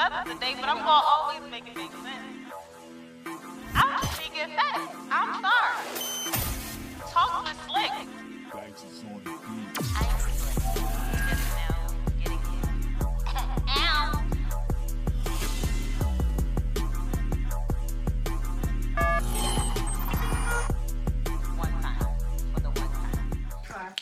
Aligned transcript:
feathers 0.00 0.32
today, 0.32 0.54
but 0.58 0.68
I'm 0.68 0.78
gonna 0.78 0.88
always 0.88 1.42
make 1.50 1.68
it 1.68 1.76
make 1.76 1.92
sense. 1.92 2.30
I'm 3.74 4.00
just 4.00 4.16
speaking 4.16 4.56
facts. 4.56 4.96
I'm 5.10 5.44
sorry. 5.44 5.76
Talk 7.12 7.44
with 7.44 7.58
slick. 7.68 9.29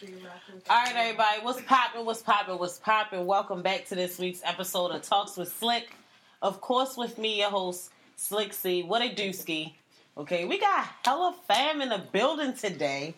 All 0.01 0.85
right, 0.85 0.95
everybody, 0.95 1.41
what's 1.43 1.61
poppin'? 1.63 2.05
What's 2.05 2.23
poppin'? 2.23 2.57
What's 2.57 2.79
poppin'? 2.79 3.27
Welcome 3.27 3.63
back 3.63 3.85
to 3.87 3.97
this 3.97 4.17
week's 4.17 4.41
episode 4.45 4.93
of 4.93 5.03
Talks 5.03 5.37
with 5.37 5.53
Slick. 5.53 5.91
Of 6.41 6.61
course, 6.61 6.97
with 6.97 7.19
me, 7.19 7.41
your 7.41 7.51
host, 7.51 7.91
Slick. 8.15 8.55
What 8.87 9.03
a 9.03 9.13
dooski. 9.13 9.73
Okay, 10.17 10.45
we 10.45 10.61
got 10.61 10.87
hella 11.05 11.35
fam 11.49 11.81
in 11.81 11.89
the 11.89 12.01
building 12.13 12.55
today 12.55 13.15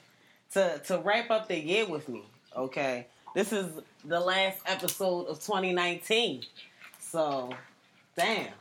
to 0.55 0.81
to 0.87 0.99
wrap 1.01 1.31
up 1.31 1.49
the 1.49 1.59
year 1.59 1.85
with 1.85 2.09
me. 2.09 2.23
Okay, 2.57 3.07
this 3.35 3.53
is 3.53 3.67
the 4.07 4.21
last 4.21 4.61
episode 4.65 5.27
of 5.27 5.37
2019. 5.45 6.45
So, 6.99 7.53
damn, 8.17 8.53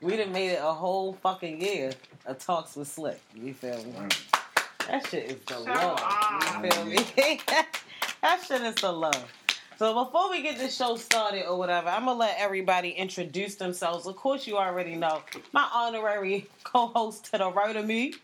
we 0.00 0.16
done 0.16 0.32
made 0.32 0.50
it 0.50 0.60
a 0.60 0.72
whole 0.72 1.12
fucking 1.22 1.60
year 1.60 1.92
of 2.26 2.36
Talks 2.40 2.74
with 2.74 2.88
Slick. 2.88 3.20
You 3.32 3.54
feel 3.54 3.76
me? 3.84 4.08
That 4.88 5.06
shit 5.08 5.30
is 5.30 5.40
the 5.46 5.58
love. 5.60 6.00
You 6.62 6.70
feel 6.70 6.84
me? 6.84 7.40
that 8.22 8.44
shit 8.46 8.62
is 8.62 8.74
the 8.76 8.92
love. 8.92 9.32
So 9.78 10.04
before 10.04 10.30
we 10.30 10.42
get 10.42 10.56
this 10.56 10.76
show 10.76 10.96
started 10.96 11.46
or 11.46 11.58
whatever, 11.58 11.88
I'm 11.88 12.04
gonna 12.04 12.18
let 12.18 12.36
everybody 12.38 12.90
introduce 12.90 13.56
themselves. 13.56 14.06
Of 14.06 14.16
course, 14.16 14.46
you 14.46 14.56
already 14.56 14.94
know 14.94 15.22
my 15.52 15.68
honorary 15.74 16.46
co-host 16.62 17.24
to 17.32 17.38
the 17.38 17.50
right 17.50 17.74
of 17.74 17.84
me. 17.84 18.14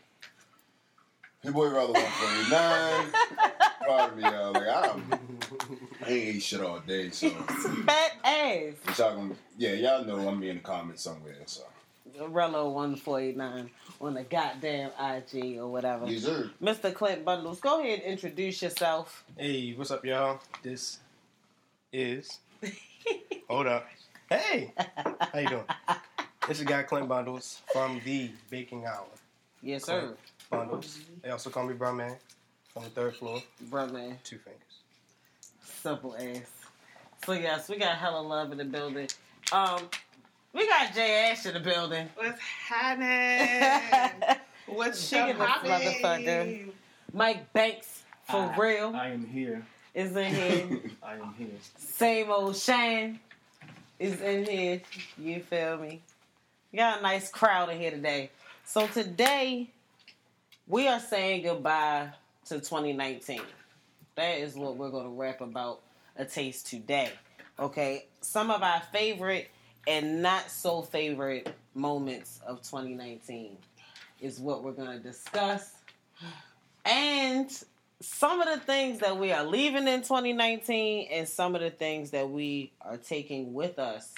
Your 1.42 1.54
boy 1.54 1.70
Rella 1.70 1.92
149. 1.92 3.60
Proud 3.82 4.10
of 4.10 4.16
me, 4.16 4.22
y'all. 4.22 4.52
Like, 4.52 4.68
I'm, 4.68 5.02
I 6.04 6.10
ain't 6.10 6.36
ate 6.36 6.42
shit 6.42 6.60
all 6.60 6.80
day, 6.80 7.10
so. 7.10 7.30
Fat 7.30 8.12
ass. 8.22 8.98
Y'all 8.98 9.16
gonna, 9.16 9.34
yeah, 9.56 9.72
y'all 9.72 10.04
know 10.04 10.28
I'm 10.28 10.42
in 10.42 10.56
the 10.56 10.62
comments 10.62 11.02
somewhere, 11.02 11.36
so. 11.46 11.62
Rello 12.19 12.72
one 12.72 12.97
four 12.97 13.20
eight 13.20 13.36
nine 13.36 13.70
on 14.00 14.14
the 14.14 14.22
goddamn 14.22 14.91
IG 14.98 15.58
or 15.58 15.69
whatever. 15.69 16.06
Yes, 16.06 16.25
sir. 16.25 16.50
Mr. 16.62 16.92
Clint 16.94 17.25
Bundles, 17.25 17.61
go 17.61 17.80
ahead 17.80 18.00
and 18.00 18.12
introduce 18.12 18.62
yourself. 18.62 19.25
Hey, 19.36 19.72
what's 19.77 19.91
up, 19.91 20.05
y'all? 20.05 20.41
This 20.62 20.98
is. 21.92 22.38
Hold 23.48 23.66
up. 23.66 23.86
Hey, 24.28 24.72
how 24.77 25.38
you 25.38 25.48
doing? 25.48 25.64
This 26.47 26.61
is 26.61 26.64
guy 26.64 26.83
Clint 26.83 27.08
Bundles 27.08 27.62
from 27.72 28.00
the 28.05 28.31
Baking 28.48 28.86
Hour. 28.86 29.06
Yes, 29.62 29.84
sir. 29.84 30.14
Bundles. 30.50 31.00
They 31.22 31.31
also 31.31 31.50
call 31.50 31.64
me 31.64 31.75
Brown 31.75 31.97
Man 31.97 32.16
from 32.72 32.84
the 32.84 32.91
third 32.91 33.16
floor. 33.16 33.42
Bruh, 33.70 33.91
man. 33.92 34.19
Two 34.25 34.38
fingers. 34.38 34.62
Simple 35.83 36.16
ass. 36.16 36.42
So 37.25 37.33
yes, 37.33 37.69
we 37.69 37.77
got 37.77 37.97
hella 37.97 38.20
love 38.20 38.53
in 38.53 38.58
the 38.58 38.64
building. 38.64 39.08
Um, 39.53 39.81
we 40.52 40.66
got 40.66 40.94
Jay 40.94 41.30
Ash 41.30 41.46
in 41.46 41.54
the 41.54 41.60
building. 41.60 42.08
What's 42.16 42.40
happening? 42.40 44.36
What's 44.66 45.08
Chicken 45.08 45.36
your 45.36 45.36
this 45.46 45.46
motherfucker. 46.02 46.70
Mike 47.12 47.52
Banks, 47.52 48.02
for 48.28 48.36
I- 48.38 48.56
real, 48.56 48.92
I 48.94 49.08
am 49.08 49.26
here. 49.26 49.64
is 49.94 50.14
in 50.16 50.34
here. 50.34 50.80
I 51.02 51.14
am 51.14 51.34
here. 51.36 51.48
Same 51.76 52.30
old 52.30 52.56
Shane 52.56 53.18
is 53.98 54.20
in 54.20 54.44
here. 54.44 54.80
You 55.18 55.40
feel 55.40 55.78
me? 55.78 56.00
We 56.72 56.78
got 56.78 57.00
a 57.00 57.02
nice 57.02 57.28
crowd 57.30 57.68
in 57.70 57.78
here 57.78 57.90
today. 57.90 58.30
So 58.64 58.86
today, 58.86 59.68
we 60.68 60.86
are 60.86 61.00
saying 61.00 61.42
goodbye 61.42 62.10
to 62.46 62.54
2019. 62.56 63.41
That 64.14 64.38
is 64.38 64.54
what 64.54 64.76
we're 64.76 64.91
going 64.91 65.04
to 65.04 65.10
rap 65.10 65.41
about 65.41 65.80
a 66.16 66.25
taste 66.25 66.69
today. 66.69 67.10
Okay, 67.58 68.06
some 68.20 68.50
of 68.52 68.62
our 68.62 68.80
favorite 68.92 69.48
and 69.86 70.22
not 70.22 70.50
so 70.50 70.82
favorite 70.82 71.54
moments 71.74 72.41
of 72.46 72.62
2019 72.62 73.56
is 74.20 74.38
what 74.38 74.62
we're 74.62 74.72
going 74.72 74.96
to 74.96 74.98
discuss. 74.98 75.74
And 76.84 77.50
some 78.00 78.40
of 78.40 78.48
the 78.48 78.64
things 78.64 79.00
that 79.00 79.19
we 79.19 79.32
are 79.32 79.44
leaving 79.44 79.86
in 79.86 80.00
2019 80.00 81.08
and 81.10 81.28
some 81.28 81.54
of 81.54 81.60
the 81.60 81.70
things 81.70 82.10
that 82.10 82.28
we 82.30 82.72
are 82.82 82.96
taking 82.96 83.52
with 83.52 83.78
us 83.78 84.14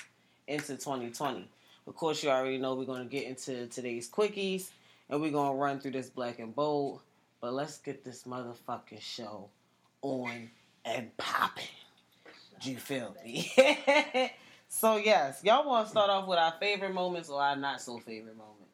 into 0.47 0.77
2020. 0.77 1.49
Of 1.87 1.97
course, 1.97 2.23
you 2.23 2.31
already 2.31 2.59
know 2.59 2.75
we're 2.75 2.85
going 2.85 3.03
to 3.03 3.11
get 3.11 3.25
into 3.25 3.67
today's 3.67 4.09
quickies 4.09 4.71
and 5.11 5.21
we're 5.21 5.33
going 5.33 5.53
to 5.53 5.59
run 5.59 5.81
through 5.81 5.93
this 5.93 6.09
black 6.09 6.39
and 6.39 6.55
bold. 6.55 7.01
But 7.41 7.55
let's 7.55 7.79
get 7.79 8.05
this 8.05 8.23
motherfucking 8.23 9.01
show 9.01 9.49
on 10.01 10.51
and 10.85 11.17
popping. 11.17 11.65
Do 12.61 12.71
you 12.71 12.77
feel 12.77 13.17
me? 13.25 13.53
so, 14.75 14.97
yes, 14.97 15.41
y'all 15.45 15.67
want 15.69 15.87
to 15.87 15.91
start 15.91 16.09
off 16.09 16.27
with 16.27 16.39
our 16.39 16.55
favorite 16.59 16.95
moments 16.95 17.29
or 17.29 17.41
our 17.43 17.55
not 17.55 17.81
so 17.81 17.99
favorite 17.99 18.37
moments? 18.37 18.73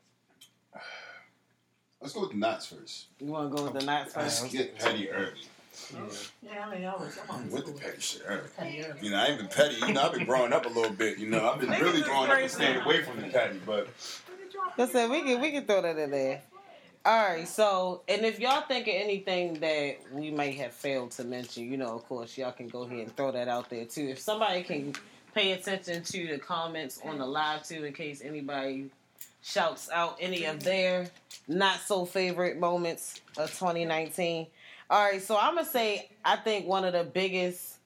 Let's 2.00 2.12
go 2.14 2.20
with 2.20 2.31
the 2.31 2.36
knots 2.36 2.66
first. 2.66 3.06
You 3.19 3.26
want 3.26 3.50
to 3.50 3.56
go 3.56 3.64
with 3.64 3.72
the 3.81 3.84
not 3.84 4.09
Let's 4.16 4.41
first? 4.41 4.53
get 4.53 4.78
petty 4.78 5.10
early. 5.10 5.32
Yeah, 6.42 6.66
I 6.66 6.75
mean, 6.75 6.84
I 6.84 6.94
was- 6.94 7.19
I'm 7.28 7.31
on 7.36 7.50
With 7.50 7.66
the 7.66 7.72
petty 7.72 8.00
shit 8.00 8.22
early. 8.25 8.48
You 9.03 9.10
know, 9.10 9.16
I 9.19 9.26
ain't 9.26 9.38
been 9.38 9.48
petty. 9.48 9.76
You 9.84 9.92
know, 9.92 10.03
I've 10.03 10.12
been 10.12 10.25
growing 10.25 10.53
up 10.53 10.64
a 10.64 10.69
little 10.69 10.92
bit. 10.92 11.19
You 11.19 11.28
know, 11.28 11.50
I've 11.50 11.59
been 11.60 11.70
really 11.70 12.03
growing 12.03 12.30
up 12.30 12.38
and 12.38 12.50
staying 12.50 12.80
away 12.82 13.03
from 13.03 13.20
the 13.20 13.28
petty. 13.28 13.60
But 13.66 13.88
Listen, 14.76 15.10
we 15.10 15.22
can 15.22 15.41
we 15.41 15.50
can 15.50 15.65
throw 15.66 15.82
that 15.82 15.98
in 15.98 16.10
there. 16.12 16.41
All 17.04 17.28
right, 17.28 17.48
so 17.48 18.03
and 18.09 18.25
if 18.25 18.38
y'all 18.38 18.60
think 18.62 18.86
of 18.86 18.94
anything 18.94 19.54
that 19.60 19.97
we 20.12 20.30
might 20.30 20.54
have 20.59 20.72
failed 20.72 21.10
to 21.12 21.25
mention, 21.25 21.70
you 21.70 21.76
know, 21.76 21.94
of 21.94 22.06
course, 22.06 22.36
y'all 22.38 22.53
can 22.53 22.69
go 22.69 22.82
ahead 22.82 22.98
and 22.98 23.16
throw 23.16 23.32
that 23.32 23.48
out 23.48 23.70
there 23.70 23.84
too. 23.86 24.09
If 24.09 24.19
somebody 24.20 24.62
can 24.62 24.94
pay 25.34 25.53
attention 25.53 26.03
to 26.03 26.27
the 26.28 26.39
comments 26.39 27.00
on 27.05 27.19
the 27.19 27.27
live 27.27 27.62
too, 27.66 27.84
in 27.84 27.93
case 27.93 28.22
anybody 28.22 28.91
shouts 29.43 29.89
out 29.91 30.16
any 30.21 30.44
of 30.44 30.62
their 30.62 31.09
not 31.47 31.81
so 31.81 32.05
favorite 32.05 32.59
moments 32.59 33.21
of 33.37 33.50
2019. 33.50 34.47
All 34.91 35.05
right, 35.05 35.22
so 35.22 35.37
I'm 35.37 35.55
gonna 35.55 35.66
say 35.66 36.11
I 36.25 36.37
think 36.37 36.66
one 36.66 36.84
of 36.84 36.93
the 36.93 37.05
biggest 37.05 37.78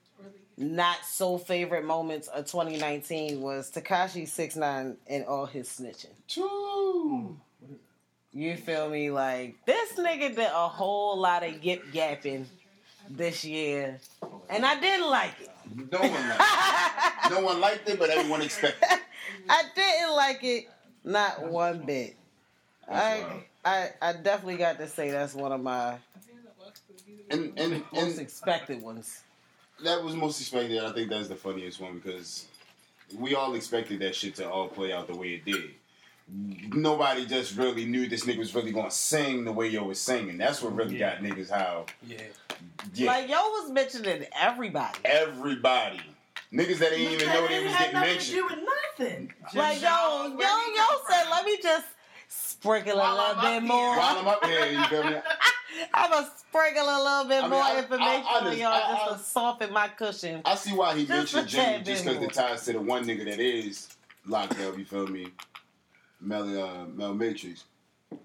not 0.57 1.05
so 1.05 1.39
favorite 1.39 1.85
moments 1.85 2.29
of 2.29 2.47
2019 2.47 3.41
was 3.41 3.71
Tekashi 3.71 4.29
69 4.29 4.97
and 5.07 5.25
all 5.25 5.47
his 5.47 5.69
snitching. 5.69 6.13
Choo. 6.27 7.37
You 8.33 8.57
feel 8.57 8.89
me? 8.89 9.11
Like 9.11 9.57
this 9.67 9.93
nigga 9.95 10.35
did 10.35 10.39
a 10.39 10.69
whole 10.69 11.19
lot 11.19 11.43
of 11.43 11.63
yip 11.63 11.85
yapping 11.93 12.47
this 13.11 13.45
year, 13.45 13.99
and 14.49 14.65
I 14.65 14.81
didn't 14.81 15.11
like 15.11 15.35
it. 15.41 15.52
No 15.77 16.01
one 16.01 16.11
liked 16.29 16.41
it. 16.41 17.31
No 17.31 17.41
one 17.41 17.61
liked 17.61 17.89
it, 17.89 17.99
but 17.99 18.11
everyone 18.11 18.43
expected 18.43 18.83
it. 18.91 19.01
I 19.49 19.63
didn't 19.75 20.15
like 20.17 20.45
it, 20.45 20.69
not 21.05 21.49
one 21.51 21.85
bit. 21.87 22.17
That's 22.89 23.23
wild. 23.23 23.43
I, 23.65 23.89
I 24.03 24.11
I 24.11 24.13
definitely 24.15 24.57
got 24.57 24.79
to 24.79 24.89
say 24.89 25.11
that's 25.11 25.35
one 25.35 25.53
of 25.53 25.63
my 25.63 25.97
And, 27.31 27.59
and, 27.59 27.85
most 27.93 28.11
and 28.13 28.19
expected 28.21 28.83
ones. 28.83 29.23
that 29.85 30.03
was 30.03 30.15
most 30.15 30.41
expected. 30.41 30.83
I 30.85 30.93
think 30.93 31.09
that's 31.11 31.29
the 31.29 31.37
funniest 31.37 31.81
one 31.81 31.99
because 31.99 32.47
we 33.17 33.35
all 33.35 33.55
expected 33.55 34.01
that 34.01 34.15
shit 34.15 34.35
to 34.37 34.51
all 34.51 34.69
play 34.69 34.93
out 34.93 35.07
the 35.07 35.17
way 35.17 35.35
it 35.35 35.45
did. 35.45 35.71
Nobody 36.29 37.27
just 37.27 37.57
really 37.57 37.85
knew 37.85 38.09
this 38.09 38.25
nigga 38.25 38.39
was 38.39 38.55
really 38.55 38.73
gonna 38.73 38.91
sing 38.91 39.45
the 39.45 39.53
way 39.53 39.69
yo 39.69 39.85
was 39.85 40.01
singing. 40.01 40.39
That's 40.39 40.63
what 40.63 40.75
really 40.75 40.97
Yeah. 40.99 41.15
got 41.15 41.23
niggas 41.23 41.51
how. 41.51 41.87
Yeah. 42.07 42.19
Yeah, 42.95 43.11
Like 43.11 43.29
yo 43.29 43.37
was 43.37 43.71
mentioning 43.71 44.25
everybody. 44.39 44.99
everybody. 45.05 46.01
Niggas 46.53 46.79
that 46.79 46.91
didn't 46.91 47.13
even 47.13 47.29
know 47.29 47.47
they 47.49 47.65
was 47.65 47.73
getting 47.73 47.93
nothing 47.95 47.95
to 47.95 48.01
mentioned. 48.01 48.37
do 48.37 48.45
with 48.45 48.59
nothing. 48.99 49.35
Like 49.55 49.81
yo, 49.83 50.37
yo, 50.39 50.75
yo 50.77 50.85
said, 51.09 51.29
let 51.31 51.45
me 51.45 51.59
just 51.63 51.87
sprinkle 52.29 52.93
a 52.93 52.97
little 52.97 53.19
I'm 53.19 53.41
bit 53.41 53.57
up 53.57 53.63
more. 53.65 53.97
While 53.97 54.19
I'm 54.19 54.29
up 54.29 54.45
here, 54.45 54.67
you 54.67 54.85
feel 54.85 55.05
me? 55.05 55.17
I'm 55.95 56.11
gonna 56.11 56.31
sprinkle 56.39 56.85
a 56.85 56.99
little 57.03 57.25
bit 57.25 57.39
I 57.39 57.41
mean, 57.43 57.51
more 57.51 57.63
I- 57.63 57.79
information 57.79 58.07
I- 58.27 58.31
I 58.31 58.39
on 58.39 58.45
just- 58.45 58.59
y'all 58.59 58.73
I- 58.73 58.81
just 58.81 59.11
I- 59.11 59.17
to 59.17 59.23
soften 59.23 59.73
my 59.73 59.89
cushion. 59.89 60.43
I 60.45 60.55
see 60.55 60.73
why 60.75 60.95
he 60.97 61.07
Just 61.07 61.35
mentioned 61.35 61.47
a 61.47 61.51
Jimmy 61.51 61.85
just 61.85 62.05
because 62.05 62.23
it 62.23 62.33
ties 62.35 62.65
to 62.67 62.73
the 62.75 62.81
one 62.81 63.05
nigga 63.05 63.25
that 63.25 63.41
is 63.41 63.89
locked 64.27 64.59
up. 64.61 64.77
You 64.79 64.85
feel 64.85 65.07
me? 65.07 65.29
Mel, 66.23 66.43
uh, 66.63 66.87
Mel 66.87 67.15
Matrix. 67.15 67.65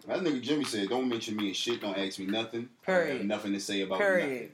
That 0.07 0.19
nigga 0.19 0.41
Jimmy 0.41 0.65
said, 0.65 0.89
"Don't 0.89 1.07
mention 1.09 1.35
me 1.37 1.47
and 1.47 1.55
shit. 1.55 1.81
Don't 1.81 1.97
ask 1.97 2.19
me 2.19 2.25
nothing. 2.25 2.69
Period. 2.85 3.25
nothing 3.25 3.53
to 3.53 3.59
say 3.59 3.81
about 3.81 3.99
Period. 3.99 4.29
nothing." 4.29 4.51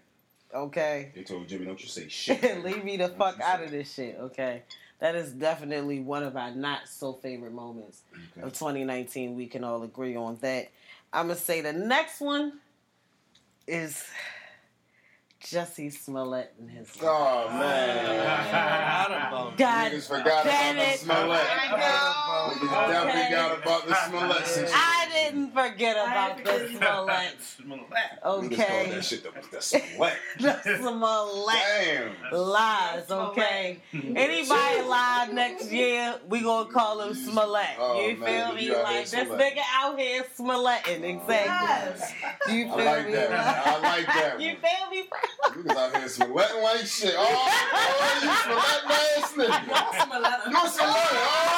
Okay. 0.54 1.12
They 1.16 1.24
told 1.24 1.48
Jimmy, 1.48 1.66
"Don't 1.66 1.81
you 1.81 1.88
say 1.90 2.07
shit." 2.10 2.63
Leave 2.63 2.84
me 2.84 2.98
the 2.98 3.10
fuck 3.10 3.40
out 3.42 3.63
of 3.63 3.72
this 3.72 3.92
shit, 3.94 4.18
okay? 4.19 4.63
That 5.00 5.16
is 5.16 5.31
definitely 5.31 6.00
one 6.00 6.24
of 6.24 6.38
our 6.38 6.51
not 6.51 6.88
so 6.88 7.13
favorite 7.13 7.51
moments 7.54 8.01
Okay. 8.38 8.45
of 8.48 8.54
2019. 8.54 9.36
We 9.36 9.48
can 9.48 9.63
all 9.63 9.84
agree 9.84 10.16
on 10.16 10.38
that. 10.42 10.69
I'm 11.12 11.28
gonna 11.28 11.39
say 11.39 11.62
the 11.62 11.74
next 11.74 12.22
one 12.22 12.60
is 13.68 14.04
Jussie 15.44 15.92
Smollett 15.92 16.54
and 16.60 16.69
his. 16.72 16.90
Oh 17.01 17.48
man. 17.50 18.06
Forgot 18.06 19.12
about 19.28 19.57
God 19.57 19.92
Niggas 19.92 20.07
forgot 20.07 20.44
damn 20.45 20.75
about 20.78 20.92
the. 20.92 20.98
Smollett. 20.98 21.42
I 21.50 21.69
know. 21.72 22.54
Niggas 22.54 22.88
definitely 22.88 23.22
Okay. 23.22 23.31
got 23.31 23.57
about 23.62 23.88
the 23.88 23.95
Smollett 24.10 24.48
situation. 24.48 24.75
I 24.75 25.07
didn't 25.12 25.51
forget 25.54 25.95
about 25.98 26.38
the 26.38 26.44
forget 26.51 26.69
Smollett. 26.69 27.38
Niggas 27.68 28.22
call 28.24 28.34
Okay. 28.45 28.90
that 28.92 29.06
shit 29.06 29.24
the, 29.24 29.31
the 29.51 29.62
Smollett. 29.62 30.13
The 30.40 30.78
Smollett 30.78 31.56
Damn. 31.84 32.16
lies, 32.31 33.12
okay? 33.12 33.80
Anybody 33.94 34.81
lie 34.81 35.30
next 35.34 35.72
year, 35.72 36.16
we 36.30 36.42
gonna 36.42 36.69
call 36.72 37.01
him 37.01 37.13
Smollett. 37.16 37.68
Oh, 37.78 38.07
you 38.07 38.16
man, 38.18 38.48
feel 38.48 38.56
me? 38.56 38.66
you 38.66 38.81
Like 38.81 39.10
this 39.10 39.25
Smollett. 39.28 39.39
nigga 39.57 39.62
out 39.75 40.00
here 40.00 40.24
Smolletting, 40.38 41.04
exactly. 41.04 41.30
Yes. 41.36 42.13
You 42.50 42.66
feel 42.66 42.74
I 42.80 42.84
like 42.98 43.06
me? 43.07 43.12
that. 43.13 43.68
I 43.68 43.80
like 43.80 44.06
that 44.07 44.42
You 44.42 44.56
feel 44.56 44.89
me, 44.89 45.04
bro? 45.53 45.63
Niggas 45.63 45.77
out 45.77 45.97
here 45.97 46.07
Smolletting 46.07 46.63
like 46.63 46.85
shit. 46.85 47.15
Oh, 47.18 47.24
oh 47.74 48.19
you 48.21 48.31
Smollett 48.44 48.83
ass 48.89 49.33
nigga. 49.33 49.57
You 50.53 50.69
Smollett. 50.69 51.13
Oh, 51.13 51.56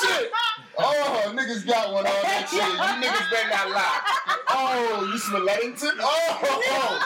shit. 0.00 0.30
Oh, 0.76 1.32
niggas 1.34 1.66
got 1.66 1.92
one 1.92 2.06
on 2.06 2.22
that 2.22 2.48
shit. 2.48 2.62
You 2.62 2.90
niggas 3.02 3.30
better 3.30 3.50
not 3.50 3.70
lie. 3.70 4.00
Oh, 4.48 5.10
you 5.12 5.18
Smollettington? 5.18 5.98
Oh, 6.00 6.40
oh, 6.42 6.62
oh, 6.66 7.00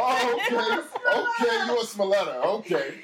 oh 0.00 0.34
okay. 0.34 0.92
Okay, 1.12 1.66
you 1.66 1.78
a 1.78 1.84
Smolletta. 1.84 2.44
Okay. 2.44 2.94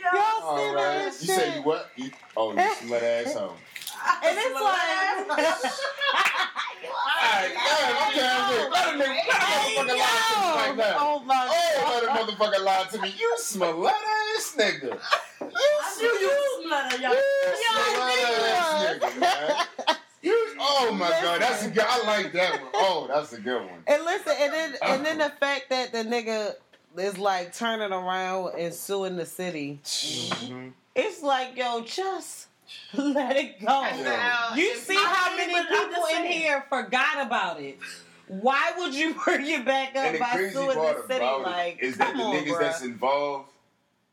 All 0.42 0.74
right. 0.74 1.04
You 1.04 1.10
say 1.10 1.56
you 1.56 1.62
what? 1.62 1.90
You, 1.96 2.10
oh, 2.36 2.52
you 2.54 2.74
Smollett 2.76 3.26
asshole. 3.26 3.54
And 4.24 4.36
it's 4.38 4.60
like, 4.60 5.38
Alright, 6.88 7.52
yeah, 7.54 8.06
okay, 8.08 8.32
wait. 8.50 8.70
Let 8.70 8.86
a 8.86 8.98
nigga, 8.98 9.20
let 9.28 9.38
a 9.38 9.92
motherfucker 9.92 9.96
lie 9.98 10.22
to 10.28 10.36
me 10.40 10.48
right 10.54 10.76
now. 10.76 10.96
oh 10.98 11.22
my 11.24 11.48
Oh, 11.50 11.52
let 11.92 12.04
a 12.04 12.32
motherfucker 12.32 12.64
lie 12.64 12.86
to 12.92 13.00
me. 13.02 13.08
You 13.18 13.34
Smollett 13.38 13.92
ass 14.36 14.54
nigga. 14.58 14.82
You 14.82 14.98
I 15.40 15.96
knew 15.98 16.06
you 16.06 16.32
Smollett, 16.62 17.00
y'all. 17.00 17.14
You 17.14 17.22
Smollett 17.92 18.42
ass 18.42 18.98
nigga, 18.98 19.20
man. 19.20 19.96
You, 20.20 20.56
oh 20.60 20.92
my 20.98 21.10
god, 21.10 21.40
that's 21.40 21.64
a 21.64 21.70
good. 21.70 21.84
I 21.86 22.04
like 22.06 22.32
that 22.32 22.60
one. 22.60 22.70
Oh, 22.74 23.06
that's 23.08 23.32
a 23.32 23.40
good 23.40 23.62
one. 23.62 23.82
And 23.86 24.04
listen, 24.04 24.32
and 24.40 24.52
then 24.52 24.74
and 24.82 25.06
then 25.06 25.18
the 25.18 25.30
fact 25.40 25.70
that 25.70 25.92
the 25.92 25.98
nigga 25.98 26.54
is 26.96 27.18
like 27.18 27.54
turning 27.54 27.92
around 27.92 28.54
and 28.58 28.74
suing 28.74 29.16
the 29.16 29.26
city. 29.26 29.78
Mhm. 29.84 30.72
It's 30.96 31.22
like, 31.22 31.56
yo, 31.56 31.82
just 31.82 32.47
let 32.96 33.36
it 33.36 33.60
go. 33.60 33.82
Yeah. 33.82 34.54
You 34.54 34.76
see 34.76 34.94
how 34.96 35.36
many 35.36 35.54
people 35.54 36.04
in 36.16 36.24
here 36.26 36.64
forgot 36.68 37.26
about 37.26 37.60
it? 37.60 37.78
Why 38.28 38.72
would 38.78 38.94
you 38.94 39.14
bring 39.24 39.46
it 39.46 39.64
back 39.64 39.90
up 39.90 40.04
And 40.04 40.14
the 40.16 40.20
by 40.20 40.30
crazy 40.32 40.54
suing 40.54 40.76
part 40.76 40.96
the 40.96 41.14
city? 41.14 41.24
about 41.24 41.42
Like, 41.42 41.78
it 41.80 41.84
is 41.84 41.96
that 41.98 42.14
the 42.16 42.22
on, 42.22 42.36
niggas 42.36 42.48
bruh. 42.48 42.60
that's 42.60 42.82
involved, 42.82 43.50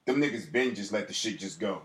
them 0.06 0.22
niggas 0.22 0.52
been 0.52 0.74
just 0.74 0.92
let 0.92 1.08
the 1.08 1.14
shit 1.14 1.40
just 1.40 1.60
go. 1.60 1.82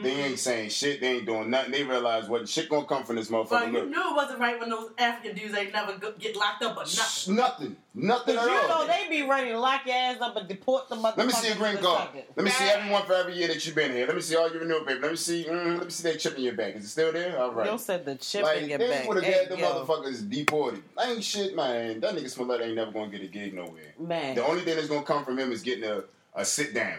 They 0.00 0.10
ain't 0.10 0.38
saying 0.38 0.70
shit. 0.70 1.00
They 1.00 1.16
ain't 1.16 1.26
doing 1.26 1.50
nothing. 1.50 1.72
They 1.72 1.82
realize 1.84 2.28
what 2.28 2.48
shit 2.48 2.68
gonna 2.68 2.86
come 2.86 3.04
from 3.04 3.16
this 3.16 3.28
But 3.28 3.46
motherfucker. 3.48 3.66
you 3.66 3.72
Look, 3.72 3.88
knew 3.88 4.10
it 4.10 4.14
wasn't 4.16 4.38
right 4.40 4.58
when 4.58 4.70
those 4.70 4.90
African 4.96 5.36
dudes 5.36 5.54
ain't 5.54 5.72
never 5.72 5.96
go- 5.98 6.12
get 6.18 6.34
locked 6.36 6.62
up 6.62 6.76
or 6.76 6.80
nothing. 6.80 6.94
Shh, 6.94 7.28
nothing, 7.28 7.76
nothing 7.94 8.36
Cause 8.36 8.46
at 8.46 8.50
you 8.52 8.58
all. 8.58 8.68
know 8.68 8.86
they 8.86 9.08
be 9.10 9.22
ready 9.28 9.50
to 9.50 9.58
lock 9.58 9.82
your 9.84 9.94
ass 9.94 10.16
up 10.20 10.36
and 10.36 10.48
deport 10.48 10.88
the 10.88 10.96
motherfuckers. 10.96 11.16
Let 11.18 11.26
me 11.26 11.32
see 11.32 11.48
a 11.48 11.54
green 11.56 11.76
card. 11.78 12.08
Let 12.36 12.44
me 12.44 12.50
see 12.50 12.64
everyone 12.64 13.04
for 13.04 13.14
every 13.14 13.34
year 13.36 13.48
that 13.48 13.64
you've 13.66 13.74
been 13.74 13.92
here. 13.92 14.06
Let 14.06 14.16
me 14.16 14.22
see 14.22 14.36
all 14.36 14.50
your 14.50 14.60
renewal 14.60 14.84
paper. 14.84 15.00
Let 15.00 15.10
me 15.10 15.16
see. 15.16 15.44
Mm, 15.44 15.76
let 15.78 15.84
me 15.84 15.90
see 15.90 16.10
that 16.10 16.18
chip 16.20 16.36
in 16.36 16.44
your 16.44 16.54
back. 16.54 16.74
Is 16.76 16.84
it 16.84 16.88
still 16.88 17.12
there? 17.12 17.38
All 17.40 17.52
right. 17.52 17.66
Yo 17.66 17.76
said 17.76 18.04
the 18.04 18.14
chip 18.14 18.44
like 18.44 18.62
in 18.62 18.68
your 18.70 18.78
they 18.78 18.88
back. 18.88 19.08
would 19.08 19.22
have 19.22 19.34
had 19.34 19.48
them 19.50 19.58
yo, 19.58 19.84
motherfuckers 19.84 20.28
deported. 20.30 20.82
Ain't 21.04 21.22
shit, 21.22 21.54
man. 21.54 22.00
That 22.00 22.14
nigga 22.14 22.30
Smollett 22.30 22.62
ain't 22.62 22.76
never 22.76 22.90
gonna 22.92 23.10
get 23.10 23.22
a 23.22 23.26
gig 23.26 23.52
nowhere. 23.54 23.94
Man, 23.98 24.34
The 24.36 24.44
only 24.46 24.62
thing 24.62 24.76
that's 24.76 24.88
gonna 24.88 25.02
come 25.02 25.24
from 25.24 25.38
him 25.38 25.52
is 25.52 25.62
getting 25.62 25.84
a, 25.84 26.04
a 26.34 26.44
sit 26.44 26.72
down 26.72 26.96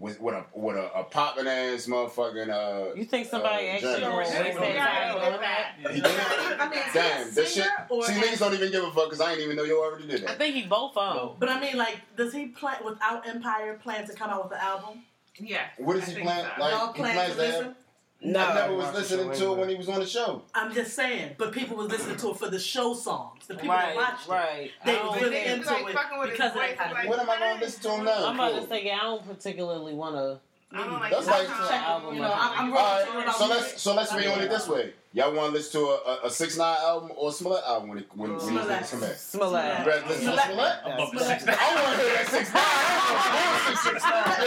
with 0.00 0.18
with 0.20 0.34
a 0.34 0.44
with 0.54 0.76
a, 0.76 0.90
a 0.98 1.04
popping 1.04 1.46
ass 1.46 1.86
motherfucking 1.86 2.48
uh. 2.48 2.94
you 2.94 3.04
think 3.04 3.28
somebody 3.28 3.68
uh, 3.68 3.72
actually 3.72 3.92
Janet. 3.92 4.02
gonna 4.08 4.16
waste 4.18 4.32
Yeah, 4.32 4.42
their 4.42 4.52
yeah, 4.74 4.86
time 4.86 5.16
yeah, 5.16 5.28
doing 5.28 5.40
that? 5.40 5.74
Yeah. 5.80 6.56
I 6.64 6.68
mean, 6.68 6.80
Damn, 6.94 7.28
he 7.28 7.34
that 7.34 7.34
shit. 7.46 7.48
singer 7.48 7.86
or 7.90 8.04
See, 8.04 8.12
has- 8.14 8.24
niggas 8.24 8.38
don't 8.38 8.54
even 8.54 8.70
give 8.72 8.82
a 8.84 8.90
fuck 8.92 9.04
because 9.10 9.20
I 9.20 9.32
ain't 9.32 9.40
even 9.40 9.56
know 9.56 9.64
you 9.64 9.78
already 9.80 10.06
did 10.08 10.22
that. 10.22 10.24
I 10.24 10.32
that. 10.32 10.38
think 10.38 10.54
he 10.56 10.62
both 10.62 10.96
of 10.96 11.14
them. 11.16 11.36
But 11.38 11.50
I 11.50 11.60
mean, 11.60 11.76
like, 11.76 11.98
does 12.16 12.32
he 12.32 12.46
plan 12.46 12.76
without 12.84 13.28
Empire 13.28 13.78
plan 13.82 14.06
to 14.06 14.14
come 14.14 14.30
out 14.30 14.44
with 14.44 14.52
an 14.54 14.64
album? 14.64 15.02
Yeah. 15.38 15.66
What 15.78 15.96
is 15.96 16.08
I 16.08 16.12
he 16.12 16.20
plan? 16.22 16.44
so. 16.56 16.60
Like 16.62 16.72
Y'all 16.72 16.92
he 16.92 16.98
plan 17.00 17.14
plans 17.14 17.36
to 17.36 17.62
to 17.62 17.76
have. 18.22 18.32
listen? 18.32 18.36
I 18.50 18.54
never 18.54 18.74
was 18.76 18.94
listening 18.94 19.32
to 19.32 19.52
it 19.52 19.58
when 19.58 19.68
he 19.68 19.74
was 19.76 19.88
on 19.88 20.00
the 20.00 20.06
show. 20.06 20.42
I'm 20.54 20.72
just 20.74 20.94
saying, 20.94 21.34
but 21.38 21.52
people 21.52 21.76
was 21.76 21.88
listening 21.88 22.16
to 22.16 22.30
it 22.30 22.36
for 22.38 22.48
the 22.50 22.58
show 22.58 22.94
songs. 22.94 23.46
The 23.46 23.54
people 23.54 23.70
right, 23.70 23.94
that 23.94 23.96
watched 23.96 24.28
it. 24.28 24.32
right. 24.32 24.70
They 24.84 24.96
were 24.96 25.10
was 25.10 25.20
really 25.22 25.36
think- 25.36 25.46
into 25.58 25.70
like 25.72 25.86
it 25.88 25.92
fucking 25.94 26.30
because 26.30 26.50
of 26.50 26.54
that 26.56 26.76
kind 26.78 26.96
of. 26.98 27.08
What 27.08 27.18
am 27.20 27.30
I 27.30 27.38
gonna 27.38 27.60
listen 27.60 27.82
to 27.82 27.90
him 27.96 28.04
now? 28.04 28.26
I'm 28.26 28.34
about 28.34 28.62
to 28.62 28.68
say, 28.68 28.90
I 28.90 28.98
don't 28.98 29.26
particularly 29.26 29.94
want 29.94 30.16
to. 30.16 30.40
I 30.72 30.84
don't 30.84 31.00
like 31.00 31.10
That's 31.12 31.26
like- 31.26 31.46
kind 31.48 31.62
of 31.64 31.68
Check 31.68 31.82
album 31.82 32.14
You 32.14 32.20
know, 32.22 32.28
of 32.28 32.38
I'm, 32.40 32.52
I'm 32.58 32.66
him. 32.66 32.72
really 32.72 32.84
All 32.84 33.04
talking 33.04 33.20
right, 33.26 33.34
so 33.36 33.46
let's 33.48 33.82
so 33.82 33.94
let's 33.94 34.14
read 34.14 34.26
on 34.28 34.40
it 34.40 34.50
this 34.50 34.68
way. 34.68 34.92
Y'all 35.12 35.34
want 35.34 35.50
to 35.50 35.58
listen 35.58 35.80
to 35.80 35.86
a, 35.88 36.22
a, 36.22 36.26
a 36.26 36.30
six 36.30 36.56
nine 36.56 36.76
album 36.82 37.10
or 37.16 37.30
a 37.30 37.32
Smollett 37.32 37.64
album 37.66 37.88
when 37.88 37.98
it 37.98 38.06
when, 38.14 38.30
when 38.30 38.38
these 38.38 38.46
Smollett. 38.48 38.68
niggas 38.70 38.90
come 38.92 39.00
back? 39.00 39.16
Smollett. 39.18 39.78
You 39.80 39.84
better 39.84 40.06
listen 40.06 40.26
to 40.26 40.38
Smollett. 40.38 40.44
Smollett. 40.46 40.78
Above 40.86 41.08
Smollett. 41.10 41.42
I 41.50 41.66
want 41.74 41.98
to 41.98 42.06
hear 42.06 42.14
that 42.14 42.28
six 42.30 42.46
nine. 42.54 42.62
I 42.62 43.34
want 43.42 43.58
to 43.58 43.66
hear 43.66 43.78
six 43.90 43.98
nine. 44.06 44.38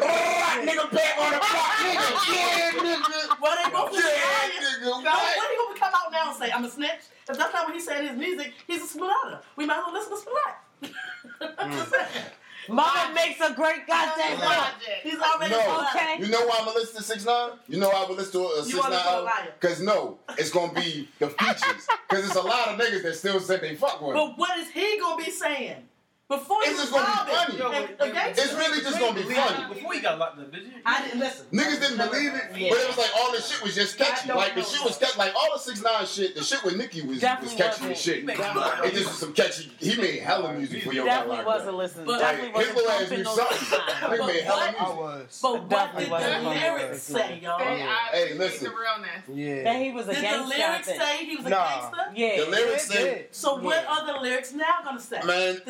Yeah, 0.00 0.64
nigga, 0.64 0.84
back 0.88 1.12
on 1.20 1.30
the 1.36 1.40
block, 1.44 1.72
nigga. 1.84 2.08
Yeah, 2.32 2.80
nigga. 2.80 3.20
Well, 3.44 3.54
they 3.60 3.68
both 3.68 3.92
Yeah, 3.92 4.08
yeah, 4.08 4.56
nigga. 4.56 4.88
So 4.88 5.04
What? 5.04 5.36
when 5.36 5.48
he 5.52 5.56
gonna 5.68 5.76
come 5.84 5.92
out 5.92 6.08
now 6.12 6.30
and 6.32 6.38
say 6.40 6.48
I'm 6.50 6.64
a 6.64 6.70
snitch? 6.70 7.04
If 7.28 7.36
that's 7.36 7.52
not 7.52 7.66
what 7.68 7.74
he 7.74 7.80
said 7.80 8.00
in 8.00 8.08
his 8.08 8.16
music, 8.16 8.54
he's 8.66 8.82
a 8.82 8.86
Smollett. 8.86 9.44
We 9.56 9.66
might 9.66 9.80
as 9.80 9.84
well 9.84 9.92
listen 10.00 10.16
to 10.16 10.20
Smollett. 10.24 10.56
I'm 11.60 11.72
hmm. 11.72 12.39
Just 12.66 12.66
saying. 12.66 12.76
Mama 12.76 13.14
makes 13.14 13.40
a 13.40 13.52
great 13.54 13.86
goddamn 13.86 14.38
No. 14.38 14.44
song. 14.46 14.66
He's 15.02 15.18
already 15.20 15.50
No. 15.54 15.86
Okay. 15.94 16.16
You 16.20 16.28
know 16.28 16.46
why 16.46 16.56
I'm 16.58 16.64
gonna 16.66 16.78
listen 16.78 16.96
to 16.96 17.02
six 17.02 17.24
nine? 17.24 17.50
You 17.68 17.78
know 17.78 17.88
why 17.88 18.04
I 18.04 18.08
would 18.08 18.18
listen 18.18 18.32
to 18.40 18.46
a 18.46 18.56
You 18.58 18.64
six 18.70 18.84
nine? 18.84 18.92
album? 18.92 19.32
Oh? 19.34 19.46
Cause 19.60 19.80
no, 19.80 20.18
it's 20.38 20.50
gonna 20.50 20.72
be 20.72 21.08
the 21.18 21.28
features. 21.30 21.86
Cause 22.08 22.26
it's 22.26 22.36
a 22.36 22.42
lot 22.42 22.68
of 22.68 22.80
niggas 22.80 23.02
that 23.02 23.14
still 23.16 23.40
said 23.40 23.60
they 23.60 23.74
fuck 23.76 24.00
with. 24.00 24.10
him. 24.10 24.28
But 24.28 24.38
what 24.38 24.58
is 24.58 24.68
he 24.70 24.98
gonna 25.00 25.22
be 25.24 25.30
saying? 25.30 25.86
Before 26.30 26.62
he 26.62 26.70
It's 26.70 26.78
was 26.80 26.90
just 26.90 26.94
gonna 26.94 27.26
be 27.26 27.32
funny. 27.34 27.58
Yo, 27.58 27.70
and 27.72 27.98
but- 27.98 28.06
a. 28.14 28.30
It's 28.30 28.54
really 28.54 28.80
just 28.82 29.00
gonna 29.00 29.14
be 29.18 29.34
funny. 29.34 29.74
Before 29.74 29.92
he 29.94 30.00
got 30.00 30.16
locked 30.16 30.38
up, 30.38 30.52
did 30.52 30.62
you? 30.62 30.70
I 30.86 31.02
didn't 31.02 31.18
listen. 31.18 31.46
Niggas 31.52 31.80
didn't 31.80 31.96
believe 31.98 32.32
it, 32.34 32.44
Yeah. 32.56 32.68
but 32.70 32.78
it 32.78 32.86
was 32.86 32.98
like 32.98 33.10
all 33.18 33.32
the 33.32 33.40
shit 33.42 33.60
was 33.64 33.74
just 33.74 33.94
sketchy. 33.94 34.28
Like 34.32 34.54
the 34.54 34.62
shit 34.62 34.80
was 34.84 34.94
sketchy. 34.94 35.18
Like 35.18 35.34
all 35.34 35.48
the 35.54 35.58
six 35.58 35.82
nine 35.82 36.06
shit, 36.06 36.36
the 36.36 36.44
shit 36.44 36.62
with 36.62 36.76
Nicki 36.76 37.00
was, 37.02 37.16
was 37.16 37.20
catchy 37.20 37.56
wasn't. 37.56 37.90
as 37.90 38.00
shit. 38.00 38.16
He 38.18 38.22
makes 38.22 38.38
Definitely. 38.38 38.88
It 38.90 38.94
just 38.94 39.06
was 39.08 39.18
some 39.18 39.32
catchy. 39.32 39.72
He 39.80 39.96
made 40.00 40.20
hella 40.20 40.52
music 40.54 40.84
for 40.84 40.92
your 40.92 41.04
Definitely 41.04 41.44
wasn't 41.44 41.74
listening. 41.76 42.06
But- 42.06 42.18
Definitely 42.20 42.52
Like, 42.52 42.66
his 42.66 42.74
wasn't 42.76 42.76
little 42.76 42.90
ass 42.92 42.98
pumping 43.00 43.18
knew 43.18 43.24
no 43.24 43.34
something. 43.34 43.78
time. 44.20 44.26
Made 44.28 44.44
hella 44.44 44.60
But 44.60 44.62
I 44.62 44.70
music. 44.70 45.00
was. 45.00 45.38
But 45.42 45.52
what 45.52 45.68
Definitely 45.68 46.18
did 46.20 46.44
the 46.44 46.48
lyrics 46.48 47.02
say, 47.02 47.40
y'all? 47.42 47.60
I 47.60 48.08
Hey, 48.12 48.34
listen. 48.34 48.64
the 48.64 48.70
realness. 48.70 49.10
Yeah. 49.34 49.62
That 49.64 49.82
he 49.82 49.90
was 49.90 50.04
a 50.06 50.08
the 50.08 50.20
gangster. 50.20 50.54
I 50.54 50.58
lyrics 50.70 50.86
say 50.86 51.24
he 51.26 51.36
was 51.36 51.46
a 51.46 51.48
Nah. 51.50 51.68
gangster? 51.90 52.12
Yeah. 52.14 52.44
The 52.44 52.50
lyrics 52.50 52.88
Yeah, 52.94 53.00
say. 53.00 53.26
So 53.32 53.54
what 53.56 53.84
are 53.84 54.06
the 54.06 54.20
lyrics 54.20 54.52
now 54.52 54.64
gonna 54.84 55.00
say? 55.00 55.20
man, 55.24 55.60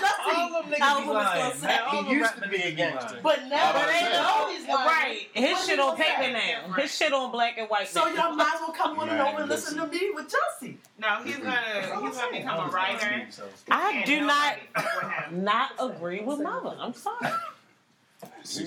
The 0.00 0.06
same! 0.06 0.36
Jussie 0.36 0.36
All 0.36 0.62
them 0.62 0.72
niggas 0.72 1.00
be 1.00 1.06
was 1.06 1.14
lying. 1.14 1.60
Man, 1.62 1.80
all 1.86 1.90
He 1.90 2.08
them 2.08 2.18
used 2.18 2.42
to 2.42 2.48
be 2.48 2.56
a 2.62 2.72
gangster. 2.72 3.18
But 3.22 3.46
now 3.48 3.72
But 3.72 3.86
they 3.86 3.92
they 3.92 4.12
know 4.12 4.48
he's 4.50 4.68
lying. 4.68 4.86
Right. 4.86 5.26
His 5.32 5.66
shit 5.66 5.78
on 5.80 5.96
paper 5.96 6.32
now. 6.32 6.72
His 6.74 6.94
shit 6.96 7.12
on 7.12 7.30
black 7.32 7.58
and 7.58 7.68
white. 7.68 7.88
So 7.88 8.06
y'all 8.08 8.34
might 8.34 8.54
as 8.54 8.60
well 8.60 8.72
come 8.72 8.98
on 8.98 9.06
Man, 9.08 9.20
over 9.20 9.40
and 9.40 9.48
listen 9.48 9.78
to 9.78 9.86
me 9.86 10.10
with 10.14 10.32
Jussie. 10.32 10.76
No, 10.98 11.22
he's 11.24 11.36
gonna 11.36 11.60
he's 12.00 12.16
gonna 12.16 12.32
become 12.32 12.68
a 12.68 12.72
writer. 12.72 13.26
I 13.70 14.04
do 14.04 14.20
not 14.20 14.56
nobody 14.56 14.60
fuck 14.74 15.02
with 15.02 15.12
him. 15.12 15.44
not 15.44 15.70
agree 15.78 16.20
with 16.20 16.40
mother. 16.40 16.76
I'm 16.80 16.94
sorry. 16.94 17.30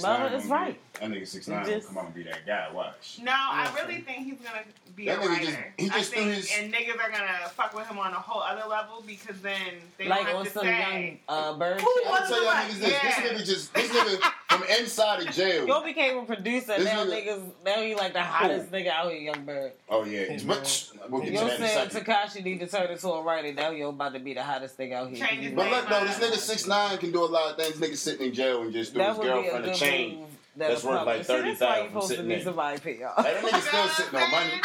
Mother 0.01 0.35
is 0.35 0.45
right. 0.45 0.79
That 0.99 1.09
nigga 1.11 1.27
six 1.27 1.47
nine 1.47 1.65
just- 1.65 1.87
come 1.87 1.97
on 1.97 2.05
and 2.07 2.15
be 2.15 2.23
that 2.23 2.45
guy. 2.45 2.69
Watch. 2.73 3.19
No, 3.21 3.31
I 3.33 3.71
really 3.75 4.01
think 4.01 4.25
he's 4.25 4.39
gonna 4.39 4.63
be 4.95 5.05
That 5.05 5.23
a 5.23 5.27
writer. 5.27 5.45
just- 5.45 5.57
he 5.77 5.89
just 5.89 6.11
threw 6.13 6.23
think, 6.23 6.33
his- 6.35 6.51
and 6.57 6.73
niggas 6.73 6.95
are 6.99 7.09
gonna 7.11 7.49
fuck 7.55 7.73
with 7.73 7.87
him 7.87 7.97
on 7.99 8.11
a 8.11 8.15
whole 8.15 8.41
other 8.41 8.67
level 8.67 9.01
because 9.07 9.39
then 9.41 9.55
they 9.97 10.07
Like 10.07 10.25
don't 10.25 10.35
on 10.35 10.43
have 10.45 10.53
to 10.53 10.59
some 10.59 10.67
say. 10.67 10.79
young 10.99 11.19
uh, 11.29 11.53
bird 11.53 11.81
Who 11.81 11.87
shit. 11.95 12.05
I'm 12.07 12.11
was- 12.11 12.19
gonna 12.29 12.29
tell 12.29 12.43
y'all 12.43 12.53
niggas 12.53 12.79
this. 12.79 12.91
Yeah. 12.91 13.21
This 13.21 13.31
nigga 13.41 13.45
just 13.45 13.73
this 13.73 13.89
nigga 13.91 14.31
from 14.49 14.63
inside 14.79 15.27
of 15.27 15.33
jail. 15.33 15.67
Yo 15.67 15.83
became 15.83 16.17
a 16.17 16.25
producer. 16.25 16.75
This 16.77 16.85
now 16.85 17.05
nigga- 17.05 17.27
niggas, 17.27 17.51
now 17.65 17.81
he 17.81 17.95
like 17.95 18.13
the 18.13 18.21
hottest 18.23 18.71
nigga 18.71 18.87
out 18.89 19.11
here, 19.11 19.21
young 19.21 19.45
bird. 19.45 19.71
Oh 19.89 20.03
yeah, 20.03 20.25
Hey, 20.25 20.39
but 20.45 20.91
we'll 21.09 21.21
get 21.21 21.33
Yo 21.33 21.39
to 21.41 21.45
that 21.47 21.57
in 21.59 21.63
a 21.63 21.67
said 21.69 21.91
second. 21.93 22.13
Tekashi 22.13 22.43
need 22.43 22.59
to 22.59 22.67
turn 22.67 22.91
into 22.91 23.07
a 23.09 23.21
writer. 23.21 23.53
Now 23.53 23.69
yo 23.71 23.89
about 23.89 24.13
to 24.13 24.19
be 24.19 24.33
the 24.33 24.43
hottest 24.43 24.75
thing 24.75 24.93
out 24.93 25.09
here. 25.09 25.25
But 25.55 25.69
look 25.69 25.87
though, 25.87 26.03
this 26.05 26.19
nigga 26.19 26.37
six 26.37 26.67
nine 26.67 26.97
can 26.97 27.11
do 27.11 27.23
a 27.23 27.25
lot 27.25 27.51
of 27.51 27.57
things. 27.57 27.77
Nigga 27.79 27.95
sitting 27.95 28.27
in 28.27 28.33
jail 28.33 28.61
and 28.63 28.73
just 28.73 28.91
threw 28.91 28.99
That 29.01 29.09
his 29.09 29.17
would 29.19 29.23
be 29.23 29.29
a 29.29 29.33
girlfriend 29.33 29.65
a 29.65 29.67
good 29.69 29.75
chain. 29.77 30.25
Move. 30.59 30.69
that's 30.69 30.83
worth 30.83 31.05
like 31.05 31.23
See, 31.25 31.33
that's 31.33 31.59
why 31.61 31.79
30,000 31.79 31.83
you 31.83 31.89
supposed 31.89 32.07
to 32.07 32.15
sitting 32.15 32.27
be 32.29 32.35
there. 32.35 32.43
somebody 32.43 32.79
pay 32.79 32.99
y'all. 32.99 33.23
Hey, 33.23 33.33
that 33.33 33.43
nigga 33.43 33.61
still 33.61 33.87
sitting 33.89 34.19
on 34.19 34.31
money. 34.31 34.61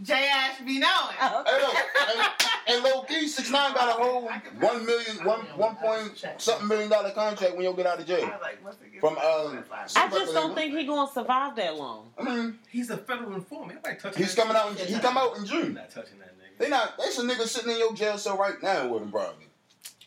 J 0.00 0.14
Ash 0.14 0.60
be 0.60 0.78
knowing. 0.78 1.16
Hey, 1.18 1.32
look, 1.60 1.74
and, 2.08 2.28
and 2.68 2.84
low 2.84 3.02
key, 3.02 3.26
six 3.26 3.50
nine 3.50 3.74
got 3.74 3.88
a 3.88 4.00
whole 4.00 4.30
one 4.60 4.86
million, 4.86 5.24
one 5.24 5.40
one 5.56 5.74
point 5.74 6.24
something 6.36 6.68
million 6.68 6.88
dollar 6.88 7.10
contract 7.10 7.54
when 7.54 7.62
you'll 7.64 7.72
get 7.74 7.86
out 7.86 7.98
of 7.98 8.06
jail. 8.06 8.20
was 8.20 8.30
like, 8.40 8.64
what's 8.64 8.76
the 8.76 8.84
gift? 8.84 9.00
From 9.00 9.18
um, 9.18 9.64
I 9.96 10.08
just 10.08 10.32
don't 10.34 10.54
think 10.54 10.72
he 10.76 10.86
gonna 10.86 11.10
survive 11.12 11.56
that 11.56 11.76
long. 11.76 12.10
I 12.16 12.22
mean, 12.22 12.58
He's 12.70 12.90
a 12.90 12.96
federal 12.96 13.34
informant. 13.34 13.74
Nobody 13.74 13.98
touching 14.00 14.22
he's 14.22 14.36
coming 14.36 14.56
out. 14.56 14.70
In, 14.80 14.86
he 14.86 15.00
come 15.00 15.16
out 15.18 15.36
in. 15.36 15.44
June. 15.44 15.74
Not 15.74 15.90
touching 15.90 16.20
that 16.20 16.28
nigga. 16.38 16.58
They 16.58 16.68
not. 16.68 16.96
There's 16.96 17.18
a 17.18 17.22
nigga 17.24 17.48
sitting 17.48 17.72
in 17.72 17.78
your 17.78 17.92
jail 17.92 18.18
cell 18.18 18.36
right 18.36 18.62
now 18.62 18.86
with 18.86 19.02
him, 19.02 19.10
probably. 19.10 19.46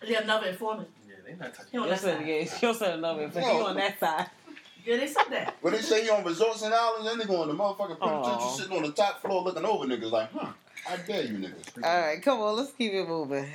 Yeah, 0.05 0.21
another 0.21 0.47
informant. 0.47 0.87
Yeah, 1.05 1.15
They 1.25 1.33
not 1.33 1.53
touching. 1.53 1.71
He 1.73 1.77
on 1.77 1.83
You'll 1.83 1.89
that 1.91 1.99
send 1.99 2.19
side. 2.19 2.27
yeah, 2.29 2.57
you'll 2.61 2.73
send 2.75 2.93
another 2.93 3.27
but 3.27 3.43
he 3.43 3.49
on 3.49 3.75
that 3.75 3.99
side. 3.99 4.29
Yeah, 4.85 4.97
they 4.97 5.07
said 5.07 5.25
that. 5.31 5.55
But 5.61 5.73
they 5.73 5.81
say 5.81 6.03
he 6.03 6.09
on 6.09 6.23
resorts 6.23 6.61
and 6.63 6.73
islands, 6.73 7.11
and 7.11 7.21
they 7.21 7.25
go 7.25 7.41
on 7.41 7.47
the 7.47 7.53
motherfucking 7.53 7.97
Aw. 8.01 8.21
penitentiary 8.23 8.57
sitting 8.57 8.77
on 8.77 8.83
the 8.83 8.91
top 8.91 9.21
floor 9.21 9.43
looking 9.43 9.65
over 9.65 9.85
niggas 9.85 10.11
like, 10.11 10.31
huh? 10.33 10.51
I 10.89 10.97
dare 10.97 11.23
you 11.23 11.37
niggas. 11.37 11.83
All 11.83 12.01
right, 12.01 12.21
come 12.21 12.39
on, 12.39 12.55
let's 12.55 12.71
keep 12.71 12.93
it 12.93 13.07
moving. 13.07 13.47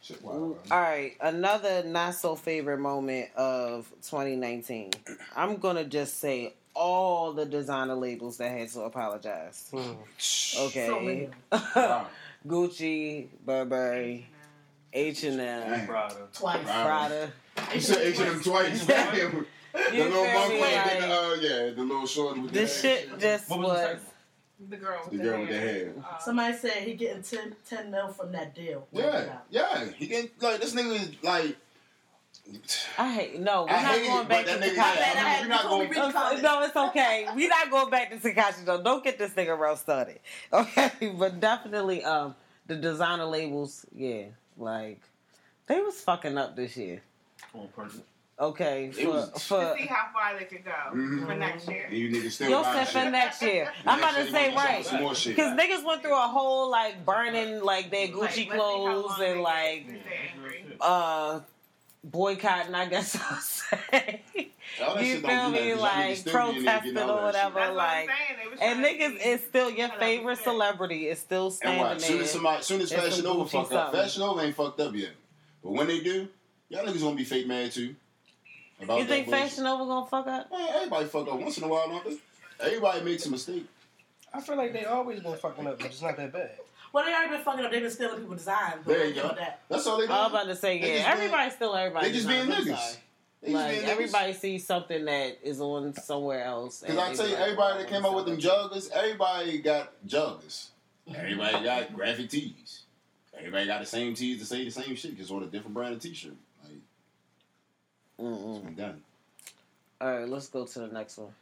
Shit, 0.00 0.22
wow. 0.22 0.56
All 0.70 0.80
right, 0.80 1.16
another 1.20 1.82
not 1.84 2.14
so 2.14 2.36
favorite 2.36 2.78
moment 2.78 3.30
of 3.36 3.88
2019. 4.02 4.90
I'm 5.34 5.56
gonna 5.56 5.84
just 5.84 6.20
say 6.20 6.52
all 6.74 7.32
the 7.32 7.46
designer 7.46 7.94
labels 7.94 8.36
that 8.36 8.50
had 8.50 8.68
to 8.68 8.82
apologize. 8.82 9.68
Hmm. 9.70 9.92
Okay, 10.66 11.28
So. 11.50 11.58
Wow. 11.74 12.06
Gucci, 12.46 13.28
Burberry, 13.46 14.26
H 14.92 15.24
and 15.24 15.40
M, 15.40 15.70
Damn. 15.70 15.86
Prada. 15.86 16.28
Twice. 16.34 16.66
Wow. 16.66 16.84
Prada. 16.84 17.32
You 17.74 17.80
said 17.80 18.06
H&M 18.06 18.40
twice. 18.42 18.86
Damn. 18.86 19.46
The 19.74 19.80
little 20.04 20.24
feel 20.24 20.34
monkey, 20.34 20.54
me? 20.54 20.60
Like, 20.60 20.98
the, 21.00 21.06
uh, 21.06 21.34
yeah, 21.40 21.70
the 21.70 21.82
little 21.82 22.06
short 22.06 22.40
with 22.40 22.52
the 22.52 22.60
this 22.60 22.80
hair. 22.82 22.96
shit 22.98 23.18
just 23.18 23.50
What 23.50 23.58
was 23.60 23.68
the 23.80 23.94
was. 23.94 24.00
The 24.70 24.76
girl 24.76 25.00
with 25.02 25.10
The 25.10 25.16
the, 25.18 25.24
girl 25.24 25.40
with 25.40 25.48
the 25.50 25.58
hair. 25.58 25.92
Uh, 25.98 26.18
Somebody 26.18 26.56
said 26.56 26.72
he 26.84 26.94
getting 26.94 27.22
10, 27.22 27.56
10 27.68 27.90
mil 27.90 28.08
from 28.08 28.32
that 28.32 28.54
deal. 28.54 28.86
Yeah, 28.92 29.38
yeah. 29.50 29.84
He 29.96 30.06
can 30.06 30.28
like 30.40 30.60
this 30.60 30.74
nigga 30.74 30.94
is 30.94 31.10
like. 31.22 31.56
I 32.98 33.12
hate 33.14 33.40
no. 33.40 33.64
We're 33.64 33.70
I 33.70 33.82
not 33.82 33.92
hate 33.94 34.02
it, 34.04 34.06
going 34.08 34.28
back 34.28 34.44
to 34.46 34.52
nigga- 34.52 34.60
Tekashi. 34.74 34.78
I 34.78 34.94
bet 34.96 35.16
I 35.16 35.18
had 35.20 35.42
We're 35.42 35.48
not 35.48 35.62
to 35.62 35.68
going- 35.68 35.88
read 35.90 35.98
the 36.04 36.12
comments. 36.12 36.42
No, 36.42 36.62
it's 36.62 36.76
okay. 36.76 37.26
We're 37.34 37.48
not 37.48 37.70
going 37.70 37.90
back 37.90 38.10
to 38.10 38.16
Tekashi 38.16 38.64
though. 38.64 38.82
Don't 38.82 39.02
get 39.02 39.18
this 39.18 39.32
nigga 39.32 39.58
roast 39.58 39.82
started. 39.82 40.20
Okay, 40.52 40.90
but 41.18 41.40
definitely 41.40 42.04
um 42.04 42.34
the 42.66 42.76
designer 42.76 43.24
labels, 43.24 43.86
yeah, 43.94 44.24
like 44.58 45.00
they 45.66 45.80
was 45.80 46.00
fucking 46.00 46.36
up 46.38 46.54
this 46.54 46.76
year. 46.76 47.02
On 47.54 47.66
purpose. 47.68 48.00
Okay, 48.36 48.86
It 48.86 48.94
for 49.04 49.08
was- 49.10 49.30
for 49.44 49.60
to 49.60 49.74
see 49.78 49.86
how 49.86 50.08
far 50.12 50.36
they 50.36 50.44
could 50.46 50.64
go 50.64 50.72
Mhm. 50.92 51.26
for 51.26 51.34
next 51.36 51.68
year. 51.68 51.84
And 51.88 51.96
you 51.96 52.08
niggas 52.10 52.32
still 52.32 52.50
you'll 52.50 52.62
buying 52.62 52.78
set 52.84 52.88
for 52.88 52.98
shit. 53.02 53.12
next 53.12 53.42
year. 53.42 53.72
I'm 53.86 53.98
about 54.00 54.14
to 54.16 54.30
say 54.30 54.50
you 54.50 54.54
gonna 54.56 54.68
right 54.68 54.84
Some 54.86 55.00
more 55.02 55.14
shit. 55.14 55.36
because 55.36 55.52
niggas 55.58 55.84
went 55.84 56.02
through 56.02 56.16
a 56.18 56.26
whole 56.28 56.68
like 56.68 57.04
burning 57.04 57.60
like 57.62 57.90
their 57.92 58.08
Gucci 58.08 58.18
let's 58.20 58.34
see 58.34 58.44
how 58.46 58.54
clothes 58.56 59.20
and 59.20 59.40
like 59.40 59.86
if 59.88 60.04
they're 60.04 60.12
angry. 60.34 60.76
uh 60.80 61.40
boycotting. 62.02 62.74
I 62.74 62.86
guess 62.86 63.16
I'll 63.30 63.38
say. 63.38 64.20
You 64.36 64.42
feel 64.76 64.94
me? 64.96 65.20
nothing, 65.20 65.22
'cause 65.22 65.22
y'all 65.22 65.52
niggas 65.52 65.78
Like 65.80 66.16
still 66.16 66.52
be 66.52 66.58
in 66.58 66.64
there 66.64 66.74
protesting 66.80 66.98
or 67.10 67.22
whatever. 67.22 67.32
That's 67.32 67.54
what 67.54 67.62
I'm 67.70 67.76
Like 67.76 68.10
saying. 68.58 68.58
And 68.60 68.84
niggas 68.84 69.26
is 69.26 69.44
still 69.44 69.70
your 69.70 69.88
favorite 69.90 70.38
celebrity 70.38 71.06
is 71.08 71.20
still 71.20 71.46
And 71.46 71.54
standing 71.54 71.98
soon 72.00 72.14
there. 72.16 72.24
as 72.24 72.30
somebody, 72.32 72.62
soon 72.64 72.80
as 72.80 72.92
Fashion 72.92 73.12
some 73.12 73.24
Nova 73.24 73.44
Gucci 73.44 73.50
fuck 73.52 73.62
up, 73.66 73.70
something. 73.70 74.00
Fashion 74.00 74.20
Nova 74.22 74.40
ain't 74.42 74.56
fucked 74.56 74.80
up 74.80 74.92
yet. 74.94 75.10
But 75.62 75.70
when 75.72 75.86
they 75.86 76.00
do, 76.00 76.28
y'all 76.68 76.84
niggas 76.84 77.00
gonna 77.00 77.14
be 77.14 77.24
fake 77.24 77.46
mad 77.46 77.70
too. 77.70 77.94
About 78.82 78.98
You 78.98 79.04
think. 79.06 79.28
Fashion 79.30 79.64
Nova 79.64 79.84
gonna 79.84 80.06
fuck 80.06 80.26
up? 80.26 80.50
Man, 80.50 80.68
everybody 80.74 81.06
fuck 81.06 81.28
up 81.28 81.40
once 81.40 81.58
in 81.58 81.64
a 81.64 81.68
while, 81.68 81.88
don't 81.88 82.04
they? 82.04 82.16
Everybody 82.66 83.04
makes 83.04 83.26
a 83.26 83.30
mistake. 83.30 83.66
I 84.32 84.40
feel 84.40 84.56
like 84.56 84.72
they 84.72 84.84
always 84.84 85.20
been 85.20 85.36
fucking 85.36 85.66
up, 85.66 85.78
but 85.78 85.86
it's 85.86 86.02
not 86.02 86.16
that 86.16 86.32
bad. 86.32 86.50
Well, 86.92 87.04
they 87.04 87.12
already 87.12 87.30
been 87.36 87.40
fucking 87.42 87.64
up. 87.64 87.70
They've 87.72 87.82
been 87.82 87.90
stealing 87.90 88.20
people's 88.20 88.38
designs. 88.38 88.82
but 88.84 88.92
There 88.96 89.06
you 89.06 89.14
go. 89.14 89.28
That. 89.34 89.60
That's 89.68 89.86
all 89.86 89.98
they 89.98 90.06
do. 90.06 90.12
I 90.12 90.22
was 90.22 90.30
about 90.30 90.46
to 90.46 90.56
say, 90.56 90.80
They 90.80 90.88
yeah, 90.88 90.94
just 90.98 91.06
being- 91.06 91.18
everybody 91.24 91.50
still 91.50 91.74
everybody. 91.76 92.06
they 92.08 92.12
just 92.14 92.28
being 92.28 92.46
designs, 92.46 92.66
niggas. 92.66 92.76
sorry. 92.76 92.96
They 93.42 93.50
just 93.50 93.54
Like 93.62 93.70
being 93.72 93.82
niggas. 93.84 93.88
everybody 93.88 94.32
sees 94.32 94.66
something 94.66 95.04
that 95.04 95.38
is 95.42 95.60
on 95.60 95.94
somewhere 95.94 96.44
else. 96.44 96.80
Because 96.80 96.96
I 96.98 97.14
tell 97.14 97.26
you, 97.28 97.32
like, 97.34 97.42
everybody 97.42 97.74
"Oh, 97.74 97.78
that 97.82 97.88
came 97.90 98.04
up 98.04 98.14
with 98.14 98.26
them 98.26 98.40
something." 98.40 98.78
joggers, 98.80 98.90
everybody 98.92 99.58
got 99.58 99.92
joggers. 100.06 100.66
Everybody 101.14 101.64
got 101.64 101.94
graphic 101.94 102.30
tees. 102.30 102.82
Everybody 103.36 103.66
got 103.66 103.80
the 103.80 103.86
same 103.86 104.14
tees 104.14 104.38
to 104.40 104.46
say 104.46 104.64
the 104.64 104.70
same 104.70 104.94
shit, 104.96 105.16
just 105.16 105.30
on 105.32 105.42
a 105.42 105.46
different 105.46 105.74
brand 105.74 105.94
of 105.94 106.00
t-shirt. 106.00 106.32
Like, 108.18 108.28
Mm-mm. 108.28 108.56
it's 108.56 108.64
been 108.64 108.74
done. 108.74 109.02
All 110.00 110.18
right, 110.18 110.28
let's 110.28 110.48
go 110.48 110.64
to 110.66 110.78
the 110.80 110.88
next 110.88 111.18
one. 111.18 111.32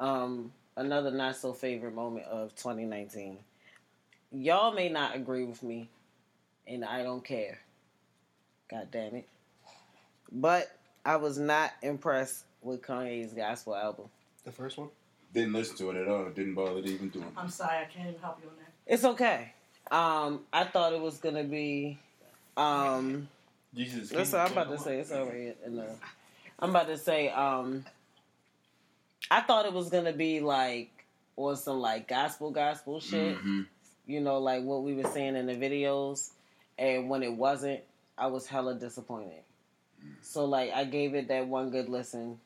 Um, 0.00 0.52
another 0.76 1.10
not 1.10 1.36
so 1.36 1.52
favorite 1.52 1.94
moment 1.94 2.26
of 2.26 2.54
2019. 2.56 3.38
Y'all 4.32 4.72
may 4.72 4.88
not 4.88 5.14
agree 5.14 5.44
with 5.44 5.62
me, 5.62 5.88
and 6.66 6.84
I 6.84 7.02
don't 7.02 7.24
care. 7.24 7.58
God 8.70 8.88
damn 8.90 9.14
it. 9.16 9.28
But 10.30 10.74
I 11.04 11.16
was 11.16 11.38
not 11.38 11.72
impressed 11.82 12.44
with 12.62 12.82
Kanye's 12.82 13.34
gospel 13.34 13.74
album. 13.74 14.06
The 14.44 14.52
first 14.52 14.78
one. 14.78 14.88
Didn't 15.34 15.52
listen 15.52 15.76
to 15.78 15.90
it 15.90 15.96
at 15.96 16.08
all. 16.08 16.28
Didn't 16.30 16.54
bother 16.54 16.82
to 16.82 16.88
even 16.88 17.08
do 17.08 17.20
it. 17.20 17.26
I'm 17.36 17.48
sorry, 17.48 17.78
I 17.78 17.84
can't 17.84 18.08
even 18.08 18.20
help 18.20 18.38
you 18.42 18.48
on 18.48 18.56
that. 18.56 18.92
It's 18.92 19.04
okay. 19.04 19.52
Um, 19.90 20.40
I 20.52 20.64
thought 20.64 20.92
it 20.92 21.00
was 21.00 21.18
gonna 21.18 21.44
be 21.44 21.98
um 22.56 23.28
Jesus. 23.74 24.10
That's 24.10 24.32
what 24.32 24.40
I'm 24.42 24.52
about 24.52 24.70
to 24.70 24.78
say. 24.78 24.98
It's 24.98 25.12
already 25.12 25.52
in. 25.64 25.82
I'm 26.58 26.70
about 26.70 26.86
to 26.88 26.98
say. 26.98 27.30
Um, 27.30 27.84
I 29.30 29.40
thought 29.40 29.66
it 29.66 29.72
was 29.72 29.88
gonna 29.88 30.12
be 30.12 30.40
like 30.40 30.90
or 31.36 31.56
some 31.56 31.80
like 31.80 32.08
gospel 32.08 32.50
gospel 32.50 33.00
shit. 33.00 33.36
Mhm. 33.38 33.66
You 34.06 34.20
know, 34.20 34.38
like 34.38 34.62
what 34.62 34.82
we 34.82 34.94
were 34.94 35.08
seeing 35.10 35.36
in 35.36 35.46
the 35.46 35.54
videos, 35.54 36.30
and 36.78 37.08
when 37.08 37.22
it 37.22 37.32
wasn't, 37.32 37.80
I 38.18 38.26
was 38.26 38.46
hella 38.46 38.74
disappointed. 38.74 39.42
So 40.20 40.44
like, 40.44 40.72
I 40.72 40.84
gave 40.84 41.14
it 41.14 41.28
that 41.28 41.46
one 41.46 41.70
good 41.70 41.88
listen, 41.88 42.38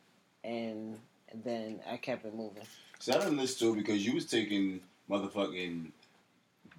and 0.45 0.99
then 1.35 1.81
I 1.91 1.97
kept 1.97 2.25
it 2.27 2.35
moving. 2.35 2.63
See, 2.99 3.13
I 3.13 3.19
didn't 3.19 3.39
listen 3.39 3.67
to 3.67 3.73
it 3.75 3.83
because 3.83 4.07
you 4.07 4.15
was 4.15 4.27
taking 4.27 4.81
motherfucking 5.11 5.87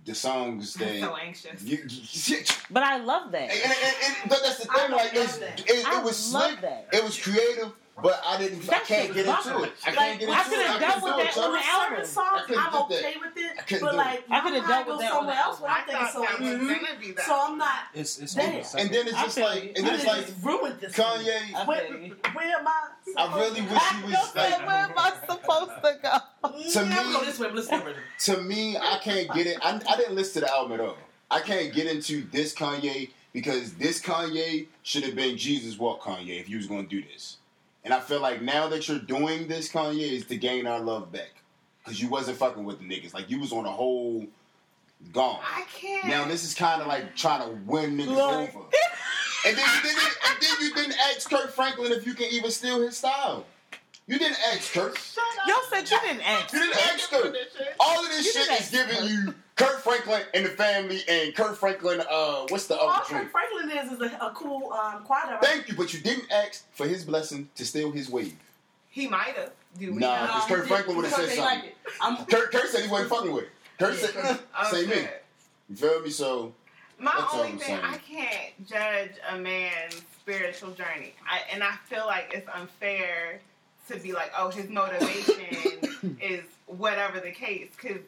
the 0.07 0.15
songs 0.15 0.73
that 0.75 0.87
I'm 0.87 0.99
so 1.01 1.15
anxious. 1.17 1.61
you, 1.63 1.77
you, 1.87 2.43
But 2.71 2.83
I 2.83 2.97
love 2.97 3.31
that. 3.33 3.41
and, 3.51 3.51
and, 3.51 3.73
and- 4.21 4.29
but 4.29 4.39
that's 4.41 4.65
the 4.65 4.71
I 4.71 4.75
thing. 4.87 4.91
Like, 4.95 5.11
it's, 5.13 5.37
it, 5.37 5.63
it 5.69 6.03
was 6.03 6.15
slick. 6.17 6.61
that. 6.61 6.87
It 6.93 7.03
was 7.03 7.21
creative, 7.21 7.71
but 8.01 8.21
I 8.25 8.37
didn't. 8.37 8.69
I 8.69 8.79
can't 8.79 9.13
get 9.13 9.25
was 9.25 9.47
into 9.47 9.63
it. 9.63 9.71
I 9.85 9.89
Like, 9.89 9.97
can't 9.97 10.19
get 10.19 10.29
into 10.29 10.43
could've 10.43 10.59
it. 10.59 10.69
I 10.69 10.79
dealt 10.79 10.93
couldn't 11.01 11.17
with 11.17 11.35
that 11.35 11.37
on 11.43 11.51
the 11.53 11.65
album. 11.65 11.97
Certain 11.97 12.05
songs, 12.05 12.27
I 12.33 12.41
couldn't 12.45 12.63
I'm 12.63 12.71
do 12.71 12.95
that. 12.95 13.13
with 13.21 13.37
it, 13.37 13.51
I 13.51 13.55
but 13.57 13.79
do 13.79 13.87
it. 13.87 13.95
like, 13.95 14.23
I 14.29 14.39
could've 14.41 14.67
dealt 14.67 14.87
with 14.87 14.99
that 14.99 15.11
somewhere 15.13 15.35
else 15.35 15.59
when 15.61 15.71
I 15.71 15.73
I'm 15.77 15.85
thinking 15.85 16.05
thought 16.05 16.13
so. 16.13 16.21
that 16.21 16.39
was 16.39 16.49
mhm. 16.49 16.67
gonna 16.67 16.99
be 16.99 17.11
that. 17.13 17.25
So 17.25 17.39
I'm 17.41 17.57
not. 17.57 17.79
It's 17.93 18.19
it's 18.19 18.33
Damn. 18.35 18.55
over. 18.55 18.77
And 18.77 18.89
then 18.93 19.07
it's 19.07 19.21
just 19.23 19.37
like, 19.39 19.63
and 19.75 19.87
then 19.87 19.95
it's 19.95 20.05
like 20.05 20.25
ruined 20.43 20.79
this. 20.79 20.93
Kanye. 20.93 21.67
Where, 21.67 21.81
feel 21.87 21.97
you. 21.99 22.15
where 22.33 22.57
am 22.59 22.67
I? 22.67 22.87
I 23.17 23.39
really 23.39 23.61
wish 23.61 23.81
he 23.81 23.97
You 24.01 24.13
was 24.13 24.35
like. 24.35 24.67
where 24.67 24.75
am 24.75 24.93
I 24.97 25.13
supposed 25.27 25.71
to 25.81 25.97
go? 26.03 26.17
To 26.71 26.85
me- 26.85 26.95
go 27.13 27.25
this 27.25 27.39
way. 27.39 27.47
but 27.47 27.55
Listen 27.55 27.79
to 27.79 27.83
the 27.85 27.85
rhythm. 27.91 28.03
to 28.19 28.41
me, 28.43 28.77
I 28.77 28.99
can't 29.01 29.33
get 29.33 29.47
it. 29.47 29.57
I, 29.63 29.79
I 29.89 29.97
didn't 29.97 30.15
listen 30.15 30.41
to 30.41 30.47
the 30.47 30.53
album 30.53 30.73
at 30.73 30.79
all. 30.81 30.97
I 31.31 31.39
can't 31.41 31.73
get 31.73 31.87
into 31.87 32.25
this 32.31 32.53
Kanye 32.53 33.09
because 33.33 33.73
this 33.73 34.01
Kanye 34.01 34.67
should 34.83 35.03
have 35.03 35.15
been 35.15 35.35
Jesus 35.37 35.77
Walk 35.77 36.01
Kanye 36.01 36.39
if 36.39 36.47
you 36.49 36.57
was 36.57 36.67
going 36.67 36.87
to 36.87 36.89
do 36.89 37.05
this. 37.07 37.36
And 37.83 37.93
I 37.93 37.99
feel 37.99 38.19
like 38.19 38.41
now 38.41 38.67
that 38.67 38.87
you're 38.87 38.99
doing 38.99 39.47
this 39.47 39.71
Kanye 39.71 40.11
is 40.11 40.25
to 40.25 40.35
gain 40.37 40.67
our 40.67 40.79
love 40.79 41.11
back 41.11 41.31
because 41.83 42.01
you 42.01 42.09
wasn't 42.09 42.37
fucking 42.37 42.63
with 42.65 42.79
the 42.79 42.85
niggas. 42.85 43.13
Like 43.13 43.29
you 43.29 43.39
was 43.39 43.51
on 43.53 43.65
a 43.65 43.71
whole 43.71 44.25
gone. 45.13 45.39
I 45.41 45.63
can't. 45.73 46.05
Now 46.07 46.27
this 46.27 46.43
is 46.43 46.53
kind 46.53 46.81
of 46.81 46.87
like 46.87 47.15
trying 47.15 47.47
to 47.47 47.55
win 47.65 47.97
niggas 47.97 48.07
Like- 48.15 48.55
over. 48.55 48.65
And 49.45 49.55
then 49.57 49.65
you 49.75 49.81
didn't. 49.83 50.17
And 50.27 50.37
then 50.41 50.49
you 50.61 50.73
didn't 50.75 50.95
ask 51.15 51.29
Kirk 51.29 51.51
Franklin 51.53 51.91
if 51.93 52.05
you 52.05 52.13
can 52.13 52.27
even 52.31 52.51
steal 52.51 52.81
his 52.81 52.97
style. 52.97 53.45
You 54.07 54.17
didn't 54.17 54.37
ask 54.53 54.71
Kirk. 54.71 54.97
Y'all 55.47 55.57
said 55.69 55.89
you 55.89 55.99
didn't 56.01 56.21
ask. 56.25 56.53
You 56.53 56.59
didn't 56.59 56.77
ask 56.77 57.09
Kirk. 57.09 57.35
All 57.79 58.03
of 58.03 58.09
this 58.09 58.25
You 58.25 58.31
shit 58.41 58.61
is 58.61 58.69
giving 58.69 59.03
you 59.05 59.33
Kirk 59.57 59.79
Franklin 59.79 60.21
and 60.33 60.45
the 60.45 60.49
family 60.49 61.01
and 61.09 61.35
Kirk 61.35 61.57
Franklin. 61.57 62.01
Uh, 62.09 62.45
what's 62.47 62.67
the 62.67 62.77
other 62.79 63.03
Kirk 63.03 63.23
Kurt 63.23 63.31
Franklin 63.31 63.77
is 63.77 63.91
is 63.91 64.01
a, 64.01 64.25
a 64.25 64.31
cool 64.33 64.71
um, 64.71 65.03
choir. 65.03 65.37
Thank 65.41 65.67
you, 65.67 65.75
but 65.75 65.93
you 65.93 65.99
didn't 65.99 66.31
ask 66.31 66.65
for 66.71 66.87
his 66.87 67.03
blessing 67.03 67.49
to 67.55 67.65
steal 67.65 67.91
his 67.91 68.09
wave. 68.09 68.35
He 68.89 69.07
might 69.07 69.35
have. 69.35 69.51
Do 69.77 69.93
we 69.93 69.99
Nah. 69.99 70.07
know? 70.21 70.27
Because 70.27 70.45
Kirk 70.45 70.67
Franklin 70.67 70.95
would've 70.97 71.11
said 71.11 71.27
they 71.29 71.35
something. 71.35 71.59
like. 71.65 71.75
I'm, 72.01 72.25
Kirk, 72.25 72.51
Kirk 72.51 72.65
said 72.67 72.83
he 72.85 72.89
wasn't 72.89 73.09
fucking 73.09 73.31
with 73.33 73.43
it. 73.43 73.49
Kirk 73.77 73.93
Yeah. 74.01 74.07
said, 74.07 74.39
say 74.71 74.85
me. 74.87 75.07
You 75.69 75.75
feel 75.75 76.01
me? 76.01 76.09
So 76.11 76.53
My 76.97 77.11
That's 77.17 77.33
all 77.33 77.39
only 77.41 77.51
I'm 77.51 77.57
thing, 77.59 77.67
saying. 77.67 77.81
I 77.83 77.97
can't 77.97 78.67
judge 78.67 79.11
a 79.29 79.37
man's 79.37 80.01
spiritual 80.21 80.71
journey, 80.71 81.13
I, 81.29 81.41
and 81.53 81.61
I 81.61 81.73
feel 81.89 82.05
like 82.07 82.31
it's 82.33 82.47
unfair 82.53 83.41
to 83.89 83.97
be 83.97 84.13
like, 84.13 84.31
oh, 84.37 84.49
his 84.49 84.69
motivation 84.69 86.17
is 86.21 86.43
whatever 86.65 87.19
the 87.19 87.31
case, 87.31 87.69
because 87.79 88.01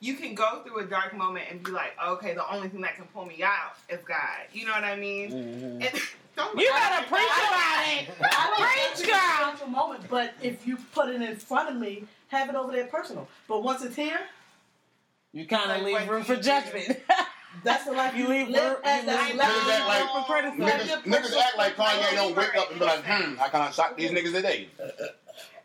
you 0.00 0.14
can 0.14 0.34
go 0.34 0.62
through 0.64 0.78
a 0.80 0.84
dark 0.84 1.16
moment 1.16 1.46
and 1.50 1.62
be 1.62 1.70
like, 1.70 1.92
okay, 2.06 2.34
the 2.34 2.48
only 2.52 2.68
thing 2.68 2.80
that 2.82 2.96
can 2.96 3.04
pull 3.06 3.24
me 3.26 3.42
out 3.42 3.76
is 3.88 4.00
God. 4.04 4.18
You 4.52 4.66
know 4.66 4.72
what 4.72 4.84
I 4.84 4.96
mean? 4.96 5.30
Mhm. 5.30 5.86
And, 5.86 6.02
don't, 6.36 6.58
You 6.58 6.70
I 6.72 6.78
better 6.90 7.06
preach 7.08 7.28
I 7.30 8.04
about 8.08 8.20
it. 8.20 8.28
I 8.32 8.94
Preach, 8.96 9.08
girl. 9.08 9.66
the 9.66 9.70
moment, 9.70 10.04
but 10.10 10.32
if 10.42 10.66
you 10.66 10.76
put 10.94 11.08
it 11.08 11.20
in 11.22 11.36
front 11.36 11.68
of 11.70 11.76
me, 11.76 12.04
have 12.28 12.48
it 12.48 12.54
over 12.54 12.72
there 12.72 12.86
personal. 12.86 13.28
But 13.48 13.62
once 13.62 13.82
it's 13.84 13.94
here, 13.96 14.20
You 15.32 15.46
kind 15.46 15.70
of 15.70 15.82
Like, 15.82 16.00
leave 16.00 16.08
room 16.08 16.24
for 16.24 16.36
judgment. 16.36 16.98
that's 17.64 17.84
the 17.84 17.92
life 17.92 18.16
You 18.16 18.24
you, 18.24 18.28
leave 18.28 18.48
live 18.48 18.62
room- 18.64 18.76
as 18.84 19.02
you 19.04 19.06
that's 19.10 19.28
leave 19.28 19.36
life. 19.38 19.48
Niggas 19.48 19.70
act 19.70 19.88
like- 19.88 20.10
for 20.26 20.32
criticism. 20.32 20.66
niggas, 20.66 21.02
niggas 21.04 21.38
act 21.38 21.58
like 21.58 21.76
Kanye 21.76 22.14
don't 22.14 22.34
wake 22.36 22.56
up 22.56 22.70
and 22.70 22.78
be 22.80 22.84
like, 22.86 23.04
hmm, 23.04 23.34
how 23.36 23.48
can 23.48 23.60
I 23.60 23.70
shock 23.70 23.96
these 23.96 24.10
niggas 24.10 24.32
today? 24.32 24.68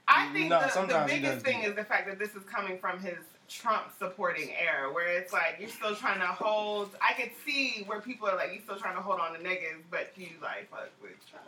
I 0.07 0.31
think 0.33 0.49
No, 0.49 0.59
the, 0.59 0.65
the 0.65 0.71
sometimes 0.71 1.11
he 1.11 1.19
biggest 1.19 1.45
thing 1.45 1.63
is 1.63 1.75
the 1.75 1.83
fact 1.83 2.07
that 2.07 2.17
this 2.19 2.35
is 2.35 2.43
coming 2.43 2.79
from 2.79 2.99
his 2.99 3.17
Trump 3.49 3.87
supporting 3.97 4.51
era, 4.59 4.91
where 4.91 5.17
it's 5.17 5.31
like 5.33 5.57
you're 5.59 5.69
still 5.69 5.95
trying 5.95 6.19
to 6.19 6.27
hold. 6.27 6.89
I 7.01 7.13
could 7.13 7.31
see 7.45 7.83
where 7.87 8.01
people 8.01 8.27
are 8.27 8.35
like, 8.35 8.51
you're 8.53 8.61
still 8.61 8.77
trying 8.77 8.95
to 8.95 9.01
hold 9.01 9.19
on 9.19 9.33
to 9.33 9.39
niggas, 9.39 9.81
but 9.89 10.11
you 10.15 10.27
like 10.41 10.69
fuck 10.69 10.89
with 11.01 11.11
Trump. 11.29 11.45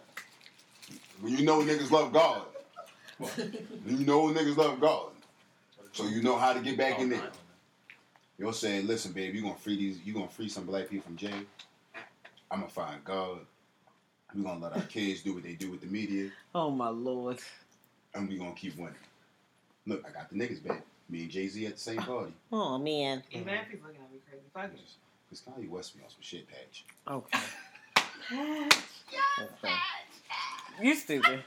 When 1.22 1.38
you 1.38 1.46
know 1.46 1.62
niggas 1.62 1.92
love 1.92 2.14
God. 2.14 2.44
you 3.86 4.06
know 4.06 4.28
niggas 4.30 4.58
love 4.58 4.80
God. 4.80 5.12
So 5.92 6.08
you 6.08 6.22
know 6.22 6.38
how 6.38 6.54
to 6.54 6.62
get 6.62 6.78
back 6.78 6.96
oh, 6.98 7.04
in 7.04 7.10
there. 7.10 7.32
You're 8.38 8.54
saying, 8.54 8.88
listen, 8.88 9.12
babe, 9.12 9.36
you 9.36 9.42
gonna 9.42 9.56
free 9.56 9.76
these 9.76 10.00
you 10.06 10.14
gonna 10.14 10.30
free 10.30 10.48
some 10.48 10.66
black 10.66 10.90
people 10.90 11.06
from 11.06 11.18
jail. 11.18 11.34
I'm 12.52 12.62
gonna 12.62 12.72
find 12.72 13.04
God. 13.04 13.40
We're 14.34 14.44
gonna 14.44 14.60
let 14.60 14.74
our 14.74 14.82
kids 14.84 15.22
do 15.22 15.34
what 15.34 15.44
they 15.44 15.54
do 15.54 15.72
with 15.72 15.82
the 15.82 15.88
media, 15.88 16.30
Oh 16.54 16.70
my 16.72 16.90
lord. 16.90 17.40
And 18.14 18.28
we're 18.28 18.38
gonna 18.40 18.54
keep 18.54 18.78
winning. 18.78 18.96
Look, 19.86 20.04
I 20.08 20.12
got 20.12 20.30
the 20.30 20.36
niggas 20.36 20.64
back. 20.66 20.84
Me 21.10 21.22
and 21.24 21.32
Jay 21.32 21.48
Z 21.48 21.66
at 21.66 21.74
the 21.74 21.80
same 21.80 21.98
party. 21.98 22.34
Oh 22.52 22.78
man. 22.78 23.24
Even 23.32 23.50
if 23.50 23.68
he's 23.70 23.82
looking 23.82 24.02
at 24.02 24.12
me 24.12 24.20
crazy, 24.30 24.44
fuck 24.54 24.66
it. 24.66 24.80
Because 25.30 25.44
Kanye 25.46 25.70
West 25.70 25.96
be 25.96 26.04
on 26.04 26.10
some 26.10 26.20
shit 26.22 26.46
patch. 26.48 26.86
Okay. 27.08 27.40
Yes, 28.32 28.72
Okay. 29.64 29.74
You 30.82 30.96
stupid. 30.96 31.44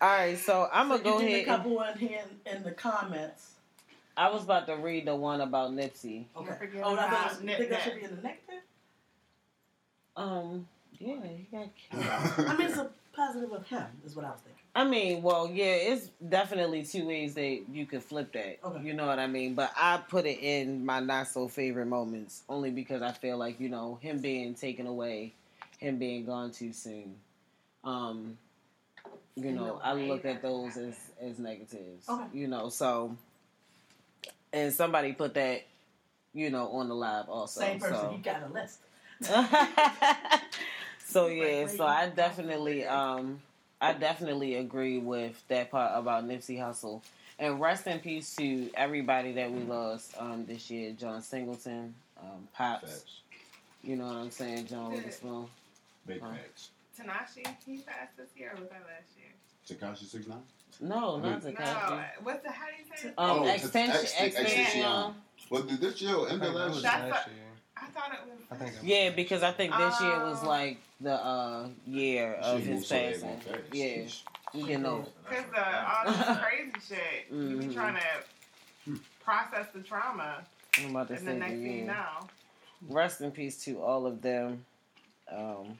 All 0.00 0.08
right, 0.08 0.38
so 0.38 0.68
I'm 0.72 0.88
So 0.88 0.98
gonna 0.98 1.02
go 1.04 1.20
you 1.20 1.28
did 1.28 1.34
ahead. 1.34 1.48
a 1.48 1.52
and- 1.54 1.62
couple 1.62 1.82
in 1.82 1.98
here 1.98 2.20
in, 2.46 2.56
in 2.56 2.62
the 2.62 2.70
comments. 2.72 3.50
I 4.16 4.30
was 4.30 4.44
about 4.44 4.66
to 4.68 4.76
read 4.76 5.06
the 5.06 5.14
one 5.16 5.40
about 5.40 5.72
Nipsey. 5.72 6.24
Okay. 6.36 6.46
Don't 6.46 6.58
forget 6.58 6.82
Oh, 6.84 6.90
I 6.90 6.92
about 6.92 7.10
thought 7.32 7.38
think 7.40 7.58
that 7.58 7.70
Nap. 7.70 7.80
should 7.82 7.94
be 7.96 8.04
in 8.04 8.14
the 8.16 8.22
negative. 8.22 8.62
Um, 10.16 10.68
yeah, 11.00 11.16
he 11.36 11.48
got 11.50 11.68
killed. 11.74 12.48
I 12.48 12.56
mean, 12.56 12.68
it's 12.68 12.78
a 12.78 12.90
positive 13.12 13.50
of 13.52 13.66
him, 13.66 13.84
is 14.06 14.14
what 14.14 14.24
I 14.24 14.30
was 14.30 14.40
thinking. 14.40 14.62
I 14.76 14.84
mean, 14.84 15.22
well, 15.22 15.48
yeah, 15.52 15.66
it's 15.66 16.10
definitely 16.28 16.84
two 16.84 17.06
ways 17.06 17.34
that 17.34 17.62
you 17.70 17.86
can 17.86 18.00
flip 18.00 18.32
that. 18.32 18.58
Okay. 18.64 18.84
You 18.84 18.92
know 18.92 19.06
what 19.06 19.20
I 19.20 19.28
mean? 19.28 19.54
But 19.54 19.70
I 19.76 19.98
put 20.08 20.26
it 20.26 20.40
in 20.40 20.84
my 20.84 20.98
not 20.98 21.28
so 21.28 21.46
favorite 21.46 21.86
moments 21.86 22.42
only 22.48 22.70
because 22.70 23.00
I 23.00 23.12
feel 23.12 23.36
like, 23.36 23.60
you 23.60 23.68
know, 23.68 23.98
him 24.02 24.18
being 24.18 24.54
taken 24.54 24.88
away, 24.88 25.32
him 25.78 25.98
being 25.98 26.24
gone 26.24 26.50
too 26.50 26.72
soon. 26.72 27.14
Um, 27.84 28.36
you 29.36 29.52
know, 29.52 29.80
I 29.82 29.92
look 29.92 30.24
at 30.24 30.42
those 30.42 30.76
as 30.76 30.96
as 31.20 31.38
negatives. 31.38 32.08
Okay. 32.08 32.24
You 32.32 32.48
know, 32.48 32.68
so 32.68 33.16
and 34.52 34.72
somebody 34.72 35.12
put 35.12 35.34
that, 35.34 35.62
you 36.32 36.50
know, 36.50 36.68
on 36.68 36.88
the 36.88 36.94
live 36.94 37.28
also. 37.28 37.60
Same 37.60 37.78
person, 37.78 37.96
so. 37.96 38.12
you 38.12 38.18
got 38.18 38.42
a 38.42 38.52
list. 38.52 38.78
so 41.06 41.26
yeah, 41.28 41.66
so 41.68 41.86
I 41.86 42.08
definitely 42.08 42.84
um 42.86 43.40
I 43.84 43.92
definitely 43.92 44.56
agree 44.56 44.98
with 44.98 45.42
that 45.48 45.70
part 45.70 45.92
about 45.94 46.26
Nipsey 46.26 46.58
Hussle. 46.58 47.02
And 47.38 47.60
rest 47.60 47.86
in 47.86 47.98
peace 47.98 48.34
to 48.36 48.70
everybody 48.74 49.32
that 49.32 49.50
we 49.50 49.60
lost 49.60 50.14
um 50.18 50.46
this 50.46 50.70
year. 50.70 50.92
John 50.92 51.20
Singleton, 51.20 51.94
um, 52.20 52.48
Pops, 52.54 52.90
Facts. 52.90 53.20
you 53.82 53.96
know 53.96 54.06
what 54.06 54.16
I'm 54.16 54.30
saying, 54.30 54.66
John 54.66 54.92
with 54.92 55.20
the. 55.20 55.44
Big 56.06 56.20
Huh. 56.20 56.30
facts. 56.32 56.70
Tanashi, 56.98 57.46
he 57.66 57.78
passed 57.78 58.16
this 58.16 58.28
year 58.36 58.52
or 58.54 58.60
was 58.60 58.70
that 58.70 58.82
last 58.86 59.10
year? 59.18 59.32
Tekashi 59.66 60.04
six 60.04 60.26
nine. 60.28 60.38
No, 60.80 61.18
not 61.18 61.42
No, 61.42 61.50
Tekashi. 61.50 61.90
No, 61.90 62.04
what's 62.22 62.42
the 62.44 62.50
how 62.52 62.66
do 62.66 62.72
you 62.78 62.84
say 62.96 63.08
it? 63.08 63.14
Um, 63.18 63.30
Oh, 63.40 63.46
extension, 63.48 63.96
Ex- 63.96 64.02
extension. 64.20 64.60
Extension. 64.60 65.14
Well, 65.50 65.62
did 65.62 65.80
this 65.80 66.00
year 66.02 66.16
end 66.28 66.42
I 66.42 66.46
of 66.46 66.72
think 66.72 66.82
that 66.82 67.10
last 67.10 67.28
year? 67.28 67.36
That's 67.80 67.96
last 67.96 67.96
a- 67.96 68.06
year. 68.06 68.16
I 68.16 68.16
thought 68.16 68.18
it 68.18 68.30
was. 68.30 68.40
I 68.50 68.56
think. 68.64 68.74
that 68.76 68.84
Yeah, 68.84 69.10
because. 69.10 69.42
I 69.42 69.52
think 69.52 69.72
this 69.76 70.00
year 70.00 70.18
was 70.24 70.38
Oh. 70.42 70.48
like 70.48 70.78
the 71.00 71.12
uh 71.14 71.68
year 71.86 72.34
of 72.34 72.58
Shit 72.60 72.66
his 72.68 72.74
moved 72.76 72.86
so 72.86 72.94
daggone 72.96 73.12
passing. 73.12 73.40
fast. 73.40 73.60
Yeah, 73.72 74.06
we 74.54 74.66
getting 74.68 74.86
old. 74.86 75.12
Because 75.28 75.44
uh, 75.56 75.84
all 76.06 76.12
this 76.12 76.38
crazy 76.42 76.72
shit, 76.88 77.26
you 77.30 77.56
be 77.58 77.64
Mhm. 77.66 77.74
trying 77.74 77.96
to 77.96 79.00
process 79.24 79.66
the 79.74 79.80
trauma, 79.80 80.44
I'm 80.78 80.90
about 80.90 81.08
to 81.08 81.14
and 81.14 81.22
say 81.22 81.32
the 81.32 81.38
next 81.38 81.52
thing 81.52 81.78
you 81.78 81.84
know, 81.86 82.28
rest 82.88 83.20
in 83.20 83.30
peace 83.30 83.64
to 83.64 83.82
all 83.82 84.06
of 84.06 84.20
them. 84.22 84.64
Um, 85.30 85.78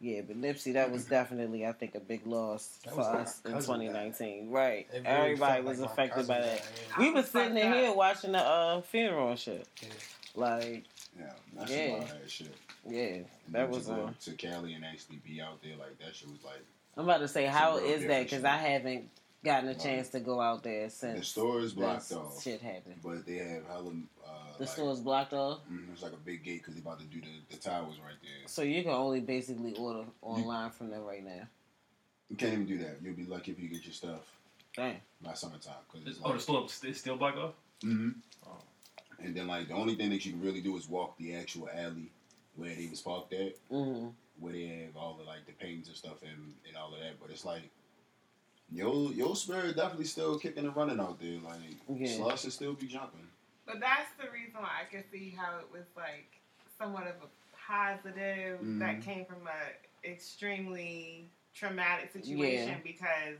yeah, 0.00 0.22
but 0.26 0.40
Nipsey, 0.40 0.72
that 0.74 0.90
was 0.90 1.04
definitely, 1.04 1.66
I 1.66 1.72
think, 1.72 1.94
a 1.94 2.00
big 2.00 2.26
loss 2.26 2.78
That 2.84 2.94
for 2.94 3.00
us 3.02 3.40
in 3.44 3.52
cousin 3.52 3.74
2019. 3.80 4.50
Right. 4.50 4.86
Really 4.92 5.06
Everybody 5.06 5.62
was 5.62 5.80
like 5.80 5.90
affected 5.90 6.26
by 6.26 6.40
that. 6.40 6.58
died, 6.58 6.98
We 6.98 7.06
I 7.08 7.10
was 7.12 7.22
was 7.24 7.30
sitting 7.30 7.56
in 7.56 7.72
here 7.72 7.92
watching 7.92 8.32
the 8.32 8.38
uh, 8.38 8.80
funeral 8.82 9.30
and 9.30 9.38
shit. 9.38 9.66
Yeah. 9.82 9.88
Like, 10.34 10.84
Yeah, 11.18 11.32
that's 11.54 11.70
Yeah. 11.70 11.84
some 11.84 11.98
wild 11.98 12.10
ass 12.24 12.30
shit. 12.30 12.54
yeah, 12.88 13.00
And 13.02 13.26
that 13.48 13.52
then 13.52 13.70
was 13.70 13.86
to 13.86 13.92
go 13.92 14.06
a. 14.08 14.14
to 14.24 14.32
Cali 14.36 14.74
and 14.74 14.84
actually 14.84 15.16
be 15.18 15.40
out 15.40 15.62
there 15.62 15.76
like 15.76 15.98
that 15.98 16.14
shit 16.14 16.28
was 16.28 16.42
like 16.44 16.64
I'm 16.96 17.04
about 17.04 17.18
to 17.18 17.28
say, 17.28 17.46
Some 17.46 17.54
how 17.54 17.76
real 17.76 17.84
is 17.86 18.06
that? 18.06 18.22
Because. 18.24 18.44
I 18.44 18.56
haven't 18.56 19.10
gotten 19.44 19.68
a 19.68 19.72
Right. 19.72 19.80
chance 19.80 20.08
to 20.10 20.20
go 20.20 20.40
out 20.40 20.62
there 20.62 20.88
since 20.88 21.18
the 21.18 21.24
store 21.24 21.60
is 21.60 21.72
blocked 21.74 22.10
off, 22.12 22.42
shit 22.42 22.60
happened. 22.62 23.00
but 23.02 23.26
they 23.26 23.36
have 23.38 23.66
hella. 23.66 23.90
Uh, 24.24 24.56
The 24.58 24.64
like, 24.64 24.78
is 24.92 25.00
blocked 25.00 25.32
off, 25.32 25.60
Mm, 25.70 25.92
it's 25.92 26.02
like 26.02 26.12
a 26.12 26.16
big 26.16 26.44
gate 26.44 26.60
because 26.62 26.74
they 26.74 26.80
about 26.80 27.00
to 27.00 27.04
do 27.06 27.20
the 27.20 27.26
the 27.50 27.56
towers 27.60 27.98
right 28.00 28.14
there. 28.22 28.46
so 28.46 28.62
you 28.62 28.82
can 28.82 28.92
only 28.92 29.20
basically 29.20 29.74
order 29.74 30.04
online 30.22 30.70
from 30.70 30.90
there 30.90 31.00
right 31.02 31.24
now. 31.24 31.46
You 32.30 32.36
can't 32.36 32.52
even 32.54 32.66
do 32.66 32.78
that. 32.78 32.98
You'll 33.02 33.14
be 33.14 33.26
lucky 33.26 33.50
if 33.52 33.58
you 33.60 33.68
get 33.68 33.84
your 33.84 33.92
stuff 33.92 34.22
Dang. 34.76 35.00
by 35.20 35.34
summertime 35.34 35.74
because 35.92 36.06
it's 36.08 36.18
Oh, 36.24 36.28
like. 36.28 36.38
the 36.38 36.42
store 36.42 36.66
is 36.90 36.98
still 36.98 37.16
blocked 37.16 37.38
off? 37.38 37.54
hmm 37.82 38.10
Oh. 38.46 38.58
And 39.24 39.34
then 39.34 39.46
like 39.46 39.68
the 39.68 39.74
only 39.74 39.94
thing 39.94 40.10
that 40.10 40.24
you 40.26 40.32
can 40.32 40.42
really 40.42 40.60
do 40.60 40.76
is 40.76 40.88
walk 40.88 41.16
the 41.18 41.34
actual 41.34 41.68
alley 41.74 42.10
where 42.56 42.74
they 42.74 42.86
was 42.90 43.00
parked 43.00 43.32
at, 43.32 43.54
hmm 43.70 44.08
where 44.40 44.52
they 44.52 44.66
have 44.84 44.96
all 44.96 45.14
the 45.14 45.22
like 45.24 45.46
the 45.46 45.52
paintings 45.52 45.86
and 45.86 45.96
stuff 45.96 46.20
and, 46.22 46.54
and 46.66 46.76
all 46.76 46.92
of 46.92 46.98
that. 47.00 47.20
But 47.20 47.30
it's 47.30 47.44
like 47.44 47.70
your 48.70 49.12
your 49.12 49.36
spirit 49.36 49.76
definitely 49.76 50.06
still 50.06 50.38
kicking 50.38 50.64
and 50.64 50.76
running 50.76 51.00
out 51.00 51.20
there. 51.20 51.38
Like 51.44 51.76
Yeah. 51.88 52.16
slush 52.16 52.44
is 52.44 52.54
still 52.54 52.74
be 52.74 52.86
jumping. 52.86 53.26
but 53.66 53.80
that's 53.80 54.10
the 54.22 54.30
reason 54.30 54.60
why 54.60 54.68
I 54.82 54.84
could 54.94 55.04
see 55.10 55.30
how 55.36 55.58
it 55.58 55.66
was 55.72 55.86
like 55.96 56.38
somewhat 56.78 57.04
of 57.06 57.14
a 57.22 57.28
positive 57.56 58.60
Mhm. 58.60 58.78
that 58.80 59.00
came 59.02 59.24
from 59.24 59.46
a 59.46 60.06
extremely 60.06 61.30
traumatic 61.54 62.12
situation 62.12 62.68
Yeah. 62.68 62.78
because, 62.84 63.38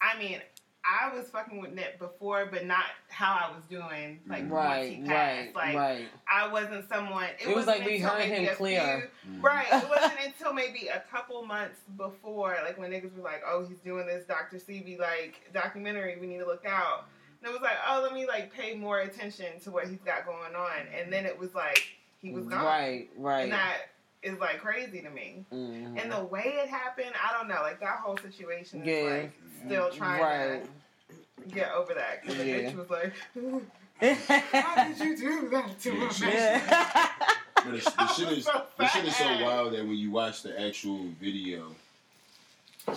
I 0.00 0.16
mean. 0.18 0.40
I 0.86 1.14
was 1.16 1.28
fucking 1.30 1.60
with 1.60 1.72
Nip 1.72 1.98
before, 1.98 2.46
but 2.46 2.66
not 2.66 2.84
how 3.08 3.32
I 3.34 3.54
was 3.54 3.62
doing. 3.70 4.20
Like 4.26 4.42
once 4.42 4.52
Right, 4.52 4.92
he 4.96 5.02
right, 5.10 5.52
like 5.54 5.76
right. 5.76 6.08
I 6.30 6.46
wasn't 6.52 6.88
someone. 6.88 7.24
It, 7.40 7.48
It 7.48 7.56
was 7.56 7.66
like 7.66 7.84
we 7.86 7.98
heard 7.98 8.22
him 8.22 8.54
clear. 8.54 9.10
few- 9.24 9.32
Mhm. 9.38 9.42
Right. 9.42 9.66
It 9.72 9.88
wasn't 9.88 10.20
until 10.26 10.52
maybe 10.52 10.88
a 10.88 11.00
couple 11.10 11.42
months 11.46 11.78
before, 11.96 12.56
like 12.64 12.76
when 12.78 12.90
niggas 12.90 13.16
were 13.16 13.22
like, 13.22 13.42
"Oh, 13.46 13.64
he's 13.66 13.78
doing 13.78 14.06
this 14.06 14.24
Dr. 14.26 14.56
Sebi 14.58 14.98
like 14.98 15.50
documentary. 15.54 16.18
We 16.20 16.26
need 16.26 16.38
to 16.38 16.46
look 16.46 16.66
out." 16.66 17.06
And 17.40 17.48
it 17.48 17.52
was 17.52 17.62
like, 17.62 17.78
"Oh, 17.88 18.00
let 18.02 18.12
me 18.12 18.26
like 18.26 18.52
pay 18.52 18.74
more 18.74 19.00
attention 19.00 19.58
to 19.60 19.70
what 19.70 19.88
he's 19.88 20.00
got 20.00 20.26
going 20.26 20.54
on." 20.54 20.86
And 20.98 21.10
then 21.12 21.24
it 21.24 21.38
was 21.38 21.54
like 21.54 21.82
he 22.20 22.30
was 22.30 22.46
gone, 22.46 22.64
Right, 22.64 23.08
right. 23.16 23.42
and 23.44 23.52
that 23.52 23.78
is 24.24 24.38
like 24.40 24.60
crazy 24.60 25.00
to 25.02 25.10
me. 25.10 25.44
Mhm. 25.52 26.00
And 26.02 26.10
the 26.12 26.24
way 26.24 26.56
it 26.62 26.68
happened, 26.68 27.12
I 27.22 27.32
don't 27.36 27.48
know. 27.48 27.60
Like 27.62 27.80
that 27.80 27.98
whole 27.98 28.16
situation 28.16 28.82
is 28.82 28.86
Yeah. 28.86 29.10
like 29.10 29.32
still 29.66 29.90
trying 29.90 30.22
right. 30.22 30.62
to 30.64 31.54
get 31.54 31.70
over 31.72 31.94
that 31.94 32.22
because 32.22 32.38
the 32.38 32.46
Yeah. 32.46 32.56
bitch 32.70 32.76
was 32.76 32.90
like, 32.90 33.12
"How 34.52 34.84
did 34.88 34.98
you 34.98 35.16
do 35.16 35.48
that 35.50 35.80
to 35.80 35.94
Yeah, 35.94 36.08
a 36.08 36.12
she- 36.12 36.24
man?" 36.24 36.62
But 37.56 37.64
the, 37.64 37.70
the 37.96 38.06
shit 38.08 38.28
is 38.38 38.44
So 38.46 38.66
the 38.76 38.86
shit 38.88 39.04
is 39.06 39.16
so 39.16 39.42
wild 39.42 39.72
that 39.74 39.80
when 39.84 39.94
you 39.96 40.10
watch 40.10 40.42
the 40.42 40.60
actual 40.60 41.06
video, 41.20 41.74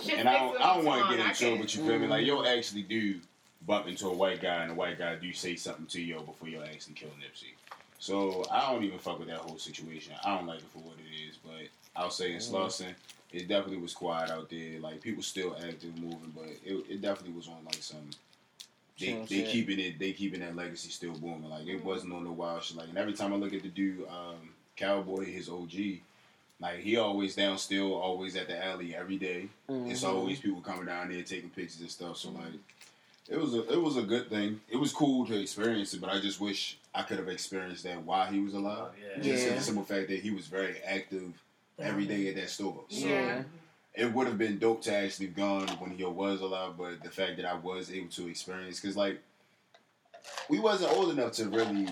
Shit 0.02 0.18
and 0.18 0.28
I 0.28 0.38
don't, 0.38 0.56
a 0.56 0.62
I 0.64 0.74
don't 0.76 0.84
want 0.84 1.02
to 1.04 1.16
get 1.16 1.20
long. 1.20 1.30
into 1.30 1.46
it, 1.54 1.58
but 1.60 1.74
you 1.74 1.86
feel 1.86 1.98
me? 1.98 2.06
Like 2.06 2.26
you'll 2.26 2.46
actually 2.46 2.82
do 2.82 3.18
bump 3.66 3.86
into 3.88 4.06
a 4.08 4.12
white 4.12 4.42
guy, 4.42 4.56
and 4.62 4.70
the 4.70 4.74
white 4.74 4.98
guy 4.98 5.14
do 5.14 5.32
say 5.32 5.56
something 5.56 5.86
to 5.86 6.00
you 6.02 6.20
before 6.20 6.48
you'll 6.48 6.62
actually 6.64 6.94
kill 6.94 7.08
Nipsey. 7.10 7.52
So 7.98 8.44
I 8.50 8.70
don't 8.72 8.84
even 8.84 8.98
fuck 8.98 9.18
with 9.18 9.28
that 9.28 9.38
whole 9.38 9.58
situation. 9.58 10.14
I 10.24 10.36
don't 10.36 10.46
like 10.46 10.60
it 10.60 10.70
for 10.72 10.78
what 10.80 10.96
it 10.98 11.28
is, 11.28 11.36
but 11.44 11.68
I'll 11.96 12.10
say 12.10 12.32
in 12.32 12.38
Mhm. 12.38 12.50
Slauson, 12.50 12.94
it 13.32 13.48
definitely 13.48 13.78
was 13.78 13.92
quiet 13.92 14.30
out 14.30 14.48
there. 14.48 14.78
Like 14.80 15.00
people 15.00 15.22
still 15.22 15.56
active, 15.56 15.96
moving, 15.98 16.32
but 16.34 16.46
it, 16.64 16.84
it 16.88 17.00
definitely 17.02 17.34
was 17.36 17.48
on 17.48 17.64
like 17.64 17.82
some. 17.82 18.10
They, 18.98 19.12
they 19.12 19.26
shit. 19.26 19.48
keeping 19.48 19.78
it 19.78 19.98
they 20.00 20.12
keeping 20.12 20.40
that 20.40 20.56
legacy 20.56 20.90
still 20.90 21.12
booming. 21.12 21.48
Like 21.50 21.66
it 21.68 21.84
wasn't 21.84 22.12
on 22.14 22.24
the 22.24 22.32
wild 22.32 22.64
shit. 22.64 22.76
Like 22.76 22.88
and 22.88 22.98
every 22.98 23.12
time 23.12 23.32
I 23.32 23.36
look 23.36 23.52
at 23.54 23.62
the 23.62 23.68
dude, 23.68 24.06
um, 24.08 24.50
Cowboy, 24.76 25.24
his 25.24 25.48
OG, 25.48 26.00
like 26.60 26.80
he 26.80 26.96
always 26.96 27.36
down 27.36 27.58
still, 27.58 27.94
always 27.94 28.34
at 28.36 28.48
the 28.48 28.64
alley 28.64 28.94
every 28.96 29.16
day. 29.16 29.48
It's 29.68 30.02
Mhm. 30.02 30.08
always 30.08 30.40
people 30.40 30.60
coming 30.60 30.86
down 30.86 31.10
there 31.10 31.22
taking 31.22 31.50
pictures 31.50 31.80
and 31.80 31.90
stuff. 31.90 32.16
So 32.16 32.30
like, 32.30 32.54
it 33.28 33.36
was 33.38 33.54
a 33.54 33.72
it 33.72 33.80
was 33.80 33.96
a 33.96 34.02
good 34.02 34.28
thing. 34.30 34.60
It 34.68 34.76
was 34.78 34.92
cool 34.92 35.26
to 35.26 35.40
experience 35.40 35.94
it, 35.94 36.00
but 36.00 36.10
I 36.10 36.18
just 36.20 36.40
wish 36.40 36.76
I 36.94 37.02
could 37.02 37.18
have 37.18 37.28
experienced 37.28 37.84
that 37.84 38.02
while 38.02 38.30
he 38.30 38.40
was 38.40 38.54
alive. 38.54 38.92
yeah. 39.16 39.22
Just 39.22 39.46
Yeah. 39.46 39.54
the 39.54 39.60
simple 39.60 39.84
fact 39.84 40.08
that 40.08 40.20
he 40.20 40.30
was 40.30 40.46
very 40.46 40.78
active 40.82 41.32
every 41.78 42.06
day 42.06 42.28
at 42.28 42.34
that 42.36 42.50
store. 42.50 42.84
So 42.88 43.08
Yeah. 43.08 43.44
it 43.94 44.12
would 44.12 44.26
have 44.26 44.38
been 44.38 44.58
dope 44.58 44.82
to 44.82 44.94
actually 44.94 45.26
have 45.26 45.36
gone 45.36 45.68
when 45.78 45.90
he 45.90 46.04
was 46.04 46.40
alive, 46.40 46.76
but 46.76 47.02
the 47.02 47.10
fact 47.10 47.36
that 47.36 47.44
I 47.44 47.54
was 47.54 47.90
able 47.90 48.08
to 48.10 48.28
experience, 48.28 48.80
because 48.80 48.96
like 48.96 49.20
we 50.48 50.58
wasn't 50.58 50.92
old 50.92 51.10
enough 51.10 51.32
to 51.32 51.48
really 51.48 51.88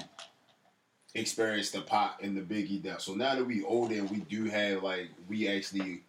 experience 1.14 1.70
the 1.70 1.80
pop 1.80 2.20
and 2.22 2.36
the 2.36 2.42
biggie 2.42 2.82
death. 2.82 3.00
So 3.00 3.14
now 3.14 3.34
that 3.34 3.44
we 3.44 3.64
older 3.64 3.94
and 3.94 4.10
we 4.10 4.18
do 4.18 4.44
have 4.44 4.82
like 4.82 5.10
we 5.28 5.48
actually 5.48 6.02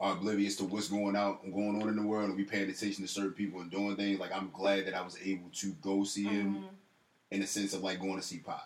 are 0.00 0.12
oblivious 0.12 0.56
to 0.56 0.64
what's 0.64 0.88
going 0.88 1.16
out 1.16 1.42
and 1.42 1.52
going 1.52 1.82
on 1.82 1.88
in 1.88 1.96
the 1.96 2.02
world, 2.02 2.28
and 2.28 2.36
we 2.36 2.44
paying 2.44 2.70
attention 2.70 3.02
to 3.04 3.08
certain 3.08 3.32
people 3.32 3.60
and 3.60 3.70
doing 3.70 3.96
things. 3.96 4.20
Like 4.20 4.32
I'm 4.32 4.50
glad 4.52 4.86
that 4.86 4.94
I 4.94 5.02
was 5.02 5.16
able 5.24 5.50
to 5.54 5.72
go 5.82 6.04
see 6.04 6.24
him 6.24 6.54
Mhm. 6.56 6.68
In 7.30 7.40
the 7.40 7.46
sense 7.46 7.74
of 7.74 7.82
like 7.82 8.00
going 8.00 8.16
to 8.16 8.22
see 8.22 8.38
Pac. 8.38 8.62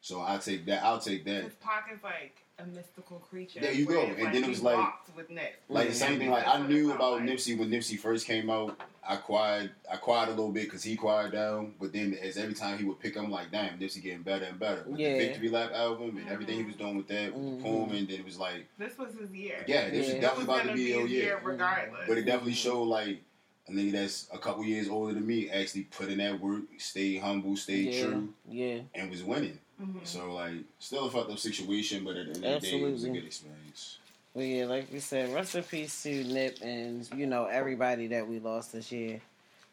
So 0.00 0.20
I 0.22 0.36
take 0.38 0.64
that. 0.66 0.84
I'll 0.84 1.00
take 1.00 1.24
that. 1.24 1.44
His 1.44 1.54
Pac 1.54 1.90
is 1.92 2.02
like 2.04 2.36
a 2.60 2.66
mystical 2.66 3.18
creature. 3.18 3.58
There 3.60 3.72
you 3.72 3.86
go. 3.86 4.04
whereas, 4.06 4.16
And 4.24 4.34
then 4.34 4.44
it 4.44 4.48
was 4.48 4.62
like- 4.62 4.88
with 5.16 5.28
Nip. 5.30 5.54
Like 5.68 5.88
the 5.88 5.94
same 5.94 6.18
thing. 6.20 6.30
Like 6.30 6.46
I 6.46 6.64
knew 6.64 6.92
about 6.92 7.14
like. 7.14 7.22
Nipsey 7.22 7.58
when 7.58 7.70
Nipsey 7.70 7.98
first 7.98 8.26
came 8.26 8.48
out. 8.50 8.78
I 9.10 9.16
quiet, 9.16 9.70
I 9.90 9.96
quiet 9.96 10.28
a 10.28 10.32
little 10.32 10.50
bit 10.52 10.64
because 10.64 10.82
he 10.84 10.94
quieted 10.94 11.32
down. 11.32 11.74
But 11.80 11.92
then 11.92 12.14
as 12.22 12.36
every 12.36 12.54
time 12.54 12.78
he 12.78 12.84
would 12.84 13.00
pick, 13.00 13.16
I'm 13.16 13.30
like, 13.30 13.50
damn, 13.50 13.76
Nipsey 13.78 14.00
getting 14.02 14.22
better 14.22 14.44
and 14.44 14.58
better. 14.60 14.84
With 14.86 15.00
Yeah. 15.00 15.14
the 15.14 15.18
Victory 15.26 15.48
Lap 15.48 15.72
album 15.72 16.16
and 16.18 16.28
everything 16.28 16.58
he 16.58 16.64
was 16.64 16.76
doing 16.76 16.96
with 16.96 17.08
that, 17.08 17.34
with 17.34 17.42
Mhm. 17.42 17.56
the 17.58 17.62
poem, 17.64 17.90
and 17.92 18.06
then 18.06 18.20
it 18.20 18.24
was 18.24 18.38
like, 18.38 18.66
This 18.78 18.96
was 18.98 19.14
his 19.18 19.32
year. 19.32 19.64
yeah, 19.66 19.88
this 19.88 19.94
Yeah. 19.94 20.00
is 20.02 20.08
It 20.10 20.20
definitely 20.20 20.38
was 20.38 20.44
about 20.44 20.58
gonna 20.58 20.70
to 20.70 20.74
be 20.76 20.82
your 20.90 21.00
his 21.02 21.10
year. 21.10 21.40
regardless. 21.42 22.04
But 22.06 22.18
it 22.18 22.22
definitely 22.26 22.52
showed 22.54 22.84
like 22.84 23.22
a 23.68 23.72
nigga 23.72 23.92
that's 23.92 24.28
a 24.32 24.38
couple 24.38 24.64
years 24.64 24.88
older 24.88 25.14
than 25.14 25.26
me 25.26 25.50
actually 25.50 25.82
put 25.84 26.08
in 26.08 26.18
that 26.18 26.40
work, 26.40 26.62
stayed 26.78 27.20
humble, 27.20 27.56
stayed 27.56 27.94
yeah, 27.94 28.04
true, 28.04 28.28
yeah. 28.48 28.78
and 28.94 29.10
was 29.10 29.22
winning. 29.22 29.58
Mhm. 29.80 30.04
So 30.04 30.34
like, 30.34 30.54
still 30.78 31.06
a 31.06 31.10
fucked 31.10 31.30
up 31.30 31.38
situation, 31.38 32.04
but 32.04 32.16
at 32.16 32.26
the 32.26 32.34
end 32.34 32.44
of 32.44 32.62
the 32.62 32.70
day, 32.70 32.80
it 32.80 32.92
was 32.92 33.04
a 33.04 33.10
good 33.10 33.24
experience. 33.24 33.98
Well, 34.34 34.44
yeah, 34.44 34.66
like 34.66 34.92
we 34.92 35.00
said, 35.00 35.32
rest 35.34 35.54
in 35.54 35.62
peace 35.64 36.02
to 36.02 36.24
Nip 36.24 36.58
and 36.62 37.08
you 37.14 37.26
know 37.26 37.46
everybody 37.46 38.08
that 38.08 38.26
we 38.26 38.38
lost 38.38 38.72
this 38.72 38.92
year. 38.92 39.20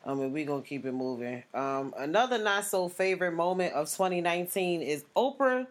I 0.06 0.14
mean, 0.14 0.32
we 0.32 0.44
gonna 0.44 0.62
keep 0.62 0.86
it 0.86 0.92
moving. 0.92 1.44
Um, 1.54 1.94
another 1.98 2.38
not 2.38 2.66
so 2.66 2.88
favorite 2.88 3.32
moment 3.34 3.74
of 3.74 3.88
2019 3.88 4.82
is 4.82 5.04
Oprah 5.16 5.66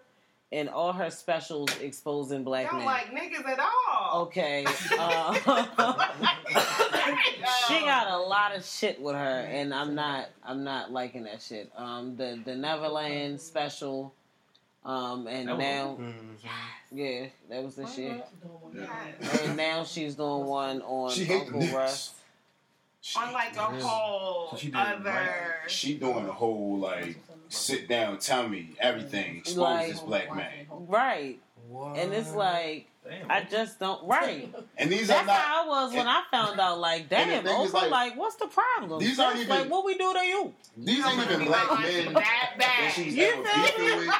and 0.53 0.69
all 0.69 0.93
her 0.93 1.11
specials 1.11 1.69
exposing 1.81 2.45
black 2.45 2.67
Don't 2.71 2.79
men. 2.79 2.87
like 2.87 3.07
niggas 3.13 3.47
at 3.49 3.59
all. 3.59 4.23
okay, 4.23 4.65
uh, 4.99 5.35
she 7.69 7.81
got 7.81 8.09
a 8.09 8.17
lot 8.19 8.55
of 8.57 8.65
shit 8.65 9.01
with 9.01 9.15
her, 9.15 9.41
and 9.51 9.75
I'm 9.75 9.95
not, 9.95 10.29
I'm 10.45 10.65
not 10.65 10.93
liking 10.93 11.25
that 11.25 11.43
shit. 11.43 11.71
Um, 11.77 12.17
the 12.17 12.41
the 12.45 12.55
Neverland 12.55 13.41
special, 13.41 14.15
um, 14.85 15.27
and 15.27 15.49
That 15.49 15.59
now, 15.59 15.97
Mhm. 16.01 16.15
yeah, 16.93 17.27
that 17.51 17.63
was 17.63 17.75
the 17.77 17.87
shit. 17.87 18.25
Yes. 18.75 19.43
And 19.43 19.57
now 19.57 19.85
she's 19.85 20.15
doing 20.15 20.45
one 20.47 20.83
on 20.83 21.11
She 21.11 21.25
hate 21.25 21.43
Uncle. 21.53 21.67
Russ. 21.77 22.15
She- 23.01 23.19
On 23.21 23.33
like 23.35 23.55
a 23.57 23.61
whole 23.61 24.49
So 24.51 24.57
she 24.57 24.67
did 24.69 24.77
other. 24.77 25.57
She 25.69 25.95
doing 25.99 26.27
a 26.27 26.33
whole 26.33 26.79
like 26.79 27.19
sit 27.55 27.89
down, 27.89 28.19
tell 28.19 28.49
me 28.49 28.75
everything, 28.81 29.39
expose 29.39 29.59
Like- 29.59 29.89
this 29.89 30.01
black 30.01 30.35
man. 30.35 30.67
Right. 30.71 31.39
What? 31.69 31.97
And 31.97 32.13
it's 32.13 32.33
like 32.35 32.89
Damn. 33.09 33.31
I 33.31 33.43
just 33.45 33.79
don't 33.79 34.07
right. 34.07 34.51
And 34.79 34.91
these 34.91 35.05
are 35.11 35.15
That's 35.15 35.27
not 35.27 35.37
how 35.37 35.65
I 35.65 35.69
was 35.69 35.93
when 35.95 36.07
I 36.07 36.23
found 36.31 36.59
out 36.59 36.79
like 36.79 37.09
damn 37.11 37.45
thing 37.45 37.55
Oprah, 37.55 37.73
like, 37.75 37.91
like, 37.91 38.17
what's 38.17 38.37
the 38.37 38.47
problem? 38.47 38.99
these 39.01 39.19
aren't 39.19 39.37
even- 39.41 39.49
like 39.51 39.69
what 39.71 39.85
we 39.85 39.97
do 39.99 40.11
to 40.13 40.21
you. 40.21 40.55
these 40.77 41.05
ain't 41.05 41.21
even 41.21 41.45
black 41.47 41.71
men 41.81 42.13
that 42.13 42.15
that 42.15 42.55
bad. 42.59 42.93
she's 42.93 43.15
You 43.15 43.25
ever 43.27 43.45
feel 43.45 43.63
beefing 43.65 43.99
with. 43.99 44.15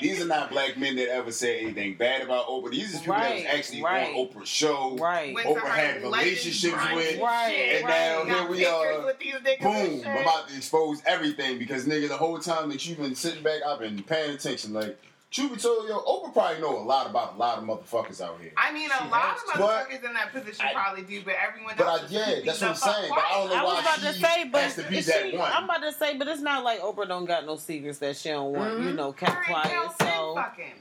These 0.00 0.22
are 0.22 0.26
not 0.26 0.50
black 0.50 0.76
men 0.76 0.96
that 0.96 1.08
ever 1.08 1.32
said 1.32 1.60
anything 1.60 1.94
bad 1.94 2.22
about 2.22 2.46
Oprah. 2.46 2.70
These 2.70 2.94
are 2.94 2.98
people 2.98 3.14
Right, 3.14 3.28
that 3.28 3.34
was 3.52 3.58
actually 3.58 3.82
right. 3.82 4.08
on 4.08 4.14
Oprah's 4.14 4.48
show. 4.48 4.96
Right. 4.96 5.34
Went 5.34 5.48
Oprah 5.48 5.68
had 5.68 6.02
relationships 6.02 6.76
with. 6.94 7.20
Right, 7.20 7.52
shit. 7.54 7.84
And 7.84 7.86
now 7.86 8.24
here 8.24 8.48
we 8.50 8.66
are. 8.66 9.04
With 9.04 9.18
these 9.18 9.34
niggas 9.34 9.64
and 9.64 10.02
Boom! 10.02 10.06
I'm 10.06 10.22
about 10.22 10.48
to 10.48 10.56
expose 10.56 11.02
everything 11.06 11.58
because 11.58 11.86
nigga, 11.86 12.08
the 12.08 12.16
whole 12.16 12.38
time 12.38 12.68
that 12.70 12.86
you've 12.86 12.98
been 12.98 13.14
sitting 13.14 13.42
back, 13.42 13.60
I've 13.66 13.78
been 13.80 14.02
paying 14.02 14.34
attention. 14.34 14.72
Like, 14.72 14.98
truth 15.30 15.52
be 15.52 15.56
told, 15.58 15.88
yo, 15.88 15.98
Oprah 16.00 16.32
probably 16.32 16.60
know 16.60 16.76
a 16.78 16.82
lot 16.82 17.08
about 17.08 17.34
a 17.34 17.36
lot 17.38 17.58
of 17.58 17.64
motherfuckers 17.64 18.20
out 18.20 18.40
here. 18.40 18.52
I 18.56 18.72
mean, 18.72 18.90
a 18.90 18.98
She 19.04 19.08
lot 19.10 19.22
has 19.22 19.40
of 19.42 19.52
to. 19.52 19.58
motherfuckers 19.58 20.04
in 20.08 20.14
that 20.14 20.32
position 20.32 20.66
I- 20.68 20.72
probably 20.72 21.02
do, 21.02 21.22
but 21.24 21.34
everyone. 21.46 21.74
But 21.78 21.86
else 21.86 22.02
I, 22.02 22.06
yeah, 22.08 22.40
that's 22.44 22.60
what 22.60 22.70
I'm 22.70 22.76
saying. 22.76 23.10
But 23.14 23.18
I 23.18 23.30
don't 23.34 23.48
know 23.50 23.54
I 23.56 23.64
why 23.64 23.74
was 23.74 23.80
about 23.82 23.98
she 24.00 24.20
to 24.20 24.26
say, 24.26 24.44
but 24.50 24.60
has 24.62 24.74
to 24.76 24.82
be 24.88 24.96
she, 24.96 25.02
that 25.10 25.32
one. 25.38 25.52
I'm 25.52 25.64
about 25.64 25.82
to 25.82 25.92
say, 25.92 26.16
but 26.18 26.26
it's 26.28 26.40
not 26.40 26.64
like 26.64 26.80
Oprah 26.80 27.06
don't 27.08 27.24
got 27.26 27.46
no 27.46 27.56
secrets 27.56 27.98
that 27.98 28.16
she 28.16 28.28
don't 28.30 28.52
want, 28.52 28.74
Mm-hmm. 28.74 28.88
you 28.88 28.92
know, 28.94 29.12
kept 29.12 29.46
quiet. 29.46 29.70
So, 30.00 30.34
fucking. 30.34 30.72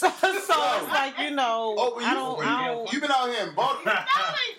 So, 0.00 0.08
so 0.20 0.54
it's 0.82 0.88
like 0.88 1.18
you 1.18 1.30
know, 1.30 1.74
Oh, 1.78 1.92
but 1.94 2.04
I 2.04 2.08
you- 2.10 2.14
don't, 2.16 2.46
I 2.46 2.66
don't, 2.68 2.92
you 2.92 3.00
been 3.00 3.10
out 3.10 3.28
here 3.30 3.46
in 3.48 3.54
Baltimore. 3.54 3.94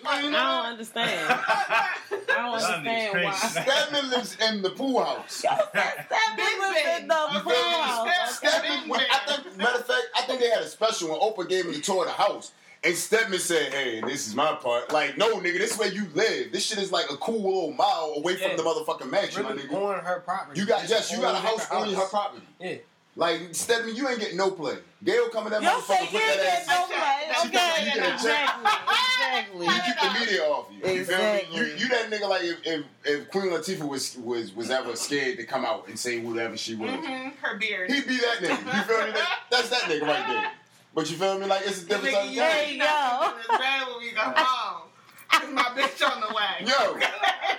I 0.04 0.20
don't 0.22 0.66
understand. 0.66 1.26
I 1.30 1.88
don't 2.28 2.54
understand 2.54 3.24
why. 3.24 3.30
crazy. 3.32 3.60
Stedman 3.70 4.10
lives 4.10 4.36
in 4.40 4.62
the 4.62 4.70
pool 4.70 5.02
house. 5.04 5.42
That 5.42 6.34
Big 6.36 6.46
bitch 6.46 7.00
in 7.00 7.08
the 7.08 7.40
pool 7.42 7.52
house. 7.52 8.36
Stedman, 8.36 8.90
I 9.10 9.20
think, 9.26 9.56
matter 9.56 9.78
of 9.78 9.86
fact, 9.86 10.06
I 10.16 10.22
think 10.22 10.40
they 10.40 10.50
had 10.50 10.62
a 10.62 10.68
special 10.68 11.10
when 11.10 11.20
Oprah 11.20 11.48
gave 11.48 11.66
him 11.66 11.72
the 11.72 11.80
tour 11.80 12.02
of 12.02 12.06
the 12.06 12.12
house. 12.22 12.52
And 12.84 12.96
Stedman 12.96 13.38
said, 13.38 13.72
"Hey, 13.72 14.00
this 14.00 14.26
is 14.26 14.34
my 14.34 14.54
part." 14.54 14.92
Like, 14.92 15.16
no, 15.16 15.36
nigga, 15.36 15.58
this 15.58 15.72
is 15.74 15.78
where 15.78 15.92
you 15.92 16.04
live. 16.14 16.50
This 16.50 16.66
shit 16.66 16.78
is 16.78 16.90
like 16.90 17.08
a 17.12 17.16
cool 17.18 17.40
little 17.40 17.72
mile 17.72 18.14
away 18.16 18.34
from 18.34 18.56
the 18.56 18.62
motherfucking 18.64 19.08
mansion, 19.08 19.46
really 19.46 19.68
my 19.68 19.74
nigga. 19.74 19.98
on 19.98 20.04
her 20.04 20.18
property. 20.20 20.58
You 20.60 20.66
got 20.66 20.88
yes, 20.88 21.12
you 21.12 21.20
got 21.20 21.34
a 21.34 21.38
on 21.38 21.42
house 21.44 21.70
on 21.70 21.92
her 21.94 22.06
property. 22.06 22.42
Yeah. 22.58 22.74
Like 23.14 23.48
Stedman, 23.52 23.94
you 23.94 24.08
ain't 24.08 24.20
getting 24.20 24.38
no 24.38 24.50
play. 24.50 24.78
Gayle 25.04 25.28
coming 25.28 25.52
say 25.52 25.60
motherfucker 25.60 26.00
you 26.12 26.18
put 26.18 26.22
ain't 26.30 26.40
that 26.40 26.60
ass. 26.62 26.68
no 26.68 26.86
play. 26.86 27.46
Okay, 27.46 27.94
got- 27.98 28.12
exactly, 28.14 28.70
exactly. 29.20 29.66
You 29.66 29.72
keep 29.84 30.00
the 30.00 30.20
media 30.20 30.42
off 30.44 30.68
you. 30.72 30.90
You 30.92 31.04
feel 31.04 31.18
me? 31.32 31.40
You, 31.52 31.64
you 31.76 31.88
that 31.88 32.10
nigga 32.10 32.28
like 32.28 32.42
if, 32.44 32.58
if 32.66 32.84
if 33.04 33.30
Queen 33.30 33.44
Latifah 33.50 33.86
was 33.86 34.16
was 34.16 34.54
was 34.54 34.70
ever 34.70 34.96
scared 34.96 35.36
to 35.36 35.44
come 35.44 35.64
out 35.66 35.88
and 35.88 35.98
say 35.98 36.20
whatever 36.20 36.56
she 36.56 36.74
was, 36.74 36.90
hmm 36.90 37.28
Her 37.42 37.58
beard. 37.58 37.90
he'd 37.90 38.06
be 38.06 38.16
that 38.16 38.38
nigga. 38.40 38.76
You 38.76 38.82
feel 38.82 39.04
me? 39.06 39.12
That, 39.12 39.38
that's 39.50 39.68
that 39.68 39.80
nigga 39.82 40.02
right 40.06 40.26
there. 40.26 40.50
But 40.94 41.10
you 41.10 41.16
feel 41.18 41.38
me? 41.38 41.46
Like 41.46 41.62
it's 41.66 41.82
a 41.82 41.86
different 41.86 42.14
type 42.14 42.24
of 42.24 42.30
you 42.30 42.36
There 42.40 42.68
you 42.72 42.78
go. 42.78 43.32
It's 43.38 43.48
bad 43.48 43.88
when 43.88 43.98
we 43.98 44.10
go 44.12 44.20
home. 44.36 44.88
my 45.54 45.62
bitch 45.64 46.10
on 46.10 46.20
the 46.20 46.28
way. 46.34 46.60
Yo, 46.60 46.94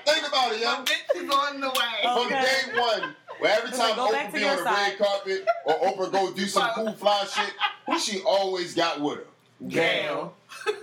think 0.06 0.28
about 0.28 0.52
it, 0.52 0.62
My 0.66 0.78
yo. 0.78 0.84
bitch 0.84 1.24
is 1.24 1.30
on 1.30 1.60
the 1.62 1.70
way. 1.70 2.00
Oh. 2.06 2.24
From 2.24 2.30
day 2.32 2.62
one, 2.80 3.16
where 3.44 3.58
every 3.58 3.72
time 3.78 3.96
go 3.96 4.12
back 4.12 4.32
Oprah 4.32 4.34
be 4.36 4.44
on 4.46 4.58
the 4.58 4.64
side. 4.64 4.90
red 4.90 4.98
carpet 4.98 5.48
or 5.66 5.74
Oprah 5.76 6.12
go 6.12 6.32
do 6.34 6.46
some 6.48 6.70
cool 6.76 6.94
fly 6.94 7.26
shit, 7.26 7.54
who 7.86 8.00
she 8.00 8.22
always 8.22 8.74
got 8.74 9.00
with 9.02 9.18
her? 9.18 9.24
Damn. 9.68 10.30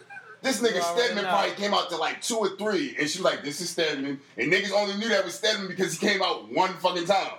This 0.42 0.62
nigga 0.62 0.76
You 0.76 0.80
already 0.80 1.02
Stedman 1.02 1.24
know. 1.24 1.28
probably 1.30 1.50
came 1.56 1.74
out 1.74 1.90
to 1.90 1.96
like 1.98 2.22
two 2.22 2.36
or 2.36 2.56
three, 2.56 2.96
and 2.98 3.06
she 3.10 3.18
was 3.18 3.24
like, 3.26 3.44
"This 3.44 3.60
is 3.60 3.68
Stedman," 3.68 4.18
and 4.38 4.50
niggas 4.50 4.72
only 4.72 4.96
knew 4.96 5.10
that 5.10 5.22
was 5.22 5.34
Stedman 5.34 5.68
because 5.68 5.98
he 5.98 6.06
came 6.06 6.22
out 6.22 6.50
one 6.50 6.72
fucking 6.78 7.04
time, 7.04 7.32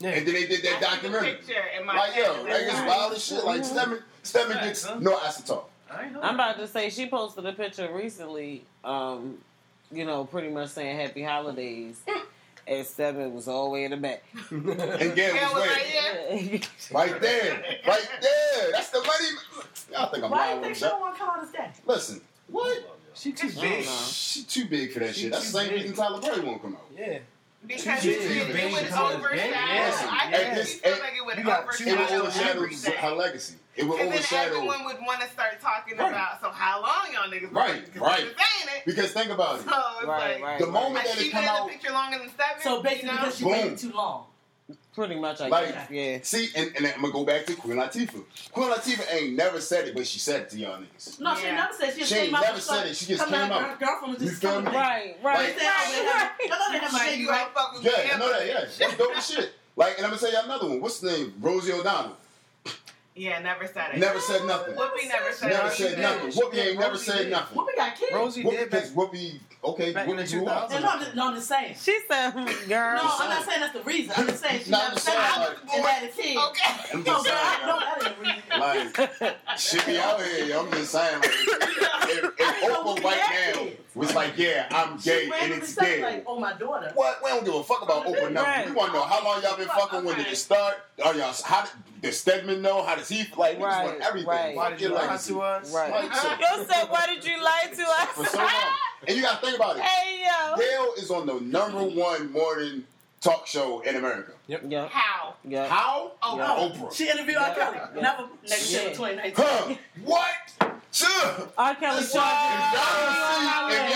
Yeah. 0.00 0.10
and 0.10 0.26
then 0.26 0.34
they 0.34 0.44
did 0.44 0.62
that 0.64 0.82
I 0.82 0.96
see 0.96 1.02
the 1.06 1.08
documentary. 1.12 1.38
in 1.78 1.86
my 1.86 1.94
Like 1.94 2.10
head. 2.14 2.26
yo, 2.26 2.42
like 2.42 2.62
it's 2.62 2.80
wild 2.80 3.12
as 3.12 3.24
shit. 3.24 3.44
Like 3.44 3.64
Stedman, 3.64 4.02
Stedman 4.24 4.56
gets 4.64 4.84
huh? 4.84 4.96
no 4.98 5.16
acetone. 5.18 5.62
I 5.88 6.02
ain't 6.06 6.12
know 6.14 6.20
I'm 6.20 6.34
about 6.34 6.56
to 6.58 6.66
say 6.66 6.90
she 6.90 7.08
posted 7.08 7.46
a 7.46 7.52
picture 7.52 7.88
recently, 7.92 8.64
um, 8.82 9.38
you 9.92 10.04
know, 10.04 10.24
pretty 10.24 10.48
much 10.48 10.70
saying 10.70 10.96
happy 10.98 11.22
holidays. 11.22 12.00
And 12.68 12.86
Stedman 12.86 13.32
was 13.34 13.48
all 13.48 13.64
the 13.64 13.70
way 13.70 13.84
in 13.84 13.92
the 13.92 13.96
back. 13.96 14.22
And 14.50 14.64
Gayle 14.66 15.14
Gayle 15.14 15.34
was 15.34 15.52
was 15.54 15.68
waiting. 15.68 16.50
right 16.60 16.68
Right 17.12 17.20
there, 17.20 17.64
right 17.86 18.08
there. 18.20 18.72
That's 18.72 18.90
the 18.90 18.98
money. 18.98 19.64
Y'all 19.90 20.10
think 20.10 20.24
I'm 20.24 20.30
Why 20.30 20.38
lying 20.52 20.58
you 20.58 20.64
think 20.64 20.76
she 20.76 20.80
don't 20.82 21.00
want 21.00 21.14
to 21.14 21.18
come 21.20 21.30
out 21.30 21.42
as 21.44 21.50
that? 21.52 21.80
Listen, 21.86 22.20
what? 22.48 22.98
She 23.14 23.32
too 23.32 23.50
big. 23.58 23.84
She 23.84 24.42
too 24.44 24.66
big 24.66 24.92
for 24.92 25.00
that 25.00 25.14
She 25.14 25.22
shit. 25.22 25.32
That's 25.32 25.46
too 25.46 25.52
the 25.52 25.58
same 25.64 25.68
big. 25.70 25.80
reason 25.82 25.96
Tyler 25.96 26.20
Perry 26.20 26.40
won't 26.40 26.60
come 26.62 26.74
out. 26.74 26.84
Yeah. 26.96 27.18
Because 27.66 28.02
Too 28.02 28.10
it, 28.10 28.18
big. 28.20 28.36
it, 28.36 28.56
it 28.56 28.72
would 28.72 28.82
Big. 28.84 28.92
overshadow. 28.92 29.42
I 29.42 30.28
Yes. 30.30 30.40
think 30.42 30.54
This- 30.54 30.74
it 30.76 30.82
feels 30.84 31.00
like 31.00 31.12
it 31.16 31.26
would 31.26 31.38
you 31.38 31.44
got 31.44 31.72
two 31.72 31.84
It 31.88 31.90
would 31.92 32.00
overshadow 32.00 32.20
overshadow 32.22 32.50
everything. 32.62 32.92
her 32.94 33.10
legacy. 33.10 33.54
It 33.78 33.84
would 33.86 34.00
And 34.00 34.12
then 34.12 34.22
everyone 34.32 34.84
would 34.86 34.96
want 35.06 35.20
to 35.20 35.28
start 35.30 35.60
talking 35.60 35.96
Right. 35.96 36.08
about, 36.10 36.40
so 36.40 36.50
how 36.50 36.82
long 36.82 37.12
y'all 37.12 37.30
niggas 37.30 37.52
Right, 37.52 37.76
working? 37.76 37.92
'Cause 37.92 38.02
right. 38.02 38.20
niggas 38.26 38.76
it. 38.78 38.84
Because 38.84 39.12
think 39.12 39.30
about 39.30 39.60
it. 39.60 39.64
So 39.68 39.70
it's 39.98 40.06
Right, 40.06 40.32
like, 40.32 40.42
right. 40.42 40.58
The 40.58 40.66
moment 40.66 40.94
like 40.96 41.04
that 41.04 41.14
she 41.18 41.20
it 41.20 41.22
been 41.24 41.30
come 41.32 41.42
in 41.44 41.48
out, 41.48 41.66
the 41.66 41.72
picture 41.72 41.92
longer 41.92 42.18
than 42.18 42.28
seven. 42.30 42.62
So 42.62 42.82
basically, 42.82 43.08
you 43.08 43.14
know? 43.14 43.20
because 43.20 43.36
she 43.38 43.44
Boom. 43.44 43.52
waited 43.52 43.78
too 43.78 43.92
long. 43.92 44.24
Pretty 44.94 45.14
much, 45.14 45.40
I 45.40 45.46
Like- 45.48 45.68
guess. 45.74 45.90
Yeah. 45.90 46.18
see, 46.22 46.50
and, 46.56 46.72
and 46.76 46.86
I'm 46.88 47.00
gonna 47.00 47.12
go 47.12 47.24
back 47.24 47.46
to 47.46 47.54
Queen 47.54 47.76
Latifah. 47.78 48.24
Queen 48.52 48.68
Latifah 48.68 49.14
ain't 49.14 49.36
never 49.36 49.60
said 49.60 49.86
it, 49.86 49.94
but 49.94 50.06
she 50.08 50.18
said 50.18 50.40
it 50.42 50.50
to 50.50 50.58
y'all 50.58 50.76
niggas. 50.76 51.20
No, 51.20 51.36
she 51.36 51.44
never 51.44 51.72
said 51.72 51.92
she 51.94 52.00
just 52.00 52.12
She 52.12 52.18
ain't 52.18 52.26
came 52.26 52.34
out. 52.34 52.42
never 52.42 52.54
with 52.54 52.62
said 52.64 52.74
some- 52.80 52.86
it. 52.88 52.96
She 52.96 53.06
just 53.06 53.24
came 53.24 53.34
out. 53.34 53.52
out. 53.52 53.62
Her 53.70 53.76
girlfriend 53.76 54.14
was 54.14 54.22
You 54.24 54.28
just 54.30 54.42
feel 54.42 54.50
telling. 54.50 54.64
Right, 54.66 55.16
They 55.22 55.28
right, 55.28 55.58
said, 55.58 55.62
oh, 55.62 55.66
right, 55.68 56.04
right. 56.04 56.30
I 56.52 56.58
know 56.58 56.72
they 56.72 56.78
have 56.80 56.92
Like, 56.92 57.10
you 57.16 57.18
ain't 57.20 57.30
right? 57.30 57.48
fuck 57.54 57.72
with 57.74 57.84
Yeah, 57.84 58.04
me 58.04 58.10
I 58.12 58.18
know 58.18 58.32
that. 58.32 58.46
Yeah, 58.46 58.60
that's 58.78 58.96
dope 58.96 59.16
as 59.16 59.26
shit. 59.30 59.52
Like, 59.76 59.96
and 59.98 60.04
I'm 60.06 60.10
gonna 60.10 60.20
tell 60.20 60.32
y'all 60.32 60.44
another 60.44 60.66
one. 60.66 60.80
What's 60.80 60.98
the 60.98 61.12
name? 61.12 61.34
Rosie 61.40 61.72
O'Donnell. 61.72 62.16
Yeah, 63.18 63.40
never 63.40 63.66
said 63.66 63.94
it. 63.94 63.98
Never 63.98 64.20
said 64.20 64.44
nothing. 64.46 64.74
Whoopi 64.76 65.08
never 65.08 65.32
said 65.32 65.50
Never 65.50 65.66
it. 65.68 65.72
said 65.72 65.98
nothing. 65.98 66.30
Whoopi 66.30 66.66
ain't 66.68 66.78
never 66.78 66.96
said 66.96 67.28
nothing. 67.30 67.58
Whoopi 67.78 67.86
got 67.90 67.96
kids. 67.96 68.12
Rosie 68.14 68.44
Whoopi, 68.44 68.50
did 68.50 68.70
back. 68.70 68.82
because 68.82 68.90
Whoopi, 68.92 69.40
okay, 69.64 69.92
Back 69.92 70.08
in 70.08 70.16
the 70.16 70.22
Whoopi 70.22 70.44
2000s. 70.44 70.80
No, 70.80 70.88
I'm 70.88 71.00
just, 71.00 71.14
no, 71.14 71.28
I'm 71.28 71.34
just 71.34 71.48
saying. 71.48 71.76
She 71.80 71.98
said, 72.08 72.32
girl. 72.32 72.44
No, 72.44 73.00
I'm 73.18 73.28
not 73.30 73.44
saying 73.44 73.60
that's 73.60 73.72
the 73.72 73.82
reason. 73.82 74.12
I'm 74.16 74.26
just 74.26 74.42
saying 74.42 74.62
she 74.64 74.70
No, 74.70 74.78
I'm 74.78 74.82
never 74.84 74.94
just 74.94 75.06
said 75.06 75.12
saying, 75.12 75.22
that 75.22 75.48
like- 75.48 75.76
and 75.76 75.84
had 75.86 76.04
a 76.04 76.08
kid. 76.12 76.36
Okay. 76.36 76.74
I'm 76.92 76.98
No, 76.98 77.04
just 77.04 77.24
but 77.24 77.34
I 77.34 77.54
saying. 77.56 77.66
know 77.66 77.78
that 77.78 78.04
ain't 78.04 78.16
the 78.16 78.22
reason. 78.22 79.28
Like, 79.28 79.58
shit 79.58 79.86
be 79.86 79.98
out 79.98 80.20
here. 80.22 80.58
I'm 80.58 80.70
just 80.72 80.92
saying. 80.92 81.20
Like, 81.20 81.30
if, 81.30 82.24
if 82.24 82.40
I 82.40 82.60
didn't 82.60 82.74
Oprah 82.74 82.96
Whoopi 82.96 83.04
right 83.04 83.52
now 83.54 83.60
kids. 83.60 83.76
was 83.94 84.14
like, 84.14 84.38
yeah, 84.38 84.66
I'm 84.70 84.96
gay 84.98 85.26
She 85.26 85.32
and 85.40 85.52
it's 85.54 85.74
said, 85.74 85.84
gay. 85.84 86.02
like, 86.02 86.24
oh, 86.26 86.38
my 86.38 86.52
daughter. 86.54 86.90
What? 86.94 87.20
We 87.22 87.30
don't 87.30 87.44
give 87.44 87.54
a 87.54 87.62
fuck 87.62 87.82
about 87.82 88.06
opening 88.06 88.36
up. 88.36 88.44
Right. 88.46 88.66
We 88.68 88.72
want 88.74 88.92
to 88.92 88.98
know 88.98 89.04
how 89.04 89.24
long 89.24 89.42
y'all 89.42 89.56
been 89.56 89.68
fucking. 89.68 90.04
When 90.04 90.16
did 90.16 90.26
it 90.28 90.36
start? 90.36 90.74
Are 91.04 91.14
y'all? 91.14 91.32
How 91.44 91.62
did, 91.62 91.70
does 92.02 92.18
Stedman 92.20 92.62
know? 92.62 92.82
How 92.82 92.94
does 92.94 93.08
he? 93.08 93.24
Like, 93.36 93.56
we 93.58 93.62
just 93.64 93.76
Right, 93.78 93.84
want 93.86 94.00
everything. 94.02 94.28
right. 94.28 94.56
Why 94.56 94.70
did 94.70 94.80
you 94.80 94.88
your 94.88 94.96
lie 94.96 95.06
legacy. 95.06 95.32
to 95.32 95.40
us? 95.42 95.74
Right. 95.74 95.90
Like, 95.90 96.14
so- 96.14 96.64
said, 96.68 96.84
why 96.90 97.06
did 97.06 97.24
you 97.24 97.42
lie 97.42 97.66
to 97.70 97.84
for 98.14 98.22
us? 98.22 98.30
so 98.32 98.38
long. 98.38 98.48
And 99.06 99.16
you 99.16 99.22
gotta 99.22 99.44
think 99.44 99.56
about 99.56 99.76
it. 99.76 99.82
hey 99.82 100.24
yo. 100.24 100.56
Gayle 100.56 100.92
is 100.98 101.10
on 101.10 101.26
the 101.26 101.40
number 101.40 101.82
one 101.84 102.32
morning 102.32 102.84
talk 103.20 103.46
show 103.46 103.80
in 103.80 103.96
America. 103.96 104.32
Yep. 104.46 104.90
How? 104.90 105.34
Yep. 105.44 105.68
How? 105.68 106.12
Oh, 106.22 106.36
Yeah. 106.36 106.54
Oh. 106.56 106.68
Oprah. 106.70 106.92
She 106.94 107.10
interviewed 107.10 107.36
R. 107.36 107.54
Kelly. 107.54 107.78
Yeah. 107.94 108.00
Never 108.00 108.28
next 108.42 108.72
year 108.72 108.88
2019. 108.90 109.34
Huh? 109.36 109.74
What? 110.04 110.74
Sure. 110.92 111.48
R. 111.58 111.74
Kelly 111.74 112.04
charges. 112.06 112.08
if 112.08 112.14
y'all 112.14 112.20
don't 113.60 113.70
see, 113.70 113.76
if 113.76 113.90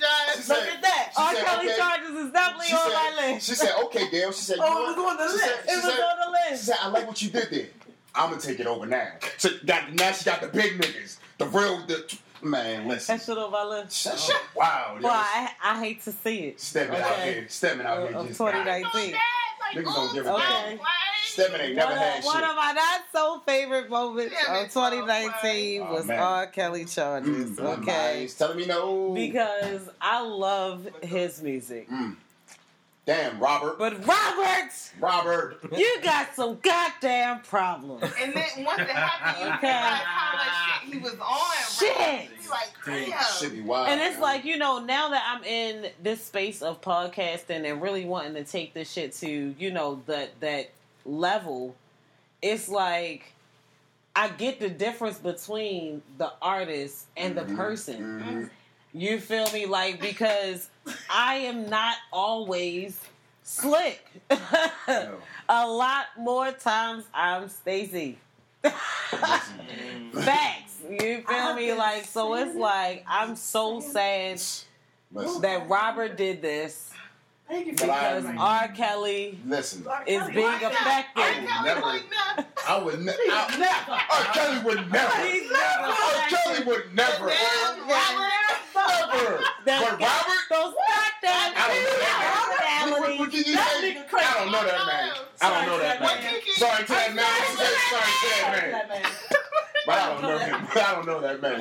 y'all 0.00 0.42
see, 0.42 0.52
Look 0.52 0.68
at 0.68 0.82
that. 0.82 1.12
R. 1.16 1.34
Kelly 1.34 1.66
okay. 1.68 1.76
charges 1.76 2.10
is 2.10 2.32
definitely 2.32 2.66
she 2.66 2.74
on 2.74 2.92
my 2.92 3.32
list. 3.32 3.46
she 3.46 3.54
said, 3.54 3.72
okay, 3.84 4.10
Gayle. 4.10 4.32
She 4.32 4.42
said, 4.42 4.58
Oh, 4.60 4.90
it 4.92 4.96
was 4.96 5.06
on 5.10 5.16
the 5.16 5.22
list. 5.32 5.44
said- 5.44 5.64
it 5.68 5.84
was 5.84 5.94
said- 5.94 6.02
on 6.02 6.32
the 6.32 6.38
She 6.46 6.50
list. 6.50 6.64
said, 6.64 6.76
I 6.82 6.88
like 6.88 7.06
what 7.06 7.22
you 7.22 7.30
did 7.30 7.50
there. 7.50 7.66
I'm 8.14 8.30
gonna 8.30 8.42
take 8.42 8.58
it 8.58 8.66
over 8.66 8.86
now. 8.86 9.08
So 9.38 9.50
got, 9.64 9.92
now 9.94 10.10
she 10.12 10.24
got 10.24 10.40
the 10.40 10.48
big 10.48 10.80
niggas, 10.80 11.18
the 11.38 11.46
real, 11.46 11.86
the 11.86 12.12
man. 12.42 12.88
Listen, 12.88 13.16
That 13.16 13.24
shit 13.24 13.38
on 13.38 13.50
my 13.50 13.64
list. 13.64 14.04
that 14.04 14.18
shit, 14.18 14.36
wow. 14.54 14.96
Boy, 15.00 15.08
I, 15.08 15.50
I 15.62 15.78
hate 15.80 16.02
to 16.04 16.12
see 16.12 16.38
it. 16.48 16.60
Stedman 16.60 17.00
out 17.00 17.18
here, 17.20 17.46
Stedman 17.48 17.86
out 17.86 18.08
here 18.08 18.16
of 18.18 18.26
just 18.28 18.38
2019. 18.38 19.14
Niggas 19.74 19.84
don't 19.94 20.14
give 20.14 20.26
a 20.26 20.36
damn. 20.36 20.78
Stedman 21.26 21.60
ain't 21.60 21.76
never 21.76 21.92
one, 21.92 21.98
had 22.00 22.18
of, 22.18 22.24
one 22.24 22.34
shit. 22.40 22.50
of 22.50 22.56
my 22.56 22.72
not 22.72 23.00
so 23.12 23.40
favorite 23.46 23.88
moments 23.88 24.34
Yeah, 24.48 24.62
of 24.62 24.68
2019 24.72 25.80
fine. 25.82 25.90
was 25.92 26.04
Oh, 26.04 26.06
man. 26.08 26.18
R. 26.18 26.46
Kelly 26.48 26.84
charges. 26.86 27.50
Mm, 27.50 27.78
okay. 27.82 28.22
He's 28.22 28.34
telling 28.34 28.56
me 28.56 28.66
no. 28.66 29.12
Because 29.14 29.88
I 30.00 30.22
love 30.22 30.88
his 31.02 31.40
music. 31.40 31.88
Mm. 31.88 32.16
Damn, 33.10 33.40
Robert. 33.40 33.76
But 33.76 34.06
Robert, 34.06 34.70
Robert. 35.00 35.56
you 35.76 35.96
got 36.00 36.32
some 36.36 36.60
goddamn 36.62 37.40
problems. 37.40 38.04
And 38.22 38.32
then 38.32 38.64
once 38.64 38.82
it 38.82 38.88
happened, 38.88 39.48
you 39.48 39.52
Okay. 39.54 39.66
realize 39.66 40.00
how 40.04 40.36
much 40.36 40.84
shit 40.84 40.92
he 40.94 40.98
was 41.00 41.14
on. 41.18 41.76
Shit. 41.76 41.98
Right? 41.98 42.28
You 42.40 42.50
like, 42.50 43.08
damn. 43.10 43.24
Should 43.40 43.52
be 43.54 43.62
wild. 43.62 43.88
And 43.88 44.00
it's 44.00 44.12
man. 44.14 44.22
like, 44.22 44.44
you 44.44 44.58
know, 44.58 44.78
now 44.84 45.08
that 45.08 45.24
I'm 45.26 45.42
in 45.42 45.90
this 46.00 46.22
space 46.24 46.62
of 46.62 46.80
podcasting 46.82 47.68
and 47.68 47.82
really 47.82 48.04
wanting 48.04 48.34
to 48.34 48.44
take 48.44 48.74
this 48.74 48.88
shit 48.92 49.12
to, 49.14 49.56
you 49.58 49.72
know, 49.72 50.00
that 50.06 50.38
that 50.38 50.70
level, 51.04 51.74
it's 52.42 52.68
like 52.68 53.32
I 54.14 54.28
get 54.28 54.60
the 54.60 54.68
difference 54.70 55.18
between 55.18 56.02
the 56.16 56.32
artist 56.40 57.06
and 57.16 57.36
the 57.36 57.42
person. 57.56 58.50
Mhm. 58.50 58.50
You 58.92 59.20
feel 59.20 59.50
me? 59.52 59.66
Like 59.66 60.00
because 60.00 60.68
I 61.10 61.34
am 61.36 61.68
not 61.68 61.96
always 62.12 63.00
slick. 63.42 64.04
No. 64.30 65.16
A 65.48 65.66
lot 65.66 66.06
more 66.18 66.52
times 66.52 67.04
I'm 67.12 67.48
Stacy. 67.48 68.18
Mm. 68.62 70.12
Facts. 70.24 70.76
You 70.88 70.98
feel 70.98 71.24
I 71.28 71.56
me? 71.56 71.72
Like 71.72 72.04
so 72.04 72.34
it's 72.34 72.56
like 72.56 73.04
I'm 73.08 73.36
so 73.36 73.80
sad 73.80 74.40
that 75.40 75.68
Robert 75.68 76.16
did 76.16 76.42
this 76.42 76.89
because 77.50 78.24
that. 78.24 78.36
R. 78.38 78.68
Kelly 78.68 79.38
listen. 79.46 79.80
Is 80.06 80.20
Kelly. 80.20 80.32
being 80.34 80.46
Why 80.46 80.60
not? 80.60 80.72
affected. 80.72 81.22
R. 81.22 81.32
Kelly 81.32 81.46
Never- 81.64 81.80
like, 81.80 82.04
nah. 82.10 82.44
I 82.68 82.78
would 82.82 83.00
ne- 83.04 83.12
I, 83.12 83.14
Never. 83.58 83.92
R. 83.92 84.24
Kelly 84.34 84.58
would 84.64 84.90
never. 84.92 85.16
He's 85.26 85.50
never 85.50 85.82
R. 85.82 86.28
Kelly 86.28 86.64
would 86.64 86.94
never. 86.94 87.26
Robert. 87.26 87.36
Never. 89.66 89.66
But 89.66 90.00
Robert, 90.00 90.44
Those 90.50 90.74
goddamn 90.74 91.52
I 91.56 91.58
don't 91.68 91.84
know 91.84 91.98
that 92.00 92.16
man. 92.60 92.90
What, 92.90 93.00
what, 93.00 93.10
what 93.18 93.28
can 93.30 93.38
you 93.38 93.44
say? 93.44 93.60
I 93.60 93.62
don't 94.38 94.52
know 94.52 94.64
that 94.64 94.86
man. 94.86 95.10
I 95.42 95.44
don't 95.50 95.66
know 95.66 95.78
that 95.78 96.00
man. 96.00 96.20
Sorry 96.54 96.82
to 96.84 96.92
that 96.92 97.14
man. 97.14 97.24
Sorry 97.56 97.70
to 98.64 98.70
that 98.70 98.88
man. 98.88 99.10
But 99.86 99.96
I 99.98 100.00
don't 100.12 100.22
know 100.22 100.36
him. 100.38 100.54
I 100.74 100.76
don't 100.92 101.06
know 101.06 101.20
that 101.22 101.40
man. 101.40 101.58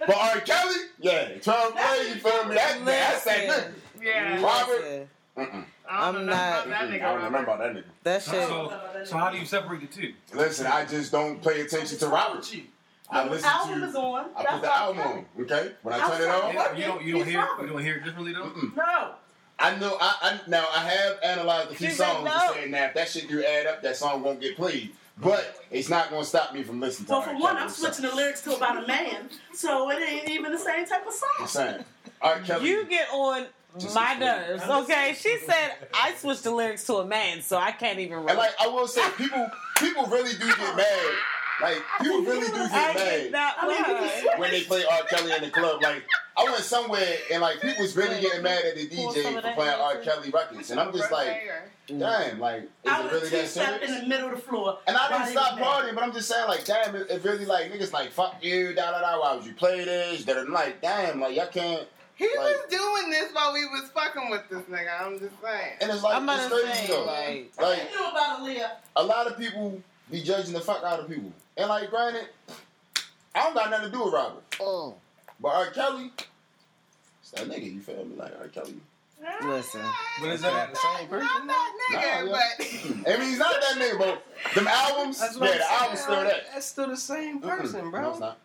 But 0.00 0.14
R. 0.16 0.40
Kelly, 0.40 0.76
yeah, 1.00 1.38
Twelve 1.40 1.74
Play, 1.74 2.08
you 2.10 2.14
feel 2.16 2.44
me? 2.44 2.54
That, 2.56 2.84
that's 2.84 3.24
that 3.24 3.46
Listen. 3.48 3.74
nigga. 3.98 4.04
Yeah. 4.04 4.42
Robert. 4.42 5.08
Listen, 5.36 5.52
Mm-mm. 5.52 5.64
I 5.88 6.12
don't 6.12 6.20
I'm 6.22 6.26
not- 6.26 6.66
about 6.66 6.88
that 6.88 6.92
I 6.92 6.98
don't 6.98 7.14
remember 7.16 7.38
about 7.38 7.58
that 7.58 7.72
nigga. 7.74 7.84
That 8.04 8.22
shit. 8.22 8.48
So, 8.48 8.72
so 9.04 9.16
how 9.16 9.30
do 9.30 9.38
you 9.38 9.44
separate 9.46 9.80
the 9.80 9.86
two? 9.86 10.14
Listen, 10.32 10.66
I 10.66 10.84
just 10.84 11.12
don't 11.12 11.42
pay 11.42 11.60
attention 11.62 11.98
to 11.98 12.08
Robert. 12.08 12.46
I 13.10 13.24
listen 13.28 13.42
the 13.42 13.48
album 13.54 13.82
is 13.84 13.94
on. 13.94 14.26
I 14.36 14.44
put 14.44 14.62
the 14.62 14.74
album 14.76 15.00
on. 15.02 15.26
Okay, 15.42 15.72
when 15.82 15.94
I 15.94 16.08
turn 16.08 16.22
it 16.22 16.28
on, 16.28 16.56
Outside. 16.56 16.78
You 16.78 16.84
don't 16.84 17.04
you 17.04 17.12
don't 17.18 17.26
hear 17.26 17.38
Robert. 17.40 17.62
you 17.66 17.68
don't 17.72 17.82
hear 17.82 17.96
it 17.96 18.04
differently 18.04 18.32
though. 18.32 18.44
mm-mm. 18.44 18.76
No. 18.76 19.10
I 19.58 19.76
know. 19.76 19.96
I, 20.00 20.14
I 20.22 20.40
now 20.48 20.66
I 20.74 20.80
have 20.88 21.18
analyzed 21.22 21.70
a 21.70 21.74
few 21.74 21.88
She 21.90 21.94
said 21.94 22.06
songs 22.12 22.24
no. 22.24 22.32
and 22.32 22.54
saying 22.54 22.70
now 22.70 22.84
if 22.86 22.94
that 22.94 23.08
shit 23.08 23.28
do 23.28 23.44
add 23.44 23.66
up, 23.66 23.82
that 23.82 23.96
song 23.96 24.22
won't 24.22 24.40
get 24.40 24.56
played. 24.56 24.92
But 25.18 25.64
it's 25.70 25.88
not 25.88 26.10
gonna 26.10 26.24
stop 26.24 26.54
me 26.54 26.62
from 26.64 26.80
listening 26.80 27.06
to. 27.06 27.12
It. 27.12 27.16
Well, 27.16 27.20
R. 27.20 27.26
for 27.26 27.32
one, 27.34 27.52
Kelly. 27.52 27.62
I'm 27.64 27.68
switching 27.70 28.04
the 28.04 28.14
lyrics 28.16 28.40
to 28.42 28.56
about 28.56 28.82
a 28.82 28.86
man, 28.86 29.28
so 29.52 29.90
it 29.90 29.98
ain't 30.02 30.28
even 30.30 30.50
the 30.50 30.58
same 30.58 30.86
type 30.86 31.06
of 31.06 31.12
I'm 31.38 31.46
song. 31.46 31.46
saying, 31.46 31.84
R. 32.20 32.40
Kelly. 32.40 32.68
You 32.68 32.84
get 32.86 33.08
on 33.12 33.42
Just 33.42 33.50
my 33.94 34.14
nerves, 34.14 34.62
okay? 34.62 35.14
She 35.18 35.38
said 35.38 35.72
I 35.92 36.14
switched 36.14 36.44
the 36.44 36.52
lyrics 36.52 36.84
to 36.86 36.96
a 36.96 37.06
man, 37.06 37.42
so 37.42 37.56
I 37.56 37.72
can't 37.72 37.98
even 37.98 38.18
and 38.18 38.38
like 38.38 38.52
I 38.60 38.68
will 38.68 38.86
say, 38.86 39.02
people 39.16 39.50
people 39.78 40.06
really 40.06 40.32
do 40.32 40.46
get 40.46 40.76
mad. 40.76 41.14
Like 41.62 41.82
people 42.00 42.22
really 42.22 42.46
do 42.46 42.68
get 42.68 42.96
did 42.96 43.32
mad 43.32 43.32
not 43.32 43.54
I 43.60 43.68
mean, 43.68 43.78
you 43.78 43.84
can 43.84 43.94
lie. 43.94 44.20
switch. 44.20 44.38
when 44.38 44.50
they 44.50 44.60
play 44.62 44.84
R. 44.84 45.02
Kelly 45.08 45.32
in 45.32 45.42
the 45.42 45.50
club. 45.50 45.82
Like 45.82 46.04
I 46.36 46.44
went 46.44 46.56
somewhere 46.58 47.16
and 47.32 47.42
like 47.42 47.60
people 47.60 47.82
was 47.82 47.96
really 47.96 48.20
getting 48.20 48.42
mad 48.42 48.64
at 48.64 48.76
the 48.76 48.88
DJ 48.88 49.40
for 49.40 49.52
playing 49.52 49.80
R. 49.80 49.96
Kelly 49.98 50.30
records, 50.30 50.70
and 50.70 50.80
I'm 50.80 50.92
just 50.92 51.10
like, 51.12 51.42
damn, 51.86 52.40
like 52.40 52.62
is 52.62 52.68
I 52.86 53.00
it 53.00 53.04
would 53.04 53.12
really 53.12 53.30
have 53.30 53.30
that 53.30 53.80
two-stepped 53.80 53.84
in 53.84 54.00
the 54.02 54.06
middle 54.06 54.28
of 54.28 54.36
the 54.36 54.40
floor. 54.40 54.78
And 54.86 54.96
I 54.96 55.08
didn't 55.08 55.32
stop 55.32 55.58
partying, 55.58 55.94
but 55.94 56.02
I'm 56.02 56.12
just 56.12 56.28
saying, 56.28 56.48
like, 56.48 56.64
damn, 56.64 56.94
it, 56.96 57.08
it 57.10 57.24
really 57.24 57.44
like 57.44 57.72
niggas 57.72 57.92
like 57.92 58.10
fuck 58.10 58.36
you, 58.42 58.74
da 58.74 58.90
da 58.90 59.00
da. 59.00 59.20
Why 59.20 59.36
would 59.36 59.44
you 59.44 59.54
play 59.54 59.84
this? 59.84 60.24
That 60.24 60.38
I'm 60.38 60.52
like, 60.52 60.80
damn, 60.80 61.20
like 61.20 61.36
y'all 61.36 61.46
can't. 61.46 61.86
He 62.16 62.26
Like- 62.26 62.36
was 62.36 62.60
doing 62.70 63.10
this 63.10 63.32
while 63.32 63.52
we 63.52 63.64
was 63.66 63.90
fucking 63.92 64.30
with 64.30 64.48
this 64.48 64.62
nigga. 64.62 65.00
I'm 65.00 65.18
just 65.18 65.34
saying. 65.42 65.72
And 65.80 65.90
it's 65.90 66.02
like 66.02 66.14
I'm 66.14 66.28
it's 66.28 66.48
gonna 66.48 66.62
crazy 66.62 66.78
say, 66.78 66.86
though. 66.88 67.04
like, 67.04 67.52
Like 67.60 67.90
You 67.92 68.00
know 68.00 68.10
about 68.10 68.40
Aaliyah. 68.40 68.70
a 68.96 69.02
lot 69.02 69.26
of 69.26 69.36
people 69.38 69.80
be 70.10 70.22
judging 70.22 70.52
the 70.52 70.60
fuck 70.60 70.82
out 70.84 71.00
of 71.00 71.08
people, 71.08 71.32
and 71.56 71.68
like, 71.68 71.90
granted, 71.90 72.28
I 73.34 73.42
don't 73.44 73.54
got 73.54 73.70
nothing 73.70 73.86
to 73.86 73.92
do 73.92 74.04
with 74.04 74.14
Robert, 74.14 74.48
mm, 74.52 74.94
but 75.40 75.48
R. 75.48 75.70
Kelly, 75.70 76.12
it's 77.20 77.30
that 77.32 77.48
nigga. 77.48 77.72
You 77.74 77.80
feel 77.80 78.04
me? 78.04 78.14
Like 78.16 78.32
R. 78.40 78.48
Kelly. 78.48 78.76
listen. 79.42 79.80
But 80.20 80.28
is 80.30 80.42
that 80.42 80.70
the 80.74 80.78
same 80.98 81.08
person? 81.08 81.26
Not 81.26 81.46
that 81.48 81.72
nigga, 81.90 82.26
Nah, 82.26 82.32
but 82.32 83.10
I 83.14 83.18
mean, 83.18 83.28
he's 83.30 83.38
not 83.38 83.54
that 83.60 83.76
nigga, 83.76 83.98
but 83.98 84.54
them 84.54 84.68
albums, 84.70 85.18
yeah, 85.20 85.28
the 85.56 85.72
album's 85.72 86.00
still 86.00 86.22
that. 86.22 86.42
That's 86.52 86.66
still 86.66 86.88
the 86.88 86.96
same 86.96 87.40
person, 87.40 87.80
Mm-mm. 87.86 87.90
bro. 87.90 88.02
No, 88.02 88.10
it's 88.10 88.20
not. 88.20 88.38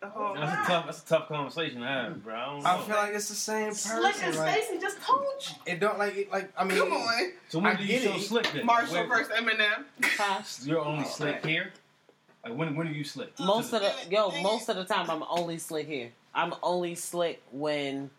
The 0.00 0.08
whole 0.08 0.34
That's 0.34 0.52
a 0.52 0.70
tough 0.70 0.86
that's 0.86 1.02
a 1.02 1.06
tough 1.06 1.28
conversation 1.28 1.80
to 1.80 1.86
have, 1.86 2.22
bro. 2.22 2.34
I 2.34 2.44
don't 2.46 2.66
I 2.66 2.76
know. 2.76 2.82
feel 2.82 2.96
like 2.96 3.14
it's 3.14 3.28
the 3.28 3.34
same 3.34 3.72
Slick 3.72 4.14
and 4.14 4.14
person. 4.14 4.36
Like, 4.38 4.62
Stacy 4.62 4.80
just 4.80 5.00
told 5.02 5.24
you. 5.40 5.72
it 5.72 5.80
don't 5.80 5.98
like 5.98 6.16
it, 6.16 6.30
like 6.30 6.52
I 6.56 6.64
mean. 6.64 6.78
Come 6.78 6.92
on, 6.92 7.32
so 7.48 7.58
when 7.58 7.66
I 7.66 7.74
do 7.76 7.82
you 7.82 7.88
get 7.88 8.02
show 8.02 8.14
it. 8.14 8.20
slick 8.20 8.52
then? 8.52 8.66
Marshall 8.66 8.94
Where- 8.94 9.08
versus 9.08 9.32
Eminem. 9.34 9.84
Huh? 10.02 10.42
You're 10.64 10.80
only 10.84 11.04
oh, 11.04 11.08
slick 11.08 11.44
here. 11.44 11.72
Like 12.44 12.56
when 12.56 12.76
when 12.76 12.86
are 12.86 12.92
you 12.92 13.04
slick? 13.04 13.38
Most 13.40 13.72
of 13.72 13.82
the 13.82 13.92
yo, 14.10 14.30
most 14.42 14.68
of 14.68 14.76
the 14.76 14.84
time 14.84 15.10
I'm 15.10 15.24
only 15.28 15.58
slick 15.58 15.86
here. 15.86 16.10
I'm 16.34 16.54
only 16.62 16.94
slick 16.94 17.42
when 17.50 18.10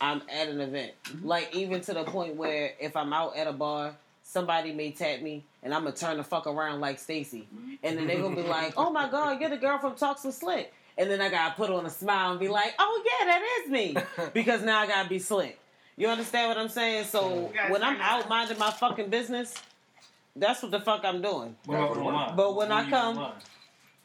I'm 0.00 0.22
at 0.32 0.48
an 0.48 0.60
event. 0.60 0.92
Mm-hmm. 1.04 1.26
Like 1.26 1.54
even 1.54 1.80
to 1.82 1.94
the 1.94 2.04
point 2.04 2.36
where 2.36 2.74
if 2.78 2.96
I'm 2.96 3.12
out 3.12 3.36
at 3.36 3.48
a 3.48 3.52
bar, 3.52 3.96
somebody 4.22 4.72
may 4.72 4.92
tap 4.92 5.20
me 5.22 5.42
and 5.62 5.74
I'm 5.74 5.82
gonna 5.82 5.96
turn 5.96 6.18
the 6.18 6.24
fuck 6.24 6.46
around 6.46 6.80
like 6.80 7.00
Stacy. 7.00 7.48
And 7.82 7.98
then 7.98 8.06
they're 8.06 8.20
gonna 8.22 8.36
be 8.36 8.42
like, 8.42 8.74
Oh 8.76 8.90
my 8.90 9.08
god, 9.10 9.40
you're 9.40 9.50
the 9.50 9.56
girl 9.56 9.78
from 9.78 9.96
Talks 9.96 10.24
and 10.24 10.32
Slick. 10.32 10.72
And 10.98 11.08
then 11.08 11.20
I 11.20 11.30
gotta 11.30 11.54
put 11.54 11.70
on 11.70 11.86
a 11.86 11.90
smile 11.90 12.32
and 12.32 12.40
be 12.40 12.48
like, 12.48 12.74
Oh 12.78 13.02
yeah, 13.06 13.26
that 13.26 13.42
is 13.64 13.70
me. 13.70 13.96
Because 14.34 14.62
now 14.62 14.80
I 14.80 14.86
gotta 14.86 15.08
be 15.08 15.18
slick. 15.20 15.58
You 15.96 16.08
understand 16.08 16.48
what 16.48 16.58
I'm 16.58 16.68
saying? 16.68 17.04
So 17.04 17.52
when 17.68 17.82
I'm 17.82 18.00
out 18.00 18.28
minding 18.28 18.58
my 18.58 18.70
fucking 18.70 19.08
business, 19.08 19.54
that's 20.36 20.62
what 20.62 20.70
the 20.70 20.80
fuck 20.80 21.04
I'm 21.04 21.22
doing. 21.22 21.56
What 21.64 21.78
about? 21.96 22.36
But 22.36 22.54
when 22.56 22.70
I 22.72 22.88
come- 22.90 23.18
online? 23.18 23.32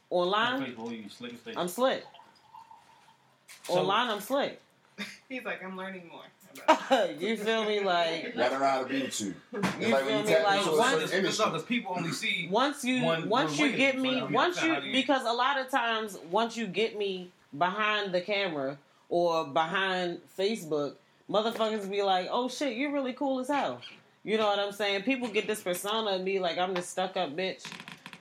Online, 0.10 0.75
On 0.77 0.91
you 0.91 1.10
slick? 1.10 1.34
I'm 1.58 1.67
slick. 1.67 2.03
So- 3.63 3.73
Online, 3.79 4.10
I'm 4.12 4.21
slick. 4.21 4.62
He's 5.29 5.43
like, 5.43 5.63
I'm 5.63 5.75
learning 5.75 6.08
more. 6.12 6.21
About 6.63 7.20
you 7.22 7.38
feel 7.38 7.66
me? 7.66 7.80
Like 7.80 8.24
You 8.26 8.32
gotta 8.34 8.60
know 8.60 8.66
how 8.66 8.84
to 8.84 8.89
beat 8.89 9.20
you. 9.20 9.34
You 9.54 9.60
like 9.60 9.72
feel 9.80 9.89
when 10.06 10.18
you 10.20 10.24
me? 10.24 10.30
tap 10.34 10.44
Like, 10.46 10.66
once- 10.78 11.12
Because 11.12 11.63
people 11.63 11.94
only 11.98 12.12
see 12.12 12.48
once 12.52 12.84
you 12.84 13.04
One- 13.04 13.30
once 13.30 13.58
one 13.60 13.70
you 13.70 13.76
get 13.76 13.98
me 14.00 14.20
I 14.22 14.24
once 14.26 14.62
you 14.63 14.76
because 14.92 15.24
a 15.26 15.32
lot 15.34 15.60
of 15.60 15.70
times 15.70 16.18
once 16.30 16.56
you 16.58 16.68
get 16.68 16.98
me 16.98 17.32
behind 17.58 18.13
the 18.13 18.22
camera 18.22 18.78
or 19.10 19.46
behind 19.46 20.20
Facebook, 20.38 20.96
motherfuckers 21.30 21.89
be 21.89 22.02
like, 22.02 22.28
"Oh 22.32 22.50
shit, 22.50 22.76
you're 22.78 22.92
really 22.92 23.13
cool 23.13 23.39
as 23.39 23.48
hell." 23.48 23.80
You 24.24 24.38
know 24.38 24.48
what 24.48 24.58
I'm 24.60 24.72
saying? 24.72 25.04
People 25.04 25.28
get 25.28 25.48
this 25.48 25.62
persona 25.62 26.12
of 26.12 26.22
me 26.22 26.39
like 26.39 26.58
I'm 26.58 26.74
this 26.74 26.88
stuck 26.88 27.16
up 27.18 27.36
bitch, 27.36 27.63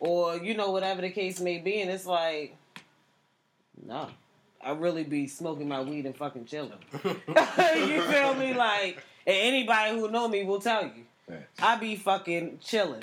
or 0.01 0.37
you 0.37 0.55
know 0.55 0.71
whatever 0.71 1.01
the 1.01 1.11
case 1.11 1.41
may 1.41 1.59
be, 1.59 1.81
and 1.81 1.91
it's 1.91 2.07
like, 2.07 2.57
no, 3.87 4.09
I 4.65 4.73
really 4.73 5.05
be 5.05 5.27
smoking 5.27 5.69
my 5.69 5.81
weed 5.81 6.07
and 6.07 6.17
fucking 6.17 6.47
chilling. 6.47 6.73
you 7.05 8.03
feel 8.03 8.35
me? 8.35 8.55
Like, 8.55 9.03
and 9.27 9.37
anybody 9.37 9.99
who 9.99 10.11
know 10.11 10.29
me 10.29 10.45
will 10.45 10.61
tell 10.61 10.85
you, 10.85 11.37
I 11.61 11.77
be 11.77 11.97
fucking 11.97 12.59
chilling. 12.63 13.03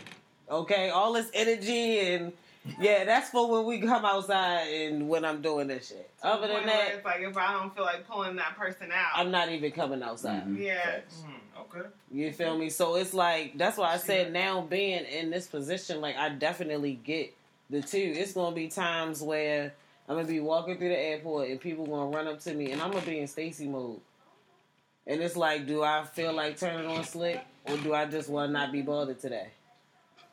Okay, 0.50 0.90
all 0.90 1.14
this 1.14 1.30
energy 1.34 2.00
and 2.00 2.34
yeah, 2.80 3.04
that's 3.06 3.30
for 3.30 3.50
when 3.50 3.66
we 3.66 3.80
come 3.88 4.04
outside 4.04 4.68
and 4.68 5.08
when 5.08 5.24
I'm 5.24 5.42
doing 5.42 5.68
this 5.68 5.90
shit. 5.90 6.10
Other 6.22 6.48
than 6.48 6.66
that, 6.66 6.92
it's 6.96 7.06
like 7.06 7.22
if 7.22 7.38
I 7.38 7.54
don't 7.54 7.74
feel 7.76 7.86
like 7.86 8.08
pulling 8.08 8.36
that 8.36 8.58
person 8.58 8.92
out, 8.92 9.12
I'm 9.16 9.32
not 9.32 9.50
even 9.50 9.72
coming 9.72 10.04
outside. 10.04 10.46
Mhm. 10.46 10.60
Yeah. 10.60 10.84
Facts. 10.84 11.24
Okay. 11.60 11.88
You 12.12 12.32
feel 12.32 12.58
me? 12.58 12.70
So 12.70 12.96
it's 12.96 13.14
like 13.14 13.58
that's 13.58 13.78
why 13.78 13.94
I 13.94 13.98
said 13.98 14.34
now 14.34 14.62
being 14.62 15.06
in 15.06 15.30
this 15.30 15.48
position, 15.48 16.02
like 16.02 16.18
I 16.18 16.30
definitely 16.30 17.00
get 17.04 17.34
the 17.70 17.82
two. 17.82 18.14
It's 18.16 18.34
gonna 18.34 18.56
be 18.56 18.68
times 18.68 19.22
where 19.22 19.74
I'm 20.10 20.16
gonna 20.16 20.28
be 20.28 20.40
walking 20.40 20.78
through 20.78 20.90
the 20.90 21.00
airport 21.00 21.50
and 21.50 21.62
people 21.62 21.86
gonna 21.86 22.10
run 22.10 22.28
up 22.28 22.40
to 22.42 22.54
me 22.54 22.72
and 22.72 22.82
I'm 22.82 22.92
gonna 22.92 23.06
be 23.06 23.20
in 23.20 23.28
Stacy 23.28 23.68
mode. 23.68 24.00
And 25.06 25.22
it's 25.22 25.36
like, 25.36 25.68
do 25.68 25.84
I 25.84 26.04
feel 26.04 26.34
like 26.34 26.58
turning 26.58 26.90
on 26.90 27.04
slick 27.04 27.40
or 27.66 27.78
do 27.78 27.94
I 27.94 28.06
just 28.06 28.28
want 28.30 28.50
to 28.50 28.54
not 28.54 28.72
be 28.72 28.82
bothered 28.82 29.20
today? 29.20 29.50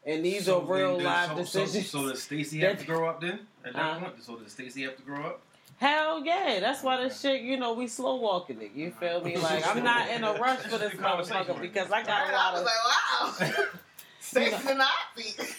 And 0.06 0.24
these 0.24 0.46
So 0.46 0.60
are 0.62 0.64
real 0.64 0.96
then- 0.96 1.04
live 1.04 1.28
so, 1.30 1.36
decisions. 1.36 1.90
So, 1.90 2.02
so 2.04 2.08
does 2.10 2.22
Stacy 2.22 2.60
have 2.60 2.78
to 2.78 2.86
grow 2.86 3.08
up 3.08 3.20
then? 3.20 3.40
At 3.64 3.74
that 3.74 3.82
Uh-huh. 3.82 4.00
point, 4.00 4.22
so 4.24 4.36
does 4.36 4.52
Stacy 4.52 4.82
have 4.84 4.96
to 4.96 5.02
grow 5.02 5.20
up? 5.26 5.40
Hell 5.78 6.24
yeah, 6.24 6.58
that's 6.60 6.82
why 6.82 7.02
this 7.02 7.20
shit, 7.20 7.42
you 7.42 7.58
know, 7.58 7.74
we 7.74 7.86
slow 7.86 8.14
walking 8.16 8.62
it. 8.62 8.70
You 8.74 8.92
feel 8.92 9.20
me? 9.22 9.36
Like 9.36 9.66
I'm 9.66 9.84
not 9.84 10.08
in 10.08 10.24
a 10.24 10.32
rush 10.34 10.60
for 10.60 10.78
this 10.78 10.94
conversation 10.98 11.44
motherfucker 11.54 11.60
because. 11.60 11.90
I 11.90 12.02
got 12.02 12.30
a 12.30 12.32
lot 12.32 12.52
was 12.54 12.60
of 12.62 13.40
like, 13.40 13.56
wow. 13.58 13.64
Stacy 14.20 14.68
and 14.70 14.80
I 14.82 14.88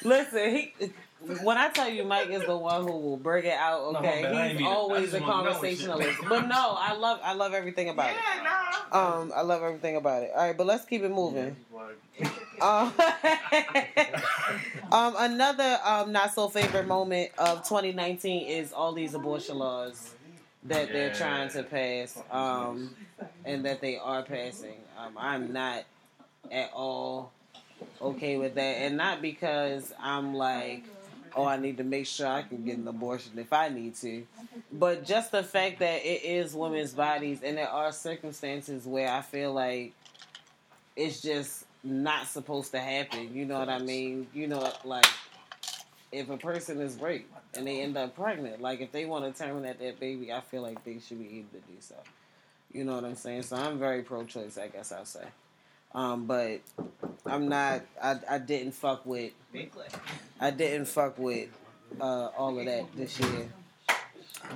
Listen, 0.03 0.55
he 0.55 0.73
when 1.19 1.57
I 1.57 1.69
tell 1.69 1.89
you 1.89 2.03
Mike 2.03 2.29
is 2.29 2.43
the 2.43 2.55
one 2.55 2.83
who 2.83 2.91
will 2.91 3.17
bring 3.17 3.45
it 3.45 3.53
out, 3.53 3.95
okay, 3.95 4.23
man, 4.23 4.35
I 4.35 4.41
ain't 4.41 4.51
he's 4.51 4.59
mean 4.59 4.67
it. 4.67 4.69
I 4.69 4.73
always 4.73 5.13
a 5.13 5.19
wanna 5.19 5.33
know 5.33 5.49
and 5.49 5.77
shit. 5.77 5.87
conversationalist. 5.87 6.19
but 6.29 6.47
no, 6.47 6.75
I 6.77 6.93
love 6.93 7.19
I 7.23 7.33
love 7.33 7.53
everything 7.53 7.89
about 7.89 8.11
it. 8.11 8.15
Yeah, 8.15 8.43
no. 8.91 8.99
Um, 8.99 9.31
I 9.35 9.41
love 9.41 9.63
everything 9.63 9.95
about 9.95 10.23
it. 10.23 10.31
All 10.35 10.45
right, 10.45 10.57
but 10.57 10.67
let's 10.67 10.85
keep 10.85 11.01
it 11.03 11.11
moving. 11.11 11.55
Um, 12.61 12.93
um, 14.91 15.15
another 15.17 15.79
um, 15.83 16.11
not 16.11 16.33
so 16.33 16.49
favorite 16.49 16.87
moment 16.87 17.31
of 17.37 17.59
2019 17.59 18.47
is 18.47 18.71
all 18.71 18.93
these 18.93 19.13
abortion 19.13 19.57
laws 19.57 20.13
that 20.63 20.91
they're 20.91 21.13
trying 21.13 21.49
to 21.49 21.63
pass, 21.63 22.21
um, 22.31 22.95
and 23.45 23.65
that 23.65 23.81
they 23.81 23.97
are 23.97 24.23
passing. 24.23 24.77
Um, 24.97 25.13
I'm 25.17 25.53
not 25.53 25.83
at 26.51 26.71
all 26.73 27.31
okay 28.01 28.37
with 28.37 28.55
that, 28.55 28.61
and 28.61 28.97
not 28.97 29.21
because 29.21 29.93
I'm 29.99 30.33
like, 30.33 30.83
oh, 31.35 31.45
I 31.45 31.57
need 31.57 31.77
to 31.77 31.83
make 31.83 32.05
sure 32.05 32.27
I 32.27 32.41
can 32.41 32.63
get 32.65 32.77
an 32.77 32.87
abortion 32.87 33.33
if 33.37 33.51
I 33.53 33.69
need 33.69 33.95
to, 33.95 34.25
but 34.71 35.05
just 35.05 35.31
the 35.31 35.43
fact 35.43 35.79
that 35.79 36.05
it 36.05 36.23
is 36.23 36.53
women's 36.53 36.93
bodies, 36.93 37.41
and 37.43 37.57
there 37.57 37.69
are 37.69 37.91
circumstances 37.91 38.85
where 38.85 39.09
I 39.09 39.21
feel 39.21 39.53
like 39.53 39.93
it's 40.95 41.21
just 41.21 41.65
not 41.83 42.27
supposed 42.27 42.71
to 42.71 42.79
happen. 42.79 43.33
You 43.33 43.45
know 43.45 43.59
what 43.59 43.69
I 43.69 43.79
mean? 43.79 44.27
You 44.33 44.47
know, 44.47 44.71
like 44.83 45.05
if 46.11 46.29
a 46.29 46.37
person 46.37 46.79
is 46.79 46.99
raped 46.99 47.31
and 47.55 47.67
they 47.67 47.81
end 47.81 47.97
up 47.97 48.15
pregnant, 48.15 48.61
like 48.61 48.81
if 48.81 48.91
they 48.91 49.05
want 49.05 49.33
to 49.33 49.43
terminate 49.43 49.79
that 49.79 49.99
baby, 49.99 50.31
I 50.31 50.41
feel 50.41 50.61
like 50.61 50.83
they 50.83 50.99
should 50.99 51.19
be 51.19 51.39
able 51.39 51.49
to 51.49 51.71
do 51.71 51.77
so. 51.79 51.95
You 52.71 52.83
know 52.83 52.95
what 52.95 53.05
I'm 53.05 53.15
saying? 53.15 53.43
So 53.43 53.55
I'm 53.55 53.79
very 53.79 54.01
pro-choice, 54.01 54.57
I 54.57 54.67
guess 54.67 54.91
I'll 54.91 55.05
say. 55.05 55.23
Um, 55.97 56.25
but 56.27 56.61
I'm 57.25 57.49
not. 57.49 57.81
I, 58.01 58.17
I 58.29 58.37
didn't 58.37 58.73
fuck 58.73 59.03
with. 59.03 59.31
I 60.39 60.51
didn't 60.51 60.85
fuck 60.85 61.17
with 61.17 61.49
uh, 61.99 62.29
all 62.37 62.59
of 62.59 62.65
that 62.67 62.85
this 62.95 63.19
year. 63.19 63.49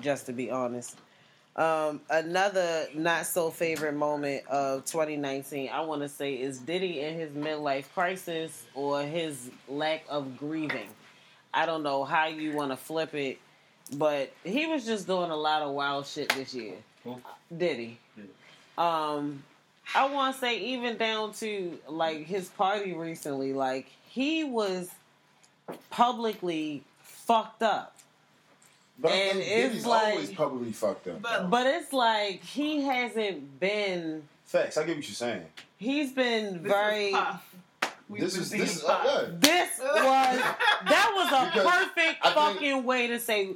Just 0.01 0.27
to 0.27 0.34
be 0.34 0.51
honest. 0.51 0.99
Um, 1.56 1.99
another 2.12 2.88
not 2.93 3.25
so 3.25 3.49
favorite 3.49 3.95
moment 3.95 4.45
of 4.47 4.86
2019, 4.86 5.69
I 5.73 5.82
want 5.82 6.04
to 6.04 6.10
say, 6.10 6.36
is 6.36 6.60
Diddy 6.60 7.01
in 7.01 7.15
his 7.15 7.32
midlife 7.32 7.91
crisis 7.91 8.63
or 8.75 9.01
his 9.01 9.49
lack 9.67 10.06
of 10.10 10.38
grieving. 10.38 10.89
I 11.56 11.65
don't 11.65 11.82
know 11.82 12.04
how 12.04 12.27
you 12.27 12.54
want 12.54 12.69
to 12.71 12.77
flip 12.77 13.15
it, 13.15 13.39
but 13.93 14.32
he 14.43 14.67
was 14.67 14.86
just 14.86 15.08
doing 15.08 15.32
a 15.32 15.36
lot 15.36 15.63
of 15.63 15.71
wild 15.73 16.06
shit 16.06 16.30
this 16.30 16.54
year. 16.54 16.75
Who? 17.04 17.19
Diddy. 17.58 17.97
Diddy. 18.15 18.30
Um, 18.77 19.43
I 19.95 20.08
want 20.12 20.36
to 20.36 20.39
say 20.39 20.58
even 20.60 20.97
down 20.97 21.34
to 21.36 21.77
like 21.88 22.25
his 22.25 22.47
party 22.49 22.93
recently, 22.93 23.54
like 23.54 23.88
he 24.10 24.43
was 24.43 24.89
publicly 25.89 26.84
fucked 27.01 27.63
up. 27.63 27.95
But 28.99 29.12
I 29.12 29.15
And 29.15 29.39
it's 29.39 29.86
like- 29.86 30.13
always 30.13 30.32
publicly 30.32 30.71
fucked 30.71 31.08
up. 31.08 31.21
But- 31.21 31.49
But 31.49 31.67
it's 31.67 31.91
like 31.93 32.43
he 32.43 32.82
hasn't 32.84 33.60
been. 33.60 34.23
Facts. 34.45 34.77
I 34.77 34.84
get 34.84 34.97
what 34.97 35.08
you're 35.08 35.15
saying. 35.15 35.45
He's 35.77 36.12
been 36.12 36.62
This 36.63 36.71
very. 36.71 37.06
is 37.08 37.12
tough. 37.13 37.56
We've 38.10 38.21
This 38.21 38.36
is 38.38 38.49
this 38.49 38.75
is 38.75 38.84
tough. 38.84 39.06
uh, 39.06 39.21
yeah. 39.21 39.27
This 39.39 39.80
was 39.80 40.41
that 40.86 41.12
was 41.15 41.27
a 41.32 41.45
Because 41.54 41.71
perfect 41.80 41.95
think- 42.23 42.36
fucking 42.36 42.84
way 42.84 43.08
to 43.08 43.19
say 43.19 43.51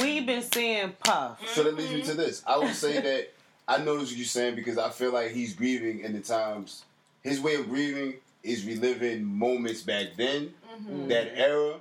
we've 0.00 0.24
been 0.24 0.42
seeing 0.42 0.92
Puff. 1.04 1.38
So 1.54 1.62
that 1.64 1.76
leads 1.76 1.92
me 1.92 2.02
to 2.02 2.14
this. 2.14 2.42
I 2.46 2.56
would 2.58 2.74
say 2.74 2.98
that 3.00 3.32
I 3.68 3.76
notice 3.78 4.08
what 4.08 4.16
you're 4.16 4.24
saying 4.26 4.54
because 4.56 4.78
I 4.78 4.88
feel 4.90 5.12
like 5.12 5.30
he's 5.30 5.52
grieving 5.54 6.00
in 6.00 6.14
the 6.14 6.20
times. 6.20 6.84
His 7.22 7.40
way 7.40 7.54
of 7.56 7.68
grieving 7.68 8.14
is 8.42 8.64
reliving 8.64 9.24
moments 9.24 9.82
back 9.82 10.06
then, 10.16 10.54
Mhm. 10.80 11.08
that 11.08 11.36
era, 11.38 11.78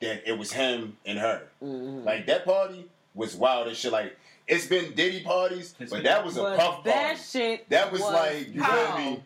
that 0.00 0.22
it 0.26 0.38
was 0.38 0.52
him 0.52 0.96
and 1.04 1.18
her. 1.18 1.42
Mhm. 1.62 2.04
Like 2.04 2.26
that 2.26 2.44
party 2.46 2.88
was 3.14 3.34
wild 3.36 3.68
as 3.68 3.76
shit. 3.76 3.92
Like 3.92 4.16
it's 4.46 4.66
been 4.66 4.94
Diddy 4.94 5.20
parties, 5.22 5.74
It's 5.78 5.92
but 5.92 6.02
that 6.04 6.24
was 6.24 6.36
a 6.38 6.42
But 6.42 6.58
puff 6.58 6.84
that 6.84 7.06
party. 7.08 7.20
shit 7.30 7.68
That 7.68 7.92
was, 7.92 8.00
like 8.00 8.54
you 8.54 8.62
pow. 8.62 8.96
feel 8.96 9.04
me? 9.04 9.22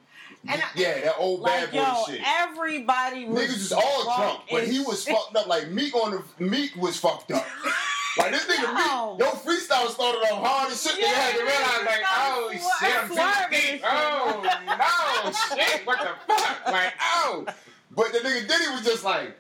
And 0.49 0.61
I- 0.61 0.67
yeah, 0.75 1.01
that 1.03 1.15
old 1.19 1.41
Like 1.41 1.71
bad 1.71 1.71
boy 1.71 1.79
yo, 1.79 2.05
shit. 2.17 2.21
everybody 2.27 3.27
was 3.27 3.45
Niggas 3.45 3.59
was 3.59 3.73
all 3.73 4.05
drunk, 4.17 4.41
but 4.51 4.67
he 4.67 4.81
was 4.81 5.05
shit. 5.05 5.15
fucked 5.15 5.37
up. 5.37 5.47
Like 5.47 5.69
Meek 5.69 5.95
on 5.95 6.11
the 6.39 6.45
Meek 6.45 6.75
was 6.75 6.97
fucked 6.99 7.31
up. 7.31 7.47
Like 8.19 8.31
this 8.33 8.45
nigga 8.47 8.75
No. 8.75 9.17
Meek, 9.17 9.21
yo 9.21 9.31
freestyle 9.33 9.89
started 9.89 10.19
off 10.31 10.45
hard 10.47 10.73
as 10.73 10.83
shit. 10.83 10.99
Yeah, 11.01 11.07
they 11.07 11.15
had 11.15 11.33
to 11.33 11.39
nigga, 11.39 11.47
realize 11.47 11.87
like, 11.87 12.03
oh 12.11 12.53
started 12.59 12.61
shit, 12.81 13.03
I'm 13.03 13.09
swerving 13.13 13.61
too 13.61 13.73
deep. 13.73 13.83
and 13.85 14.83
Oh 14.83 15.27
no, 15.27 15.57
shit, 15.57 15.87
what 15.87 15.99
the 16.01 16.35
fuck? 16.35 16.67
Like, 16.67 16.93
oh. 17.01 17.47
But 17.95 18.13
the 18.13 18.19
nigga 18.19 18.49
Diddy 18.49 18.69
was 18.73 18.83
just 18.85 19.05
like, 19.05 19.37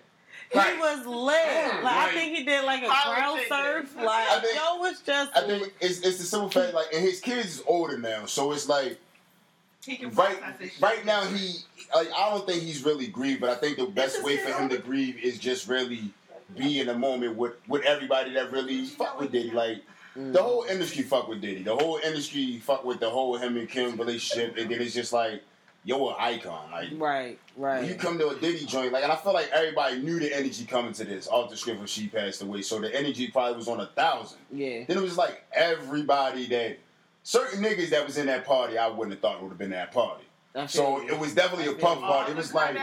He 0.53 0.59
like, 0.59 0.79
was 0.81 1.07
lit. 1.07 1.37
Mm, 1.37 1.83
Like, 1.83 1.95
I 1.97 2.13
think 2.13 2.37
he 2.37 2.45
did 2.45 2.65
like 2.65 2.83
a 2.83 2.89
Power 2.89 3.39
surf. 3.49 3.95
Like 3.97 4.29
I 4.29 4.41
think- 4.41 4.55
yo, 4.57 4.77
was 4.81 5.01
just 5.01 5.37
I 5.37 5.47
think 5.47 5.73
it's 5.81 6.01
it's 6.01 6.19
the 6.19 6.25
simple 6.25 6.49
fact 6.51 6.73
like, 6.75 6.87
and 6.95 7.03
his 7.03 7.21
kids 7.21 7.57
is 7.57 7.63
older 7.67 7.99
now, 7.99 8.27
so 8.27 8.53
it's 8.53 8.69
like 8.69 8.99
right 9.89 10.13
process 10.13 10.59
this 10.61 10.73
shit. 10.75 10.81
right 10.83 11.05
now 11.05 11.25
he 11.25 11.57
like 11.95 12.09
I 12.17 12.31
don't 12.31 12.47
think 12.47 12.63
he's 12.63 12.85
really 12.85 13.07
grieved, 13.09 13.41
but 13.41 13.51
I 13.51 13.55
think 13.57 13.77
the 13.79 13.87
best 13.87 14.23
way 14.23 14.37
for 14.39 14.51
him 14.53 14.69
to 14.71 14.79
grieve 14.79 15.19
is 15.23 15.39
just 15.39 15.69
really 15.69 16.11
be 16.57 16.81
in 16.81 16.89
a 16.89 16.95
moment 16.99 17.37
with 17.37 17.55
with 17.69 17.83
everybody 17.85 18.33
that 18.35 18.51
really 18.53 18.85
fuck 18.87 19.21
with 19.21 19.33
Diddy. 19.33 19.51
Like 19.51 19.83
Mm. 20.17 20.35
the 20.35 20.43
whole 20.43 20.65
industry 20.65 21.03
fuck 21.05 21.27
with 21.27 21.41
Diddy. 21.41 21.63
The 21.63 21.75
whole 21.75 21.99
industry 22.05 22.59
fuck 22.59 22.85
with 22.85 23.01
the 23.01 23.09
whole 23.09 23.39
him 23.39 23.57
and 23.57 23.67
Kim 23.67 23.97
relationship, 23.97 24.59
and 24.59 24.71
then 24.71 24.83
it's 24.83 24.93
just 24.95 25.11
like 25.15 25.43
yo, 25.85 26.11
an 26.11 26.17
icon. 26.19 26.71
Like 26.71 26.89
right, 26.99 27.39
when 27.57 27.87
you 27.87 27.95
come 27.95 28.19
to 28.19 28.29
a 28.29 28.35
Diddy 28.39 28.67
joint, 28.67 28.93
like, 28.93 29.03
and 29.05 29.11
I 29.11 29.17
feel 29.17 29.33
like 29.33 29.49
everybody 29.53 30.01
knew 30.03 30.21
the 30.21 30.31
energy 30.37 30.65
coming 30.67 30.93
to 30.93 31.05
this 31.05 31.29
off 31.29 31.49
the 31.51 31.57
script 31.57 31.79
when 31.79 31.87
she 31.89 32.09
passed 32.09 32.43
away, 32.43 32.61
so 32.63 32.79
the 32.79 32.95
energy 32.95 33.29
probably 33.29 33.57
was 33.57 33.69
on 33.69 33.81
a 33.81 33.87
thousand. 33.87 34.39
Yeah, 34.53 34.85
Then 34.87 34.99
it 34.99 35.03
was 35.03 35.17
like 35.17 35.43
everybody 35.53 36.47
that 36.49 36.79
certain 37.23 37.63
niggas 37.65 37.89
that 37.91 38.05
was 38.07 38.19
in 38.19 38.27
that 38.27 38.45
party, 38.45 38.77
I 38.79 38.89
wouldn't 38.89 39.13
have 39.13 39.21
thought 39.21 39.43
would 39.43 39.49
have 39.49 39.59
been 39.59 39.71
that 39.71 39.93
party. 39.93 40.25
I 40.55 40.67
So 40.67 41.03
it 41.07 41.19
was 41.19 41.35
definitely 41.35 41.67
a 41.67 41.77
feel 41.77 41.87
puff 41.87 41.99
you. 41.99 42.05
All 42.05 42.13
party. 42.13 42.33
It 42.33 42.37
was 42.37 42.55
like 42.55 42.77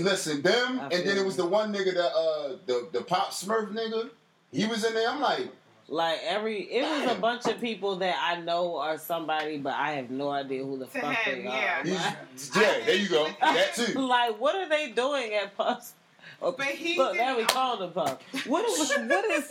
listen, 0.00 0.42
them, 0.42 0.80
and 0.80 1.06
then 1.06 1.18
it 1.18 1.24
was 1.24 1.36
the 1.36 1.46
one 1.46 1.72
nigga 1.72 1.94
that 1.94 2.12
uh 2.12 2.56
the 2.66 2.88
the 2.92 3.02
pop 3.02 3.30
Smurf 3.30 3.72
nigga. 3.72 4.10
He 4.50 4.66
was 4.66 4.84
in 4.84 4.94
there. 4.94 5.10
I'm 5.10 5.20
like, 5.20 5.48
Like 5.88 6.20
every, 6.24 6.62
it 6.62 6.82
was 6.82 7.10
a 7.10 7.20
bunch 7.20 7.44
of 7.46 7.60
people 7.60 7.96
that 7.96 8.16
I 8.18 8.40
know 8.40 8.78
are 8.78 8.96
somebody, 8.98 9.58
but 9.58 9.74
I 9.74 9.92
have 9.92 10.10
no 10.10 10.30
idea 10.30 10.64
who 10.64 10.78
the 10.78 10.86
fuck 10.86 11.14
him, 11.16 11.42
they 11.42 11.44
yeah. 11.44 11.80
are. 11.80 11.84
he's, 11.84 12.50
yeah, 12.56 12.74
there 12.86 12.96
you 12.96 13.08
go. 13.08 13.28
That 13.40 13.74
too. 13.74 13.98
like, 14.00 14.40
what 14.40 14.54
are 14.54 14.68
they 14.68 14.90
doing 14.92 15.34
at 15.34 15.54
Puff's? 15.56 15.92
But 16.40 16.60
he 16.66 16.96
look, 16.96 17.16
now 17.16 17.32
we 17.34 17.38
didn't- 17.42 17.50
called 17.50 17.82
him 17.82 17.90
Puff. 17.90 18.22
What 18.46 18.64
is 18.64 18.78
what 19.08 19.24
is 19.24 19.50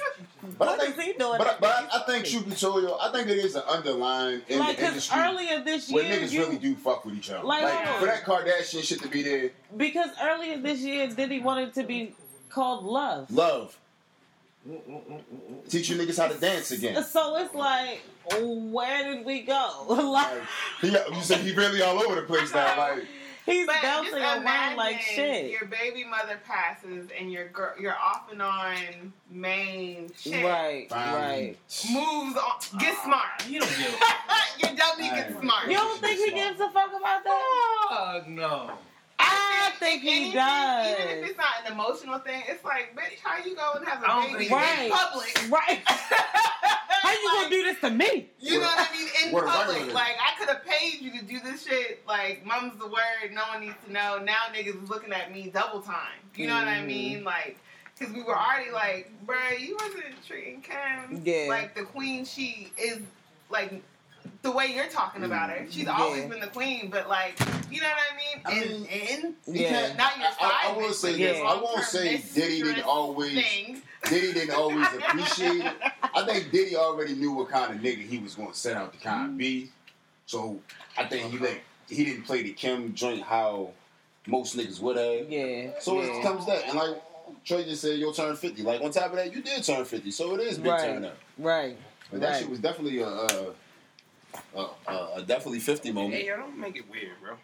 But 0.58 0.68
I 0.68 0.72
what 0.72 0.84
is 0.88 0.94
think- 0.96 1.14
he 1.14 1.20
doing? 1.20 1.38
But, 1.38 1.48
at 1.48 1.60
but 1.60 1.70
I, 1.70 1.80
I 1.86 1.90
think 2.06 2.06
parties? 2.24 2.32
True 2.32 2.42
Petroleum, 2.44 2.94
I 3.02 3.12
think 3.12 3.28
it 3.30 3.38
is 3.40 3.56
an 3.56 3.64
underlying 3.68 4.42
in 4.48 4.60
like 4.60 4.78
the 4.78 4.82
because 4.84 4.90
industry 4.90 5.20
earlier 5.22 5.64
this 5.64 5.92
where 5.92 6.04
year, 6.06 6.16
niggas 6.16 6.32
you, 6.32 6.40
really 6.46 6.58
do 6.58 6.76
fuck 6.76 7.04
with 7.06 7.16
each 7.16 7.30
other. 7.30 7.44
Like, 7.46 7.64
Like, 7.64 7.88
for 8.00 8.06
that 8.06 8.24
Kardashian 8.24 8.84
shit 8.84 9.02
to 9.02 9.10
be 9.10 9.22
there, 9.22 9.52
because 9.76 10.10
earlier 10.24 10.58
this 10.60 10.80
year, 10.80 11.08
Diddy 11.10 11.42
wanted 11.42 11.74
to 11.74 11.84
be 11.84 12.16
called 12.50 12.86
Love. 12.86 13.30
love. 13.32 13.78
Teach 15.70 15.90
you 15.90 15.96
niggas 15.98 16.18
how 16.18 16.28
to 16.28 16.40
dance 16.40 16.72
again. 16.72 17.02
So 17.10 17.38
it's 17.38 17.54
like, 17.56 18.02
where 18.42 19.04
did 19.14 19.26
we 19.26 19.42
go? 19.42 19.86
like, 19.90 20.32
Like, 20.34 20.42
he, 20.82 20.88
you 21.16 21.22
said 21.22 21.40
he 21.40 21.54
really 21.54 21.82
all 21.82 21.98
over 22.02 22.16
the 22.16 22.22
place 22.24 22.54
now. 22.54 22.78
Like, 22.78 23.06
He's 23.48 23.66
But 23.66 23.82
bouncing 23.82 24.12
just 24.12 24.22
around 24.22 24.42
imagine 24.42 24.78
like 24.78 25.00
shit. 25.00 25.52
Your 25.52 25.66
baby 25.70 26.04
mother 26.04 26.38
passes, 26.46 27.08
and 27.18 27.32
your 27.32 27.48
girl, 27.48 27.72
you're 27.80 27.96
off 27.96 28.30
and 28.30 28.42
on 28.42 29.14
main 29.32 30.12
shit. 30.18 30.44
Right, 30.44 30.90
Finally. 30.90 31.22
right. 31.22 31.58
Moves 31.90 32.36
on. 32.36 32.80
Get 32.80 32.94
ah, 32.98 33.04
smart. 33.06 33.50
You 33.50 33.62
don't 33.62 33.70
give 33.70 34.00
your 34.60 34.76
dummy 34.76 35.10
gets 35.10 35.30
Alright. 35.30 35.42
smart. 35.42 35.68
You 35.70 35.78
don't 35.78 36.02
think 36.02 36.20
he 36.20 36.32
gives 36.32 36.60
a 36.60 36.70
fuck 36.72 36.90
about 36.90 37.24
that? 37.24 37.88
a 37.90 38.20
fuck. 38.20 38.28
no. 38.28 38.72
I 39.20 39.72
think 39.80 40.02
he 40.04 40.10
anything, 40.10 40.34
does. 40.34 41.00
Even 41.00 41.18
if 41.24 41.30
it's 41.30 41.38
not 41.38 41.48
an 41.66 41.74
emotional 41.74 42.20
thing, 42.20 42.44
it's 42.48 42.64
like, 42.64 42.96
bitch, 42.96 43.20
how 43.24 43.44
you 43.44 43.56
go 43.56 43.74
and 43.76 43.86
have 43.88 44.04
a 44.04 44.34
baby 44.38 44.50
Right. 44.54 44.86
in 44.86 44.92
public? 44.92 45.52
Right. 45.52 45.82
How 47.00 47.12
you 47.14 47.30
gonna 47.32 47.50
do 47.50 47.64
this 47.64 47.80
to 47.82 47.90
me? 47.92 48.28
You 48.40 48.56
know 48.60 48.66
what 48.66 48.90
I 48.90 48.92
mean? 48.92 49.08
In 49.28 49.32
What 49.32 49.44
a 49.46 49.48
public. 49.48 49.78
regular. 49.78 49.94
Like, 49.94 50.18
I 50.20 50.38
could 50.38 50.50
have 50.50 50.66
paid 50.66 51.00
you 51.00 51.12
to 51.12 51.24
do 51.24 51.40
this 51.40 51.66
shit. 51.66 52.06
Like, 52.08 52.46
mum's 52.46 52.78
the 52.80 52.88
word. 52.88 53.32
No 53.32 53.44
one 53.50 53.62
needs 53.62 53.76
to 53.86 53.92
know. 53.94 54.18
Now 54.22 54.48
niggas 54.54 54.84
is 54.84 54.90
looking 54.90 55.14
at 55.14 55.32
me 55.32 55.50
double 55.54 55.82
time. 55.82 56.18
You 56.36 56.48
know 56.48 56.56
what 56.56 56.68
I 56.68 56.80
Mhm. 56.80 56.86
mean? 56.88 57.24
Like, 57.24 57.60
because 57.98 58.14
we 58.14 58.24
were 58.24 58.38
already 58.38 58.72
like, 58.72 59.10
bruh, 59.26 59.58
you 59.60 59.78
wasn't 59.80 60.06
treating 60.28 60.62
Kim 60.62 61.22
Yeah. 61.24 61.46
like 61.48 61.76
the 61.76 61.84
queen 61.84 62.26
she 62.26 62.74
is, 62.78 63.00
like, 63.50 63.82
the 64.48 64.54
way 64.54 64.68
you're 64.74 64.88
talking 64.88 65.24
about 65.26 65.50
her. 65.50 65.66
She's 65.70 65.84
mm-hmm. 65.86 66.00
Yeah. 66.00 66.04
always 66.06 66.26
been 66.26 66.40
the 66.40 66.48
queen, 66.48 66.90
but, 66.90 67.10
like, 67.10 67.38
you 67.70 67.82
know 67.82 67.88
what 67.88 67.98
I 68.14 68.16
mean? 68.16 68.42
I 68.46 68.52
and, 68.64 68.82
mean, 68.82 69.36
and 69.46 69.56
He 69.56 69.64
Yeah. 69.64 69.70
can't- 69.70 69.98
not 69.98 70.18
your 70.18 70.28
I, 70.28 70.68
I, 70.70 70.74
I 70.74 70.78
will 70.78 70.94
say 70.94 71.12
but 71.12 71.18
this. 71.18 71.38
your 71.38 71.46
I 71.46 71.54
won't 71.54 71.64
long-term 71.66 71.84
say 71.84 72.24
Diddy 72.34 72.62
didn't 72.64 72.84
always. 72.84 73.34
thing. 73.34 73.82
Diddy 74.10 74.34
didn't 74.34 74.56
always 74.56 74.88
appreciate 74.98 75.66
it. 75.66 75.74
I 76.16 76.26
think 76.26 76.52
Diddy 76.52 76.76
already 76.78 77.16
knew 77.16 77.34
what 77.34 77.50
kind 77.50 77.76
of 77.76 77.82
nigga 77.82 78.08
he 78.08 78.20
was 78.20 78.36
going 78.36 78.52
to 78.52 78.58
set 78.58 78.78
out 78.78 78.94
to 78.94 79.00
kind 79.00 79.32
of 79.32 79.38
be. 79.38 79.64
Mm-hmm. 79.64 79.72
So 80.28 80.60
I 80.98 81.06
think 81.06 81.32
he 81.32 81.38
like 81.40 81.64
he 81.90 82.04
didn't 82.06 82.24
play 82.24 82.44
the 82.44 82.52
Kim 82.54 82.94
joint 82.94 83.22
how 83.24 83.72
most 84.28 84.58
niggas 84.58 84.80
would 84.82 84.98
have. 84.98 85.30
Yeah. 85.30 85.72
So 85.80 86.02
yeah. 86.02 86.18
it 86.20 86.24
comes 86.24 86.46
that, 86.46 86.66
and 86.68 86.78
like 86.78 87.02
Trey 87.46 87.64
just 87.66 87.82
said, 87.82 87.98
you'll 87.98 88.14
turn 88.14 88.36
fifty. 88.36 88.62
Like 88.62 88.82
on 88.82 88.92
top 88.92 89.12
of 89.12 89.16
that, 89.18 89.34
you 89.34 89.42
did 89.42 89.64
turn 89.64 89.84
fifty, 89.86 90.12
so 90.12 90.36
it 90.36 90.42
is 90.42 90.58
big 90.58 90.68
Right. 90.68 90.82
turn 90.82 91.06
up. 91.06 91.18
Right. 91.38 91.78
But 92.12 92.22
that 92.22 92.30
Right. 92.32 92.40
shit 92.40 92.50
was 92.50 92.60
definitely 92.60 93.00
a, 93.00 93.08
a, 93.08 93.54
a, 94.56 94.66
a, 94.88 95.14
a 95.16 95.22
definitely 95.22 95.60
fifty 95.60 95.92
moment. 95.92 96.16
Hey, 96.16 96.28
yo, 96.28 96.38
don't 96.38 96.58
make 96.58 96.76
it 96.76 96.90
weird, 96.90 97.12
bro. 97.22 97.36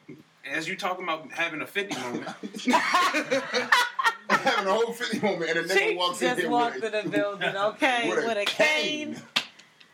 As 0.49 0.67
you 0.67 0.75
talking 0.75 1.03
about 1.03 1.31
having 1.31 1.61
a 1.61 1.67
50 1.67 1.95
moment, 2.01 2.25
Having 4.29 4.67
a 4.67 4.73
whole 4.73 4.93
fifty 4.93 5.19
moment, 5.19 5.49
and 5.51 5.59
a 5.59 5.63
nigga 5.63 5.95
walks 5.95 6.21
in 6.21 6.29
just 6.29 6.41
here 6.41 6.49
walked 6.49 6.81
with 6.81 6.93
in 6.93 6.99
a, 6.99 7.03
the 7.03 7.09
building, 7.09 7.55
okay, 7.55 8.09
with 8.09 8.23
a 8.23 8.27
with 8.27 8.37
a 8.37 8.45
cane 8.45 9.17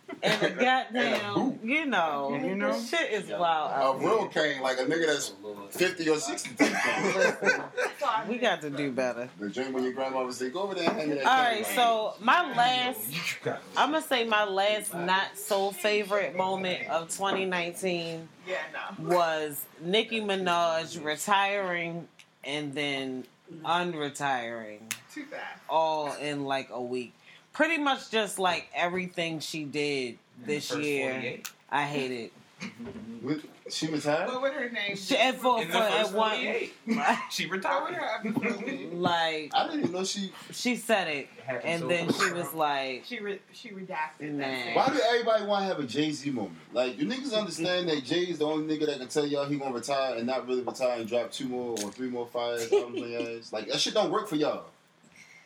and 0.23 0.43
a 0.43 0.49
goddamn, 0.51 1.19
hoop. 1.33 1.59
you 1.63 1.85
know, 1.85 2.37
You 2.43 2.55
know? 2.55 2.77
shit 2.79 3.11
is 3.11 3.29
wild 3.29 3.97
a 3.97 3.99
real 4.03 4.27
here. 4.29 4.53
cane, 4.53 4.61
like 4.61 4.77
a 4.79 4.85
nigga 4.85 5.05
that's 5.07 5.33
fifty 5.69 6.09
or 6.09 6.17
sixty. 6.17 6.49
Listen, 6.59 7.61
we 8.27 8.37
got 8.37 8.61
to 8.61 8.69
do 8.69 8.91
better. 8.91 9.29
The 9.39 9.49
dream 9.49 9.73
when 9.73 9.83
your 9.83 9.93
grandma 9.93 10.23
would 10.25 10.33
say, 10.33 10.49
"Go 10.49 10.63
over 10.63 10.75
there 10.75 10.89
and 10.89 10.97
hand 10.97 11.09
me 11.09 11.15
that." 11.17 11.25
All 11.25 11.35
cane." 11.45 11.63
right, 11.63 11.65
so 11.75 12.13
my 12.21 12.53
last, 12.55 12.99
I'm 13.77 13.91
gonna 13.91 14.01
say 14.01 14.25
my 14.25 14.45
last 14.45 14.93
not 14.93 15.37
so 15.37 15.71
favorite 15.71 16.35
moment 16.35 16.87
of 16.89 17.09
2019 17.09 18.27
Yeah, 18.47 18.55
no. 18.99 19.15
was 19.15 19.63
Nicki 19.81 20.21
Minaj 20.21 21.03
retiring 21.03 22.07
and 22.43 22.73
then 22.73 23.25
unretiring 23.63 24.79
Too 25.13 25.23
fast. 25.25 25.43
all 25.69 26.13
in 26.13 26.45
like 26.45 26.69
a 26.71 26.81
week. 26.81 27.13
Pretty 27.59 27.77
much 27.77 28.09
just 28.09 28.39
like 28.39 28.69
everything 28.73 29.41
she 29.41 29.65
did 29.65 30.17
this 30.45 30.73
year. 30.73 31.11
48. 31.11 31.49
I 31.69 31.83
hate 31.83 32.11
it. 32.11 32.33
With- 33.21 33.45
she 33.69 33.87
retired. 33.87 34.27
What 34.27 34.41
would 34.43 34.53
her 34.53 34.69
name 34.69 34.95
She, 34.95 35.17
and 35.17 35.35
for, 35.35 35.61
in 35.61 35.67
for 35.67 35.73
the 35.73 35.79
at 35.79 35.91
first 35.91 36.13
one, 36.13 36.37
she 37.29 37.47
retired. 37.47 37.93
her 37.95 38.19
episode 38.25 38.65
be? 38.65 38.85
like 38.93 39.51
I 39.53 39.65
didn't 39.67 39.81
even 39.81 39.91
know 39.91 40.05
she. 40.05 40.31
she 40.51 40.77
said 40.77 41.09
it, 41.09 41.27
and 41.65 41.91
then 41.91 42.09
she 42.13 42.31
was 42.31 42.53
like, 42.53 43.03
She 43.05 43.19
re- 43.19 43.41
she 43.51 43.71
redacted 43.71 44.37
that. 44.37 44.75
Why 44.77 44.87
do 44.87 45.01
everybody 45.09 45.43
want 45.43 45.63
to 45.63 45.67
have 45.67 45.79
a 45.79 45.83
Jay 45.85 46.11
Z 46.11 46.29
moment? 46.31 46.55
Like, 46.71 46.97
you 46.97 47.05
niggas 47.05 47.37
understand 47.37 47.89
that 47.89 48.05
Jay 48.05 48.21
is 48.21 48.39
the 48.39 48.45
only 48.45 48.73
nigga 48.73 48.85
that 48.85 48.99
can 48.99 49.09
tell 49.09 49.25
y'all 49.25 49.45
he 49.45 49.57
gonna 49.57 49.75
retire 49.75 50.15
and 50.15 50.25
not 50.25 50.47
really 50.47 50.61
retire 50.61 50.97
and 51.01 51.09
drop 51.09 51.29
two 51.33 51.49
more 51.49 51.71
or 51.83 51.91
three 51.91 52.09
more 52.09 52.25
fire 52.25 52.57
albums 52.57 53.01
on 53.03 53.09
your 53.11 53.37
ass? 53.37 53.51
Like, 53.53 53.67
that 53.67 53.81
shit 53.81 53.93
don't 53.93 54.11
work 54.11 54.29
for 54.29 54.37
y'all. 54.37 54.67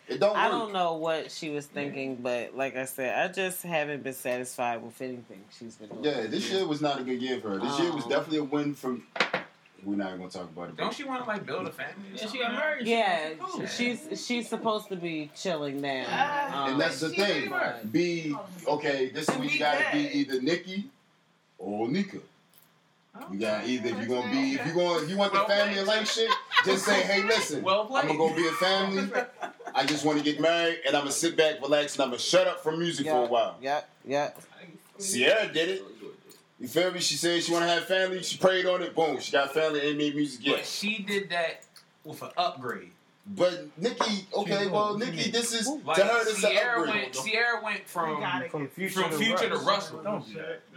It 0.07 0.19
don't 0.19 0.35
I 0.35 0.49
work. 0.49 0.51
don't 0.51 0.73
know 0.73 0.93
what 0.95 1.31
she 1.31 1.49
was 1.49 1.65
thinking, 1.65 2.17
but 2.17 2.55
like 2.57 2.75
I 2.75 2.85
said, 2.85 3.17
I 3.29 3.31
just 3.31 3.63
haven't 3.63 4.03
been 4.03 4.13
satisfied 4.13 4.83
with 4.83 5.01
anything 5.01 5.41
she's 5.57 5.75
been 5.75 5.89
doing. 5.89 6.03
Yeah, 6.03 6.27
this 6.27 6.51
year 6.51 6.65
was 6.67 6.81
not 6.81 6.99
a 6.99 7.03
good 7.03 7.21
year 7.21 7.39
for 7.39 7.51
her. 7.51 7.59
This 7.59 7.79
year 7.79 7.91
was 7.93 8.03
Um, 8.03 8.09
definitely 8.09 8.39
a 8.39 8.43
win 8.43 8.73
from. 8.75 9.03
We're 9.85 9.95
not 9.97 10.07
even 10.09 10.19
gonna 10.19 10.29
talk 10.31 10.43
about 10.43 10.69
it. 10.69 10.77
Don't 10.77 10.93
she 10.93 11.03
want 11.03 11.23
to 11.23 11.27
like 11.29 11.45
build 11.45 11.67
a 11.67 11.71
family? 11.71 11.93
Yeah, 12.15 12.27
she 12.27 12.39
got 12.39 12.53
married. 12.53 12.87
Yeah, 12.87 13.31
Cool. 13.39 13.65
she's 13.65 14.25
she's 14.25 14.47
supposed 14.47 14.87
to 14.89 14.95
be 14.95 15.29
chilling 15.35 15.81
now. 15.81 16.05
Ah. 16.07 16.63
Um, 16.65 16.71
And 16.73 16.81
that's 16.81 17.01
the 17.01 17.09
thing. 17.09 17.49
pretty 17.51 17.87
Be 17.91 18.35
okay. 18.67 19.09
This 19.09 19.25
To 19.25 19.37
week 19.39 19.49
be 19.49 19.53
you 19.55 19.59
gotta 19.59 19.85
be 19.91 19.99
either 20.19 20.41
Nicki 20.41 20.85
or 21.57 21.89
Nika. 21.89 22.19
You 23.31 23.39
got 23.39 23.67
either 23.67 23.89
if 23.89 23.97
you're 24.07 24.21
gonna 24.21 24.31
be 24.31 24.53
if 24.55 24.65
you 24.65 24.73
going 24.73 25.03
if 25.03 25.09
you 25.09 25.17
want 25.17 25.33
the 25.33 25.39
Well 25.39 25.47
family 25.49 25.73
played. 25.75 25.87
life 25.87 26.09
shit, 26.11 26.31
just 26.65 26.85
say, 26.85 27.01
hey, 27.03 27.23
listen, 27.23 27.61
Well 27.61 27.81
I'm 27.93 28.07
gonna 28.07 28.17
go 28.17 28.33
be 28.33 28.47
a 28.47 28.51
family. 28.53 29.09
I 29.75 29.85
just 29.85 30.05
want 30.05 30.17
to 30.19 30.23
get 30.23 30.39
married, 30.39 30.79
and 30.85 30.95
I'm 30.95 31.03
gonna 31.03 31.11
sit 31.11 31.35
back, 31.35 31.61
relax, 31.61 31.95
and 31.95 32.03
I'm 32.03 32.09
gonna 32.09 32.19
shut 32.19 32.47
up 32.47 32.61
from 32.63 32.79
music 32.79 33.07
for 33.07 33.25
a 33.25 33.27
while. 33.27 33.57
Yeah, 33.61 33.81
yeah. 34.05 34.31
Ciara 34.99 35.51
did 35.51 35.69
it. 35.69 35.83
You 36.59 36.67
feel 36.67 36.91
me? 36.91 36.99
She 36.99 37.15
said 37.15 37.43
she 37.43 37.51
want 37.51 37.65
to 37.65 37.69
have 37.69 37.85
family. 37.85 38.21
She 38.23 38.37
prayed 38.37 38.65
on 38.65 38.81
it. 38.81 38.95
Boom. 38.95 39.19
She 39.19 39.31
got 39.31 39.53
family 39.53 39.89
and 39.89 39.97
made 39.97 40.15
music. 40.15 40.45
But 40.45 40.65
she 40.65 40.99
did 40.99 41.29
that 41.29 41.65
with 42.05 42.21
an 42.21 42.29
upgrade. 42.37 42.91
But 43.25 43.67
Nicki, 43.77 44.27
okay, 44.35 44.67
well. 44.67 44.97
Nicki, 44.97 45.31
this 45.31 45.53
is 45.53 45.67
Like 45.67 45.95
to 45.95 46.03
her. 46.03 46.23
This 46.25 46.37
is 46.39 46.43
an 46.43 46.51
Ciara 46.51 46.79
upgrade. 46.81 47.03
went, 47.03 47.13
Ciara 47.13 47.63
went 47.63 47.87
from 47.87 48.49
From 48.49 48.67
future 48.67 49.01
from 49.01 49.11
to 49.11 49.17
future 49.17 49.49
to 49.49 49.55
Russ. 49.55 49.91
Russell. 49.91 50.03
Don't 50.03 50.25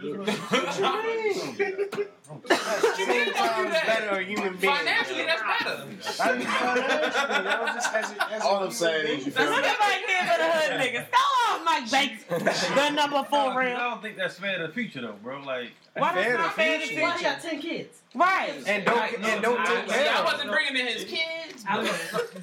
do 0.01 0.23
that. 0.25 2.07
Ten 2.27 3.33
times 3.33 3.71
better 3.85 4.15
a 4.19 4.23
human 4.23 4.55
being. 4.57 4.73
Financially, 4.73 5.23
that's 5.25 5.41
better. 5.63 5.81
I 6.21 6.37
mean, 6.37 6.45
financially, 6.47 7.43
that 7.43 7.71
just 7.75 7.93
as 7.93 8.11
a, 8.11 8.33
as 8.33 8.41
All 8.41 8.63
I'm 8.63 8.71
saying 8.71 9.19
is, 9.19 9.25
you 9.25 9.31
feel 9.31 9.45
Look 9.49 9.61
me? 9.61 9.67
at 9.69 9.79
my 9.79 10.01
kid 10.05 10.29
for 10.29 10.37
the 10.37 10.49
hood 10.51 10.81
niggas. 10.81 11.11
Go 11.11 11.53
on, 11.55 11.65
Mike 11.65 11.91
Banks. 11.91 12.23
The 12.75 12.89
number 12.91 13.23
four 13.29 13.39
I 13.39 13.65
real. 13.69 13.77
don't 13.77 14.01
think 14.01 14.17
that's 14.17 14.37
fair 14.39 14.57
to 14.59 14.67
the 14.67 14.73
future 14.73 15.01
though, 15.01 15.15
bro. 15.23 15.39
Like, 15.41 15.71
Why 15.95 16.13
Fair 16.13 16.23
that's 16.23 16.31
to 16.35 16.37
not 16.43 16.53
fair 16.55 16.79
to 16.79 16.85
future. 16.87 17.01
Why 17.01 17.17
he 17.17 17.23
got 17.23 17.41
ten 17.41 17.61
kids? 17.61 18.01
Right. 18.13 18.63
And 18.65 18.85
don't 18.85 18.95
Like, 18.97 19.19
and 19.23 19.41
don't 19.41 19.59
I- 19.59 19.65
take 19.75 19.87
care. 19.87 20.13
I 20.13 20.19
of 20.19 20.25
wasn't 20.25 20.41
them. 20.43 20.51
bringing 20.51 20.75
in 20.75 20.87
his 20.87 21.03
kids. 21.05 21.63
I 21.67 21.79
was, 21.79 21.89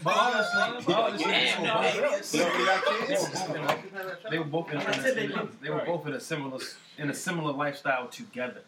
but 0.03 0.17
honestly, 0.17 0.85
but 0.87 0.95
honestly, 0.99 1.31
Damn, 1.31 1.63
they 1.63 1.67
no, 1.69 1.75
were 1.77 2.09
both- 2.09 2.35
You 2.35 2.41
know, 2.41 2.53
we 2.57 2.65
got 2.65 2.85
they 2.85 2.99
were 3.01 3.07
kids. 3.07 3.31
both 3.31 3.57
in- 3.57 4.31
they 4.31 4.39
were 4.39 4.45
both 4.45 4.71
in, 4.73 4.79
a, 4.79 5.49
they 5.63 5.71
were 5.71 5.85
both 5.85 6.07
in 6.07 6.15
a 6.15 6.21
similar 6.21 6.59
in 6.99 7.11
a 7.11 7.15
similar 7.15 7.53
lifestyle 7.53 8.07
together. 8.09 8.63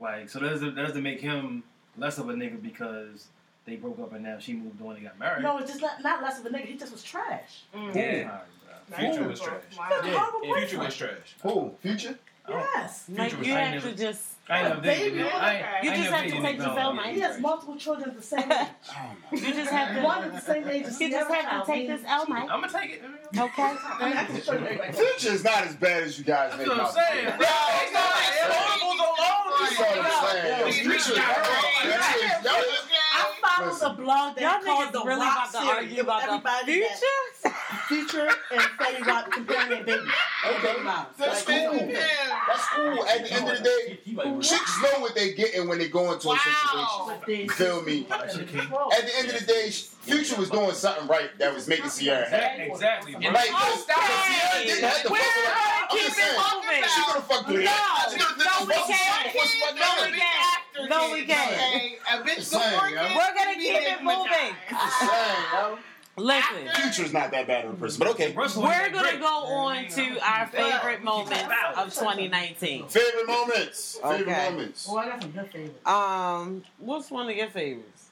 Like, 0.00 0.28
so 0.28 0.38
that 0.38 0.50
doesn't 0.50 0.74
that 0.74 0.86
doesn't 0.86 1.02
make 1.02 1.20
him 1.20 1.62
less 1.98 2.18
of 2.18 2.28
a 2.28 2.32
nigga 2.32 2.60
because 2.62 3.26
they 3.66 3.76
broke 3.76 3.98
up 4.00 4.12
and 4.14 4.24
now 4.24 4.38
she 4.38 4.54
moved 4.54 4.80
on 4.82 4.96
and 4.96 5.04
got 5.04 5.18
married. 5.18 5.42
No, 5.42 5.58
it's 5.58 5.68
just 5.70 5.82
not, 5.82 6.02
not 6.02 6.22
less 6.22 6.40
of 6.40 6.46
a 6.46 6.50
nigga. 6.50 6.64
He 6.66 6.76
just 6.76 6.92
was 6.92 7.02
trash. 7.02 7.64
Mm. 7.74 7.94
Yeah. 7.94 8.00
Alright, 8.00 8.40
bro. 8.88 8.98
Future 8.98 9.28
was 9.28 9.40
trash. 9.40 9.62
Wow. 9.78 10.00
He 10.42 10.48
had 10.48 10.58
Future 10.68 10.78
was 10.84 10.96
trash. 10.96 11.36
Who? 11.42 11.74
Future? 11.82 12.18
Yes. 12.48 13.04
Like 13.08 13.30
Future 13.30 13.44
you 13.44 13.52
was- 13.52 13.56
I 13.56 13.60
have 13.60 13.82
to 13.84 13.94
just 13.94 14.22
I 14.50 14.58
ain't 14.60 14.68
never 14.68 14.80
dated. 14.80 15.14
Baby, 15.14 15.22
I 15.28 15.54
ain't- 15.54 15.64
I 15.66 15.80
you 15.82 15.90
just 15.90 16.02
never 16.02 16.16
have 16.16 16.24
to 16.24 16.30
dated 16.30 16.42
take 16.44 16.54
a 16.54 16.58
the 16.58 16.64
girl 16.66 16.76
film. 16.76 16.98
He 17.14 17.20
has 17.20 17.40
multiple 17.40 17.76
children 17.76 18.14
the 18.16 18.22
same 18.22 18.44
oh, 18.50 18.60
age. 18.60 18.68
Oh 18.90 19.36
you 19.36 19.54
just 19.54 19.70
have 19.70 19.94
to 19.96 20.02
One 20.02 20.24
at 20.24 20.32
the 20.32 20.40
same 20.40 20.68
age 20.68 20.86
you 20.98 21.10
just 21.10 21.30
have 21.30 21.66
to 21.66 21.72
take 21.72 21.88
this 21.88 22.02
L, 22.06 22.26
Mike. 22.28 22.48
I'm 22.50 22.60
gonna 22.60 22.72
take 22.72 22.90
it. 22.94 23.02
Okay. 23.38 23.62
I 23.62 24.08
mean, 24.08 24.16
I 24.16 24.24
can 24.24 24.42
show 24.42 24.52
you 24.52 24.58
everybody. 24.58 24.92
Future 24.92 25.34
is 25.34 25.44
not 25.44 25.66
as 25.66 25.76
bad 25.76 26.02
as 26.02 26.18
you 26.18 26.24
guys 26.24 26.56
make 26.58 26.66
That's 26.66 26.70
what 26.70 26.80
I'm 26.80 26.86
out. 26.86 26.94
saying. 26.94 27.26
to 27.26 27.32
be. 27.32 27.38
bro. 27.38 27.46
It's 27.46 27.92
not 27.94 28.10
like 28.10 28.34
Horribles 28.50 29.00
alone. 29.00 29.50
That's 29.60 29.78
what 29.78 29.98
I'm 30.00 30.30
saying. 30.30 30.66
These 30.66 30.78
Future 30.80 30.96
is 30.98 31.18
niggas 31.18 32.42
got 32.42 32.64
Future 32.64 32.99
is- 33.44 33.50
y'all 33.50 33.50
is- 33.50 33.52
I 33.52 33.56
followed 33.56 33.72
Listen. 33.72 33.90
a 33.90 33.94
blog 33.94 34.34
that 34.36 34.40
Y'all 34.42 34.62
called 34.64 34.88
niggas 34.88 34.92
the 34.92 35.04
really 35.04 35.20
Rock 35.20 35.32
about 35.36 35.44
to 35.46 35.52
series. 35.52 35.70
argue 35.70 36.00
about 36.02 36.20
the 36.20 36.26
Everybody 36.28 36.80
that- 36.80 36.98
future? 36.98 37.56
Future 37.88 38.28
and 38.52 38.60
Fetty 38.60 39.06
Wap 39.06 39.32
comparing 39.32 39.68
their 39.70 39.82
babies. 39.84 40.12
Okay. 40.46 40.76
That's 41.18 41.48
Like, 41.48 41.70
cool. 41.70 41.88
yeah. 41.88 42.06
That's 42.46 42.68
cool. 42.68 43.04
At 43.06 43.24
the 43.24 43.32
end 43.32 43.48
of 43.48 43.58
the 43.58 43.64
day, 43.64 43.98
chicks 44.40 44.82
know 44.82 45.00
what 45.00 45.14
they're 45.14 45.32
getting 45.32 45.66
when 45.68 45.78
they 45.78 45.88
go 45.88 46.12
into 46.12 46.30
a 46.30 46.38
situation. 46.38 46.88
But 47.06 47.28
You 47.28 47.50
feel 47.50 47.82
me? 47.82 48.02
Put 48.04 48.28
them 48.30 48.40
in 48.40 48.46
control. 48.48 48.92
At 48.92 49.06
the 49.06 49.18
end 49.18 49.28
of 49.30 49.40
the 49.40 49.46
day, 49.46 49.72
Future 50.10 50.36
was 50.36 50.50
doing 50.50 50.72
something 50.72 51.06
right 51.06 51.30
that 51.38 51.54
was 51.54 51.66
making 51.68 51.90
Ciara 51.90 52.28
happy. 52.28 52.62
Exactly, 52.70 53.12
bro. 53.12 53.30
Like, 53.30 53.46
because 53.46 53.86
Ciara 53.86 54.64
didn't 54.64 54.84
have 54.90 55.02
to 55.02 55.08
We're 55.10 55.18
fuck 55.18 55.36
with 55.36 55.46
her. 55.46 55.52
gonna 55.52 55.80
I'm 55.80 55.88
keep 55.90 56.00
just 56.06 56.18
it 56.18 56.22
saying. 56.22 56.38
moving. 56.54 56.82
She 56.90 57.02
could 57.04 57.14
have 57.14 57.24
fucked 57.26 57.48
with 57.48 57.64
No. 57.64 57.70
She 58.10 58.18
could 58.18 58.26
have 58.26 58.38
no, 58.38 58.66
we 58.66 58.74
fucked 58.74 58.88
with 58.88 58.96
can't. 58.98 59.26
him. 59.26 59.36
What's 59.36 59.54
fucking 59.54 59.80
No, 59.80 59.90
we 60.04 60.12
can't. 60.18 60.90
No, 60.90 61.12
we 61.12 61.24
can't. 61.26 61.52
Okay, 61.52 61.98
a 62.12 62.18
bitch 62.22 62.34
Just 62.36 62.50
saying, 62.50 62.70
before 62.72 62.88
yo. 62.88 63.02
kids 63.02 63.14
We're 63.14 63.34
gonna 63.34 63.54
keep 63.54 63.74
it 63.74 64.02
moving. 64.02 64.30
Minaj. 64.30 64.70
Just 64.70 64.98
saying. 65.00 65.78
Listen, 66.16 66.68
Future's 66.74 67.12
not 67.14 67.30
that 67.30 67.46
bad 67.46 67.64
of 67.64 67.72
a 67.72 67.76
person, 67.76 67.98
but 68.00 68.08
okay. 68.08 68.32
We're 68.32 68.48
gonna 68.90 69.18
go 69.18 69.26
on 69.46 69.86
to 69.88 70.18
our 70.20 70.46
favorite 70.48 71.02
moments 71.02 71.44
of 71.76 71.94
2019. 71.94 72.88
Favorite 72.88 73.26
moments. 73.26 73.98
Favorite 74.02 74.28
Okay. 74.28 74.50
moments. 74.50 74.86
Oh, 74.90 74.98
I 74.98 75.06
got 75.08 75.22
some 75.22 75.30
good 75.30 75.50
favorites. 75.50 75.86
Um, 75.86 76.62
what's 76.78 77.10
one 77.10 77.30
of 77.30 77.36
your 77.36 77.46
favorites? 77.48 78.09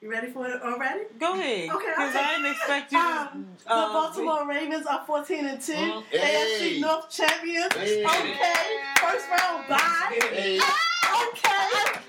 You 0.00 0.10
ready 0.10 0.28
for 0.30 0.46
it 0.46 0.62
already? 0.62 1.04
Go 1.18 1.32
ahead, 1.34 1.70
Okay, 1.70 1.88
because 1.88 2.10
okay. 2.14 2.24
I 2.24 2.36
didn't 2.36 2.52
expect 2.52 2.92
you. 2.92 2.98
to, 2.98 3.04
Um, 3.04 3.46
the 3.64 3.68
Baltimore 3.68 4.46
Ravens 4.48 4.86
are 4.86 5.04
14 5.04 5.44
and 5.46 5.60
2. 5.60 5.72
Mhm. 5.72 6.04
AFC 6.12 6.74
Hey. 6.74 6.80
North 6.80 7.10
champions. 7.10 7.72
Hey. 7.74 8.04
Okay. 8.06 8.82
First 9.00 9.28
round 9.28 9.68
bye. 9.68 10.18
Hey, 10.30 10.58
Okay. 10.58 11.48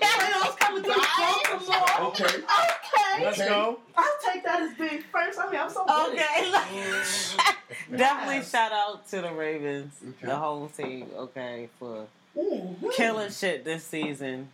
Playoffs 0.00 0.56
coming 0.58 0.82
through 0.84 0.94
Baltimore. 1.18 2.06
okay. 2.08 2.24
Okay. 2.24 3.24
Let's 3.24 3.38
go. 3.38 3.80
I'll 3.96 4.18
take 4.24 4.44
that 4.44 4.62
as 4.62 4.74
being 4.74 5.02
first. 5.10 5.38
I 5.40 5.50
mean, 5.50 5.60
I'm 5.60 5.70
so 5.70 5.84
good. 5.84 6.12
Okay. 6.12 6.52
Definitely 7.96 8.36
Yes. 8.36 8.50
shout 8.52 8.70
out 8.72 9.08
to 9.08 9.20
the 9.20 9.32
Ravens, 9.32 9.94
Okay. 10.10 10.26
the 10.28 10.36
whole 10.36 10.68
team, 10.68 11.10
okay, 11.16 11.68
for 11.80 12.06
Mhm. 12.36 12.92
killing 12.94 13.30
shit 13.32 13.64
this 13.64 13.82
season 13.84 14.52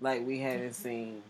like 0.00 0.24
we 0.24 0.38
haven't 0.38 0.74
seen 0.74 1.22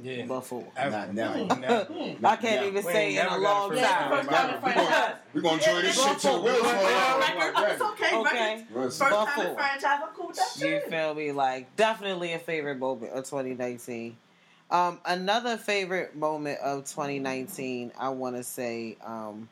Yeah. 0.00 0.24
before. 0.26 0.64
Not 0.76 1.14
now. 1.14 1.34
Never. 1.44 1.86
I 2.24 2.36
can't 2.36 2.42
Yeah. 2.42 2.64
even 2.64 2.74
We 2.84 2.92
say 2.92 3.16
in 3.16 3.26
a 3.26 3.36
long 3.38 3.72
a 3.72 3.76
Yeah, 3.76 3.88
time. 3.88 4.10
first 4.10 4.30
round 4.30 4.54
in 4.54 4.60
franchise. 4.60 5.14
We're 5.34 5.40
gonna 5.42 5.54
enjoy 5.56 5.82
this 5.82 6.02
shit 6.04 6.18
till 6.18 6.42
Will's 6.42 6.62
Record. 6.62 7.54
fall 7.54 7.64
It's 7.64 7.82
okay. 7.82 8.16
Okay. 8.16 8.54
Record. 8.54 8.74
First 8.74 8.98
time 9.00 9.08
in 9.08 9.14
Buffalo. 9.14 9.54
franchise. 9.54 9.84
I'm 10.02 10.08
cool 10.14 10.26
with 10.28 10.36
that 10.36 10.60
You 10.66 10.80
feel 10.88 11.14
me? 11.14 11.32
Like 11.32 11.76
definitely 11.76 12.32
a 12.32 12.38
favorite 12.38 12.78
moment 12.78 13.12
of 13.12 13.24
2019. 13.28 14.16
Um, 14.70 15.00
another 15.04 15.56
favorite 15.58 16.16
moment 16.16 16.58
of 16.60 16.84
2019, 16.86 17.92
I 17.98 18.08
want 18.08 18.36
to 18.36 18.42
say, 18.42 18.96
um, 19.04 19.48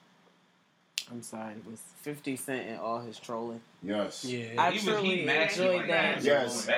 I'm 1.11 1.23
sorry, 1.23 1.55
it 1.55 1.67
was 1.69 1.81
50 2.03 2.37
Cent 2.37 2.69
and 2.69 2.79
all 2.79 3.01
his 3.01 3.19
trolling. 3.19 3.61
Yes. 3.83 4.25
Yeah. 4.25 4.45
I 4.59 4.71
He 4.71 4.77
was- 4.77 4.85
truly 5.01 5.17
he 5.21 5.25
mastered 5.25 5.67
enjoyed 5.67 5.77
like 5.79 5.89
that. 5.89 6.23
Yes. 6.23 6.69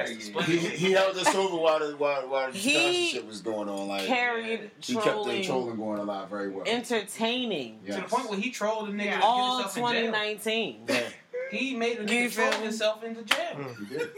He, 0.47 0.57
he 0.59 0.93
held 0.93 1.17
us 1.17 1.35
over 1.35 1.57
while 1.57 1.79
the 1.81 1.97
while, 1.97 2.29
while 2.29 2.51
the 2.51 2.57
He 2.59 2.71
Tekashi 2.75 3.11
shit 3.11 3.27
was 3.27 3.41
going 3.43 3.69
on. 3.69 3.89
Like 3.89 4.07
Carried 4.07 4.71
he 4.81 4.95
kept 4.95 5.05
the 5.05 5.11
trolling, 5.11 5.45
trolling 5.45 5.77
going 5.77 5.99
alive 5.99 6.29
very 6.31 6.49
well. 6.51 6.65
entertaining 6.67 7.81
Yes. 7.85 7.97
To 7.97 8.03
the 8.03 8.09
point 8.09 8.31
where 8.31 8.39
he 8.41 8.51
trolled 8.51 8.89
a 8.89 8.93
nigga 8.93 9.05
Yeah. 9.05 9.21
all 9.23 9.59
get 9.59 9.65
himself 9.75 9.91
in 9.91 10.03
jail. 10.03 10.13
2019. 10.13 10.85
Yeah, 10.89 11.03
He 11.51 11.77
made 11.77 11.99
a 11.99 12.01
You 12.03 12.07
nigga 12.07 12.31
feel 12.31 12.49
troll 12.49 12.59
me? 12.61 12.67
himself 12.67 13.05
into 13.05 13.23
jail. 13.25 13.55
Mm. 13.57 14.09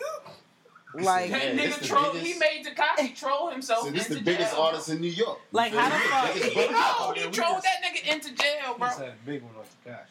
He 0.94 0.98
did. 1.00 1.06
Like, 1.06 1.30
That 1.30 1.56
nigga 1.56 1.86
troll. 1.86 2.12
biggest- 2.12 2.32
He 2.32 2.38
made 2.38 2.66
Tekashi 2.66 3.16
troll 3.18 3.50
himself 3.50 3.84
So 3.84 3.90
this 3.90 4.08
into 4.08 4.14
the 4.20 4.24
biggest 4.30 4.52
jail. 4.52 4.62
artist 4.62 4.88
in 4.88 5.00
New 5.00 5.08
York. 5.08 5.40
Like, 5.52 5.72
how 5.72 5.88
me? 5.88 5.92
the 5.92 6.08
fuck- 6.08 6.34
Biggest 6.34 6.54
book- 6.54 6.70
No, 6.70 7.12
he 7.16 7.30
trolled 7.30 7.62
that 7.62 7.82
nigga 7.84 8.12
into 8.14 8.34
jail, 8.34 8.74
bro. 8.78 8.88
That's 8.88 9.00
a 9.00 9.12
big 9.26 9.42
one 9.42 9.52
on 9.56 9.64
Tekashi. 9.92 10.06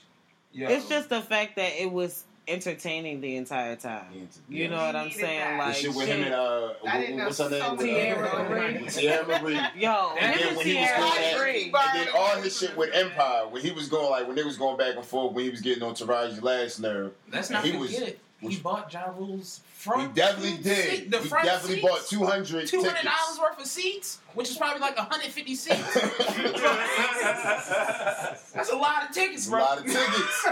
Yo. 0.55 0.69
it's 0.69 0.87
just 0.87 1.09
the 1.09 1.21
fact 1.21 1.55
that 1.55 1.81
it 1.81 1.91
was 1.91 2.25
entertaining 2.47 3.21
the 3.21 3.37
entire 3.37 3.75
time. 3.77 4.27
You 4.49 4.67
know 4.67 4.75
what 4.85 4.95
I'm 4.95 5.09
saying? 5.11 5.57
that. 5.57 5.67
The 5.67 5.73
shit 5.73 5.95
with 5.95 6.07
him 6.07 6.23
and 6.23 6.33
uh, 6.33 6.73
what- 6.81 6.93
didn't 6.99 7.17
what's 7.25 7.37
her 7.39 7.49
name? 7.49 7.59
so 7.61 7.65
uh, 7.65 7.77
Teairra 7.77 8.49
Mari. 8.49 8.73
Teairra 8.85 9.41
Mari. 9.41 9.53
yo, 9.81 10.15
And 10.19 10.39
then 10.39 10.55
when 10.55 10.65
he 10.65 10.75
was 10.75 10.89
going 10.91 11.23
at, 11.23 11.37
Marie. 11.37 11.63
and 11.63 11.73
then 11.73 12.07
all 12.15 12.35
his 12.41 12.57
shit 12.59 12.75
with 12.77 12.93
Empire, 12.93 13.47
when 13.47 13.61
he 13.63 13.71
was 13.71 13.87
going 13.87 14.09
like 14.11 14.27
when 14.27 14.35
they 14.35 14.43
was 14.43 14.57
going 14.57 14.77
back 14.77 14.95
and 14.95 15.05
forth, 15.05 15.33
when 15.33 15.45
he 15.45 15.49
was 15.51 15.61
getting 15.61 15.81
on 15.83 15.95
Taraji's 15.95 16.43
last 16.43 16.79
nerve, 16.81 17.13
Let's 17.31 17.49
not 17.49 17.63
he 17.63 17.71
forget. 17.71 17.79
was- 18.01 18.11
he 18.43 18.47
was- 18.55 18.59
bought 18.59 18.93
Ja 18.93 19.05
Rule's 19.17 19.61
he 19.65 19.83
front. 19.83 20.15
definitely 20.15 20.51
seat- 20.57 20.63
did. 20.63 21.11
The 21.11 21.19
he 21.19 21.27
front 21.27 21.45
definitely 21.45 21.75
seats, 21.81 21.87
bought 21.87 22.07
two 22.07 22.25
hundred 22.25 22.67
two 22.67 22.77
tickets. 22.81 22.87
hundred 22.93 23.09
dollars 23.09 23.39
worth 23.39 23.59
of 23.59 23.65
seats, 23.67 24.19
which 24.33 24.49
is 24.49 24.57
probably 24.57 24.79
like 24.81 24.97
hundred 24.97 25.31
fifty 25.31 25.55
seats. 25.55 25.93
That's 28.53 28.71
a 28.71 28.75
lot 28.75 29.07
of 29.09 29.15
tickets, 29.15 29.47
bro. 29.49 29.59
a 29.59 29.61
lot 29.61 29.77
of 29.79 29.85
tickets, 29.85 30.47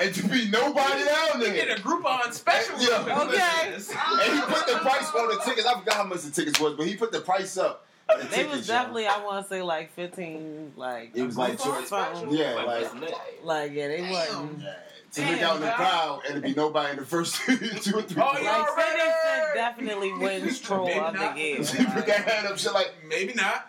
and 0.00 0.14
to 0.14 0.28
be 0.28 0.48
nobody 0.50 1.04
down 1.04 1.40
He 1.40 1.46
did 1.46 1.68
there. 1.68 1.76
a 1.76 1.80
Groupon 1.80 2.32
special. 2.32 2.78
Yeah. 2.80 2.96
Okay. 3.26 3.74
And 3.74 4.32
he 4.32 4.40
put 4.42 4.66
the 4.66 4.78
price 4.80 5.10
on 5.14 5.28
the 5.28 5.40
tickets. 5.44 5.66
I 5.66 5.78
forgot 5.78 5.94
how 5.94 6.04
much 6.04 6.20
the 6.22 6.30
tickets 6.30 6.60
was, 6.60 6.74
but 6.74 6.86
he 6.86 6.96
put 6.96 7.12
the 7.12 7.20
price 7.20 7.56
up. 7.56 7.86
on 8.10 8.18
the 8.20 8.24
They 8.26 8.36
tickets, 8.36 8.56
was 8.56 8.68
yo. 8.68 8.74
definitely, 8.74 9.06
I 9.06 9.24
want 9.24 9.44
to 9.44 9.48
say, 9.48 9.62
like 9.62 9.92
15, 9.94 10.72
like, 10.76 11.10
It 11.14 11.22
was 11.22 11.36
like 11.36 11.58
something. 11.58 11.86
short- 11.86 12.32
Yeah, 12.32 12.54
like 12.54 12.92
Like, 13.42 13.72
yeah, 13.72 13.88
they 13.88 14.02
wasn't. 14.10 14.60
yeah, 14.62 14.74
to 15.16 15.22
look 15.22 15.30
Damn, 15.40 15.44
out 15.48 15.54
in 15.56 15.60
the 15.62 15.66
dog. 15.66 15.76
crowd 15.76 16.20
and 16.26 16.34
to 16.36 16.40
be 16.48 16.54
nobody 16.54 16.90
in 16.92 16.96
the 16.98 17.04
first 17.04 17.36
two 17.46 17.52
or 17.96 18.02
three. 18.02 18.22
Oh, 18.22 18.32
rows. 18.34 18.42
yeah. 18.42 18.58
Like, 18.58 18.68
50 18.86 19.00
Cent 19.00 19.54
definitely 19.54 20.12
wins 20.14 20.60
troll 20.66 20.86
Maybe 20.86 20.98
of 21.00 21.12
the 21.14 21.18
not. 21.20 21.38
year. 21.38 21.56
He 21.64 21.84
put 21.86 22.06
that 22.06 22.28
hand 22.28 22.46
up, 22.46 22.58
shit 22.58 22.72
like 22.72 22.92
Maybe 23.08 23.34
not. 23.34 23.66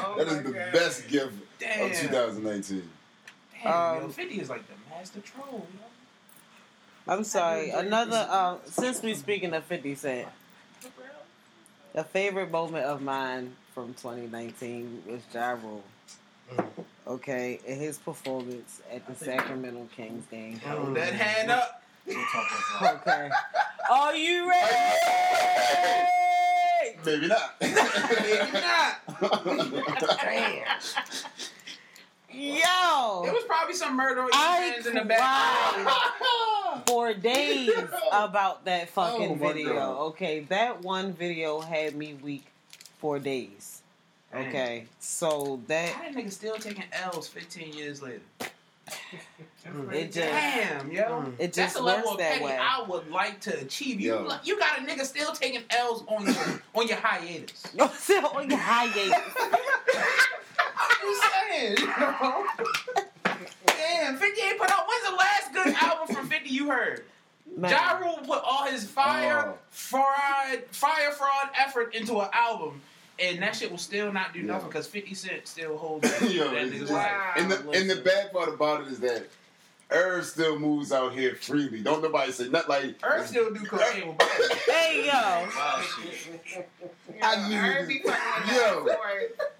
Oh 0.00 0.14
that 0.18 0.28
is 0.28 0.42
the 0.42 0.50
God. 0.52 0.72
best 0.72 1.08
gift 1.08 1.32
Damn. 1.58 1.90
of 1.90 1.96
2019. 1.96 2.82
Damn, 3.62 3.98
yo, 4.00 4.04
Um, 4.04 4.12
50 4.12 4.40
is 4.40 4.48
like 4.50 4.62
the 4.66 4.74
master 4.90 5.20
troll, 5.20 5.66
yo. 5.74 7.12
I'm 7.12 7.24
sorry. 7.24 7.70
Another, 7.70 8.28
um, 8.30 8.58
since 8.66 9.02
we're 9.02 9.14
speaking 9.14 9.54
of 9.54 9.64
50 9.64 9.94
Cent, 9.94 10.28
the 11.94 12.04
favorite 12.04 12.50
moment 12.50 12.84
of 12.84 13.00
mine 13.00 13.56
from 13.74 13.94
2019 13.94 15.02
was 15.06 15.20
Ja 15.32 15.50
Rule. 15.62 15.82
Okay, 17.08 17.58
and 17.66 17.80
his 17.80 17.96
performance 17.98 18.82
at 18.92 19.06
the 19.06 19.14
Sacramento 19.14 19.88
Kings 19.96 20.26
game. 20.30 20.58
Hold 20.60 20.94
that 20.96 21.14
hand 21.14 21.50
up. 21.50 21.82
Okay. 22.06 23.30
Are 23.90 24.14
you 24.14 24.48
ready? 24.48 24.76
Maybe 27.06 27.26
not. 27.28 27.54
Maybe 27.60 28.52
not. 28.52 29.00
Damn. 30.20 30.64
Yo! 32.30 33.24
It 33.24 33.32
was 33.32 33.44
probably 33.46 33.74
some 33.74 33.96
murder 33.96 34.20
on 34.20 34.30
I 34.34 34.72
fans 34.74 34.86
in 34.86 34.94
the 34.94 35.04
back. 35.04 35.20
cried 35.74 36.82
for 36.86 37.14
days 37.14 37.70
about 38.12 38.66
that 38.66 38.88
oh 38.88 38.90
fucking 38.92 39.30
Oh 39.30 39.34
video. 39.48 39.74
God. 39.74 39.98
Okay, 40.08 40.40
that 40.50 40.82
one 40.82 41.14
video 41.14 41.60
had 41.60 41.94
me 41.96 42.14
weak 42.22 42.44
for 42.98 43.18
days. 43.18 43.82
Okay, 44.34 44.84
so 45.00 45.60
that 45.68 45.88
How 45.90 46.02
that 46.02 46.14
nigga 46.14 46.30
still 46.30 46.56
taking 46.56 46.84
L's 46.92 47.28
15 47.28 47.72
years 47.72 48.02
later? 48.02 48.20
Mm-hmm. 49.66 49.92
it 49.92 50.12
just 50.12 50.16
Damn, 50.16 50.90
yo. 50.90 51.02
Mm. 51.04 51.32
it 51.38 51.52
That's 51.52 51.56
just 51.56 51.76
a 51.76 51.82
level 51.82 52.12
of 52.12 52.18
that 52.18 52.32
petty 52.34 52.44
way. 52.44 52.56
I 52.58 52.82
would 52.88 53.10
like 53.10 53.38
to 53.40 53.58
achieve. 53.60 54.00
You, 54.00 54.14
Yo. 54.14 54.32
you 54.44 54.58
got 54.58 54.78
a 54.78 54.82
nigga 54.82 55.04
still 55.04 55.32
taking 55.32 55.62
L's 55.70 56.04
on 56.08 56.24
your 56.26 56.62
on 56.74 56.88
your 56.88 56.96
hiatus. 56.96 57.74
No, 57.74 57.86
still 57.94 58.26
on 58.26 58.48
your 58.48 58.58
hiatus. 58.58 59.12
I'm 60.80 60.96
just 61.02 61.22
saying, 61.50 61.76
you 61.78 61.86
know. 61.86 62.46
Damn, 63.66 64.16
50 64.16 64.40
ain't 64.40 64.58
put 64.58 64.70
out. 64.70 64.86
When's 64.88 65.10
the 65.10 65.16
last 65.16 65.52
good 65.52 65.74
album 65.82 66.14
from 66.16 66.28
50 66.28 66.48
you 66.48 66.70
heard? 66.70 67.04
Man, 67.56 67.70
Ja 67.70 67.98
Rule 67.98 68.18
put 68.24 68.42
all 68.44 68.64
his 68.66 68.84
fire, 68.84 69.48
Oh. 69.48 69.58
fraud, 69.70 70.62
fire, 70.70 71.10
fraud 71.12 71.48
effort 71.58 71.94
into 71.94 72.20
an 72.20 72.28
album, 72.32 72.80
and 73.20 73.42
that 73.42 73.56
shit 73.56 73.70
will 73.70 73.78
still 73.78 74.12
not 74.12 74.32
do 74.32 74.40
Yeah. 74.40 74.46
nothing 74.46 74.68
because 74.68 74.86
50 74.86 75.14
Cent 75.14 75.46
still 75.48 75.76
holds 75.76 76.08
that, 76.20 76.30
Yo, 76.30 76.44
that 76.44 76.54
nigga's 76.66 76.80
just- 76.80 76.92
life. 76.92 77.10
Wow. 77.10 77.32
and 77.36 77.50
the 77.50 77.70
and 77.70 77.90
the 77.90 77.96
bad 77.96 78.32
part 78.32 78.48
about 78.48 78.82
it 78.82 78.88
is 78.88 79.00
that 79.00 79.26
Irv 79.90 80.26
still 80.26 80.58
moves 80.58 80.92
out 80.92 81.14
here 81.14 81.34
freely. 81.34 81.80
Don't 81.80 82.02
nobody 82.02 82.30
say 82.30 82.48
nothing 82.50 82.68
like 82.68 82.96
Irv 83.02 83.26
still 83.26 83.52
do 83.54 83.64
cocaine 83.64 84.08
with 84.08 84.18
Bobby. 84.18 84.30
Hey 84.70 85.06
yo, 85.06 85.12
I 87.22 87.48
knew 87.48 87.56
Herb 87.56 87.84
it. 87.84 87.88
be 87.88 87.98
fucking 88.00 88.84
with 88.84 88.96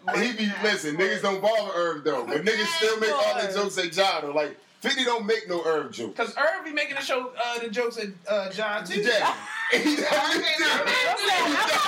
Yo. 0.07 0.21
He 0.21 0.33
be 0.37 0.53
listen, 0.63 0.97
niggas 0.97 1.23
don't 1.23 1.41
bother 1.41 1.73
Irv 1.75 2.05
though, 2.05 2.25
but 2.27 2.45
niggas 2.45 2.67
still 2.77 2.99
make 3.01 3.13
all 3.13 3.41
the 3.41 3.53
jokes 3.53 3.79
at 3.79 3.93
John. 3.93 4.35
Like 4.35 4.57
Fifty 4.81 5.05
don't 5.05 5.27
make 5.27 5.49
no 5.49 5.65
Irv 5.65 5.91
jokes. 5.91 6.17
Because 6.17 6.37
Irv 6.37 6.65
be 6.65 6.73
making 6.73 6.95
the 6.95 7.03
show, 7.03 7.33
uh, 7.45 7.59
the 7.59 7.69
jokes 7.69 7.99
at 7.99 8.09
uh, 8.29 8.51
John 8.51 8.85
too. 8.85 9.01
Yeah. 9.01 9.35
He 9.73 9.97
definitely 9.97 10.43
do. 10.57 10.65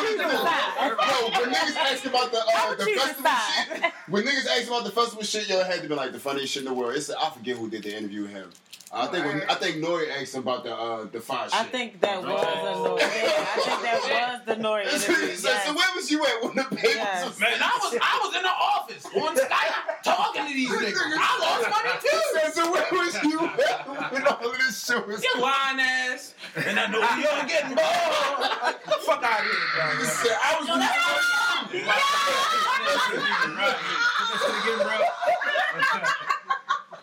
He 0.00 0.16
definitely 0.16 0.16
do. 0.18 1.40
When 1.40 1.50
niggas 1.54 1.76
ask 1.76 2.04
about 2.04 2.32
the 2.32 2.38
uh, 2.38 2.74
the 2.74 2.84
choose 2.84 3.00
festival 3.00 3.30
side. 3.30 3.66
shit, 3.82 3.92
when 4.08 4.24
niggas 4.24 4.46
ask 4.46 4.66
about 4.66 4.84
the 4.84 4.90
festival 4.90 5.22
shit, 5.22 5.48
yo, 5.48 5.60
it 5.60 5.66
had 5.66 5.82
to 5.82 5.88
be 5.88 5.94
like 5.94 6.12
the 6.12 6.18
funniest 6.18 6.52
shit 6.52 6.64
in 6.64 6.68
the 6.68 6.74
world. 6.74 6.96
It's 6.96 7.10
I 7.10 7.30
forget 7.30 7.56
who 7.56 7.70
did 7.70 7.84
the 7.84 7.96
interview 7.96 8.22
with 8.22 8.32
him. 8.32 8.50
I 8.92 9.06
think 9.06 9.24
when, 9.24 9.42
I 9.48 9.54
think 9.54 9.76
Nori 9.76 10.10
asked 10.10 10.34
about 10.34 10.64
the 10.64 10.74
uh, 10.74 11.04
the 11.04 11.20
Fyre 11.20 11.48
shit. 11.48 11.60
I 11.60 11.64
think 11.64 12.00
that 12.00 12.22
was 12.22 12.42
a 12.42 12.46
Nori. 12.74 12.98
Yeah, 12.98 13.06
I 13.06 13.60
think 13.62 13.82
that 13.82 14.42
was 14.46 14.56
the 14.56 14.62
Nori 14.62 14.88
so, 14.88 15.12
interview. 15.12 15.36
so 15.36 15.48
yes. 15.48 15.74
where 15.76 15.86
was 15.94 16.10
you 16.10 16.24
at 16.26 16.42
when 16.42 16.56
the 16.56 16.64
papers 16.64 16.94
Yes. 16.96 17.38
Man, 17.38 17.52
I 17.62 17.78
was 17.82 17.94
I 18.02 18.18
was 18.24 18.34
in 18.34 18.42
the 18.42 18.50
office 18.50 19.06
on 19.06 19.36
Skype 19.36 20.02
talking 20.02 20.46
to 20.46 20.52
these 20.52 20.68
niggas. 20.70 20.96
I 20.98 21.38
lost 21.38 21.70
money 21.70 21.94
too. 22.02 22.08
So, 22.30 22.62
so 22.62 22.72
where 22.72 22.86
was 22.92 23.14
you 23.22 23.38
at 23.46 24.12
when 24.12 24.26
all 24.26 24.50
of 24.50 24.58
this 24.58 24.84
shit 24.84 25.06
was 25.06 25.22
You 25.22 25.34
lying 25.40 25.78
ass. 25.80 26.34
And 26.56 26.78
I 26.78 26.86
know 26.86 26.98
we 27.00 27.26
all 27.26 27.44
getting 27.46 27.74
ball. 27.74 27.84
Fuck 29.06 29.22
out 29.22 29.40
of 29.40 29.46
here, 29.46 29.54
He 29.98 30.02
John. 30.02 30.06
said, 30.06 30.36
I 30.42 30.56
was 30.60 30.66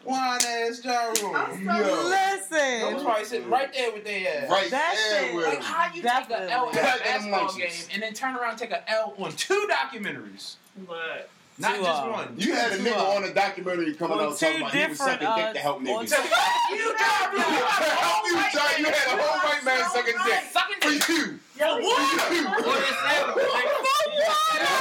Wine 0.07 0.39
ass 0.41 0.81
Ja 0.83 1.13
Rule. 1.21 1.35
I'm 1.35 1.63
Yo. 1.65 1.71
I 1.73 2.93
was 2.93 3.03
probably 3.03 3.25
sitting 3.25 3.49
right 3.49 3.73
there 3.73 3.91
with 3.91 4.05
their 4.05 4.43
ass. 4.43 4.49
Right 4.49 4.71
That 4.71 4.95
there 5.09 5.23
shit- 5.25 5.35
with 5.35 5.45
Like 5.47 5.61
how 5.61 5.85
you 5.87 5.93
take 6.01 6.03
Definitely. 6.03 6.47
a 6.47 6.51
L 6.51 6.69
at 6.69 6.75
a 6.75 6.79
in 6.79 6.85
the 7.25 7.31
basketball 7.31 7.53
game 7.57 7.71
and 7.93 8.03
then 8.03 8.13
turn 8.13 8.35
around 8.35 8.51
and 8.51 8.59
take 8.59 8.71
a 8.71 8.89
L 8.89 9.13
on 9.17 9.31
two 9.33 9.67
documentaries, 9.69 10.55
But 10.87 11.29
not 11.59 11.75
Two, 11.75 11.81
just 11.83 12.01
uh, 12.03 12.07
one. 12.07 12.33
You 12.37 12.53
had 12.53 12.71
a 12.71 12.77
nigga 12.77 12.95
uh, 12.95 13.15
on 13.17 13.23
a 13.25 13.33
documentary 13.33 13.93
coming 13.95 14.17
on 14.19 14.25
out 14.31 14.37
talking 14.39 14.61
about 14.61 14.71
he 14.73 14.79
was 14.87 14.97
different, 14.97 15.21
sucking 15.21 15.35
dick 15.35 15.53
to 15.53 15.59
uh, 15.59 15.61
help 15.61 15.81
niggas. 15.81 15.99
two- 16.01 16.15
To 16.15 16.15
fuck 16.15 16.71
you, 16.71 16.77
Ja 16.99 17.27
Rule. 17.27 17.41
You 17.41 17.59
got 17.59 17.81
a 17.81 17.95
whole 17.99 18.27
You, 18.29 18.35
white 18.37 18.53
John, 18.53 18.71
you 18.79 18.85
had 18.85 18.95
a 18.95 19.21
whole 19.21 19.49
white 19.49 19.63
man 19.65 19.79
so 19.83 19.95
sucking 19.97 20.17
dick. 20.23 20.41
sucking 20.55 20.79
For 20.81 20.89
dick. 20.93 21.09
you. 21.09 21.39
Yo, 21.59 21.67
For 21.67 21.81
what? 21.83 22.31
you. 22.31 22.43
Well, 22.45 22.79
it's 22.79 23.01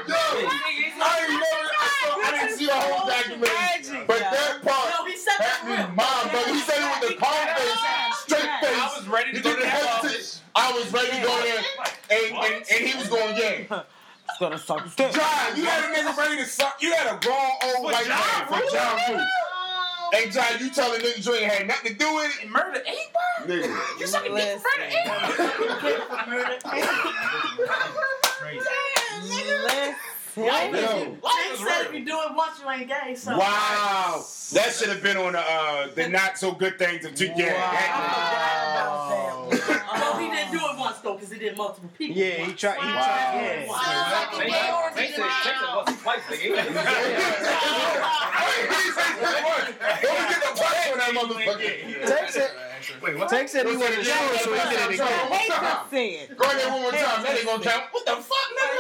yo, 0.09 0.15
I 0.17 1.17
ain't 1.25 1.31
never, 1.31 1.71
I, 1.73 1.89
saw, 2.01 2.21
I 2.21 2.31
didn't 2.37 2.59
see 2.59 2.67
the 2.67 2.75
whole 2.75 3.07
documentary, 3.09 3.55
Magic, 3.55 4.07
but 4.07 4.19
that 4.21 4.63
part 4.63 4.89
No, 4.93 5.05
he 5.07 5.17
said 5.17 5.37
that 5.39 5.61
had 5.61 5.69
me 5.69 5.77
real. 5.77 5.89
mom, 5.97 6.23
brother. 6.31 6.53
He 6.55 6.61
said 6.61 6.79
it 6.81 6.89
with 7.01 7.11
the 7.11 7.17
calm 7.17 7.47
face, 7.57 7.81
straight 8.25 8.51
face. 8.61 8.79
I 8.79 8.93
was 8.97 9.09
ready 9.09 9.31
to 9.33 9.37
He 9.39 9.43
go 9.43 9.51
to 9.55 9.61
didn't 9.61 9.73
that 9.73 10.41
I 10.57 10.73
was 10.73 10.93
ready 10.93 11.11
to 11.11 11.23
go 11.23 11.35
there, 11.43 11.63
and, 12.11 12.37
and, 12.37 12.55
and 12.71 12.81
he 12.87 12.93
was 12.99 13.09
going, 13.09 13.37
yeah. 13.37 13.65
it's 14.29 14.39
gonna 14.39 14.59
suck. 14.59 14.85
John, 14.97 15.57
you 15.57 15.65
had 15.65 15.85
a 15.85 15.95
nigga 15.95 16.17
ready 16.17 16.37
to 16.37 16.47
suck. 16.47 16.81
You 16.83 16.93
had 16.93 17.15
a 17.15 17.19
grown 17.21 17.51
old 17.65 17.85
white 17.85 18.09
man 18.09 18.47
for 18.49 18.61
John 18.73 18.99
Food. 19.07 19.27
Hey, 20.13 20.29
John, 20.31 20.45
you 20.59 20.71
telling 20.71 21.01
niggas 21.01 21.25
you 21.27 21.35
ain't 21.35 21.53
had 21.53 21.67
nothing 21.69 21.93
to 21.93 21.99
do 21.99 22.15
with 22.15 22.33
it? 22.43 22.49
Murder 22.49 22.83
eight 22.87 23.13
bar? 23.13 23.47
Nigga. 23.47 24.01
You 24.01 24.07
sucking 24.07 24.35
dick 24.35 24.59
for 24.59 24.69
murder 26.29 26.59
eight 26.75 26.95
bar? 26.95 27.01
Listen. 29.23 29.95
Yo. 30.37 30.43
Life 30.45 30.75
is 31.53 31.59
said 31.61 31.87
if 31.87 31.93
you 31.95 32.05
do 32.05 32.17
it 32.29 32.35
once, 32.35 32.61
you 32.63 32.71
ain't 32.71 32.89
gay. 32.89 33.15
So 33.15 33.37
Wow. 33.39 34.25
That 34.53 34.73
should 34.73 34.89
have 34.89 35.03
been 35.03 35.17
on 35.17 35.33
the 35.33 35.41
uh, 35.41 35.89
the 35.95 36.09
not 36.09 36.37
so 36.39 36.53
good 36.53 36.79
things 36.79 37.05
of 37.05 37.15
two 37.15 37.31
yeah. 37.37 37.53
Wow. 37.55 39.49
Well, 39.51 40.17
he 40.19 40.29
didn't 40.31 40.53
do 40.53 40.59
it 40.59 40.77
once 40.79 40.99
though, 40.99 41.15
because 41.15 41.31
he 41.33 41.39
did 41.39 41.57
multiple 41.57 41.91
people. 41.97 42.17
Yeah, 42.17 42.45
he 42.45 42.53
tried. 42.53 42.79
He 42.81 42.87
Wow. 42.87 42.93
tried. 42.95 43.67
Wow. 43.69 43.81
Yeah. 44.47 44.91
They 44.95 45.09
said- 45.09 45.11
they 45.11 45.11
said- 45.11 45.25
they 45.25 45.53
said 45.53 45.75
once 45.77 45.91
or 45.91 45.95
twice, 46.03 46.21
nigga. 46.31 46.41
Don't 48.91 50.29
get 50.29 50.41
the 50.41 50.51
price 50.57 50.91
on 50.91 50.99
that 50.99 51.11
motherfucker. 51.15 52.07
Tank 52.07 52.29
said. 52.31 52.51
Wait, 53.03 53.17
what? 53.19 53.29
Tank 53.29 53.49
said 53.49 53.67
he 53.67 53.77
wanted 53.77 53.97
to 53.97 54.05
show 54.05 54.33
it, 54.33 54.41
so 54.41 54.53
he 54.55 54.61
did 54.71 54.81
it 54.81 54.95
again. 54.95 55.33
Hate 55.33 55.49
to 55.49 55.79
see 55.91 56.09
it. 56.25 56.37
Go 56.37 56.51
in 56.51 56.57
there 56.57 56.69
one 56.71 56.81
more 56.83 56.91
time. 56.93 57.23
That 57.23 57.37
ain't 57.37 57.47
gonna 57.47 57.63
count. 57.63 57.85
What 57.93 58.05
the 58.07 58.17
fuck, 58.17 58.49
nigga? 58.57 58.80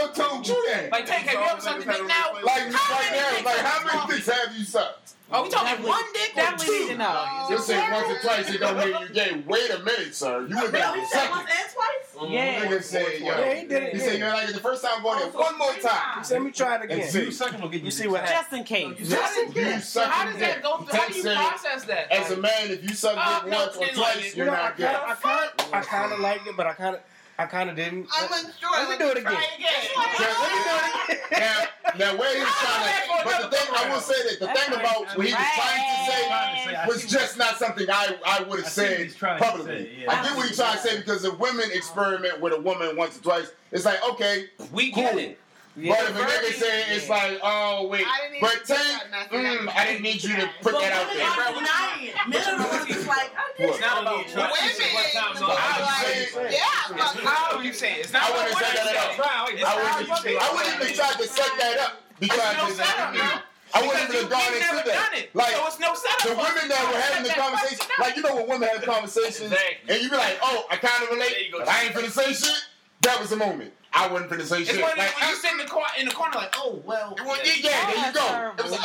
Who 0.00 0.06
the 0.08 0.14
fuck 0.14 0.28
told 0.30 0.48
you 0.48 0.66
that? 0.72 0.92
Like, 0.92 1.06
Tank, 1.06 1.26
have 1.26 1.40
you 1.40 1.46
ever 1.50 1.60
sucked 1.60 1.82
a 1.82 1.86
dick 1.86 2.06
now? 2.06 2.32
Like, 2.34 2.46
right 2.46 2.72
now, 3.12 3.44
like, 3.44 3.58
how 3.58 3.84
many 4.06 4.14
dicks 4.14 4.28
have 4.30 4.56
you 4.56 4.64
sucked? 4.64 5.12
Are 5.28 5.42
we 5.42 5.48
talking 5.48 5.66
Definitely- 5.66 5.90
one 5.90 6.12
dick 6.12 6.30
or 6.34 6.36
Definitely 6.36 6.78
need 6.78 6.86
to 6.86 6.92
two? 6.92 6.98
know. 6.98 7.46
You 7.50 7.58
said 7.58 7.90
once 7.92 8.06
or 8.08 8.20
twice, 8.20 8.48
it 8.48 8.58
don't 8.60 8.78
mean 8.78 8.96
you 9.00 9.08
gay. 9.08 9.42
Wait 9.44 9.70
a 9.70 9.78
minute, 9.80 10.14
sir. 10.14 10.46
You 10.46 10.54
were 10.54 10.62
No, 10.62 10.70
there 10.70 10.86
for 10.92 10.98
said 10.98 11.08
seconds. 11.10 11.30
once 11.32 11.50
and 11.50 11.74
twice. 11.74 12.14
Mm-hmm. 12.14 12.32
Yeah. 12.32 12.64
Nigga 12.64 12.82
said, 12.84 13.06
yo. 13.18 13.26
Yeah, 13.26 13.54
he 13.54 13.66
did 13.66 13.82
it 13.82 13.92
He 13.94 13.98
said, 13.98 14.14
again. 14.14 14.28
you 14.28 14.32
like 14.44 14.52
the 14.54 14.60
first 14.60 14.84
time, 14.84 15.02
go 15.02 15.10
oh, 15.10 15.18
there 15.18 15.28
one 15.30 15.58
more 15.58 15.72
time. 15.74 16.24
He 16.24 16.32
"Let 16.32 16.42
me 16.44 16.50
try 16.52 16.76
it 16.76 16.82
again." 16.84 17.10
see. 17.10 17.24
You 17.24 17.32
sucking 17.32 17.60
will 17.60 17.68
get 17.68 17.82
You 17.82 17.90
see 17.90 18.06
what 18.06 18.20
happens. 18.20 18.38
Just 18.38 18.52
in 18.52 18.64
case. 18.64 19.12
How 19.12 19.34
did- 19.34 19.56
You 19.56 19.80
So 19.80 20.04
how 20.04 20.24
does 20.30 20.38
that 20.38 20.62
go 20.62 20.76
through? 20.78 20.96
How 20.96 21.08
do 21.08 21.14
you 21.18 21.22
process 21.24 21.84
that? 21.86 22.12
As 22.12 22.30
a 22.30 22.36
man, 22.36 22.52
if 22.70 22.84
you 22.84 22.90
suck 22.94 23.16
Oh, 23.18 23.40
dick 23.48 23.52
once 23.58 23.76
or 23.78 23.86
twice, 23.96 24.36
you're 24.36 24.46
You 24.46 24.52
know, 24.52 24.56
I 24.56 24.62
not 24.62 24.76
kind 24.76 24.78
gay. 24.78 24.86
I 24.86 25.14
kind 25.16 25.50
of, 25.58 25.74
I 25.74 25.80
kind 25.82 26.12
of 26.12 26.20
liked 26.20 26.46
it, 26.46 26.56
but 26.56 26.66
I 26.68 26.72
kind 26.74 26.94
of, 26.94 27.02
I 27.38 27.46
kind 27.46 27.68
of 27.68 27.76
didn't. 27.76 28.08
I'm 28.12 28.32
unsure. 28.32 28.70
Let 28.72 28.88
me 28.88 28.96
do 29.04 29.10
it 29.10 29.18
again. 29.18 29.32
Try 29.32 30.06
let 30.18 30.52
me 30.52 30.58
do 30.64 31.12
it 31.12 31.20
again. 31.20 31.40
Now, 31.40 31.64
now, 31.98 32.18
where 32.18 32.34
he 32.34 32.40
was 32.40 32.48
trying 32.48 32.92
to, 32.92 33.24
but 33.24 33.50
the 33.50 33.56
thing, 33.56 33.74
I 33.76 33.92
will 33.92 34.00
say 34.00 34.14
that 34.30 34.40
the 34.40 34.46
thing 34.46 34.80
about 34.80 35.16
what 35.16 35.26
he 35.26 35.32
was 35.32 35.46
trying 35.54 36.06
to 36.06 36.12
say 36.12 36.86
was 36.86 37.06
just 37.06 37.36
not 37.36 37.58
something 37.58 37.86
I, 37.90 38.16
I 38.26 38.42
would 38.44 38.58
have 38.60 38.66
I 38.66 38.68
see 38.68 38.82
what 38.82 38.88
said 38.90 39.00
he's 39.00 39.14
trying 39.16 39.38
to 39.38 39.44
publicly. 39.44 40.06
I 40.08 40.22
get 40.22 40.36
what 40.36 40.48
he's 40.48 40.56
trying 40.56 40.76
to 40.76 40.78
say 40.78 40.96
because 40.98 41.24
if 41.24 41.38
women 41.38 41.68
experiment 41.72 42.40
with 42.40 42.52
a 42.52 42.60
woman 42.60 42.96
once 42.96 43.18
or 43.18 43.22
twice, 43.22 43.52
it's 43.70 43.84
like, 43.84 43.98
okay, 44.10 44.46
we 44.72 44.90
get 44.90 45.12
cool. 45.12 45.34
It. 45.76 45.88
But 45.88 46.00
if 46.00 46.16
a 46.16 46.20
nigga 46.24 46.52
say 46.56 46.96
it's 46.96 47.08
like, 47.08 47.38
oh 47.42 47.86
wait, 47.88 48.06
I 48.08 48.28
didn't 48.32 48.40
but 48.40 48.64
think 48.64 48.80
Tank, 48.80 49.02
about 49.08 49.32
nothing. 49.32 49.68
mm, 49.68 49.76
I 49.76 49.84
didn't 49.84 50.02
need 50.02 50.24
you 50.24 50.36
to 50.36 50.48
put 50.62 50.72
But 50.72 50.80
that 50.80 50.92
out 50.96 51.12
there. 51.12 51.28
are 51.28 51.52
denying 51.52 52.08
it. 52.08 52.14
Men 52.28 52.40
are 52.48 52.56
the 52.56 52.68
ones 52.68 52.84
who's 52.88 53.06
like, 53.06 53.30
I 53.36 53.44
What? 53.44 53.56
did. 53.58 53.70
It's 53.70 53.80
not 53.80 54.02
about 54.02 54.26
Try- 54.28 54.50
what 54.50 54.60
she 54.60 54.66
you 54.66 54.72
said, 54.72 54.88
say. 54.88 54.94
what 54.96 55.06
time 55.12 55.30
I 55.30 55.38
zone? 55.38 55.48
was 55.48 56.52
Yeah, 56.52 56.96
It's 56.96 57.24
how 57.24 57.60
you 57.60 57.72
say 57.72 57.92
it. 57.92 57.98
It's 58.08 58.12
not 58.12 58.28
about 58.28 58.36
wouldn't 58.36 58.54
what 58.56 58.66
you 58.66 58.72
that 58.72 58.86
at 58.86 58.96
all. 58.96 59.10
say. 59.12 59.16
Try, 59.16 59.44
wait, 59.44 59.54
It's 59.54 59.64
I 59.64 59.74
wouldn't, 59.76 60.08
you 60.08 60.16
say 60.16 60.32
it. 60.32 60.42
I 60.42 60.48
wouldn't 60.54 60.74
even 60.80 60.94
try 60.96 61.10
to 61.12 61.26
set 61.28 61.52
that 61.60 61.76
up 61.84 61.92
because 62.20 62.40
It's 62.70 62.78
no. 62.80 63.40
I 63.74 63.82
wouldn't 63.84 64.04
even 64.08 64.14
you- 64.16 64.22
have 64.22 64.30
gone 64.30 64.54
into 64.54 64.88
that. 64.88 65.26
Like 65.34 65.52
so 65.52 65.66
it's 65.66 65.80
no 65.80 65.92
setup. 65.92 66.22
the 66.24 66.36
women 66.40 66.68
that 66.72 66.80
were 66.88 67.00
having 67.00 67.24
the 67.28 67.34
conversation, 67.34 67.84
like 67.98 68.16
you 68.16 68.22
know 68.22 68.34
when 68.36 68.48
women 68.48 68.68
have 68.72 68.82
conversations, 68.82 69.52
Exactly. 69.52 69.92
and 69.92 70.02
you 70.02 70.08
be 70.08 70.16
like, 70.16 70.38
oh, 70.40 70.64
I 70.70 70.76
kind 70.76 71.02
of 71.04 71.10
relate, 71.10 71.30
There 71.30 71.42
you 71.42 71.52
go. 71.52 71.58
but 71.60 71.68
I 71.68 71.84
ain't 71.84 71.92
finna 71.94 72.08
say 72.10 72.32
shit. 72.32 72.56
That 73.02 73.20
was 73.20 73.30
the 73.30 73.36
moment. 73.36 73.72
I 73.92 74.08
wasn't 74.08 74.30
finna 74.30 74.42
say 74.42 74.60
It's 74.62 74.70
shit. 74.70 74.82
one 74.82 74.96
Like, 74.98 75.14
when 75.16 75.24
I, 75.24 75.30
you 75.30 75.36
sit 75.36 75.52
in 75.52 75.58
the 75.58 75.64
corner, 75.64 75.88
in 75.98 76.06
the 76.06 76.12
corner 76.14 76.36
like, 76.36 76.54
oh 76.56 76.82
well. 76.84 77.14
well, 77.24 77.36
yeah, 77.44 77.52
yeah, 77.60 77.86
there 77.90 78.06
you 78.08 78.12
go. 78.12 78.52
It 78.58 78.62
was 78.64 78.72
like, 78.72 78.80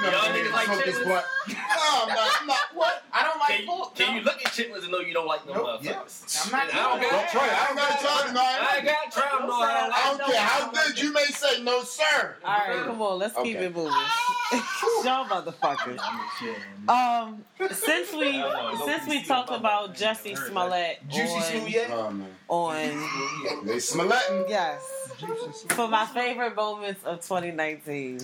no, 0.00 0.10
Y'all 0.10 0.20
I 0.20 0.28
niggas 0.28 0.32
didn't 0.34 0.52
like 0.52 0.66
smoke 0.66 0.84
this 0.84 0.94
chitlins? 0.98 1.04
blunt. 1.04 1.24
No, 1.78 2.02
I'm 2.04 2.08
not. 2.08 2.28
I'm 2.40 2.46
not. 2.46 2.58
What? 2.74 3.02
I 3.12 3.22
don't 3.24 3.38
like 3.40 3.48
Can 3.48 3.66
you, 3.66 3.84
can 3.96 4.06
no. 4.14 4.18
you 4.18 4.24
look 4.24 4.36
at 4.46 4.52
chitlins 4.52 4.82
and 4.82 4.92
know 4.92 5.00
you 5.00 5.12
don't 5.14 5.26
like 5.26 5.44
them 5.44 5.54
Nope, 5.56 5.80
yeah. 5.82 5.92
motherfuckers? 5.94 6.46
I'm 6.46 6.52
not 6.52 6.74
I 6.74 6.76
don't 6.76 7.00
doing 7.00 7.10
got 7.10 7.20
Don't 7.20 7.30
try 7.30 7.46
it. 7.48 7.52
I 7.52 7.66
don't 7.66 7.76
gotta 7.76 7.98
try 7.98 8.10
it. 8.28 8.36
I 8.38 8.76
ain't 8.76 8.84
got 8.86 9.04
to 9.04 9.10
try 9.20 9.38
them, 9.38 9.48
no, 9.48 9.54
I 9.54 9.58
don't 9.80 9.90
like 9.90 10.04
I 10.04 10.18
don't 10.18 10.30
care 10.30 10.40
how 10.40 10.70
good 10.70 11.02
you 11.02 11.12
may 11.12 11.24
say, 11.24 11.62
no, 11.62 11.82
sir. 11.82 12.36
All 12.44 12.58
right, 12.58 12.82
come 12.84 13.02
on, 13.02 13.18
let's 13.18 13.34
keep 13.42 13.56
it 13.56 13.74
moving. 13.74 13.92
Y'all 15.04 15.26
motherfuckers. 15.26 15.98
Um, 16.88 17.44
since 17.72 18.12
we 18.12 18.28
I 18.28 18.38
know, 18.38 18.52
don't 18.78 18.86
since 18.88 19.08
we 19.08 19.24
talked 19.24 19.50
about 19.50 19.94
Jussie 19.96 20.30
heard 20.36 20.46
that. 20.46 20.50
Smollett 20.50 21.08
Juicy 21.08 21.32
on, 21.34 21.42
Smooth 21.42 21.68
yet? 21.68 21.90
Man, 22.50 22.96
on 22.98 23.66
they 23.66 23.78
smelling. 23.78 24.44
yes 24.48 24.82
for 25.70 25.88
my 25.88 26.06
favorite 26.06 26.54
moments 26.54 27.02
of 27.04 27.20
2019, 27.20 28.20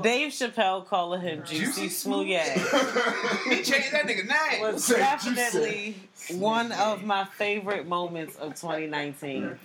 Dave 0.00 0.32
Chappelle 0.32 0.84
calling 0.86 1.20
him 1.20 1.42
Juicy 1.44 1.82
Juicy 1.82 2.08
Smoothie 2.08 3.48
He 3.48 3.62
changed 3.62 3.92
that 3.92 4.06
nigga 4.06 4.26
name. 4.26 4.60
was 4.60 4.88
definitely 4.88 5.96
one 6.32 6.72
of 6.72 7.04
my 7.04 7.24
favorite 7.24 7.86
moments 7.86 8.36
of 8.36 8.54
2019. 8.56 9.56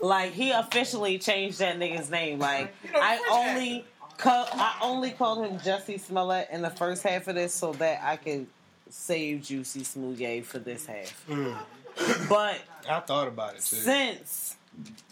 Like 0.00 0.32
he 0.32 0.52
officially 0.52 1.18
changed 1.18 1.58
that 1.58 1.78
nigga's 1.78 2.10
name. 2.10 2.38
Like 2.38 2.72
You 2.84 2.92
know, 2.92 3.00
I 3.00 3.20
only 3.30 3.84
call, 4.16 4.46
I 4.52 4.76
only 4.82 5.10
called 5.10 5.44
him 5.44 5.58
Jussie 5.58 5.98
Smollett 5.98 6.48
in 6.52 6.62
the 6.62 6.70
first 6.70 7.02
half 7.02 7.26
of 7.26 7.34
this 7.34 7.52
so 7.52 7.72
that 7.74 8.00
I 8.02 8.16
could 8.16 8.46
save 8.90 9.42
Juicy 9.42 9.80
Smoothie 9.80 10.44
for 10.44 10.58
this 10.60 10.86
half. 10.86 11.26
Mm. 11.28 11.56
But 12.28 12.60
I 12.96 13.00
thought 13.00 13.28
about 13.28 13.54
it 13.54 13.60
too. 13.62 13.76
since 13.76 14.56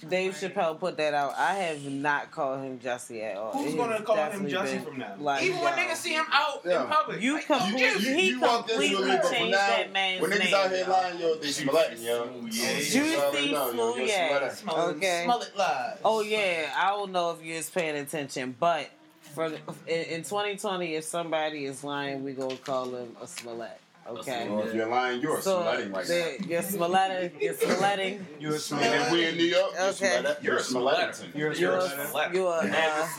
Dave 0.09 0.33
Chappelle 0.35 0.79
put 0.79 0.97
that 0.99 1.13
out, 1.15 1.35
I 1.37 1.55
have 1.55 1.83
not 1.85 2.31
called 2.31 2.63
him 2.63 2.79
Jussie 2.79 3.23
at 3.23 3.37
all. 3.37 3.53
Who's 3.53 3.75
It 3.75 3.77
gonna 3.77 3.97
has 3.97 4.03
call 4.07 4.17
him 4.17 4.47
definitely 4.47 4.53
Jussie 4.53 4.73
been 4.77 4.85
from 4.85 4.99
now? 4.99 5.15
like, 5.19 5.43
Even 5.43 5.61
when 5.61 5.73
niggas 5.75 5.97
see 5.97 6.15
him 6.15 6.25
out 6.33 6.63
Yeah. 6.65 6.83
in 6.85 6.89
public. 6.89 7.21
You 7.21 7.35
like, 7.35 7.47
completely- 7.47 7.81
yo, 7.83 7.93
You, 7.95 8.15
He 8.15 8.29
you 8.31 8.41
walked 8.41 8.71
into 8.71 8.83
completely 8.87 9.11
it, 9.11 9.17
but 9.17 9.23
from 9.27 9.35
changed 9.35 9.51
now, 9.53 9.67
that 9.67 9.93
man's 9.93 10.23
when 10.23 10.31
niggas 10.31 10.45
name, 10.45 10.55
out 10.55 10.71
here 10.71 10.87
lying, 10.87 11.19
yo, 11.19 11.35
they 11.35 11.49
smelling, 11.49 12.03
yo. 12.03 12.29
Juicy 12.49 12.99
That's 13.01 13.23
all 13.23 13.33
they 13.33 13.47
yo. 13.47 13.73
Yo, 13.73 13.93
Smoothie. 13.95 14.89
Okay. 14.97 15.23
Smell 15.25 15.43
it 15.43 15.57
live. 15.57 15.99
Oh 16.05 16.21
yeah, 16.23 16.73
I 16.77 16.87
don't 16.91 17.13
know 17.13 17.33
if 17.33 17.45
you 17.45 17.57
was 17.57 17.69
paying 17.69 17.97
attention, 17.97 18.55
but 18.59 18.89
for 19.35 19.47
in, 19.47 19.53
in 19.87 20.23
2020, 20.23 20.95
if 20.95 21.05
somebody 21.05 21.65
is 21.67 21.83
lying, 21.85 22.23
we 22.25 22.33
gonna 22.33 22.57
call 22.57 22.87
them 22.87 23.17
a 23.21 23.27
Smollett. 23.27 23.79
Okay. 24.09 24.49
Well, 24.49 24.63
if 24.67 24.75
you're 24.75 24.89
lying, 24.89 25.21
you're 25.21 25.41
So 25.43 25.61
smelling 25.61 25.93
right 25.93 26.09
now. 26.09 26.15
the- 26.15 26.47
you're 26.49 26.63
Smollett, 26.63 27.35
you're 27.41 27.55
Smoletting, 27.55 28.27
You're 28.41 28.51
a 28.51 28.55
And 28.55 28.63
smart. 28.63 28.85
if 28.87 29.13
we 29.13 29.25
in 29.27 29.37
New 29.37 29.45
York, 29.45 29.73
you're 29.75 29.83
Okay. 29.89 29.95
smelling. 30.21 30.37
You're 30.41 30.57
a 30.57 30.63
smelling. 30.63 30.95
You're 31.35 31.51
a 31.51 31.57
you're 31.57 31.81
smart. 31.81 32.33
you're 32.35 32.55
a, 32.55 32.63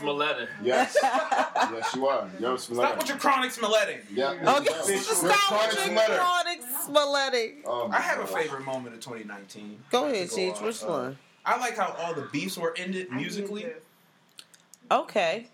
Smoletta. 0.00 0.48
Yes. 0.62 0.96
yes, 1.02 1.94
you 1.94 2.08
are. 2.08 2.28
You're 2.40 2.58
smelling. 2.58 2.86
Stop 2.86 2.98
with 2.98 3.08
your 3.08 3.18
chronic 3.18 3.50
smelletting. 3.52 4.00
Yeah. 4.12 4.30
okay, 4.32 4.74
You're 4.88 4.98
stop 4.98 5.68
with 5.68 5.86
your 5.86 6.06
chronic 6.18 6.60
Smoletting. 6.86 7.62
Oh, 7.66 7.88
I 7.92 8.00
have 8.00 8.18
a 8.18 8.26
favorite 8.26 8.64
moment 8.64 8.94
of 8.96 9.00
2019. 9.00 9.84
Go 9.92 10.06
ahead, 10.06 10.28
could 10.28 10.38
Cheech. 10.38 10.60
Which 10.60 10.82
Uh, 10.82 10.86
one? 10.88 11.18
I 11.46 11.56
like 11.58 11.76
how 11.76 11.94
all 12.00 12.14
the 12.14 12.22
beefs 12.32 12.58
were 12.58 12.74
ended 12.76 13.12
musically. 13.12 13.66
Okay, 14.90 15.46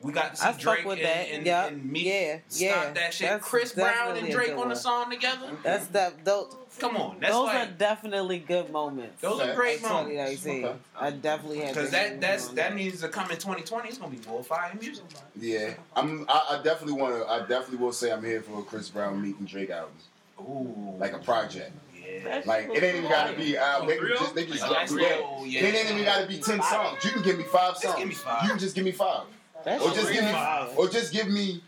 We 0.00 0.12
got 0.12 0.32
to 0.32 0.36
see 0.36 0.46
I 0.46 0.52
fuck 0.52 0.60
Drake 0.60 0.84
with 0.84 0.98
and, 0.98 1.06
that. 1.06 1.28
and, 1.30 1.46
Yup. 1.46 1.70
and 1.70 1.90
Meek 1.90 2.04
Yeah, 2.06 2.38
stop 2.48 2.60
yeah. 2.60 2.90
that 2.92 3.14
shit. 3.14 3.28
That's 3.30 3.44
Chris 3.48 3.72
Brown 3.72 4.16
and 4.18 4.30
Drake 4.30 4.56
on 4.56 4.68
the 4.68 4.74
song 4.76 5.10
together. 5.10 5.50
that's 5.62 5.86
that. 5.88 6.24
Those, 6.24 6.54
Come 6.78 6.96
on, 6.96 7.18
that's 7.20 7.32
those 7.32 7.46
like 7.46 7.68
are 7.68 7.72
definitely 7.72 8.40
good 8.40 8.70
moments. 8.70 9.20
those 9.22 9.40
are 9.40 9.54
great 9.54 9.80
moments. 9.80 10.42
2019. 10.42 10.64
Okay. 10.64 10.76
I 10.98 11.10
definitely 11.12 11.58
had 11.60 11.68
Because 11.68 11.86
to 11.86 11.92
that 11.92 12.20
that's 12.20 12.48
on 12.48 12.54
that 12.56 12.74
means 12.74 13.00
to 13.00 13.08
come 13.08 13.30
in 13.30 13.36
2020, 13.36 13.88
it's 13.88 13.96
gonna 13.98 14.10
be 14.14 14.20
more 14.28 14.42
fire 14.42 14.72
music. 14.80 15.04
Yeah, 15.40 15.74
I'm. 15.94 16.26
I, 16.28 16.58
I 16.58 16.62
definitely 16.62 17.00
want 17.00 17.14
to. 17.14 17.30
I 17.30 17.38
definitely 17.46 17.76
will 17.78 17.92
say 17.92 18.10
I'm 18.12 18.24
here 18.24 18.42
for 18.42 18.58
a 18.58 18.62
Chris 18.62 18.90
Brown 18.90 19.22
Meek 19.22 19.36
and 19.38 19.46
Drake 19.48 19.70
album, 19.70 19.92
Ooh, 20.40 20.96
like 20.98 21.12
a 21.12 21.18
project. 21.18 21.70
yeah. 21.96 22.42
Like 22.44 22.68
it 22.70 22.82
ain't 22.82 22.96
even 22.96 23.08
gotta 23.10 23.36
be 23.36 23.56
uh, 23.56 23.84
they 23.86 23.96
can 23.96 24.04
real? 24.04 24.18
just 24.18 24.34
they 24.34 24.44
just 24.46 24.60
Like, 24.62 24.68
do 24.70 24.74
that's 24.74 24.92
that. 24.92 24.98
real, 24.98 25.42
yeah. 25.46 25.60
It 25.64 25.74
ain't 25.76 25.90
even 25.92 26.04
gotta 26.04 26.26
be 26.26 26.38
ten 26.38 26.60
songs. 26.60 27.04
You 27.04 27.10
can 27.12 27.22
give 27.22 27.38
me 27.38 27.44
five 27.44 27.76
songs. 27.76 27.98
give 27.98 28.08
me 28.08 28.14
five. 28.14 28.42
You 28.42 28.50
can 28.50 28.58
just 28.58 28.74
give 28.74 28.84
me 28.84 28.92
five. 28.92 29.22
That 29.64 29.80
Or 29.80 29.90
just 29.92 30.12
give 30.12 30.24
me 30.24 30.32
fire. 30.32 30.68
or 30.76 30.88
just 30.88 31.12
give 31.12 31.28
me 31.28 31.62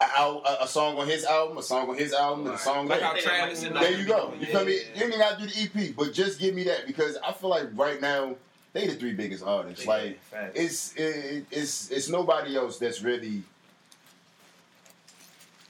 a, 0.00 0.04
a, 0.04 0.58
a 0.62 0.68
song 0.68 0.96
on 0.98 1.06
his 1.06 1.24
album, 1.24 1.58
a 1.58 1.62
song 1.62 1.90
on 1.90 1.96
his 1.96 2.12
album, 2.14 2.46
and 2.46 2.54
a 2.54 2.58
song 2.58 2.88
Like 2.88 3.00
there. 3.00 3.08
how 3.08 3.16
Travis 3.20 3.62
There 3.62 3.92
you 3.98 4.06
go. 4.06 4.32
You 4.38 4.46
feel 4.46 4.64
me? 4.64 4.72
You 4.72 4.80
ain't 4.94 5.14
even 5.14 5.18
gotta 5.18 5.42
do 5.42 5.46
the 5.46 5.88
EP, 5.88 5.94
but 5.96 6.12
just 6.12 6.38
give 6.40 6.54
me 6.54 6.64
that 6.64 6.86
because 6.86 7.18
I 7.26 7.32
feel 7.32 7.50
like 7.50 7.66
right 7.74 8.00
now 8.00 8.34
they 8.72 8.86
the 8.86 8.94
three 8.94 9.12
biggest 9.12 9.44
artists. 9.44 9.86
Like 9.86 10.20
Facts. 10.30 10.52
it's 10.54 10.94
it, 10.96 11.44
it's 11.50 11.90
it's 11.90 12.08
nobody 12.08 12.56
else 12.56 12.78
that's 12.78 13.02
really. 13.02 13.42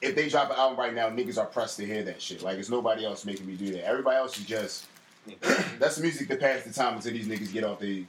If 0.02 0.14
they 0.14 0.28
drop 0.30 0.48
an 0.50 0.56
album 0.56 0.78
right 0.78 0.94
now, 0.94 1.10
niggas 1.10 1.36
are 1.36 1.44
pressed 1.46 1.76
to 1.78 1.84
hear 1.86 2.02
that 2.04 2.22
shit. 2.22 2.42
Like 2.42 2.58
it's 2.58 2.70
nobody 2.70 3.04
else 3.04 3.24
making 3.24 3.46
me 3.46 3.54
do 3.54 3.72
that. 3.72 3.86
Everybody 3.86 4.16
else 4.16 4.38
is 4.38 4.46
just 4.46 4.86
that's 5.78 5.98
music 5.98 6.28
to 6.28 6.36
pass 6.36 6.62
the 6.62 6.72
time 6.72 6.94
until 6.96 7.12
these 7.12 7.26
niggas 7.26 7.52
get 7.52 7.64
off 7.64 7.80
the. 7.80 8.04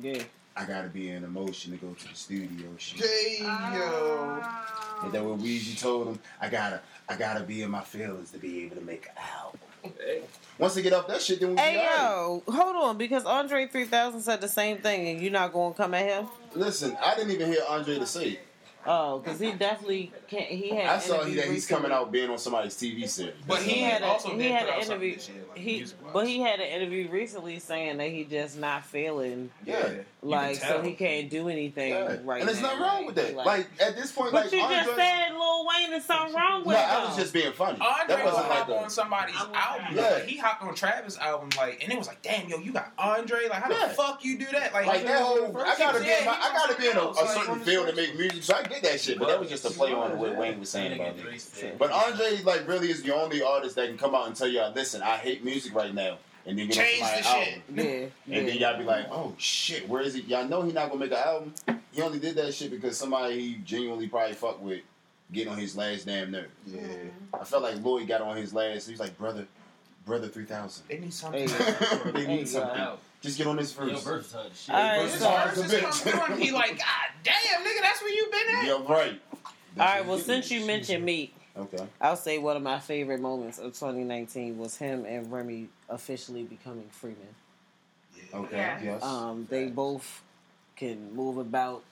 Yeah. 0.00 0.22
I 0.56 0.64
gotta 0.64 0.88
be 0.88 1.10
in 1.10 1.24
emotion 1.24 1.72
to 1.72 1.78
go 1.78 1.92
to 1.94 2.08
the 2.08 2.14
studio 2.14 2.66
shit. 2.78 3.00
Hey, 3.04 3.38
yo. 3.40 3.48
Oh. 3.50 5.00
And 5.04 5.12
then 5.12 5.28
what 5.28 5.38
Weezy 5.40 5.78
told 5.80 6.08
him, 6.08 6.18
I 6.40 6.48
gotta, 6.48 6.80
I 7.08 7.16
gotta 7.16 7.42
be 7.42 7.62
in 7.62 7.70
my 7.70 7.80
feelings 7.80 8.30
to 8.32 8.38
be 8.38 8.64
able 8.64 8.76
to 8.76 8.82
make 8.82 9.06
an 9.06 9.12
album. 9.42 9.60
Once 10.58 10.74
they 10.74 10.82
get 10.82 10.92
off 10.92 11.08
that 11.08 11.20
shit, 11.20 11.40
then 11.40 11.50
we 11.50 11.60
Hey 11.60 11.72
be 11.72 11.78
alright. 11.78 11.96
yo, 12.46 12.52
hold 12.52 12.76
on, 12.76 12.98
because 12.98 13.24
Andre 13.24 13.66
3000 13.66 14.20
said 14.20 14.40
the 14.40 14.48
same 14.48 14.78
thing, 14.78 15.08
and 15.08 15.20
you're 15.20 15.32
not 15.32 15.52
going 15.52 15.72
to 15.72 15.76
come 15.76 15.94
at 15.94 16.06
him. 16.06 16.28
Listen, 16.54 16.96
I 17.02 17.14
didn't 17.16 17.32
even 17.32 17.50
hear 17.50 17.62
Andre 17.68 17.98
to 17.98 18.06
say. 18.06 18.28
it. 18.30 18.40
Oh, 18.84 19.20
because 19.20 19.38
he 19.38 19.52
definitely 19.52 20.12
can't. 20.28 20.46
He 20.46 20.70
had. 20.70 20.86
I 20.86 20.98
saw 20.98 21.22
he, 21.24 21.34
that 21.36 21.44
he's 21.44 21.52
recently. 21.52 21.82
coming 21.82 21.92
out 21.96 22.10
being 22.10 22.28
on 22.30 22.38
somebody's 22.38 22.74
TV 22.74 23.08
series. 23.08 23.34
But 23.46 23.62
He 23.62 23.74
he 23.74 23.80
had 23.82 24.02
a, 24.02 24.06
also 24.06 24.36
he 24.36 24.50
had 24.50 24.68
an 24.68 24.82
interview. 24.82 25.14
this 25.14 25.28
year, 25.28 25.38
like, 25.50 25.58
he 25.58 25.86
but 26.12 26.26
he 26.26 26.40
had 26.40 26.58
an 26.58 26.66
interview 26.66 27.08
recently 27.08 27.60
saying 27.60 27.98
that 27.98 28.08
he 28.10 28.24
just 28.24 28.58
not 28.58 28.84
feeling 28.84 29.50
yeah, 29.64 29.88
like 30.24 30.56
so 30.56 30.80
he 30.82 30.92
can't 30.92 31.28
do 31.28 31.48
anything 31.48 31.90
yeah. 31.90 32.16
right 32.22 32.40
and 32.40 32.48
there's 32.48 32.60
nothing 32.60 32.80
wrong 32.80 33.06
with 33.06 33.16
that. 33.16 33.34
Like, 33.34 33.66
at 33.80 33.96
this 33.96 34.12
point, 34.12 34.30
but 34.30 34.44
like 34.44 34.52
you 34.52 34.60
Andre, 34.60 34.76
just 34.76 34.94
said 34.94 35.32
Lil 35.32 35.66
Wayne 35.66 35.90
there's 35.90 36.04
something 36.04 36.34
wrong 36.34 36.60
with. 36.60 36.68
no, 36.68 36.72
with 36.74 36.76
I 36.78 37.00
him. 37.00 37.08
was 37.08 37.16
just 37.16 37.32
being 37.32 37.52
funny. 37.52 37.78
Andre 37.80 38.06
that 38.06 38.24
would 38.24 38.32
wasn't 38.32 38.48
like 38.48 38.58
hop 38.58 38.68
a, 38.68 38.76
on 38.76 38.90
somebody's 38.90 39.34
album. 39.36 39.86
Yeah. 39.96 40.02
Like, 40.02 40.24
he 40.26 40.36
hopped 40.38 40.62
on 40.62 40.74
Travis' 40.74 41.18
album, 41.18 41.50
like, 41.56 41.82
and 41.82 41.92
it 41.92 41.98
was 41.98 42.06
like, 42.06 42.22
damn, 42.22 42.48
yo, 42.48 42.58
you 42.58 42.72
got 42.72 42.92
Andre. 42.98 43.48
Like, 43.48 43.62
how 43.64 43.70
Yeah. 43.70 43.88
the 43.88 43.94
fuck 43.94 44.24
you 44.24 44.38
do 44.38 44.46
that? 44.52 44.72
Like, 44.72 44.86
like 44.86 45.02
that 45.04 45.22
whole. 45.22 45.56
I 45.58 45.76
gotta 45.76 45.98
shit. 45.98 46.06
be 46.06 46.12
in 46.20 46.24
my, 46.24 46.32
I 46.32 46.52
gotta 46.52 46.74
was 46.74 46.84
be 46.84 46.90
in 46.90 46.96
a, 46.96 47.08
a 47.08 47.28
certain 47.28 47.54
else, 47.56 47.64
field 47.64 47.88
to 47.88 47.94
make 47.96 48.16
music, 48.16 48.42
so 48.44 48.54
I 48.54 48.62
get 48.62 48.82
that 48.84 49.00
shit. 49.00 49.18
But 49.18 49.28
that 49.28 49.40
was 49.40 49.48
just 49.50 49.64
a 49.64 49.70
play 49.70 49.92
on 49.92 50.18
what 50.18 50.36
Wayne 50.36 50.60
was 50.60 50.70
saying 50.70 50.92
about 50.92 51.16
it. 51.16 51.78
But 51.78 51.90
Andre, 51.90 52.40
like, 52.44 52.68
really 52.68 52.90
is 52.90 53.02
the 53.02 53.12
only 53.14 53.42
artist 53.42 53.74
that 53.76 53.88
can 53.88 53.98
come 53.98 54.14
out 54.14 54.28
and 54.28 54.36
tell 54.36 54.48
y'all, 54.48 54.72
listen, 54.72 55.02
I 55.02 55.16
hate 55.16 55.44
music 55.44 55.74
right 55.74 55.92
now, 55.92 56.18
and 56.46 56.58
then 56.58 56.70
Change 56.70 57.00
the 57.00 57.26
album. 57.28 57.44
shit. 57.44 57.62
yeah, 57.74 57.82
yeah. 58.26 58.38
And 58.38 58.48
then 58.48 58.56
y'all 58.58 58.78
be 58.78 58.84
like, 58.84 59.06
oh 59.10 59.34
shit, 59.38 59.88
where 59.88 60.02
is 60.02 60.14
he? 60.14 60.22
Y'all 60.22 60.46
know 60.46 60.62
he 60.62 60.72
not 60.72 60.88
gonna 60.88 61.00
make 61.00 61.12
an 61.12 61.18
album. 61.18 61.54
He 61.92 62.00
only 62.02 62.18
did 62.18 62.34
that 62.36 62.52
shit 62.54 62.70
because 62.70 62.96
somebody 62.98 63.38
he 63.40 63.54
genuinely 63.64 64.08
probably 64.08 64.34
fuck 64.34 64.62
with 64.62 64.80
get 65.32 65.48
on 65.48 65.56
his 65.58 65.76
last 65.76 66.06
damn 66.06 66.30
nerve. 66.30 66.48
Yeah. 66.66 66.80
Mm-hmm. 66.80 67.36
I 67.40 67.44
felt 67.44 67.62
like 67.62 67.82
Lloyd 67.82 68.06
got 68.08 68.20
on 68.20 68.36
his 68.36 68.52
last. 68.52 68.86
He's 68.88 69.00
like, 69.00 69.16
brother, 69.18 69.46
brother, 70.06 70.28
three 70.28 70.44
thousand. 70.44 70.84
They 70.88 70.98
need 70.98 71.12
something. 71.14 71.48
Hey, 71.48 72.10
they 72.12 72.24
Hey, 72.24 72.36
need 72.36 72.48
something. 72.48 72.78
yo. 72.78 72.96
Just 73.20 73.38
get 73.38 73.46
on 73.46 73.56
this 73.56 73.72
Yo, 73.78 73.86
first. 73.86 74.04
versatile 74.04 74.50
shit. 74.54 74.74
All 74.74 74.80
right, 74.82 75.02
versus 75.02 75.20
so- 75.20 75.28
hard 75.28 75.50
as 75.52 75.58
a 75.58 75.62
Versus 75.62 76.02
bitch. 76.02 76.10
come 76.26 76.38
he 76.40 76.50
like, 76.50 76.76
God 76.76 76.86
damn, 77.22 77.62
nigga, 77.64 77.80
that's 77.82 78.02
where 78.02 78.10
you 78.12 78.26
been 78.32 78.56
at. 78.56 78.64
Yeah, 78.66 78.92
right. 78.92 79.20
All 79.78 79.86
right. 79.86 80.04
Well, 80.06 80.18
since 80.18 80.50
you 80.50 80.66
mentioned 80.66 81.04
Meek, 81.04 81.34
Okay. 81.56 81.86
I'll 82.00 82.16
say 82.16 82.38
one 82.38 82.56
of 82.56 82.62
my 82.62 82.78
favorite 82.78 83.20
moments 83.20 83.58
of 83.58 83.72
2019 83.74 84.56
was 84.58 84.76
him 84.76 85.04
and 85.04 85.30
Remy 85.30 85.68
officially 85.88 86.44
becoming 86.44 86.88
freemen. 86.90 87.18
Okay. 88.32 88.56
Yeah. 88.56 88.82
Yes. 88.82 89.02
Um, 89.02 89.46
they 89.50 89.66
both 89.66 90.22
can 90.76 91.14
move 91.14 91.36
about 91.38 91.82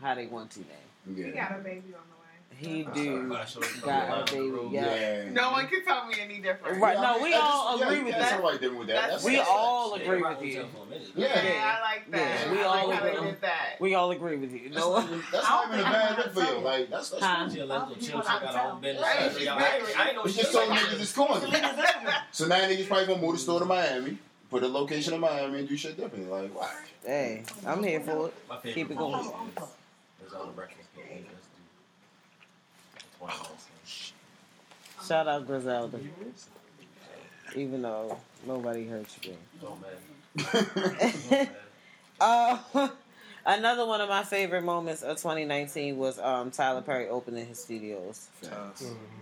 how 0.00 0.14
they 0.14 0.26
want 0.26 0.50
to 0.52 0.60
now. 0.60 1.14
He 1.14 1.22
yeah. 1.22 1.48
got 1.48 1.58
a 1.58 1.62
baby 1.62 1.94
on 1.94 2.02
the 2.10 2.15
way. 2.15 2.15
He 2.58 2.84
do 2.94 3.28
got 3.28 3.54
Got 3.82 4.30
a 4.30 4.34
baby. 4.34 4.68
Yeah. 4.70 4.94
Yeah. 4.94 5.30
No 5.30 5.50
one 5.50 5.66
can 5.66 5.84
tell 5.84 6.06
me 6.06 6.14
any 6.20 6.38
different. 6.38 6.80
Right, 6.80 6.96
Yeah, 6.96 7.02
no, 7.02 7.22
we 7.22 7.34
I 7.34 7.38
all 7.38 7.78
just- 7.78 7.82
agree 7.90 7.98
yeah, 7.98 8.04
with 8.04 8.12
that. 8.14 8.20
That's 8.20 8.32
all 8.32 8.50
right 8.50 8.60
with 8.60 8.86
that. 8.86 8.86
That's- 8.86 9.10
That's, 9.10 9.24
We 9.24 9.36
that's 9.36 9.48
all 9.48 9.90
facts. 9.96 10.02
agree 10.02 10.22
with 10.22 10.42
you. 10.42 10.66
Yeah, 11.14 11.44
Yeah. 11.44 11.76
I 11.78 11.80
like 11.82 12.10
that. 12.12 12.50
We 12.50 12.58
I 12.58 12.62
all 12.64 12.88
like 12.88 13.02
agree. 13.14 13.26
did 13.30 13.40
that. 13.42 13.76
We 13.80 13.94
all 13.94 14.10
agree 14.10 14.36
with 14.36 14.52
you. 14.52 14.70
That's 14.70 14.76
No, 14.76 14.94
not 14.94 15.04
even- 15.04 15.22
that's 15.30 15.48
not 15.48 15.68
even 15.68 15.80
a 15.80 15.82
bad 15.82 16.18
look 16.18 16.32
for 16.34 16.40
you. 16.44 16.58
Like 16.60 16.90
that's 16.90 17.10
that's 17.10 17.22
Huh? 17.24 17.48
Yeah, 17.52 17.64
let's 17.64 17.84
go 17.88 17.94
chill, 17.96 18.22
check 18.22 18.42
out 18.42 18.54
our 18.54 18.72
own 18.72 18.80
business. 18.80 19.02
Right. 19.02 19.18
I 19.18 19.24
ain't- 19.76 19.98
I 20.00 20.06
ain't 20.08 20.16
no 20.16 20.22
We 20.22 20.30
shit 20.32 20.40
just 20.40 20.52
told 20.52 20.68
like 20.70 20.80
niggas 20.80 21.00
it's 21.02 21.12
corny. 21.12 21.52
So 22.32 22.46
now 22.46 22.56
niggas 22.56 22.86
probably 22.88 23.06
gonna 23.06 23.20
move 23.20 23.32
the 23.32 23.38
store 23.38 23.58
to 23.60 23.66
Miami, 23.66 24.16
put 24.50 24.62
a 24.62 24.68
location 24.68 25.12
in 25.14 25.20
Miami, 25.20 25.58
and 25.60 25.68
do 25.68 25.76
shit 25.76 25.96
differently. 25.98 26.30
Like, 26.30 26.54
why? 26.58 26.70
hey, 27.04 27.42
I'm 27.66 27.82
here 27.82 28.00
for 28.00 28.28
it. 28.28 28.34
My 28.48 28.56
favorite 28.56 28.74
Keep 28.74 28.90
it 28.92 28.96
going. 28.96 29.20
is 29.20 30.32
on 30.34 30.46
the 30.46 30.52
breakfast. 30.52 30.88
Shout 35.06 35.28
out 35.28 35.46
Griselda. 35.46 36.00
Even 37.54 37.82
though 37.82 38.18
nobody 38.46 38.86
hurt 38.86 39.06
you. 39.22 39.36
Don't 39.60 39.80
matter. 39.80 41.50
Uh, 42.18 42.58
another 43.44 43.86
one 43.86 44.00
of 44.00 44.08
my 44.08 44.22
favorite 44.24 44.64
moments 44.64 45.02
of 45.02 45.18
2019 45.18 45.98
was 45.98 46.18
um, 46.18 46.50
Tyler 46.50 46.80
Perry 46.80 47.08
opening 47.08 47.46
his 47.46 47.58
studios. 47.58 48.28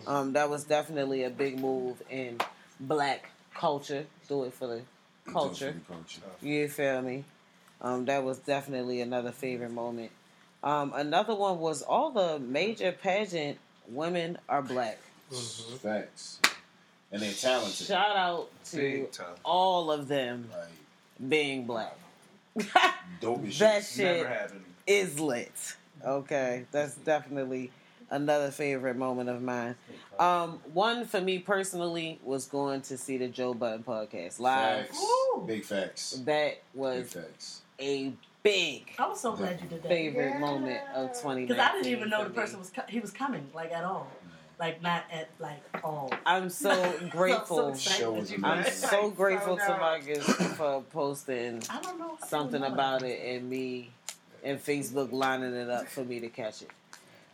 Um, 0.07 0.32
that 0.34 0.49
was 0.49 0.64
definitely 0.64 1.24
a 1.24 1.30
big 1.30 1.59
move 1.59 2.01
in 2.09 2.38
black 2.78 3.30
culture. 3.53 4.07
Do 4.28 4.45
it 4.45 4.55
for 4.55 4.68
the 4.68 4.82
culture. 5.30 5.74
Culture. 5.88 6.20
You 6.40 6.68
feel 6.68 7.03
me? 7.03 7.24
Um, 7.80 8.05
that 8.05 8.22
was 8.22 8.38
definitely 8.38 9.01
another 9.01 9.32
favorite 9.32 9.72
moment. 9.72 10.12
Um, 10.62 10.92
another 10.95 11.34
one 11.34 11.59
was 11.59 11.82
all 11.82 12.11
the 12.11 12.38
major 12.38 12.92
pageant 12.92 13.59
women 13.89 14.39
are 14.49 14.62
black. 14.62 14.99
Facts. 15.82 16.41
And 17.12 17.22
they're 17.22 17.32
talented. 17.32 17.87
Shout 17.87 18.16
out 18.16 18.49
to 18.72 19.07
all 19.45 19.91
of 19.91 20.09
them 20.09 20.49
Like 20.53 21.28
being 21.28 21.64
black. 21.66 21.97
dope 23.20 23.47
as 23.47 23.59
that 23.59 23.85
shit. 23.85 24.16
Never 24.22 24.28
happened. 24.28 24.64
is 24.87 25.18
lit. 25.20 25.53
Okay, 26.05 26.66
that's 26.70 26.95
definitely 26.97 27.70
another 28.11 28.51
favorite 28.51 28.97
moment 28.97 29.28
of 29.28 29.43
mine. 29.43 29.74
Um, 30.18 30.61
one 30.72 31.07
for 31.07 31.20
me 31.20 31.39
personally 31.39 32.18
was 32.22 32.47
going 32.47 32.82
to 32.82 32.97
see 32.99 33.16
the 33.16 33.28
Joe 33.28 33.55
Budden 33.55 33.82
podcast 33.85 34.39
live. 34.41 34.87
Facts. 34.87 35.05
Big 35.47 35.64
facts. 35.64 36.11
That 36.24 36.24
Big 36.24 36.59
was 36.74 37.12
facts. 37.12 37.62
a 37.80 38.12
big 38.45 38.92
I 38.99 39.09
was 39.09 39.18
so 39.20 39.32
glad 39.34 39.61
you 39.61 39.68
did 39.68 39.82
that. 39.82 39.88
favorite 39.88 40.38
moment 40.38 40.78
of 40.95 41.09
2019. 41.09 41.47
Because 41.49 41.59
I 41.66 41.72
didn't 41.72 41.88
even 41.90 42.11
know 42.11 42.22
the 42.24 42.30
person 42.30 42.59
was 42.61 42.70
co- 42.70 42.82
he 42.88 43.01
was 43.01 43.11
coming 43.11 43.49
like 43.55 43.72
at 43.72 43.84
all, 43.84 44.07
like 44.61 44.82
not 44.82 45.05
at 45.11 45.30
like 45.40 45.62
all. 45.82 46.12
I'm 46.26 46.51
so 46.51 46.70
grateful. 47.11 47.68
I'm 47.68 47.74
so 47.74 47.90
excited 47.90 47.99
Show 47.99 48.12
that 48.12 48.20
was 48.20 48.30
you 48.30 48.36
amazing. 48.38 48.59
I'm 48.59 48.64
did 48.64 48.66
that. 48.66 48.90
so 48.90 49.11
grateful 49.11 49.59
so 49.59 49.64
to 49.66 49.70
dope. 49.70 49.80
Marcus 49.80 50.26
for 50.57 50.82
posting 50.92 51.62
I 51.70 51.80
don't 51.80 51.99
know 51.99 52.18
something 52.28 52.62
about 52.62 53.03
it 53.03 53.18
and 53.34 53.49
me 53.49 53.90
and 54.45 54.62
Facebook 54.62 55.11
lining 55.11 55.55
it 55.55 55.70
up 55.70 55.88
for 55.88 56.05
me 56.05 56.20
to 56.20 56.28
catch 56.28 56.62
it. 56.62 56.70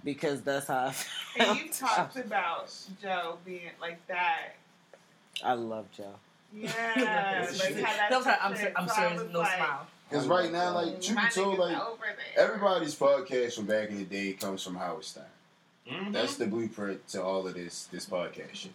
Because 0.05 0.41
that's 0.43 0.69
how 0.69 0.87
I 0.87 0.93
felt. 0.93 1.49
And 1.51 1.59
you 1.59 1.73
talked 1.73 2.17
about 2.17 2.73
Joe 3.03 3.37
being 3.45 3.71
like 3.81 4.05
that. 4.07 4.55
I 5.45 5.55
love 5.55 5.87
Joe. 5.97 6.15
Yeah, 6.55 6.71
like 7.59 7.75
how 7.75 7.97
that. 7.97 8.07
That 8.11 8.17
was 8.17 8.27
her, 8.27 8.39
I'm, 8.41 8.53
touched 8.53 8.63
ser- 8.63 8.73
I'm 8.77 8.89
serious, 8.89 9.33
no 9.33 9.41
like, 9.41 9.57
smile. 9.57 9.87
Because 10.11 10.27
right 10.27 10.51
now, 10.51 10.75
like, 10.75 11.01
truth 11.01 11.17
be 11.19 11.29
told, 11.43 11.59
like, 11.59 11.77
everybody's 12.37 12.95
podcast 12.97 13.55
from 13.55 13.67
back 13.67 13.91
in 13.91 13.99
the 13.99 14.05
day 14.05 14.33
comes 14.33 14.63
from 14.63 14.75
Howard 14.77 15.05
Stern. 15.05 15.25
Mhm. 15.89 16.13
That's 16.13 16.37
the 16.37 16.47
blueprint 16.47 17.07
to 17.09 17.23
all 17.23 17.47
of 17.47 17.55
this 17.55 17.85
this 17.93 18.07
podcast 18.07 18.55
shit. 18.55 18.73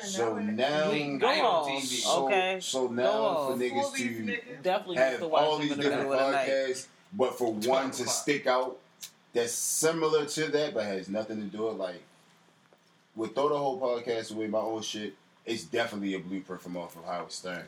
So 0.00 0.36
now, 0.38 0.90
Go 0.90 1.26
on. 1.26 1.68
TV. 1.70 1.80
so, 2.02 2.26
Okay. 2.26 2.58
so 2.60 2.88
Go 2.88 2.94
now 2.94 3.48
for 3.48 3.56
niggas 3.56 3.94
to. 3.96 4.56
Definitely 4.62 4.96
have 4.96 5.18
to 5.20 5.26
all 5.34 5.58
these 5.58 5.74
different 5.76 5.96
middle 5.96 6.12
of 6.14 6.18
the 6.20 6.32
night. 6.32 6.48
podcasts, 6.48 6.86
but 7.12 7.36
for 7.36 7.52
one 7.52 7.90
to 7.92 8.06
stick 8.06 8.46
out 8.46 8.78
that's 9.34 9.52
similar 9.52 10.24
to 10.24 10.48
that 10.48 10.72
but 10.72 10.84
has 10.84 11.08
nothing 11.08 11.36
to 11.36 11.44
do 11.56 11.64
with 11.64 11.76
like 11.76 12.02
with 13.14 13.34
throw 13.34 13.48
the 13.50 13.58
whole 13.58 13.78
podcast 13.78 14.32
away 14.32 14.46
my 14.46 14.58
own 14.58 14.80
shit. 14.82 15.14
It's 15.44 15.64
definitely 15.64 16.14
a 16.14 16.18
blueprint 16.18 16.62
from 16.62 16.76
off 16.78 16.96
of 16.96 17.04
Howard 17.04 17.32
Stern. 17.32 17.64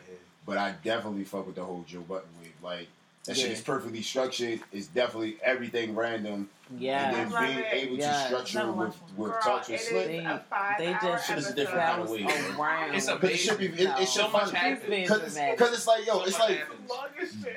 But 0.47 0.59
I 0.59 0.75
definitely 0.83 1.25
fuck 1.25 1.47
with 1.47 1.57
the 1.57 1.65
whole 1.65 1.85
Joe 1.87 2.01
Budden 2.01 2.29
wave. 2.43 2.53
Like 2.63 2.89
that 3.25 3.37
shit 3.37 3.51
is 3.53 3.61
perfectly 3.61 4.03
structured. 4.03 4.61
It's 4.73 4.87
definitely 4.87 5.37
everything 5.43 5.95
random. 5.95 6.49
Yeah. 6.79 7.09
And 7.09 7.17
I 7.17 7.19
then 7.25 7.31
love 7.33 7.43
being 7.47 7.59
it. 7.59 7.67
able 7.73 7.97
Yeah. 7.97 8.13
to 8.13 8.27
structure 8.27 8.59
Never 8.59 8.71
it 8.71 8.73
with, 8.77 8.89
watched 8.89 9.19
with 9.19 9.31
Girl, 9.33 9.41
talks 9.43 9.69
it 9.69 9.73
with 9.73 9.81
is 9.83 9.89
slick. 9.89 10.07
They- 10.07 10.19
a 10.19 10.45
five 10.49 10.79
They 10.79 10.87
hour 10.87 11.01
just 11.03 11.27
Shit 11.27 11.39
is 11.39 11.47
a 11.49 11.55
different 11.55 11.81
kind 11.87 12.03
of 12.03 12.09
bounced 12.09 12.25
wave. 12.25 12.59
around. 12.59 12.95
It's 12.95 13.09
a 13.09 13.19
Cause 13.19 13.31
it 13.31 13.37
should 13.37 13.59
be, 13.59 13.67
it, 13.67 13.81
it 13.81 13.97
should 13.99 14.09
So 14.09 14.31
much 14.31 14.43
fun. 14.45 14.55
happens. 14.55 14.81
He's 14.81 14.91
being 14.91 15.09
Cause 15.09 15.23
it's, 15.23 15.35
dramatic. 15.35 15.59
cause 15.59 15.73
it's 15.75 15.87
like 15.87 16.07
yo, 16.07 16.13
So 16.21 16.25
it's 16.25 16.39
like 16.39 16.59
happens. 16.59 16.91
Long. 16.91 17.07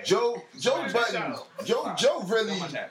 Joe 0.04 0.44
Joe 0.60 0.88
Budden. 0.92 1.36
Joe 1.66 1.94
Joe 1.98 2.20
really. 2.28 2.58
So. 2.60 2.86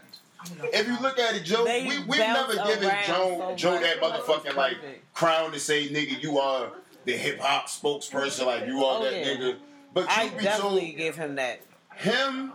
If 0.73 0.89
you 0.89 0.99
look 1.01 1.19
at 1.21 1.37
it, 1.37 1.45
Joe, 1.45 1.65
They 1.65 1.87
we 1.87 1.99
we've 2.05 2.19
never 2.19 2.55
given 2.55 2.89
around 2.89 3.07
Joe 3.07 3.39
so 3.51 3.55
Joe 3.57 3.79
that 3.81 4.01
motherfucking 4.01 4.57
like 4.57 4.77
crown 5.15 5.53
to 5.53 5.61
say, 5.61 5.89
nigga, 5.89 6.21
you 6.23 6.39
are 6.39 6.73
the 7.05 7.13
hip 7.17 7.39
hop 7.41 7.67
spokesperson, 7.69 8.47
like 8.47 8.67
you 8.67 8.85
are 8.85 9.01
Oh, 9.01 9.05
that 9.05 9.13
yeah. 9.15 9.25
nigga. 9.35 9.57
But 9.95 10.09
I 10.09 10.29
definitely 10.29 10.87
told, 10.89 10.97
give 10.97 11.17
him 11.17 11.35
that. 11.37 11.61
him, 11.97 12.53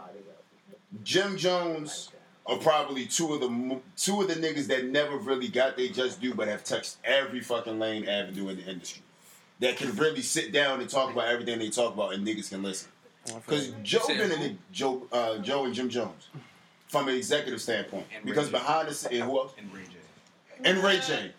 Jim 1.03 1.37
Jones 1.37 2.11
are 2.45 2.57
probably 2.57 3.05
two 3.05 3.33
of 3.33 3.41
the 3.41 3.79
two 3.95 4.21
of 4.21 4.27
the 4.27 4.35
niggas 4.35 4.67
that 4.67 4.85
never 4.85 5.17
really 5.17 5.47
got 5.47 5.77
they 5.77 5.89
just 5.89 6.21
do, 6.21 6.33
but 6.33 6.47
have 6.47 6.63
touched 6.63 6.97
every 7.03 7.41
fucking 7.41 7.77
lane 7.77 8.07
avenue 8.07 8.49
in 8.49 8.57
the 8.57 8.63
industry. 8.63 9.03
That 9.59 9.75
can 9.75 9.95
really 9.95 10.21
sit 10.21 10.51
down 10.51 10.81
and 10.81 10.89
talk 10.89 11.11
about 11.11 11.27
everything 11.27 11.57
they 11.59 11.69
talk 11.69 11.93
about, 11.93 12.13
and 12.13 12.25
niggas 12.25 12.49
can 12.49 12.61
listen. 12.61 12.89
Because 13.25 13.73
Joe 13.83 14.07
been 14.07 14.31
in 14.31 14.39
the 14.39 14.55
Joe, 14.71 15.03
uh, 15.11 15.39
Joe 15.39 15.65
and 15.65 15.73
Jim 15.73 15.89
Jones 15.89 16.29
from 16.87 17.07
an 17.09 17.15
executive 17.15 17.61
standpoint. 17.61 18.05
And 18.15 18.23
because 18.23 18.47
Ray 18.47 18.59
behind 18.59 18.87
the 18.87 18.93
scenes, 18.93 19.23
who 19.23 19.37
else? 19.39 19.53
And 19.57 19.73
Ray 19.73 19.83
J. 19.83 19.97
And 20.63 20.77
Ray 20.79 20.99
J. 20.99 21.31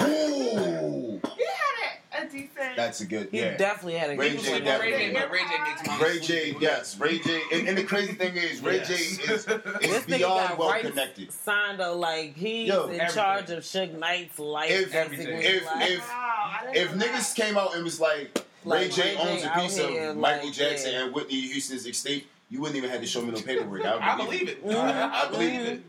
Ooh, 0.00 1.20
He 1.36 1.44
had 1.44 1.74
a, 1.84 2.03
a 2.18 2.26
decent. 2.26 2.76
that's 2.76 3.00
a 3.00 3.06
good 3.06 3.28
He 3.30 3.38
yeah. 3.40 3.56
definitely 3.56 3.94
had 3.94 4.10
a 4.10 4.16
Ray 4.16 4.30
good 4.30 4.40
J. 4.40 4.60
Like. 4.60 4.80
Ray 4.80 4.90
J, 4.92 5.12
but 5.12 5.30
Ray 5.30 5.38
J 5.40 5.62
makes 5.62 5.86
my 5.86 5.98
Ray 6.00 6.18
J, 6.20 6.56
yes, 6.60 6.98
Ray 6.98 7.18
J, 7.18 7.40
and, 7.52 7.68
and 7.68 7.78
the 7.78 7.84
crazy 7.84 8.12
thing 8.14 8.36
is, 8.36 8.60
Ray 8.60 8.78
J 8.84 8.94
is, 8.94 9.18
is 9.28 9.44
This 9.46 10.04
beyond 10.06 10.58
well 10.58 10.70
rights 10.70 10.88
connected. 10.88 11.32
signed 11.32 11.80
though, 11.80 11.96
like 11.96 12.34
he's 12.36 12.68
Yo, 12.68 12.84
in 12.88 13.00
everything. 13.00 13.14
charge 13.14 13.50
of 13.50 13.62
Suge 13.64 13.98
Knight's 13.98 14.38
life. 14.38 14.70
If- 14.70 14.92
basically. 14.92 15.24
if- 15.34 15.64
like, 15.66 15.90
if- 15.90 16.08
Wow, 16.08 16.60
If 16.72 16.90
niggas 16.92 17.34
came 17.34 17.56
out 17.58 17.74
and 17.74 17.84
was 17.84 18.00
like, 18.00 18.38
Like, 18.64 18.80
Ray 18.82 18.88
J 18.88 19.02
Ray 19.02 19.14
J 19.14 19.16
owns 19.32 19.42
a 19.42 19.50
out 19.50 19.60
piece 19.62 19.76
here, 19.76 20.10
of 20.10 20.16
Michael 20.16 20.46
like, 20.46 20.54
Jackson 20.54 20.92
yeah. 20.92 21.04
and 21.04 21.14
Whitney 21.14 21.40
Houston's 21.40 21.86
estate, 21.86 22.26
you 22.50 22.60
wouldn't 22.60 22.76
even 22.76 22.90
have 22.90 23.00
to 23.00 23.06
show 23.06 23.20
me 23.22 23.32
no 23.32 23.40
paperwork. 23.42 23.84
I, 23.84 24.14
I 24.14 24.16
believe 24.16 24.48
it. 24.48 24.64
Mhm. 24.64 24.74
I 24.76 25.28
believe 25.30 25.60
it. 25.60 25.82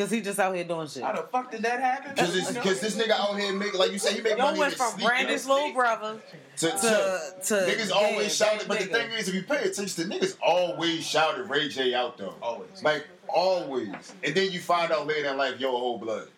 Cause 0.00 0.10
he 0.10 0.22
just 0.22 0.38
out 0.38 0.54
here 0.54 0.64
doing 0.64 0.88
shit. 0.88 1.02
How 1.02 1.12
the 1.12 1.24
fuck 1.24 1.50
did 1.50 1.60
that 1.60 1.78
happen? 1.78 2.12
Because 2.14 2.54
because 2.54 2.80
this 2.80 2.96
nigga 2.96 3.10
out 3.10 3.38
here 3.38 3.52
make 3.52 3.78
like 3.78 3.92
you 3.92 3.98
said 3.98 4.14
he 4.14 4.22
make 4.22 4.38
Yo 4.38 4.44
money 4.44 4.54
in 4.54 4.60
went 4.60 4.72
his 4.72 4.80
from 4.80 4.92
sleep, 4.92 5.06
Brandy's 5.06 5.46
yo. 5.46 5.54
little 5.54 5.72
brother 5.74 6.18
to, 6.56 6.70
to 6.70 6.76
to 6.78 7.34
to 7.44 7.54
niggas 7.54 7.88
yeah, 7.90 7.94
always 7.94 8.34
shouted, 8.34 8.60
big 8.60 8.68
but 8.68 8.78
the 8.78 8.86
thing 8.86 9.10
is, 9.10 9.28
if 9.28 9.34
you 9.34 9.42
pay 9.42 9.62
attention, 9.62 10.08
the 10.08 10.14
niggas 10.14 10.38
always 10.42 11.06
shouted 11.06 11.50
Ray 11.50 11.68
J 11.68 11.92
out 11.92 12.16
though, 12.16 12.34
Always. 12.40 12.82
like 12.82 13.06
always, 13.28 13.90
and 14.24 14.34
then 14.34 14.50
you 14.50 14.58
find 14.58 14.90
out 14.90 15.06
later 15.06 15.28
in 15.28 15.36
life, 15.36 15.60
yo, 15.60 15.70
whole 15.70 15.98
blood. 15.98 16.28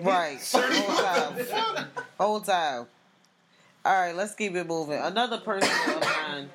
right 0.00 0.38
whole 0.50 0.96
time, 0.96 1.86
whole 2.18 2.40
time. 2.40 2.86
All 3.84 3.92
right, 3.92 4.16
let's 4.16 4.34
keep 4.34 4.54
it 4.54 4.66
moving. 4.66 4.98
Another 4.98 5.36
person 5.36 5.68
of 5.96 6.00
mine 6.00 6.48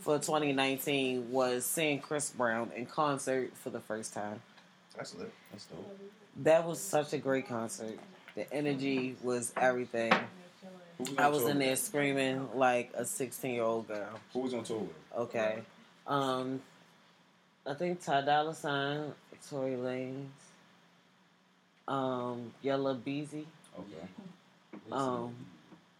for 0.00 0.16
2019 0.18 1.32
was 1.32 1.64
seeing 1.64 2.00
Chris 2.00 2.28
Brown 2.28 2.70
in 2.76 2.84
concert 2.84 3.52
for 3.56 3.70
the 3.70 3.80
first 3.80 4.12
time. 4.12 4.42
That's 4.96 5.14
lit. 5.14 5.32
That's 5.50 5.66
dope. 5.66 5.98
That 6.42 6.66
was 6.66 6.80
such 6.80 7.12
a 7.12 7.18
great 7.18 7.48
concert. 7.48 7.98
The 8.34 8.50
energy 8.52 9.16
was 9.22 9.52
everything. 9.56 10.12
Was 10.98 11.10
I 11.18 11.28
was 11.28 11.42
in 11.42 11.46
with? 11.48 11.58
there 11.58 11.76
screaming 11.76 12.48
like 12.54 12.92
a 12.94 13.04
16 13.04 13.54
year 13.54 13.62
old 13.62 13.88
girl. 13.88 14.08
Who 14.32 14.40
was 14.40 14.54
on 14.54 14.64
tour 14.64 14.78
with? 14.78 14.90
Okay. 15.16 15.58
Um, 16.06 16.60
I 17.66 17.74
think 17.74 18.02
Ty 18.02 18.22
Dolla 18.22 18.54
Sign, 18.54 19.12
Tory 19.48 19.72
Lanez, 19.76 20.26
um, 21.88 22.52
Yella 22.62 22.94
Beezy. 22.94 23.46
Okay. 23.78 24.08
Um, 24.90 25.34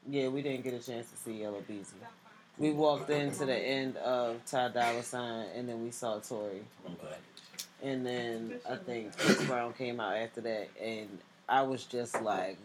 yeah, 0.09 0.29
we 0.29 0.43
didn't 0.43 0.65
get 0.65 0.75
a 0.75 0.79
chance 0.85 1.11
to 1.11 1.17
see 1.17 1.41
Yella 1.41 1.61
Beezy. 1.67 1.97
We 2.59 2.71
walked 2.73 3.11
into 3.11 3.47
the 3.47 3.57
end 3.57 3.97
of 3.99 4.45
Ty 4.47 4.69
Dolla 4.69 5.03
Sign, 5.03 5.47
and 5.55 5.69
then 5.69 5.83
we 5.83 5.91
saw 5.91 6.19
Tory, 6.19 6.63
Okay. 6.85 7.15
And 7.83 8.07
then 8.07 8.55
I 8.69 8.77
think 8.77 9.17
Chris 9.19 9.43
Brown 9.45 9.73
came 9.75 10.01
out 10.01 10.17
after 10.17 10.41
that, 10.43 10.69
and 10.81 11.19
I 11.49 11.63
was 11.63 11.85
just 11.85 12.21
like, 12.23 12.57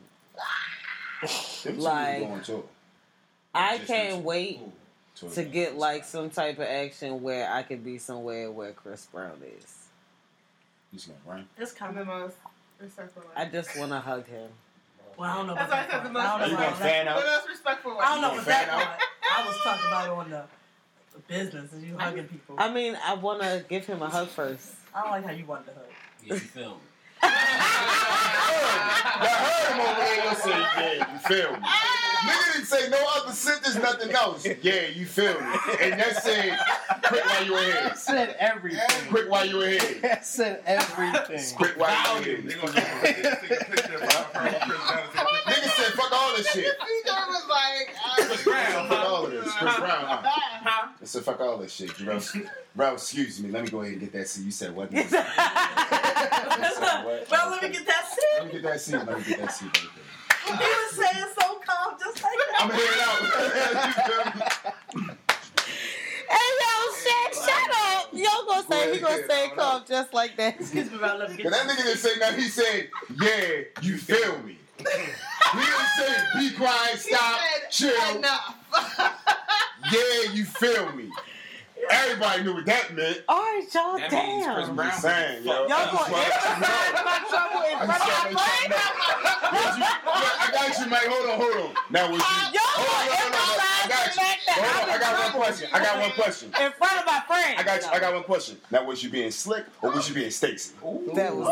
Like- 1.76 2.20
go 2.20 2.26
on 2.28 2.44
tour. 2.44 2.64
I 3.54 3.80
can't 3.80 4.24
wait 4.24 4.60
to 5.34 5.44
get 5.44 5.78
like 5.78 6.06
some 6.06 6.30
type 6.30 6.58
of 6.60 6.66
action 6.66 7.24
where 7.24 7.52
I 7.52 7.64
could 7.64 7.84
be 7.84 7.98
somewhere 7.98 8.52
where 8.52 8.72
Chris 8.72 9.08
Brown 9.08 9.42
is. 9.60 9.88
He's 10.92 11.06
going 11.06 11.20
right. 11.26 11.46
It's 11.58 11.74
I'm 11.82 11.96
the 11.96 12.04
coming. 12.04 12.22
most 12.24 12.36
respectful. 12.80 13.24
I 13.36 13.46
just 13.46 13.78
want 13.80 13.92
to 13.92 14.00
hug 14.00 14.28
him. 14.28 14.50
Well, 15.18 15.30
I 15.32 15.36
don't 15.38 15.48
know 15.48 15.56
That's 15.56 15.72
why 15.72 15.80
I 15.80 15.90
said 15.90 16.04
the 16.06 16.10
most. 16.12 16.24
I 16.24 16.30
don't 16.30 16.40
know 16.42 16.48
You 16.48 16.54
about 16.56 16.70
that. 16.70 16.78
fan 16.78 17.06
The 17.08 17.12
most 17.14 17.48
respectful 17.50 17.96
one. 17.96 18.06
I 18.06 18.14
don't 18.14 18.22
know 18.22 18.28
You 18.34 18.40
about 18.42 18.46
that 18.46 18.70
part. 18.70 19.02
I 19.40 19.48
was 19.48 19.58
talking 19.64 19.88
about 19.88 20.10
on 20.10 20.30
the, 20.30 20.44
the 21.14 21.20
business 21.28 21.74
and 21.74 21.84
you 21.84 21.98
hugging 21.98 22.28
people. 22.28 22.56
I 22.60 22.72
mean, 22.72 22.96
I 23.04 23.16
want 23.16 23.42
to 23.42 23.66
give 23.68 23.88
him 23.88 24.04
a 24.04 24.10
hug 24.10 24.28
first. 24.28 24.74
I 24.98 25.02
don't 25.04 25.12
like 25.12 25.26
how 25.26 25.32
you 25.32 25.46
wanted 25.46 25.66
to 25.68 25.74
hug. 25.74 25.84
Yeah, 26.26 26.34
you 26.34 26.40
feel 26.40 26.70
me? 26.70 26.76
I 27.22 27.28
heard 29.46 29.74
him 29.74 29.82
over 29.86 30.00
there. 30.02 30.26
You 30.26 30.36
say, 30.36 30.58
yeah, 30.98 31.14
you 31.14 31.20
feel 31.20 31.52
me? 31.62 31.68
Nigga 32.18 32.54
didn't 32.54 32.68
say 32.68 32.90
no 32.90 32.98
other 33.18 33.32
sentence, 33.32 33.76
nothing 33.76 34.12
else. 34.12 34.46
Yeah, 34.62 34.88
you 34.88 35.06
feel 35.06 35.34
me? 35.40 35.48
And 35.82 36.00
that 36.00 36.22
said, 36.24 36.58
quick 37.04 37.26
while 37.26 37.46
you 37.46 37.54
were 37.54 37.62
here. 37.62 37.94
said 37.96 38.36
everything. 38.40 38.80
Quick 39.10 39.30
while 39.30 39.46
you 39.46 39.58
were 39.58 39.68
here. 39.68 40.00
I 40.04 40.20
said 40.22 40.62
everything. 40.66 41.42
Quick 41.56 41.78
while 41.78 42.22
you 42.24 42.38
were 42.38 42.42
here. 42.42 42.58
gonna 42.62 42.74
take 43.02 43.18
a 43.20 43.66
picture 43.66 43.96
of 43.96 44.02
her 44.02 44.48
and 44.48 44.56
Chris 44.62 44.80
Brown. 44.80 45.08
Nigga 45.46 45.70
said, 45.70 45.94
fuck 45.94 46.12
all 46.12 46.36
this 46.36 46.48
shit. 46.52 46.66
He 46.66 46.72
was 47.06 47.48
like, 47.50 47.96
Chris 48.28 48.44
Brown, 48.44 48.88
fuck 48.90 49.10
all 49.10 49.26
of 49.26 49.32
this. 49.32 49.52
Chris 49.54 49.76
Brown, 49.78 50.06
huh? 50.06 50.22
huh? 50.24 50.88
I 51.02 51.06
said, 51.06 51.24
fuck 51.24 51.40
all 51.40 51.58
this 51.58 51.72
shit, 51.74 51.98
bro. 51.98 52.20
Bro, 52.76 52.94
excuse 52.94 53.42
me. 53.42 53.50
Let 53.50 53.64
me 53.64 53.70
go 53.70 53.82
ahead 53.82 53.94
and 53.94 54.02
get 54.02 54.12
that 54.14 54.28
seat. 54.28 54.46
You 54.46 54.52
said 54.52 54.76
what? 54.76 54.92
nigga? 54.92 55.12
well, 57.32 57.50
let 57.52 57.64
me 57.64 57.70
get 57.70 57.86
that 57.88 58.04
Let 58.06 58.44
seat. 58.44 58.46
me 58.46 58.52
get 58.52 58.64
that 58.64 58.82
seat. 58.82 58.96
Let 58.96 59.18
me 59.18 59.24
get 59.24 59.40
that 59.40 59.52
seat 59.52 59.66
right 59.66 59.74
there. 59.96 60.04
He 60.48 60.64
was 60.64 60.92
saying 60.96 61.26
so 61.40 61.60
calm, 61.66 61.98
just 62.00 62.24
like 62.24 62.40
I'm 62.60 62.70
that. 62.70 62.78
heading 62.80 63.04
out. 63.04 63.88
You 63.88 63.94
feel 64.04 65.08
me? 65.08 65.14
Hey 66.30 66.50
yo, 66.60 66.74
Shaq, 67.04 67.32
shut 67.46 67.70
up! 67.72 68.10
Yo 68.14 68.46
gonna 68.48 68.68
say 68.70 68.94
he 68.94 69.00
gonna 69.00 69.28
say 69.28 69.50
calm 69.56 69.84
just 69.88 70.14
like 70.14 70.36
that. 70.38 70.60
Excuse 70.60 70.92
me, 70.92 70.98
bro. 70.98 71.16
Let 71.18 71.32
me 71.32 71.38
get 71.38 71.46
And 71.46 71.54
that 71.56 71.68
nigga 71.68 71.84
didn't 71.84 71.98
say 72.00 72.18
nothing. 72.20 72.40
He 72.42 72.50
said, 72.50 72.90
yeah, 73.22 73.62
you 73.82 73.98
feel 73.98 74.38
me. 74.40 74.58
He 74.78 74.84
didn't 74.84 75.88
say, 75.98 76.16
be 76.40 76.52
quiet, 76.56 77.00
stop, 77.00 77.40
He 77.40 77.72
chill. 77.72 78.00
said, 78.02 78.16
enough. 78.18 78.56
Yeah, 79.92 80.34
you 80.34 80.44
feel 80.44 80.92
me. 80.94 81.10
Everybody 81.90 82.44
knew 82.44 82.54
what 82.54 82.66
that 82.66 82.94
meant. 82.96 83.22
All 83.30 83.38
right, 83.40 83.64
y'all, 83.74 83.98
That 83.98 84.12
means 84.12 84.46
Chris 84.46 84.68
damn. 84.68 84.76
Brown. 84.76 84.92
I'm 84.92 85.00
saying, 85.00 85.44
yo. 85.46 85.52
Y'all 85.68 85.72
I 85.72 85.86
gonna 85.86 85.92
just 85.92 85.94
want 85.94 86.08
to 86.08 86.18
let 86.18 86.44
you 86.44 86.52
know. 86.58 87.06
my 87.08 87.20
trouble 87.30 87.62
in 87.68 87.78
front 87.78 88.02
of 88.02 88.08
my 88.08 88.16
to 88.18 88.24
let 88.24 88.32
you 88.32 88.38
friend? 88.38 88.70
know. 88.72 88.88
Was 89.48 89.78
you- 89.78 89.84
yeah, 89.88 90.44
I 90.44 90.48
got 90.52 90.80
you, 90.80 90.86
Mike. 90.92 91.08
Hold 91.08 91.30
on, 91.30 91.38
hold 91.40 91.56
on. 91.70 91.72
Now, 91.90 92.12
was 92.12 92.20
you? 92.20 92.26
Uh, 92.28 92.52
y'all 92.52 92.76
hold 92.76 92.92
on, 92.92 93.08
gonna 93.08 93.18
no, 93.18 93.28
no, 93.28 93.40
no, 93.40 93.56
no. 93.56 93.64
I 93.64 93.88
got 93.88 94.16
you. 94.16 94.22
back 94.22 94.40
Hold 94.48 94.84
on, 94.84 94.90
I 94.90 94.98
got 95.00 95.14
one 95.24 95.32
question. 95.42 95.70
I 95.72 95.80
got 95.84 96.00
one 96.02 96.12
question. 96.20 96.48
In 96.60 96.72
front 96.74 96.98
of 97.00 97.06
my 97.06 97.20
friend. 97.28 97.60
I 97.60 97.64
got 97.64 97.82
you. 97.82 97.88
I 97.88 98.00
got 98.00 98.14
one 98.14 98.24
question. 98.24 98.58
Now, 98.72 98.84
was 98.84 99.04
you 99.04 99.10
being 99.10 99.32
slick 99.32 99.66
or 99.82 99.92
was 99.92 100.10
you 100.10 100.16
being 100.16 100.32
Stacy? 100.32 100.74
That 101.16 101.36
was 101.36 101.48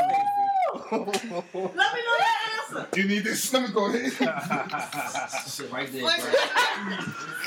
Let 0.91 0.91
me 0.91 1.11
know 1.63 2.17
that 2.17 2.61
answer. 2.69 2.87
You 2.95 3.03
need 3.07 3.23
this. 3.23 3.51
Let 3.53 3.61
me 3.63 3.73
go 3.73 3.85
ahead. 3.87 4.11
Shit 5.49 5.71
right 5.71 5.91
there, 5.91 6.03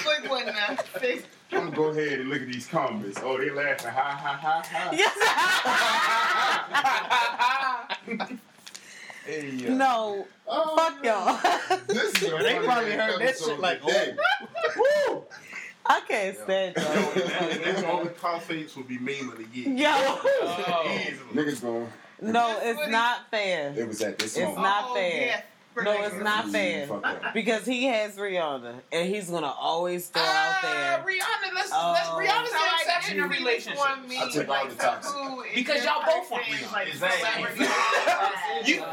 Quick, 0.03 0.31
one 0.31 0.47
now. 0.47 0.77
Fix- 0.99 1.25
I'm 1.53 1.65
gonna 1.65 1.77
go 1.77 1.85
ahead 1.87 2.21
and 2.21 2.29
look 2.29 2.43
at 2.43 2.49
these 2.49 2.67
comments. 2.67 3.19
Oh, 3.23 3.39
they 3.39 3.51
laughing. 3.51 3.91
Ha 3.91 4.01
ha 4.01 4.33
ha 4.41 4.63
ha. 4.65 4.91
Yes. 8.09 8.29
Hey, 9.25 9.51
yo. 9.57 9.75
no, 9.75 10.27
Oh, 10.47 10.77
fuck 10.77 11.05
y'all. 11.05 11.39
This 11.87 12.15
is 12.23 12.31
They 12.31 12.59
probably 12.61 12.93
heard 12.93 13.21
that 13.21 13.37
shit 13.39 13.61
like, 13.61 13.83
today. 13.83 14.17
Oh. 14.19 15.13
Woo! 15.13 15.25
I 15.85 16.01
can't 16.09 16.37
stand 16.39 16.75
That's 16.77 17.83
all 17.85 17.97
y'all. 17.97 18.05
the 18.05 18.11
confidence 18.11 18.75
will 18.77 18.85
be 18.85 18.99
meme 18.99 19.29
of 19.31 19.37
the 19.39 19.45
year. 19.53 19.69
Yo, 19.69 19.89
Oh. 19.91 21.01
Easily. 21.01 21.35
Niggas 21.35 21.61
going. 21.63 21.89
No, 22.21 22.59
it's 22.63 22.89
not 22.89 23.31
fair. 23.31 23.73
It 23.77 23.87
was 23.89 24.01
at 24.03 24.19
this 24.19 24.37
It's 24.37 24.45
moment. 24.45 24.63
not 24.63 24.85
Oh, 24.89 24.95
fair. 24.95 25.27
yeah. 25.27 25.41
No, 25.81 25.93
it's 26.03 26.17
not 26.17 26.49
fair. 26.49 26.89
Because 27.33 27.65
he 27.65 27.85
has 27.85 28.17
Rihanna, 28.17 28.81
and 28.91 29.09
he's 29.09 29.31
gonna 29.31 29.47
always 29.47 30.09
throw 30.09 30.21
out 30.23 30.29
Ah, 30.29 30.59
there. 30.63 30.99
Rihanna, 31.07 31.55
let's, 31.55 31.71
Oh. 31.73 31.93
let's 31.93 32.09
Rihanna's 32.09 32.51
So, 32.51 32.57
an 32.57 32.63
exception 32.81 33.19
in 33.19 33.23
really 33.29 33.39
relationship. 33.45 33.79
want 33.79 34.09
me, 34.09 34.19
I 34.19 34.29
took 34.29 34.49
all 34.49 34.55
like, 34.55 34.71
the 34.71 34.75
toxic. 34.75 35.15
Because 35.55 35.85
y'all 35.85 36.03
both 36.05 36.29
want 36.33 36.45
person, 36.47 36.67
Rihanna. 36.67 36.73
Like, 36.73 36.89
Exactly. 36.89 37.67
celebrity. 37.67 37.73
You- 38.73 38.85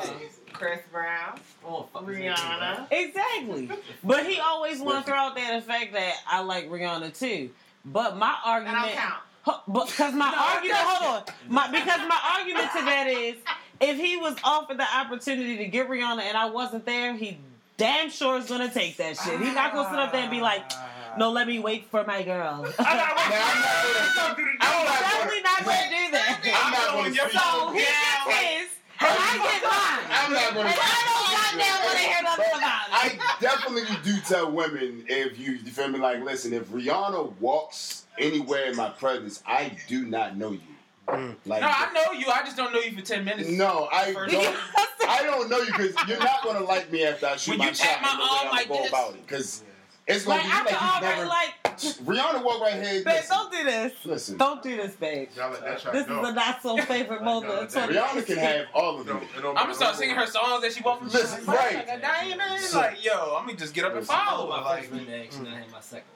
Chris 0.53 0.79
Brown, 0.91 1.39
Oh, 1.67 1.89
Rihanna. 1.95 2.87
Exactly. 2.91 3.69
But 4.03 4.25
he 4.27 4.39
always 4.39 4.79
want 4.79 5.03
to 5.05 5.11
throw 5.11 5.19
out 5.19 5.35
there 5.35 5.59
the 5.59 5.65
fact 5.65 5.91
that 5.93 6.13
I 6.27 6.41
like 6.41 6.69
Rihanna 6.69 7.17
too. 7.17 7.49
But 7.83 8.15
my 8.17 8.27
And 8.27 8.35
I'll 8.45 8.51
argument, 8.53 8.93
count. 8.93 8.97
Huh, 8.97 9.19
but 9.19 9.24
because 9.45 10.13
my 10.13 10.33
argument, 10.33 10.79
hold 10.79 11.23
on, 11.27 11.33
my 11.47 11.67
because 11.71 11.99
my 12.07 12.19
argument 12.37 12.71
to 12.71 12.85
that 12.85 13.07
is, 13.07 13.35
if 13.81 13.97
he 13.97 14.17
was 14.17 14.35
offered 14.43 14.77
the 14.77 14.95
opportunity 14.95 15.57
to 15.57 15.65
get 15.65 15.89
Rihanna 15.89 16.21
and 16.21 16.37
I 16.37 16.45
wasn't 16.45 16.85
there, 16.85 17.15
he 17.15 17.37
damn 17.77 18.09
sure 18.09 18.37
is 18.37 18.47
gonna 18.47 18.71
take 18.71 18.97
that 18.97 19.17
shit. 19.17 19.39
He's 19.39 19.53
not 19.53 19.73
gonna 19.73 19.89
sit 19.89 19.99
up 19.99 20.11
there 20.11 20.21
and 20.21 20.31
be 20.31 20.41
like, 20.41 20.71
no, 21.17 21.31
let 21.31 21.47
me 21.47 21.59
wait 21.59 21.85
for 21.89 22.03
my 22.03 22.23
girl. 22.23 22.65
Now, 22.79 22.85
I'm 22.85 23.61
not 23.61 24.37
gonna. 24.37 24.47
I'm 24.61 24.85
not 24.85 24.95
gonna. 24.95 24.99
Definitely 25.01 25.41
not 25.41 25.65
gonna 25.65 25.89
do 25.89 26.11
that. 26.11 26.39
I'm 26.55 26.71
not 26.71 26.87
gonna 26.93 27.13
speak. 27.13 27.31
So 27.31 27.71
he 27.71 27.79
gets 27.79 28.39
his, 28.39 28.69
and 28.99 29.09
I 29.09 29.33
get 29.43 29.63
mine. 29.63 30.05
I'm 30.11 30.31
not 30.33 30.53
gonna. 30.53 30.69
And 30.69 30.79
I 30.79 31.01
don't 31.05 31.25
goddamn 31.35 31.85
want 31.85 31.97
to 31.97 32.03
hear 32.05 32.21
nothing 32.23 32.53
about 32.55 32.85
it. 32.87 32.93
I 32.93 33.37
definitely 33.41 33.97
do 34.03 34.19
tell 34.21 34.51
women 34.51 35.05
if 35.07 35.39
you, 35.39 35.53
you 35.53 35.71
feel 35.71 35.87
me, 35.87 35.99
like, 35.99 36.23
listen, 36.23 36.53
if 36.53 36.67
Rihanna 36.67 37.37
walks 37.39 38.04
anywhere 38.19 38.65
in 38.65 38.75
my 38.75 38.89
presence, 38.89 39.43
I 39.45 39.75
do 39.87 40.05
not 40.05 40.37
know 40.37 40.51
you. 40.51 40.59
Mm. 41.07 41.35
Like, 41.45 41.61
No, 41.61 41.67
I 41.69 41.91
know 41.93 42.11
you. 42.13 42.27
I 42.31 42.39
just 42.43 42.57
don't 42.57 42.73
know 42.73 42.79
you 42.79 42.95
for 42.95 43.01
ten 43.05 43.23
minutes. 43.23 43.49
no, 43.49 43.87
I 43.91 44.11
don't. 44.13 44.27
I 45.07 45.21
don't 45.23 45.49
know 45.49 45.59
you 45.59 45.65
because 45.67 45.93
you're 46.07 46.17
not 46.19 46.43
gonna 46.43 46.61
like 46.65 46.91
me 46.91 47.03
after 47.05 47.27
I 47.27 47.35
shoot 47.35 47.51
When 47.51 47.59
my 47.59 47.67
you 47.69 47.73
shot 47.75 47.87
tap 47.87 48.01
my 48.01 48.09
and 48.11 48.19
the 48.19 48.23
way 48.23 48.29
arm 48.31 48.47
I'm 48.47 48.51
like 48.51 48.67
go 48.67 48.77
this. 48.77 48.89
about 48.89 49.13
it. 49.13 49.27
Because 49.27 49.63
it's 50.07 50.25
gonna 50.25 50.37
Like 50.41 50.43
be 50.45 50.49
like 50.49 50.59
after 50.59 50.73
you've 50.73 50.81
all 50.81 51.01
that, 51.01 51.17
never. 51.17 51.27
like, 51.27 51.53
Rihanna 52.39 52.43
walk 52.43 52.61
right 52.61 52.73
here. 52.73 53.03
babe, 53.03 53.05
Listen, 53.05 53.37
don't 53.37 53.51
do 53.51 53.63
this. 53.63 53.93
listen. 54.05 54.37
Don't 54.37 54.63
do 54.63 54.77
this, 54.77 54.95
babe. 54.95 55.29
Y'all 55.35 55.51
let 55.51 55.61
that 55.61 55.79
shot 55.81 55.93
This 55.93 56.01
is 56.03 56.07
go. 56.07 56.25
a 56.25 56.33
not 56.33 56.63
so 56.63 56.77
favorite 56.81 57.21
moment 57.21 57.53
of 57.53 57.71
Rihanna 57.71 58.25
can 58.25 58.37
have 58.37 58.65
all 58.73 58.99
of 58.99 59.05
No, 59.05 59.13
them. 59.13 59.23
it 59.23 59.29
I'm 59.37 59.53
gonna 59.53 59.75
start 59.75 59.93
no 59.93 59.99
singing 59.99 60.15
more. 60.15 60.25
her 60.25 60.31
songs 60.31 60.63
as 60.63 60.75
she 60.75 60.81
walk 60.81 60.99
from 60.99 61.09
the 61.09 61.13
Listen, 61.19 61.41
street. 61.41 61.55
right. 61.55 61.75
Like 61.87 61.97
a 61.97 62.01
diamond. 62.01 62.61
So- 62.61 62.79
like, 62.79 63.03
yo, 63.05 63.35
I'm 63.37 63.45
gonna 63.45 63.57
just 63.57 63.75
get 63.75 63.85
up 63.85 63.93
and 63.95 64.07
follow. 64.07 64.49
my 64.49 64.57
her. 64.57 64.63
Like, 64.63 64.85
first 64.89 65.05
reaction, 65.07 65.47
I 65.47 65.59
had 65.59 65.71
my 65.71 65.81
second 65.81 66.07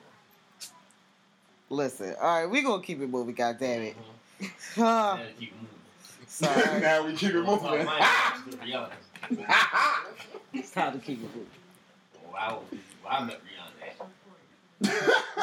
Listen, 1.69 2.15
all 2.19 2.41
right, 2.41 2.45
we 2.49 2.61
gonna 2.61 2.81
keep 2.81 2.99
it 3.01 3.09
moving. 3.09 3.35
God 3.35 3.57
damn 3.59 3.81
it. 3.83 3.95
one. 4.75 4.87
Ah, 4.87 5.17
Gotta 5.17 5.33
sorry, 6.27 6.81
now 6.81 7.05
we 7.05 7.13
keep 7.15 7.31
it 7.31 7.43
moving. 7.43 7.85
my 7.85 7.95
reaction 7.95 8.51
to 8.51 8.57
Rihanna. 8.57 8.89
it's 10.53 10.71
time 10.71 10.93
to 10.93 11.05
keep 11.05 11.19
it 11.19 11.23
moving. 11.35 11.45
Oh, 12.25 12.35
I, 12.37 12.53
was- 12.53 12.63
I 13.07 13.23
met 13.25 13.39
Rihanna. 13.41 13.55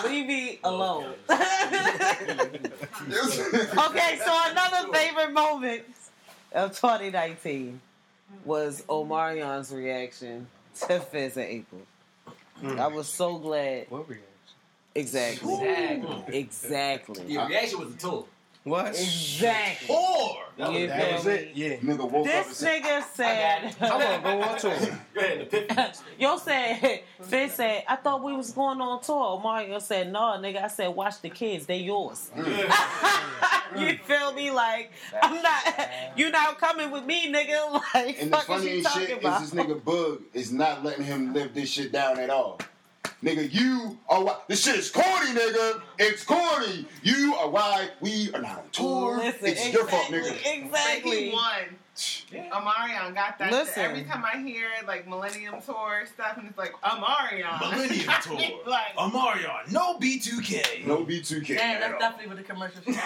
Leave 0.09 0.27
me 0.27 0.59
alone. 0.64 1.12
okay, 1.31 1.41
okay, 3.79 4.18
so 4.24 4.41
another 4.51 4.93
favorite 4.93 5.33
moment 5.33 5.83
of 6.53 6.70
2019 6.74 7.81
was 8.45 8.83
Omarion's 8.89 9.70
reaction 9.72 10.47
to 10.87 11.01
Fizz 11.01 11.37
and 11.37 11.64
Apryl. 12.62 12.79
I 12.81 12.87
was 12.89 13.09
so 13.09 13.37
glad. 13.39 13.87
What 13.91 14.09
reaction? 14.09 14.24
Exactly. 14.97 15.55
Exactly. 15.55 16.39
Exactly. 16.39 17.25
Your 17.33 17.47
reaction 17.49 17.79
was 17.81 17.95
a 17.95 17.97
tour. 17.99 18.27
What? 18.65 18.89
Exactly. 18.89 19.95
Or 19.95 20.39
that 20.59 20.73
was, 20.73 20.89
That 20.89 21.13
was 21.13 21.27
it. 21.29 21.51
Yeah. 21.55 21.77
Nigga 21.77 21.99
woke 21.99 22.09
up 22.09 22.15
and 22.17 22.27
This 22.27 22.57
said, 22.57 22.83
nigga 22.83 23.03
said. 23.15 23.77
"I'm 23.81 23.89
gonna 24.01 24.21
go 24.25 24.43
on 24.43 24.59
tour. 24.59 24.73
Go 25.15 25.21
ahead, 25.21 25.41
epiphany. 25.43 25.93
Yo 26.19 26.37
said, 26.39 27.01
Fizz 27.23 27.53
said, 27.53 27.85
I 27.87 27.95
thought 27.95 28.25
we 28.25 28.33
was 28.33 28.51
going 28.51 28.81
on 28.81 29.01
tour. 29.03 29.41
Mario 29.41 29.79
said, 29.79 30.13
no, 30.13 30.21
nigga. 30.41 30.65
I 30.65 30.67
said, 30.67 30.89
watch 30.89 31.21
the 31.21 31.31
kids. 31.31 31.67
They 31.67 31.77
yours. 31.79 32.29
you 32.37 33.97
feel 33.99 34.33
me? 34.33 34.51
Like, 34.51 34.91
I'm 35.23 35.41
not, 35.41 35.89
you 36.17 36.31
not 36.33 36.59
coming 36.59 36.91
with 36.91 37.05
me, 37.05 37.33
nigga. 37.33 37.81
Like, 37.95 38.21
And 38.21 38.33
the 38.33 38.37
fuck 38.39 38.59
is 38.59 38.65
you 38.65 38.83
funniest 38.83 38.87
talking 38.89 39.07
shit 39.07 39.19
about? 39.19 39.43
is 39.43 39.51
this 39.53 39.65
nigga 39.65 39.85
Bug 39.85 40.23
is 40.35 40.51
not 40.53 40.83
letting 40.85 41.05
him 41.05 41.33
live 41.33 41.55
this 41.55 41.71
shit 41.71 41.93
down 41.93 42.19
at 42.19 42.31
all. 42.31 42.59
Nigga, 43.25 43.53
you 43.53 43.99
are 44.09 44.23
why 44.23 44.37
this 44.47 44.62
shit 44.64 44.77
is 44.77 44.91
corny, 44.91 45.31
nigga. 45.33 45.81
It's 45.99 46.23
corny. 46.23 46.87
You 47.03 47.35
are 47.37 47.49
why 47.49 47.89
we 48.01 48.31
are 48.35 48.41
not 48.43 48.59
on 48.59 48.69
tour. 48.73 49.17
Listen, 49.17 49.47
it's 49.49 49.73
your 49.73 49.87
fault, 49.87 50.05
nigga. 50.07 50.29
But 50.29 50.37
he 50.37 50.61
Exactly. 50.61 51.31
won. 51.33 51.77
Omarion 51.97 53.14
got 53.14 53.39
that. 53.39 53.51
Listen. 53.51 53.75
Shit. 53.75 53.85
Every 53.91 54.05
time 54.05 54.23
I 54.23 54.37
hear 54.43 54.69
like 54.87 55.09
Millennium 55.09 55.62
Tour 55.64 56.05
stuff, 56.12 56.37
and 56.37 56.47
it's 56.47 56.59
like 56.59 56.73
Omarion. 56.83 57.59
Millennium 57.59 58.12
Tour. 58.23 58.39
like 58.67 58.95
Omarion, 58.99 59.73
no 59.73 59.99
B2K. 59.99 60.87
No 60.87 60.99
B2K. 61.05 61.57
Damn, 61.57 61.77
at 61.77 61.81
that's 61.81 61.93
all. 61.95 61.99
definitely 62.01 62.27
what 62.29 62.37
the 62.37 62.43
commercial 62.43 62.83
should 62.83 62.95
say. 62.95 63.01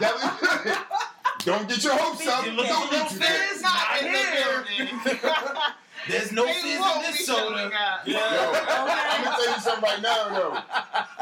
Definitely- 0.00 0.72
Don't 1.44 1.68
get 1.68 1.84
your 1.84 1.96
hopes 1.96 2.26
up. 2.26 2.44
You 2.44 2.52
look 2.52 2.66
Don't 2.66 2.92
at 2.92 3.08
B2K. 6.06 6.12
Fizz, 6.12 6.32
not 6.32 6.46
not 6.46 6.54
in 6.56 6.64
here. 6.64 6.78
the 6.78 6.82
building. 6.82 6.82
There's 6.82 6.86
no 6.86 6.92
They 6.92 6.92
fizz 6.92 6.96
in 6.96 7.00
be 7.00 7.06
this 7.06 7.26
showing 7.26 7.58
soda. 7.58 7.76
up. 7.76 8.06
Yo, 8.06 8.18
I'm 8.18 9.24
gonna 9.24 9.36
tell 9.36 9.54
you 9.54 9.60
something 9.60 9.82
right 9.82 10.02
now, 10.02 10.28
though. 10.28 10.58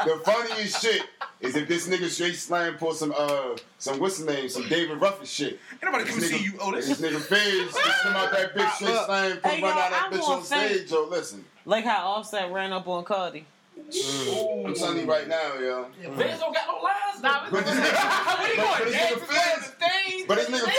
The 0.05 0.19
funniest 0.23 0.81
shit 0.81 1.01
is 1.39 1.55
if 1.55 1.67
this 1.67 1.87
nigga 1.87 2.09
straight 2.09 2.35
slam 2.35 2.75
pull 2.77 2.93
some 2.93 3.13
uh 3.17 3.55
some 3.77 3.99
what's 3.99 4.17
his 4.17 4.25
name, 4.25 4.49
some 4.49 4.67
David 4.67 4.99
Ruffin 4.99 5.25
shit. 5.25 5.59
Ain't 5.73 5.83
nobody 5.83 6.05
come 6.05 6.19
This 6.19 6.29
see 6.29 6.43
you, 6.43 6.53
Otis. 6.59 6.87
This 6.87 7.01
nigga 7.01 7.19
Fizz 7.21 7.73
just 7.73 8.01
come 8.03 8.15
out 8.15 8.31
that 8.31 8.55
bitch 8.55 8.71
straight 8.75 9.05
slam, 9.05 9.37
come 9.37 9.51
Hey, 9.51 9.61
run 9.61 9.75
yo, 9.75 9.81
out 9.81 9.91
that 9.91 10.03
I'm 10.05 10.11
bitch 10.13 10.21
gonna 10.21 10.35
on 10.35 10.43
say- 10.43 10.75
stage. 10.77 10.91
Yo, 10.91 11.03
listen, 11.05 11.45
Like 11.65 11.85
how 11.85 12.07
Offset 12.07 12.51
ran 12.51 12.73
up 12.73 12.87
on 12.87 13.03
Cardi. 13.03 13.45
I'm 13.77 14.73
telling 14.73 14.99
you 14.99 15.05
right 15.05 15.27
now, 15.27 15.53
yo. 15.59 15.85
Fans 16.17 16.39
don't 16.39 16.53
got 16.53 16.67
no 16.67 16.79
lines. 16.81 17.21
Nah, 17.21 17.49
But 17.51 17.65
this 17.65 17.75
What 17.75 17.83
nigga, 17.83 18.01
are 18.01 18.25
but, 18.25 18.37
but 18.77 18.85
this 18.85 18.95
nigga 18.95 19.13
before 19.13 19.27
Fizz, 19.35 20.25
but 20.27 20.35
this 20.37 20.47
nigga, 20.49 20.67
ain't 20.67 20.75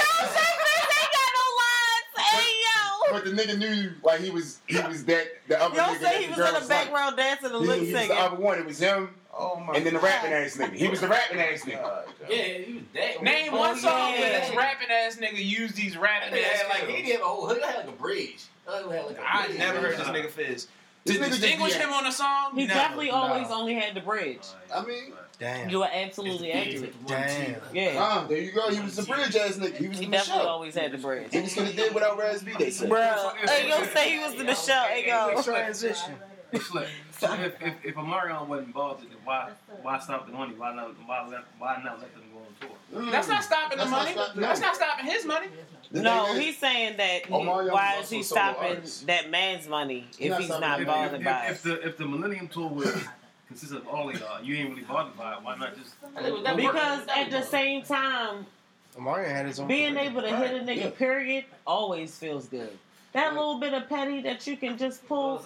got 1.12 1.30
no 1.34 1.46
lines. 1.60 2.08
Hey, 2.18 2.50
yo. 2.62 3.01
But 3.12 3.24
the 3.24 3.30
nigga 3.30 3.58
knew 3.58 3.92
like 4.02 4.20
he 4.20 4.30
was 4.30 4.60
he 4.66 4.80
was 4.80 5.04
that 5.04 5.26
the 5.48 5.60
other 5.62 5.74
Yo 5.76 5.82
nigga 5.82 5.94
say 5.94 6.02
that 6.02 6.20
he 6.22 6.28
was 6.28 6.38
in 6.38 6.44
the 6.44 6.52
was 6.60 6.68
like. 6.68 6.68
background 6.68 7.16
dancing 7.16 7.50
and 7.52 7.60
He, 7.60 7.66
lip 7.68 7.80
he 7.80 7.92
was 7.94 8.08
the 8.08 8.14
other 8.14 8.36
one. 8.36 8.58
It 8.58 8.66
was 8.66 8.78
him, 8.78 9.10
Oh 9.34 9.56
my 9.60 9.74
and 9.74 9.86
then 9.86 9.94
the 9.94 10.00
rapping 10.00 10.32
ass 10.32 10.56
nigga. 10.56 10.72
He 10.74 10.88
was 10.88 11.00
the 11.00 11.08
rapping 11.08 11.40
ass 11.40 11.62
nigga. 11.62 12.02
Yeah, 12.28 12.36
he 12.36 12.72
was 12.74 12.82
that. 12.94 13.22
Name 13.22 13.52
Oh, 13.54 13.58
one 13.58 13.76
song 13.78 14.12
yeah. 14.14 14.20
where 14.20 14.40
this 14.40 14.56
rapping 14.56 14.88
ass 14.90 15.16
nigga 15.16 15.44
used 15.44 15.74
these 15.76 15.96
rapping 15.96 16.32
That 16.32 16.40
nigga 16.40 16.52
ass 16.52 16.60
had 16.62 16.68
like 16.68 16.78
he 16.88 16.92
skills. 16.94 17.06
did 17.06 17.12
have 17.12 17.20
a 17.20 17.24
whole 17.24 17.46
hood. 17.48 17.58
He 17.58 17.64
had 17.64 17.76
like 17.76 17.88
a 17.88 17.92
bridge. 17.92 18.38
That 18.66 18.84
nigga 18.84 18.92
had 18.92 19.06
like 19.06 19.18
a 19.18 19.22
I 19.34 19.46
bridge. 19.46 19.58
never 19.58 19.78
heard 19.80 19.96
this 19.98 20.06
nigga 20.08 20.30
Fizz. 20.30 20.66
This 21.04 21.16
To 21.16 21.22
nigga 21.22 21.28
distinguish 21.30 21.74
him 21.74 21.92
on 21.92 22.06
a 22.06 22.12
song, 22.12 22.52
He 22.54 22.66
never. 22.66 22.78
definitely 22.78 23.10
always 23.10 23.48
only 23.50 23.74
had 23.74 23.94
the 23.94 24.00
bridge. 24.00 24.42
I 24.74 24.84
mean, 24.84 25.12
Damn. 25.42 25.68
You 25.70 25.82
are 25.82 25.90
absolutely 25.92 26.52
accurate. 26.52 26.94
Damn. 27.06 27.56
Yeah. 27.74 27.96
ah, 27.98 28.26
there 28.28 28.38
you 28.38 28.52
go. 28.52 28.70
He 28.70 28.78
was 28.80 28.94
the 28.94 29.02
bridge 29.02 29.34
ass 29.34 29.56
nigga. 29.56 29.76
He 29.76 29.88
was 29.88 29.98
He 29.98 30.04
the 30.06 30.12
definitely 30.12 30.34
Michelle. 30.38 30.46
always 30.46 30.74
had 30.76 30.92
the 30.92 30.98
bridge. 30.98 31.32
Niggas 31.32 31.54
could 31.54 31.64
have 31.66 31.74
did 31.76 31.92
without 31.94 32.16
Raz 32.16 32.44
B. 32.44 32.52
They 32.56 32.70
said. 32.70 32.88
Bruh. 32.88 33.36
Hey, 33.48 33.68
yo 33.68 33.82
say 33.86 34.12
he 34.12 34.18
was 34.20 34.32
in 34.34 34.38
the 34.38 34.44
Michelle. 34.44 34.84
Hey, 34.84 35.04
yo. 35.08 35.42
Transition. 35.42 36.14
Hey, 36.52 36.58
So 36.60 37.32
if, 37.34 37.60
if, 37.62 37.74
if 37.84 37.94
Omarion 37.96 38.46
wasn't 38.46 38.68
involved, 38.68 39.02
then 39.02 39.08
why 39.24 39.50
why 39.82 39.98
stop 39.98 40.26
the 40.26 40.32
money? 40.32 40.54
Why 40.54 40.74
not 40.74 40.94
why 41.06 41.26
let 41.28 41.40
why 41.58 41.80
not 41.82 41.98
let 41.98 42.12
them 42.14 42.22
go 42.32 42.38
on 42.38 43.00
tour? 43.00 43.10
That's 43.10 43.26
not 43.28 43.42
stopping 43.42 43.78
the 43.78 43.84
That's 43.84 43.90
not 43.90 43.98
money. 44.04 44.12
stop- 44.12 44.36
no. 44.36 44.42
That's 44.42 44.60
not 44.60 44.76
stopping 44.76 45.06
his 45.06 45.24
money. 45.26 45.46
No, 45.92 46.34
he's 46.38 46.58
saying 46.58 46.96
that 46.98 47.26
he, 47.26 47.32
Omarion 47.32 47.72
why 47.72 47.98
is 48.00 48.10
he 48.10 48.18
also 48.18 48.34
a 48.36 48.38
solo 48.38 48.52
stopping 48.82 49.06
that 49.06 49.30
man's 49.30 49.66
money 49.68 50.06
He 50.18 50.26
if 50.26 50.30
not 50.30 50.40
he's 50.40 50.48
not 50.50 50.78
it. 50.78 50.82
If, 50.82 50.86
bothered 50.88 51.20
if, 51.20 51.24
by 51.26 51.44
if, 51.46 51.50
it? 51.50 51.52
if 51.52 51.62
the 51.62 51.88
if 51.88 51.96
the 51.96 52.06
Millennium 52.06 52.48
Tour 52.48 52.68
was 52.68 53.04
consists 53.52 53.74
of 53.74 53.86
all 53.86 54.08
of 54.08 54.18
y'all, 54.18 54.42
you 54.42 54.54
ain't 54.56 54.70
really 54.70 54.82
bothered 54.82 55.16
by 55.16 55.32
it. 55.34 55.38
Why 55.42 55.56
not 55.56 55.76
just? 55.76 55.94
Because 56.56 57.06
at 57.14 57.30
the 57.30 57.42
same 57.42 57.82
time, 57.82 58.46
Mario 58.98 59.28
had 59.28 59.46
his 59.46 59.60
own. 59.60 59.68
being 59.68 59.94
career. 59.94 60.10
able 60.10 60.22
to 60.22 60.36
hit 60.36 60.50
a 60.62 60.64
nigga, 60.64 60.76
Yeah. 60.76 60.90
period, 60.90 61.44
always 61.66 62.16
feels 62.18 62.46
good. 62.46 62.76
That 63.12 63.34
little 63.34 63.60
bit 63.60 63.74
of 63.74 63.90
petty 63.90 64.22
that 64.22 64.46
you 64.46 64.56
can 64.56 64.78
just 64.78 65.06
pull, 65.06 65.36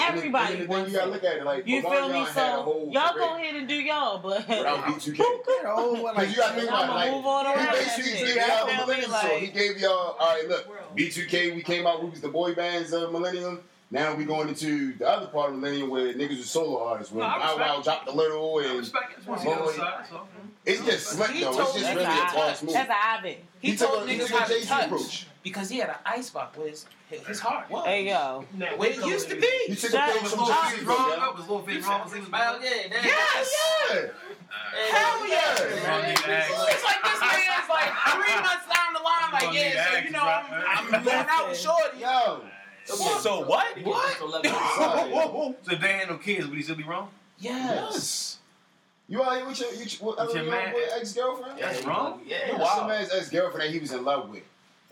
everybody 0.00 0.54
And 0.54 0.62
then 0.62 0.68
wants 0.68 0.90
you 0.92 0.96
gotta 0.96 1.10
look 1.10 1.24
at 1.24 1.36
it 1.36 1.44
like 1.44 1.66
You 1.66 1.82
feel 1.82 1.90
me? 1.90 1.96
Omarion 1.98 2.26
had 2.26 2.30
a 2.30 2.32
So 2.64 2.88
y'all 2.90 3.12
career 3.12 3.26
go 3.26 3.34
ahead 3.36 3.54
and 3.56 3.68
do 3.68 3.74
y'all, 3.74 4.18
but 4.18 4.48
without 4.48 4.78
B2K. 4.84 5.18
Oh, 5.66 6.00
what, 6.02 6.14
Because 6.14 6.30
you 6.30 6.36
gotta 6.38 6.54
think 6.54 6.68
about 6.68 6.84
I'ma 6.84 6.94
like, 6.94 7.10
move 7.12 7.26
on 7.26 7.44
he 7.44 7.52
around 7.52 7.64
that 7.66 7.72
basically 7.74 8.10
shit. 8.12 8.26
gave 8.26 8.36
You 8.36 8.42
y'all? 8.42 8.66
Millennium 8.66 9.10
Tour. 9.10 9.12
Like- 9.12 9.38
He 9.42 9.46
gave 9.48 9.78
y'all, 9.78 10.16
all 10.18 10.34
right, 10.34 10.48
look, 10.48 10.96
B2K, 10.96 11.54
we 11.54 11.62
came 11.62 11.86
out, 11.86 12.02
we 12.02 12.08
was 12.08 12.22
the 12.22 12.28
boy 12.28 12.54
bands 12.54 12.94
of 12.94 13.12
Millennium. 13.12 13.60
Now 13.90 14.14
we 14.14 14.24
going 14.24 14.48
into 14.48 14.94
the 14.94 15.08
other 15.08 15.26
part 15.28 15.50
of 15.50 15.54
the 15.56 15.60
Millennium 15.60 15.90
where 15.90 16.12
niggas 16.12 16.40
are 16.40 16.44
solo 16.44 16.84
artists. 16.84 17.12
When 17.12 17.20
No, 17.20 17.26
I 17.26 17.38
Bow 17.38 17.44
respect 17.56 17.68
Wow 17.76 17.82
dropped 17.82 18.08
a 18.08 18.12
little 18.12 18.58
I 18.58 18.64
and 18.64 18.78
respect 18.78 19.12
it. 19.12 19.16
Just 19.16 19.28
want 19.28 19.40
to 19.40 19.46
see 19.46 19.52
the 19.54 19.62
other 19.62 19.72
side. 19.74 20.06
So. 20.10 20.20
it's 20.64 20.84
just 20.84 21.06
slick 21.06 21.28
though. 21.28 21.34
It's 21.48 21.56
told 21.56 21.56
just 21.56 21.76
me 21.76 21.88
really 21.90 22.02
a 22.02 22.06
that's 22.06 22.62
a 22.62 22.64
move. 22.64 22.74
that's 22.74 22.90
a 22.90 23.06
Ivan. 23.06 23.34
He, 23.60 23.70
He 23.70 23.76
took 23.76 23.90
told 23.90 24.08
niggas 24.08 24.30
how 24.30 24.44
to 24.46 24.66
touch 24.66 24.84
approach. 24.86 25.26
because 25.44 25.68
he 25.68 25.78
had 25.78 25.90
an 25.90 25.96
icebox 26.04 26.58
where 26.58 26.68
his, 26.68 26.86
his 27.08 27.38
heart 27.38 27.70
was. 27.70 27.86
Hey 27.86 28.08
yo, 28.08 28.44
Where 28.76 28.90
it 28.90 29.06
used 29.06 29.28
to 29.28 29.36
He 29.36 29.40
be. 29.68 29.76
took 29.76 29.94
a 29.94 29.98
page 29.98 30.30
from 30.30 30.38
Lil 30.40 30.48
Jay-Z, 30.48 30.84
bro. 30.84 30.94
wrong? 30.96 31.10
yeah. 31.16 31.30
Was 31.30 31.48
Lil 31.48 31.62
Fizz 31.62 31.86
wrong? 31.86 32.02
Was 32.10 32.12
Well, 32.32 32.60
yeah, 32.60 32.70
that, 32.90 33.04
Yes. 33.04 33.54
Yeah. 33.88 34.00
Hell 34.90 35.28
yeah. 35.28 35.62
Wrong 35.88 36.02
nigga 36.02 36.24
to 36.24 36.32
ask. 36.32 36.74
It's 36.74 36.84
like 36.84 37.02
this 37.04 37.20
man's 37.22 37.68
like 37.70 37.92
three 38.10 38.34
months 38.42 38.66
down 38.66 38.92
the 38.94 39.00
line, 39.00 39.32
like, 39.32 39.54
yeah, 39.54 39.92
so 39.92 39.98
you 39.98 40.10
know, 40.10 40.20
I'm. 40.20 40.94
I'm 40.94 41.04
going 41.04 41.26
out 41.30 41.48
with 41.48 41.58
Shorty. 41.58 42.00
Yo. 42.00 42.42
So 42.86 43.44
what? 43.46 43.66
What? 43.82 44.16
So 45.64 45.72
if 45.72 45.80
they 45.80 45.92
had 45.92 46.08
no 46.08 46.16
kids, 46.18 46.46
would 46.46 46.56
he 46.56 46.62
still 46.62 46.76
be 46.76 46.84
wrong? 46.84 47.08
Yes. 47.38 47.52
Yes. 47.92 48.38
You 49.08 49.22
out 49.22 49.36
here 49.36 49.46
with 49.46 49.60
your, 49.60 49.72
you, 49.72 49.84
what, 50.00 50.18
uh, 50.18 50.24
your 50.32 50.42
your 50.42 50.50
man. 50.50 50.74
ex 50.96 51.12
girlfriend? 51.12 51.58
That's 51.60 51.84
wrong. 51.84 52.20
Yeah, 52.26 52.38
That's 52.48 52.58
Wow. 52.58 52.74
some 52.76 52.88
man's 52.88 53.12
ex 53.12 53.28
girlfriend 53.30 53.68
that 53.68 53.72
he 53.72 53.78
was 53.78 53.92
in 53.92 54.04
love 54.04 54.28
with. 54.30 54.42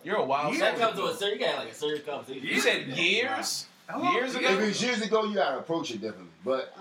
You're 0.05 0.17
a 0.17 0.25
wild 0.25 0.55
That 0.57 0.77
soul. 0.79 0.87
comes 0.87 0.99
to 1.01 1.07
a 1.07 1.15
serious, 1.17 1.41
you 1.41 1.47
got 1.47 1.59
like 1.59 1.71
a 1.71 1.75
serious 1.75 2.05
conversation. 2.05 2.43
You 2.47 2.61
said 2.61 2.87
years? 2.89 3.67
How 3.89 4.01
long? 4.01 4.15
Years 4.15 4.35
If 4.35 4.41
ago? 4.41 4.59
it's 4.61 4.83
years 4.83 5.03
ago, 5.03 5.25
you 5.25 5.35
gotta 5.35 5.59
approach 5.59 5.91
it 5.91 6.01
differently. 6.01 6.31
But 6.45 6.75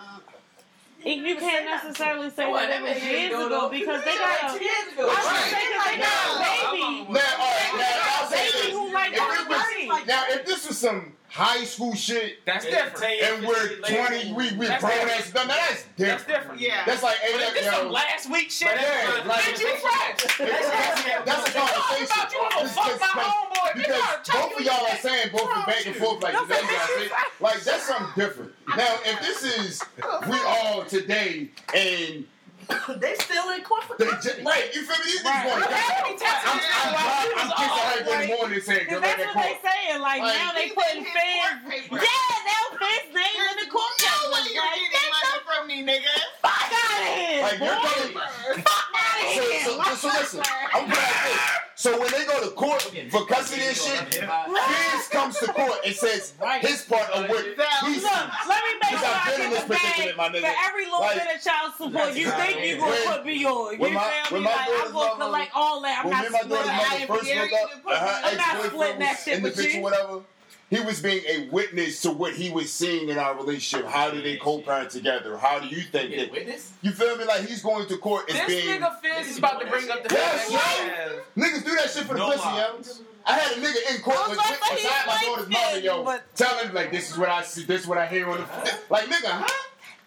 you 1.03 1.35
can't 1.35 1.65
necessarily 1.65 2.29
say 2.29 2.49
Well, 2.49 2.65
that 2.67 2.79
it 2.79 2.81
was 2.83 2.93
that 2.93 3.03
years 3.03 3.23
ain't 3.23 3.33
ago 3.33 3.49
though. 3.49 3.69
because 3.69 4.03
they 4.05 4.15
got 4.17 4.43
like 4.43 4.55
a. 4.55 4.57
two 4.59 4.63
years 4.63 4.93
ago. 4.93 5.03
I 5.03 5.15
was 5.15 5.25
Right. 5.25 5.51
saying 5.51 5.71
they 5.83 5.97
got 6.03 6.17
a 6.27 6.71
baby. 6.71 7.13
now, 7.13 7.19
all 7.39 7.51
right, 7.51 7.73
now 7.75 8.21
I'll 8.21 8.27
say 8.29 8.37
Baby 8.37 8.57
this. 8.63 8.71
who 8.71 8.82
like 9.11 9.13
If 9.13 9.39
it 9.41 9.49
was- 9.49 9.57
money. 9.97 10.05
Now, 10.05 10.23
if 10.29 10.45
this 10.45 10.67
was 10.67 10.77
some 10.77 11.13
high 11.27 11.63
school 11.63 11.95
shit 11.95 12.45
That's 12.45 12.63
different. 12.63 13.03
and 13.23 13.47
we're 13.47 13.77
20, 13.77 14.33
we, 14.33 14.53
we 14.53 14.67
That's 14.67 14.83
grown 14.83 15.09
ass 15.09 15.31
done, 15.31 15.47
now 15.47 15.55
that's 15.55 15.83
different. 15.97 15.97
That's 15.97 16.25
different. 16.25 16.61
Yeah. 16.61 16.85
That's 16.85 17.01
like, 17.01 17.15
hey, 17.15 17.31
But 17.33 17.41
if 17.41 17.53
this 17.55 17.65
some 17.73 17.85
yo. 17.87 17.91
last 17.91 18.31
week 18.31 18.51
shit, 18.51 18.67
Yeah, 18.69 19.23
like- 19.25 19.41
bitch, 19.41 19.59
you 19.59 19.75
fresh. 19.77 20.37
That's, 20.37 21.03
that's 21.25 21.49
a 21.49 21.53
Talking 21.53 21.73
conversation. 21.73 22.05
about 22.05 22.33
you 22.33 22.39
want 22.39 22.53
to 22.53 22.63
This 22.63 22.75
fuck 22.75 22.85
just 22.87 22.99
my 23.01 23.23
homeboy 23.23 23.73
because 23.75 24.29
both 24.31 24.59
of 24.59 24.65
y'all 24.65 24.85
are 24.85 24.95
saying 24.97 25.29
both 25.31 25.49
the 25.49 25.63
back 25.71 25.85
and 25.87 25.95
forth 25.95 26.21
like 26.23 26.33
the 26.33 26.39
other 26.39 26.53
guy 26.53 26.87
said. 26.99 27.11
Like 27.39 27.63
that's 27.63 27.83
something 27.87 28.07
different. 28.15 28.51
Now, 28.77 28.95
if 29.03 29.19
this 29.21 29.43
is 29.43 29.83
we 30.29 30.37
all 30.45 30.85
today 30.85 31.49
and 31.75 32.25
they 32.99 33.15
still 33.15 33.49
in 33.51 33.61
court 33.63 33.83
for 33.83 33.95
they 33.97 34.05
just, 34.21 34.41
right, 34.43 34.69
you 34.73 34.83
feel 34.83 34.97
me? 34.99 35.11
These 35.11 35.23
Right. 35.23 35.45
niggas 35.45 35.51
want 35.51 35.63
to 35.63 35.69
Right. 35.69 36.39
I'm, 36.45 36.59
I'm, 36.59 36.95
I'm, 36.95 37.41
I'm 37.43 37.49
kissing 37.57 37.83
her 37.83 38.21
in 38.23 38.29
the 38.29 38.35
morning 38.37 38.61
saying, 38.61 38.85
Cause 38.85 38.91
"Girl, 38.93 39.01
that's 39.01 39.19
what 39.25 39.33
court." 39.33 39.45
they 39.45 39.57
saying. 39.69 40.01
Like, 40.01 40.21
Like, 40.21 40.37
now 40.37 40.51
they 40.53 40.67
putting 40.69 41.03
fans. 41.05 41.63
court 41.63 41.73
paper. 41.73 41.95
Yeah, 41.97 42.35
now 42.45 42.63
his 42.79 43.05
name 43.13 43.39
in 43.51 43.55
the 43.65 43.69
court 43.71 43.91
You 43.99 44.05
know 44.05 44.33
papers. 44.33 44.53
you're 44.53 44.63
Like, 44.63 44.79
getting 44.91 45.13
money 45.13 45.33
the 45.33 45.43
from 45.47 45.61
me, 45.67 45.77
nigga. 45.83 46.15
fuck 46.41 46.71
out 46.71 47.01
of 47.01 47.07
here, 47.15 47.41
Like, 47.43 47.59
you're 47.59 47.79
boy. 47.79 48.61
Fuck 48.61 48.87
out 48.93 49.17
of 49.19 49.33
So, 49.33 49.41
here. 49.43 49.63
so, 49.63 49.95
so 49.95 50.07
listen, 50.19 50.41
I'm 50.73 50.85
glad 50.89 51.17
this. 51.25 51.62
So 51.75 51.99
when 51.99 52.11
they 52.11 52.23
go 52.25 52.39
to 52.43 52.51
court 52.51 52.81
for 53.09 53.25
custody 53.25 53.63
and 53.63 53.75
shit, 53.75 54.13
Fizz 54.13 55.07
comes 55.09 55.37
to 55.39 55.47
court 55.53 55.79
and 55.85 55.95
says 55.95 56.33
his 56.61 56.83
part 56.83 57.09
of 57.09 57.27
what 57.29 57.43
he's. 57.45 58.03
Look, 58.03 58.13
let 58.47 58.63
me 58.63 58.73
make 58.81 58.99
sure 58.99 59.09
I 59.09 59.33
get 59.37 59.67
the 59.67 59.73
predicament, 59.73 60.17
my 60.17 60.29
nigga. 60.29 60.41
for 60.41 60.55
every 60.69 60.85
little 60.85 60.99
Like- 61.01 61.15
bit 61.23 61.35
of 61.35 61.41
child 61.43 61.73
support 61.77 62.13
you 62.13 62.29
think 62.29 62.65
you're 62.65 62.77
gonna 62.79 62.95
put 63.05 63.25
me 63.25 63.45
on. 63.45 63.71
You 63.73 63.77
feel 63.77 63.89
me? 63.89 63.95
Like, 63.95 64.13
I'm 64.29 64.91
gonna 64.91 64.93
mother- 64.93 65.15
collect 65.17 65.51
all 65.55 65.81
that. 65.81 66.01
I'm 66.05 66.09
not 66.11 66.23
and 66.25 66.31
my 66.33 66.39
daughter's 66.41 66.57
splitting 66.57 66.67
that. 66.99 67.07
first 67.07 67.25
dare 67.25 67.43
up, 67.43 67.49
to 67.71 67.77
put 67.79 67.93
and 67.93 68.01
her 68.01 68.21
me- 68.21 68.29
I'm 68.29 68.37
not 68.37 68.65
splitting 68.67 68.99
that 68.99 69.19
shit 69.23 69.41
with 69.41 69.57
you. 69.73 70.25
Whatever. 70.69 70.83
He 70.83 70.87
was 70.87 71.01
being 71.01 71.23
a 71.27 71.49
witness 71.51 72.01
to 72.01 72.11
what 72.11 72.33
he 72.33 72.49
was 72.49 72.71
seeing 72.71 73.09
in 73.09 73.17
our 73.17 73.35
relationship. 73.35 73.87
How 73.87 74.09
do 74.09 74.21
they 74.21 74.37
co-parent 74.37 74.89
together? 74.89 75.37
How 75.37 75.59
do 75.59 75.67
you 75.67 75.81
think 75.81 76.15
that? 76.15 76.31
witness? 76.31 76.71
You 76.81 76.91
feel 76.91 77.17
me? 77.17 77.25
Like 77.25 77.45
he's 77.45 77.61
going 77.61 77.87
to 77.87 77.97
court 77.97 78.29
as 78.29 78.35
This 78.35 78.47
being. 78.65 78.81
nigga 78.81 78.99
Fizz 79.01 79.27
is 79.27 79.37
about 79.37 79.61
to 79.61 79.67
bring 79.67 79.89
up 79.89 80.07
the 80.07 80.13
Yes, 80.13 80.51
fact 80.51 80.79
yo. 80.79 80.87
that 80.87 81.35
Niggas 81.35 81.65
do 81.65 81.75
that 81.75 81.89
shit 81.89 82.03
for 82.05 82.13
the 82.13 82.19
No 82.19 82.31
pussy, 82.31 82.47
yo. 82.49 83.03
I 83.25 83.33
had 83.39 83.57
a 83.57 83.61
nigga 83.61 83.95
in 83.95 84.01
court 84.01 84.17
I 84.17 84.29
with 84.29 84.37
was 84.37 84.37
like, 84.37 84.59
beside 84.59 84.77
he 84.77 84.87
my 85.07 85.13
like 85.13 85.25
daughter's 85.25 85.49
mother, 85.49 85.79
yo, 85.79 86.03
but- 86.03 86.35
telling 86.35 86.73
like 86.73 86.91
this 86.91 87.09
is 87.11 87.17
what 87.17 87.29
I 87.29 87.41
see, 87.43 87.63
this 87.63 87.81
is 87.81 87.87
what 87.87 87.97
I 87.97 88.05
hear 88.07 88.29
on 88.29 88.37
the 88.37 88.47
like, 88.89 89.05
nigga, 89.07 89.27
huh? 89.29 89.47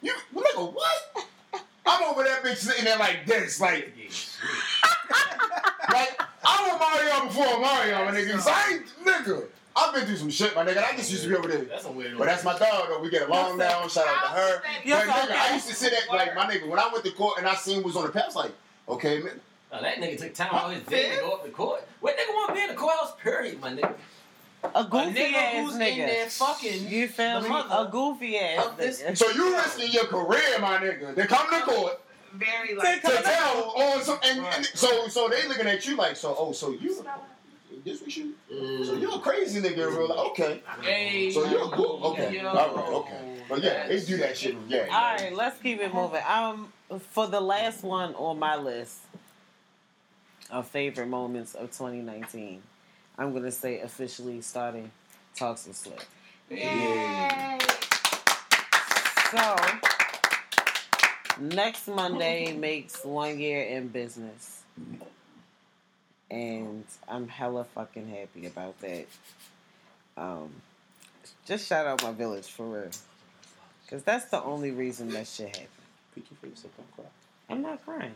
You 0.02 0.12
nigga, 0.34 0.72
what? 0.74 1.26
I'm 1.86 2.02
over 2.04 2.24
that 2.24 2.42
bitch 2.42 2.56
sitting 2.56 2.84
there 2.84 2.98
like 2.98 3.24
this, 3.26 3.60
like, 3.60 3.92
like 5.92 6.20
I'm 6.44 6.68
was 6.70 6.80
Mario 6.80 7.26
before 7.26 7.60
Mario, 7.60 8.04
my 8.04 8.10
nigga. 8.12 8.40
So 8.40 8.50
I 8.52 8.72
ain't 8.72 8.86
nigga. 9.04 9.44
I've 9.76 9.94
been 9.94 10.06
through 10.06 10.16
some 10.16 10.30
shit, 10.30 10.54
my 10.54 10.64
nigga. 10.64 10.70
and 10.76 10.78
I 10.80 10.96
just 10.96 11.10
used 11.10 11.24
to 11.24 11.28
be 11.28 11.34
over 11.36 11.48
there. 11.48 11.62
That's 11.64 11.84
a 11.84 11.92
weird 11.92 12.16
But 12.16 12.26
that's 12.26 12.44
my 12.44 12.58
dog, 12.58 12.88
though. 12.88 13.00
We 13.00 13.10
get 13.10 13.28
along 13.28 13.58
now. 13.58 13.86
Shout 13.88 14.06
out 14.08 14.22
to 14.22 14.28
her. 14.40 14.62
Yes, 14.84 15.06
But 15.06 15.14
nigga, 15.14 15.24
okay. 15.24 15.34
I 15.38 15.54
used 15.54 15.68
to 15.68 15.74
sit 15.74 15.92
at 15.92 16.08
like 16.08 16.34
my 16.34 16.46
nigga 16.46 16.66
when 16.68 16.78
I 16.78 16.88
went 16.92 17.04
to 17.04 17.10
court 17.12 17.38
and 17.38 17.46
I 17.46 17.54
seen 17.54 17.82
was 17.82 17.94
on 17.96 18.04
the 18.06 18.12
past. 18.12 18.34
Like, 18.36 18.52
okay, 18.88 19.20
man, 19.20 19.40
Oh, 19.72 19.82
that 19.82 19.96
nigga 19.96 20.18
took 20.18 20.32
time 20.32 20.48
out 20.54 20.66
of 20.70 20.76
his 20.76 20.82
day 20.84 21.16
to 21.16 21.20
go 21.20 21.32
up 21.32 21.44
to 21.44 21.50
court. 21.50 21.86
What 22.00 22.16
nigga 22.16 22.28
want 22.34 22.48
to 22.50 22.54
be 22.54 22.60
in 22.62 22.68
the 22.68 22.74
courthouse? 22.74 23.14
Period, 23.22 23.60
my 23.60 23.72
nigga. 23.72 23.94
A 24.74 24.84
goofy 24.84 25.20
nigga 25.20 25.34
ass 25.34 25.54
who's 25.66 25.74
in 25.74 25.80
nigga. 25.80 25.96
there 26.06 26.26
fucking 26.30 26.88
you 26.88 27.08
feel 27.08 27.40
me? 27.42 27.48
mother 27.48 27.86
A 27.88 27.90
goofy 27.90 28.38
ass 28.38 28.66
of 28.66 28.76
this- 28.76 29.02
nigga. 29.02 29.18
So 29.18 29.28
you 29.30 29.54
risking 29.54 29.92
your 29.92 30.06
career, 30.06 30.58
my 30.60 30.78
nigga. 30.78 31.14
They 31.14 31.26
come 31.26 31.50
to 31.50 31.60
court 31.66 32.00
Very 32.32 32.74
like. 32.74 33.02
to 33.02 33.08
tell 33.22 33.72
on 33.76 34.02
some, 34.02 34.18
and, 34.24 34.40
and 34.40 34.64
so 34.66 35.08
so 35.08 35.28
they 35.28 35.46
looking 35.48 35.66
at 35.66 35.84
you 35.86 35.96
like, 35.96 36.16
so 36.16 36.34
oh, 36.38 36.52
so 36.52 36.70
you 36.70 37.04
this 37.86 38.02
was 38.02 38.16
you? 38.16 38.34
So 38.84 38.94
you're 38.94 39.14
a 39.14 39.18
crazy 39.20 39.60
nigga 39.60 39.88
in 39.88 39.94
real 39.94 40.08
life. 40.08 40.18
Okay. 40.30 40.60
Hey, 40.82 41.30
So 41.30 41.48
you're 41.48 41.68
cool. 41.68 42.00
Okay. 42.08 42.34
yo. 42.34 42.48
All 42.48 42.74
right. 42.74 42.88
Okay. 42.88 43.42
But 43.48 43.62
yeah, 43.62 43.86
they 43.86 44.00
do 44.00 44.16
that 44.18 44.36
shit. 44.36 44.56
Yeah. 44.66 44.88
All 44.90 45.14
right, 45.14 45.32
let's 45.32 45.60
keep 45.62 45.80
it 45.80 45.94
moving. 45.94 46.20
Um, 46.28 46.72
for 47.10 47.28
the 47.28 47.40
last 47.40 47.84
one 47.84 48.12
on 48.16 48.40
my 48.40 48.56
list 48.56 48.98
of 50.50 50.66
favorite 50.66 51.06
moments 51.06 51.54
of 51.54 51.70
2019, 51.70 52.60
I'm 53.16 53.32
gonna 53.32 53.52
say 53.52 53.80
officially 53.80 54.40
starting 54.40 54.90
talks 55.36 55.66
with 55.68 55.76
Slick. 55.76 56.06
Yay. 56.50 57.58
So 59.30 59.56
next 61.40 61.86
Monday 61.86 62.52
makes 62.52 63.04
one 63.04 63.38
year 63.38 63.62
in 63.62 63.88
business, 63.88 64.62
and 66.30 66.84
I'm 67.08 67.28
hella 67.28 67.64
fucking 67.64 68.08
happy 68.08 68.46
about 68.46 68.80
that. 68.80 69.06
Um, 70.16 70.50
just 71.46 71.66
shout 71.68 71.86
out 71.86 72.02
my 72.02 72.12
village 72.12 72.46
for 72.46 72.66
real, 72.66 72.90
cause 73.88 74.02
that's 74.02 74.26
the 74.26 74.42
only 74.42 74.70
reason 74.70 75.10
that 75.10 75.26
shit 75.26 75.48
happened. 75.48 75.68
I'm 77.50 77.62
not 77.62 77.84
crying. 77.84 78.14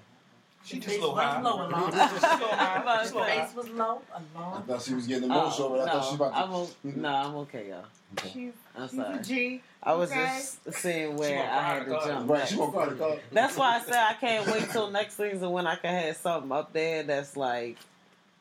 She 0.65 0.77
just 0.77 0.89
Face 0.89 0.99
a 0.99 1.01
little 1.01 1.15
was 1.15 1.25
high. 1.25 1.41
low, 1.41 1.67
along. 1.67 1.91
Just 1.93 2.23
a 2.23 2.29
high. 2.29 3.03
Just 3.03 3.15
a. 3.15 3.25
Face 3.25 3.55
was 3.55 3.69
low, 3.71 4.03
I 4.37 4.61
thought 4.61 4.83
she 4.83 4.95
was 4.95 5.07
getting 5.07 5.31
Oh, 5.31 5.41
emotional, 5.41 5.69
but 5.71 5.81
I 5.89 5.93
thought 5.93 6.05
she 6.05 6.17
no, 6.17 6.25
was 6.27 6.33
about 6.33 6.35
I'm 6.35 6.51
to. 6.51 6.57
o- 6.57 6.71
no, 7.01 7.09
I'm 7.09 7.35
okay, 7.37 7.69
y'all. 7.71 7.85
She's, 8.33 8.53
I'm 8.77 8.89
she's 8.89 8.99
a 8.99 9.03
sorry. 9.05 9.23
G. 9.23 9.63
I 9.83 9.95
was 9.95 10.11
Okay. 10.11 10.25
just 10.25 10.75
seeing 10.83 11.17
where 11.17 11.43
I 11.51 11.63
had 11.63 11.85
to 11.87 11.91
jump. 12.05 12.29
Right, 12.31 12.47
she 12.49 12.57
gonna 12.57 12.73
cry 12.73 12.87
the 12.91 12.95
car. 12.97 13.17
That's 13.33 13.57
why 13.57 13.77
I 13.77 13.81
said 13.81 13.95
I 13.95 14.15
can't 14.15 14.47
wait 14.49 14.69
till 14.71 14.91
next 14.91 15.17
season 15.17 15.51
when 15.51 15.67
I 15.67 15.77
can 15.77 15.95
have 15.95 16.17
something 16.19 16.53
up 16.53 16.73
there 16.75 17.05
that's 17.05 17.37
like 17.39 17.79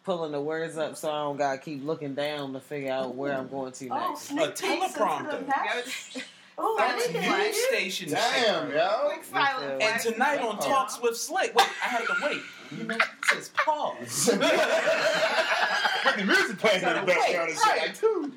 pulling 0.04 0.32
the 0.32 0.42
words 0.42 0.78
up 0.78 0.96
so 0.96 1.10
I 1.12 1.24
don't 1.24 1.38
gotta 1.38 1.58
keep 1.58 1.86
looking 1.86 2.16
down 2.16 2.54
to 2.54 2.60
figure 2.60 2.92
out 2.92 3.16
where 3.16 3.34
I'm 3.38 3.48
going 3.50 3.72
to 3.74 3.90
Oh, 3.90 4.10
next. 4.10 4.22
sneak 4.24 4.48
peeks 4.50 4.62
into 4.62 4.82
the 4.94 5.04
teleprompter. 5.04 6.24
Oh, 6.62 6.76
That's 6.78 6.92
I 7.08 7.08
didn't 7.14 7.22
news 7.22 7.32
get 7.32 7.46
it. 7.48 7.56
station. 7.56 8.10
Damn, 8.10 8.72
yo. 8.74 8.90
Quick 9.06 9.24
silence. 9.24 9.82
And 9.82 10.02
tonight 10.14 10.42
on 10.42 10.60
Talks 10.60 11.02
with 11.02 11.16
Slick, 11.16 11.56
wait, 11.56 11.66
I 11.82 11.88
had 11.88 12.02
to 12.06 12.14
wait. 12.22 12.42
You 12.78 12.84
know, 12.84 12.96
it 12.96 13.02
says 13.32 13.50
pause. 13.56 14.26
Put 16.04 16.18
the 16.18 16.26
music 16.26 16.58
playing 16.58 16.84
in 16.84 16.94
the 16.96 17.02
background 17.06 17.50
and 17.52 17.58
shit. 17.58 17.66
Right. 17.66 17.82
Like, 17.88 17.98
dude. 18.02 18.34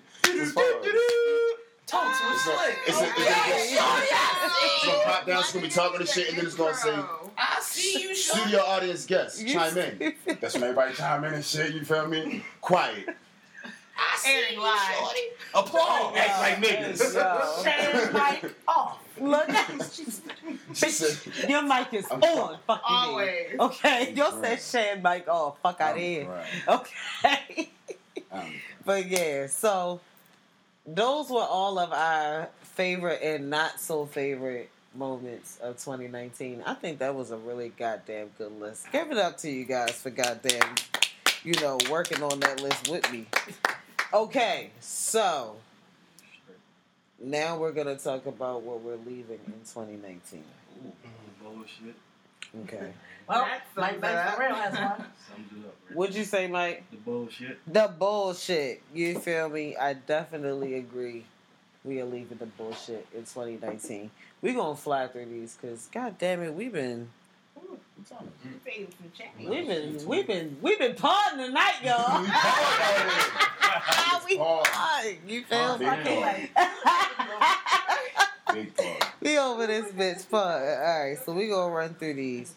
Just 1.92 1.94
pause. 1.94 2.18
Talks 2.18 2.30
with 2.30 2.40
So, 2.40 2.56
Slick. 2.56 2.78
it's 2.86 3.00
a- 3.00 3.04
it's 3.04 3.18
a- 3.18 3.22
Okay. 3.22 4.48
It's 4.64 4.84
gonna 4.86 5.04
pop 5.04 5.26
down, 5.26 5.40
it's 5.40 5.52
gonna 5.52 5.66
be 5.66 5.70
talking 5.70 5.98
to 6.00 6.06
shit, 6.06 6.28
and 6.30 6.38
then 6.38 6.46
it's 6.46 6.54
gonna 6.54 6.74
say, 6.74 6.94
I 7.38 7.60
see 7.60 8.02
you, 8.02 8.14
Shorty. 8.14 8.40
studio 8.42 8.60
audience 8.64 9.06
guests, 9.06 9.42
chime 9.42 9.76
in. 9.78 10.14
That's 10.40 10.54
when 10.54 10.62
everybody 10.64 10.94
chime 10.94 11.24
in 11.24 11.34
and 11.34 11.44
shit, 11.44 11.72
you 11.74 11.84
feel 11.84 12.06
me? 12.06 12.44
Quiet. 12.60 13.08
I 13.64 14.16
see 14.16 14.30
Airing 14.32 14.54
you, 14.54 14.62
live. 14.62 14.94
Shorty. 14.98 15.20
Applause. 15.54 16.16
Act 16.16 16.38
like 16.40 16.56
niggas. 16.56 17.14
Yo. 17.14 17.62
Shane 17.62 18.12
mic 18.42 18.54
off. 18.66 18.98
Look, 19.20 19.48
She 20.74 20.88
said- 20.90 21.48
your 21.50 21.62
mic 21.62 21.92
is 21.92 22.06
I'm 22.10 22.22
on. 22.22 22.58
Fucking 22.66 22.82
Always. 22.88 23.60
Okay, 23.60 24.12
you 24.14 24.24
Right. 24.24 24.60
said 24.62 24.94
Shan 24.96 25.02
mic 25.02 25.28
off. 25.28 25.58
Fuck 25.62 25.80
out 25.80 25.92
of 25.96 26.00
here. 26.02 26.26
Right. 26.26 26.68
Okay. 26.68 27.70
Um, 28.32 28.54
But 28.84 29.06
yeah, 29.06 29.46
so 29.46 30.00
those 30.86 31.30
were 31.30 31.40
all 31.42 31.78
of 31.78 31.92
our 31.92 32.48
favorite 32.62 33.20
and 33.22 33.50
not 33.50 33.80
so 33.80 34.06
favorite 34.06 34.70
moments 34.94 35.58
of 35.62 35.76
2019. 35.76 36.62
I 36.66 36.74
think 36.74 36.98
that 36.98 37.14
was 37.14 37.30
a 37.30 37.36
really 37.36 37.70
goddamn 37.70 38.30
good 38.38 38.58
list. 38.60 38.90
Give 38.92 39.10
it 39.10 39.18
up 39.18 39.38
to 39.38 39.50
you 39.50 39.64
guys 39.64 39.92
for 39.92 40.10
goddamn, 40.10 40.74
you 41.44 41.54
know, 41.60 41.78
working 41.90 42.22
on 42.22 42.40
that 42.40 42.60
list 42.62 42.88
with 42.90 43.10
me. 43.12 43.26
Okay, 44.14 44.68
so 44.78 45.56
now 47.18 47.56
we're 47.56 47.72
gonna 47.72 47.96
talk 47.96 48.26
about 48.26 48.60
what 48.60 48.82
we're 48.82 48.96
leaving 48.96 49.40
in 49.46 49.54
2019. 49.64 50.44
Bullshit. 51.42 51.94
Okay, 52.64 52.92
Well, 53.28 53.48
Mike 53.76 54.00
Banks 54.00 54.34
for 54.34 54.40
real 54.40 54.54
has 54.54 54.74
one. 54.74 55.06
Sums 55.28 55.52
it 55.52 55.66
up. 55.66 55.76
Right? 55.88 55.96
what'd 55.96 56.14
you 56.14 56.24
say, 56.24 56.46
Mike? 56.46 56.84
The 56.90 56.96
bullshit. 56.98 57.58
The 57.72 57.92
bullshit. 57.98 58.82
You 58.94 59.18
feel 59.18 59.48
me? 59.48 59.76
I 59.76 59.94
definitely 59.94 60.74
agree. 60.74 61.24
We 61.84 62.00
are 62.00 62.04
leaving 62.04 62.38
the 62.38 62.46
bullshit 62.46 63.06
in 63.12 63.20
2019. 63.20 64.10
We 64.40 64.52
gonna 64.52 64.76
fly 64.76 65.08
through 65.08 65.26
these 65.26 65.56
because, 65.60 65.88
god 65.92 66.16
damn 66.18 66.42
it, 66.42 66.54
we've 66.54 66.72
been, 66.72 67.08
Save 68.64 68.88
some 68.98 69.12
change. 69.16 69.48
we've 69.48 69.66
been, 69.66 70.06
we've 70.06 70.26
been, 70.26 70.56
we've 70.60 70.78
been 70.78 70.94
partying 70.94 71.46
tonight, 71.46 71.74
y'all. 71.82 72.26
We 73.72 73.78
pause 73.88 74.24
we 74.28 74.36
partying. 74.38 75.18
You 75.28 75.44
feel 75.44 75.78
me? 75.78 75.86
Big 75.86 76.50
Big 78.54 78.76
pause. 78.76 79.08
we 79.20 79.38
over 79.38 79.66
this 79.66 79.92
bitch 79.92 80.30
part. 80.30 80.62
All 80.62 81.04
right, 81.04 81.18
so 81.24 81.32
we 81.32 81.48
gonna 81.48 81.74
run 81.74 81.94
through 81.94 82.14
these. 82.14 82.52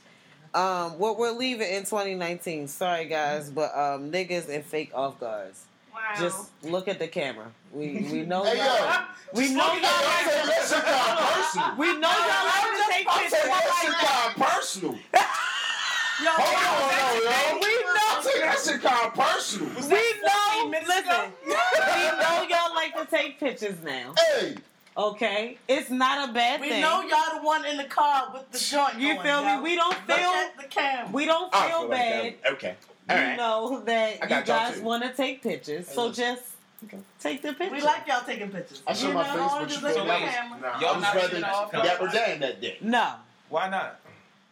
Um, 0.56 0.97
what 0.97 1.18
we're 1.20 1.32
leaving 1.32 1.68
in 1.70 1.82
2019. 1.84 2.68
Sorry 2.68 3.06
guys, 3.06 3.49
but 3.49 3.76
um, 3.78 4.12
niggas 4.12 4.47
and 4.49 4.64
fake 4.66 4.91
off 4.93 5.20
guards. 5.20 5.66
Wow. 5.93 5.99
Just 6.20 6.49
look 6.64 6.88
at 6.88 6.97
the 6.99 7.08
camera. 7.08 7.51
We 7.74 8.08
we 8.12 8.22
know 8.26 8.43
Hey, 8.43 8.58
y'all. 8.58 8.66
yo. 8.66 8.99
We 9.34 9.53
know 9.53 9.66
y'all 9.74 9.84
I'm 9.84 10.26
taking 10.26 10.47
that 10.47 10.66
shit 10.70 10.84
kind 10.84 11.20
of 11.20 11.34
personal. 11.34 11.76
We 11.78 11.88
know 11.99 12.10
y'all 12.10 12.45
like 12.45 12.72
to 12.72 12.91
take 12.91 13.08
I'm 13.10 13.20
pictures. 13.22 13.43
that 13.43 13.80
shit 13.82 13.93
kind 13.93 14.36
personal. 14.36 14.95
Yo, 16.24 16.29
Hold 16.32 16.47
on, 16.47 16.92
yo, 16.96 17.29
yo. 17.29 17.59
we 17.59 17.71
I'm 17.75 17.96
know. 17.96 18.24
taking 18.24 18.42
that 18.47 18.59
shit 18.63 18.82
kind 18.82 19.05
of 19.05 19.13
personal. 19.13 19.67
We 19.89 20.04
know. 20.24 20.71
Listen, 20.88 21.34
we 21.43 21.51
know 21.51 22.47
y'all 22.50 22.74
like 22.74 22.93
to 22.96 23.05
take 23.13 23.38
pictures 23.38 23.75
now. 23.84 24.13
Hey, 24.17 24.55
Okay, 24.97 25.58
it's 25.67 25.89
not 25.89 26.30
a 26.30 26.34
bad 26.34 26.62
We 26.62 26.70
thing. 26.70 26.78
We 26.78 26.82
know 26.82 27.01
y'all 27.01 27.39
the 27.39 27.46
one 27.46 27.66
in 27.66 27.76
the 27.78 27.84
car 27.84 28.30
with 28.34 28.50
the 28.51 28.58
joint. 28.58 28.97
You 28.97 29.16
going, 29.16 29.26
feel 29.28 29.42
me? 29.43 29.47
yo. 29.51 29.62
We 29.62 29.76
don't 29.76 30.08
Look 30.08 30.17
feel 30.17 30.30
at 30.30 30.58
the 30.58 30.67
camera. 30.67 31.12
we 31.12 31.26
don't 31.26 31.54
feel 31.54 31.62
feel 31.82 31.88
bad. 31.89 32.36
that. 32.43 32.54
Okay. 32.54 32.76
All 33.09 33.17
you 33.17 33.22
right. 33.24 33.38
know 33.38 33.82
that 33.86 34.17
I 34.24 34.39
you 34.39 34.46
guys 34.46 34.80
want 34.80 35.04
to 35.04 35.13
take 35.13 35.43
pictures, 35.43 35.88
so 35.89 36.12
just 36.13 36.43
take 37.20 37.42
the 37.42 37.51
picture. 37.54 37.76
We 37.76 37.82
like 37.82 38.08
y'all 38.08 38.24
taking 38.26 38.50
pictures. 38.50 38.82
I 38.88 38.93
show 38.93 39.09
You 39.09 39.13
my 39.16 39.28
know, 39.28 39.34
face, 39.34 39.51
all 39.51 39.59
but 39.59 39.70
you 39.70 39.82
look 39.82 39.93
feel 39.96 40.12
at 40.12 40.20
the 40.22 40.28
camera. 40.28 40.59
Nah, 40.62 40.80
Y'all 40.80 40.93
was 40.96 41.04
not 41.04 41.16
rather 41.16 41.28
taking 41.28 41.43
off 41.43 41.72
Dapper 41.74 42.08
that 42.08 42.62
day. 42.62 42.78
no, 42.82 43.13
Why 43.50 43.70
not? 43.70 44.00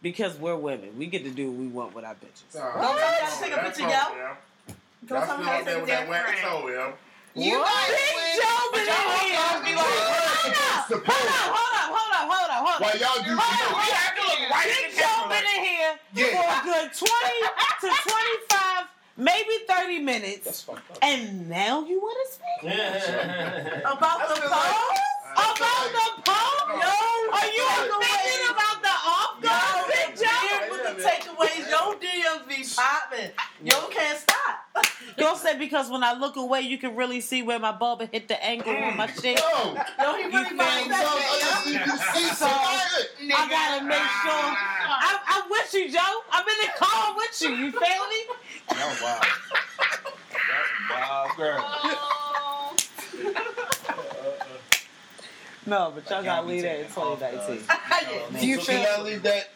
because 0.01 0.35
we're 0.37 0.57
women. 0.57 0.89
We 0.97 1.05
get 1.05 1.23
to 1.23 1.29
do 1.29 1.49
what 1.49 1.57
we 1.59 1.67
want 1.67 1.95
with 1.95 2.03
our 2.03 2.15
bitches. 2.15 2.53
nah, 2.55 2.81
Don't 2.81 2.99
tell 2.99 3.11
me 3.11 3.17
how 3.21 3.33
to 3.35 3.41
take 3.41 3.51
a 3.53 3.55
that's 3.55 3.77
picture, 3.77 3.83
all, 3.95 4.17
yo. 4.17 4.75
Don't 5.07 5.17
Y'all 5.17 5.25
tell 5.25 5.37
me 5.37 5.43
still 5.43 5.45
how 5.45 5.51
out 5.53 5.59
to 5.59 5.65
there 5.65 5.73
take 5.75 5.81
with 5.81 5.89
that 5.89 6.09
wax 6.09 6.31
different. 6.31 6.61
toe, 6.61 6.67
yo. 6.69 6.93
You 7.35 7.57
What? 7.57 7.65
guys 7.65 7.89
Big 7.89 8.37
Joe 8.37 8.69
but 8.69 8.77
been 8.77 8.87
y'all 8.87 9.09
in 9.09 9.25
here. 9.25 9.57
be 9.65 9.73
like, 9.73 9.89
Hold 9.89 10.53
up, 10.53 10.85
hold 10.93 11.29
up, 11.33 11.49
hold 11.49 11.73
up, 11.73 11.89
hold 11.89 12.13
up, 12.13 12.25
hold 12.29 12.49
up, 12.49 12.61
hold 12.61 12.81
While 12.81 12.97
y'all 13.01 13.23
do, 13.25 13.33
Hold 13.33 13.73
on. 13.73 13.81
We 13.81 13.89
have 13.89 14.13
to 14.13 14.21
look 14.21 14.41
right 14.53 14.69
Big 14.69 14.93
Joe 14.93 15.01
camera. 15.01 15.33
been 15.33 15.45
in 15.49 15.61
here 15.65 15.93
Yeah. 16.13 16.29
for 16.29 16.45
a 16.45 16.59
good 16.61 16.87
20 16.93 17.09
to 17.81 17.89
25, 17.89 18.85
maybe 19.17 19.53
30 19.67 19.99
minutes. 20.05 20.61
fucked 20.61 20.91
up. 20.91 20.97
And 21.01 21.49
now 21.49 21.81
you 21.85 21.97
want 21.99 22.17
to 22.21 22.27
speak? 22.37 22.59
About 23.81 24.29
the 24.29 24.35
feel 24.37 24.49
pose? 24.53 25.01
About 25.33 25.89
the 25.89 26.05
pole? 26.21 26.61
Yo, 26.69 26.85
Are 27.33 27.49
you 27.49 27.65
thinking 27.97 28.45
about 28.53 28.77
the 28.85 28.93
off 28.93 29.41
Yo, 29.41 29.49
guard, 29.49 29.89
Big 29.89 30.13
Joe? 30.21 30.29
here 30.29 30.69
with 30.69 30.83
the 30.85 31.01
takeaways, 31.83 32.23
yo 32.23 32.39
DMs 32.39 32.47
be 32.47 32.63
popping. 32.75 33.31
Yo 33.63 33.87
can't 33.89 34.19
stop. 34.19 34.59
Yo 35.17 35.35
said 35.35 35.59
because 35.59 35.91
when 35.91 36.03
I 36.03 36.13
look 36.13 36.35
away, 36.35 36.61
you 36.61 36.77
can 36.79 36.95
really 36.95 37.21
see 37.21 37.43
where 37.43 37.59
my 37.59 37.71
bubba 37.71 38.11
hit 38.11 38.27
the 38.27 38.43
ankle 38.43 38.75
on 38.75 38.97
my 38.97 39.05
mm. 39.05 39.21
shit. 39.21 39.37
Yo, 39.39 39.75
Yo, 40.03 40.15
he 40.17 40.23
really 40.23 40.49
feel 40.49 40.57
bounced 40.57 40.89
that 40.89 41.05
I 41.05 41.63
shit, 41.63 41.73
yo. 41.73 41.79
you 41.79 41.85
see 41.87 42.33
something. 42.35 43.31
I 43.35 43.49
gotta 43.49 43.85
make 43.85 43.97
sure. 43.97 44.31
Ah. 44.31 44.87
I, 44.89 45.19
I'm 45.27 45.49
with 45.49 45.73
you, 45.73 45.91
Joe. 45.91 46.21
I'm 46.31 46.45
in 46.47 46.55
the 46.65 46.71
car 46.75 47.15
with 47.15 47.41
you. 47.41 47.49
You 47.49 47.71
feel 47.71 47.81
me? 47.81 48.25
Oh 48.71 48.97
wow. 49.03 49.19
That's 50.49 50.71
wild, 50.89 51.37
girl. 51.37 51.83
No, 55.65 55.93
but 55.95 56.09
y'all 56.09 56.23
gotta 56.23 56.45
leave 56.47 56.63
that 56.63 56.79
in 56.79 56.87
2019. 56.87 57.63
Yeah. 58.03 58.41
You 58.41 58.59
So 58.59 58.73
can 58.73 59.03
leave 59.05 59.23
that? 59.23 59.52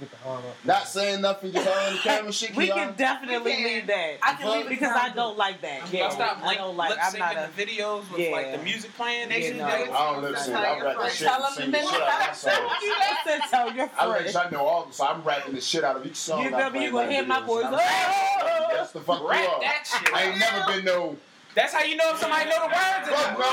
With 0.00 0.10
the 0.10 0.16
arm 0.26 0.38
up. 0.38 0.56
Not 0.64 0.88
saying 0.88 1.20
nothing, 1.20 1.52
just 1.52 1.68
on 1.68 1.92
the 1.92 1.98
camera 2.02 2.32
shit. 2.32 2.56
We 2.56 2.68
can 2.68 2.94
definitely 2.96 3.50
We 3.52 3.56
can. 3.56 3.64
leave 3.64 3.86
that. 3.88 4.16
I 4.22 4.34
can 4.34 4.50
leave 4.50 4.66
it 4.66 4.68
because 4.70 4.96
I 4.96 5.10
don't 5.10 5.36
like 5.36 5.60
that. 5.60 5.92
Yeah, 5.92 6.00
Y'all 6.04 6.10
stop 6.12 6.38
I 6.42 6.54
don't 6.54 6.76
like. 6.76 6.96
I'm 7.02 7.18
not 7.18 7.36
a. 7.36 7.50
the 7.54 7.62
videos 7.66 8.10
with 8.10 8.20
Yeah. 8.20 8.30
like 8.32 8.52
the 8.52 8.58
music 8.64 8.94
playing. 8.96 9.28
They 9.28 9.40
They 9.40 9.40
Yeah, 9.40 9.46
should 9.48 9.56
should 9.56 9.90
no. 9.90 9.94
I 9.94 10.12
don't 10.12 10.14
too. 10.22 10.28
lip 10.28 10.36
sync. 10.38 10.56
I 10.56 10.76
your 10.76 10.84
rap 10.84 10.94
the 10.94 11.00
friends. 11.00 11.14
shit 11.16 11.26
Tell 11.28 11.34
and 11.36 11.44
them 11.44 11.52
sing 11.62 11.70
the 11.70 11.78
shit 11.78 12.02
out 12.02 12.20
of 12.20 12.26
my 12.26 12.32
song. 12.32 12.70
You 12.82 12.94
said 13.24 13.40
tell 13.50 13.72
your 13.74 13.90
I 13.98 14.06
let 14.06 14.32
y'all 14.32 14.50
know 14.50 14.64
all, 14.66 14.90
so 14.92 15.06
I'm 15.06 15.22
rapping 15.22 15.54
the 15.54 15.60
shit 15.60 15.84
out 15.84 15.96
of 15.96 16.06
each 16.06 16.16
song. 16.16 16.44
You 16.44 16.54
I 16.56 16.60
feel 16.62 16.70
me? 16.70 16.84
You 16.86 16.92
gonna 16.92 17.10
hear 17.12 17.22
my 17.26 17.40
videos. 17.40 17.46
voice? 17.46 17.64
That's 18.72 18.92
the 18.92 19.00
fuck 19.00 19.20
you 19.20 19.28
rap 19.28 19.48
are. 19.48 19.60
that 19.60 19.86
shit. 19.86 20.14
I 20.14 20.22
ain't 20.30 20.38
never 20.38 20.72
been 20.72 20.84
no 20.86 21.16
That's 21.60 21.74
how 21.74 21.82
you 21.84 21.94
know 21.96 22.08
if 22.14 22.18
somebody 22.18 22.48
know 22.48 22.56
the 22.56 22.72
words 22.72 23.04
fuck 23.12 23.36
no, 23.36 23.52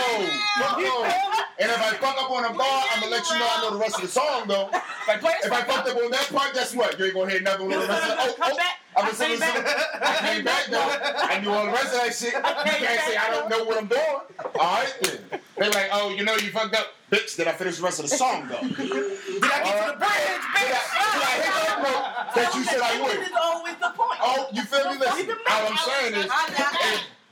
fuck 0.64 0.80
no. 0.80 1.04
And 1.60 1.68
if 1.72 1.82
I 1.82 1.92
fuck 2.00 2.16
up 2.24 2.32
on 2.32 2.46
a 2.46 2.54
bar, 2.56 2.84
I'm 2.96 3.02
gonna 3.02 3.12
let 3.12 3.30
you 3.30 3.38
know 3.38 3.48
I 3.52 3.62
know 3.64 3.72
the 3.74 3.80
rest 3.80 3.96
of 3.96 4.02
the 4.04 4.08
song 4.08 4.48
though. 4.48 4.70
Like 5.08 5.20
play 5.20 5.34
If 5.44 5.52
I 5.52 5.62
fucked 5.64 5.90
up 5.90 5.98
on 5.98 6.12
that 6.12 6.30
part, 6.32 6.54
guess 6.54 6.74
what? 6.74 6.98
You 6.98 7.06
ain't 7.06 7.16
gonna 7.16 7.32
hear 7.32 7.40
another 7.42 7.66
one 7.66 7.74
of 7.74 7.82
the 7.82 7.88
rest 7.88 8.04
of 8.10 8.18
the 8.18 8.24
Oh, 8.24 8.34
Come 8.40 8.48
oh. 8.48 8.54
oh. 8.54 8.58
back. 8.58 8.76
I'm 8.96 9.04
I 9.04 9.08
gonna 9.08 9.14
say 9.14 9.28
came 9.28 9.40
back. 9.40 9.58
I 10.02 10.34
came 10.34 10.44
back 10.46 10.66
though. 10.72 10.90
I 11.36 11.40
knew 11.42 11.52
all 11.52 11.66
the 11.66 11.72
rest 11.72 11.92
of 11.94 12.00
that 12.00 12.16
shit. 12.16 12.34
You 12.34 12.88
can't 12.88 13.02
say 13.12 13.18
I 13.18 13.30
don't 13.30 13.50
know 13.50 13.64
what 13.66 13.78
I'm 13.78 13.88
doing. 13.88 14.22
All 14.56 14.80
right 14.80 14.94
then. 15.02 15.42
They 15.58 15.70
like, 15.70 15.90
oh, 15.92 16.10
you 16.16 16.24
know 16.24 16.36
you 16.36 16.50
fucked 16.52 16.76
up, 16.76 16.94
bitch. 17.12 17.36
Did 17.36 17.48
I 17.50 17.52
finish 17.52 17.76
the 17.78 17.84
rest 17.84 18.00
of 18.00 18.10
the 18.10 18.16
song 18.16 18.48
though? 18.48 18.62
Did 18.68 18.80
I 18.80 19.60
get 19.68 19.84
to 19.84 19.92
the 19.92 19.98
bridge, 20.00 20.44
Did 20.56 20.72
I, 20.72 20.82
did 21.12 21.24
I 21.28 21.34
hit 21.44 21.54
that 21.60 21.80
note 21.84 22.36
that 22.40 22.56
you 22.56 22.64
said 22.64 22.80
I 22.80 22.96
It 22.96 23.04
would? 23.04 23.20
is 23.28 23.36
always 23.36 23.76
the 23.76 23.90
point. 24.00 24.20
Oh, 24.24 24.48
you 24.54 24.62
feel 24.64 24.92
me? 24.94 24.98
Listen, 24.98 25.36
all 25.52 25.68
I'm 25.68 25.78
saying 25.78 26.14
is, 26.16 26.32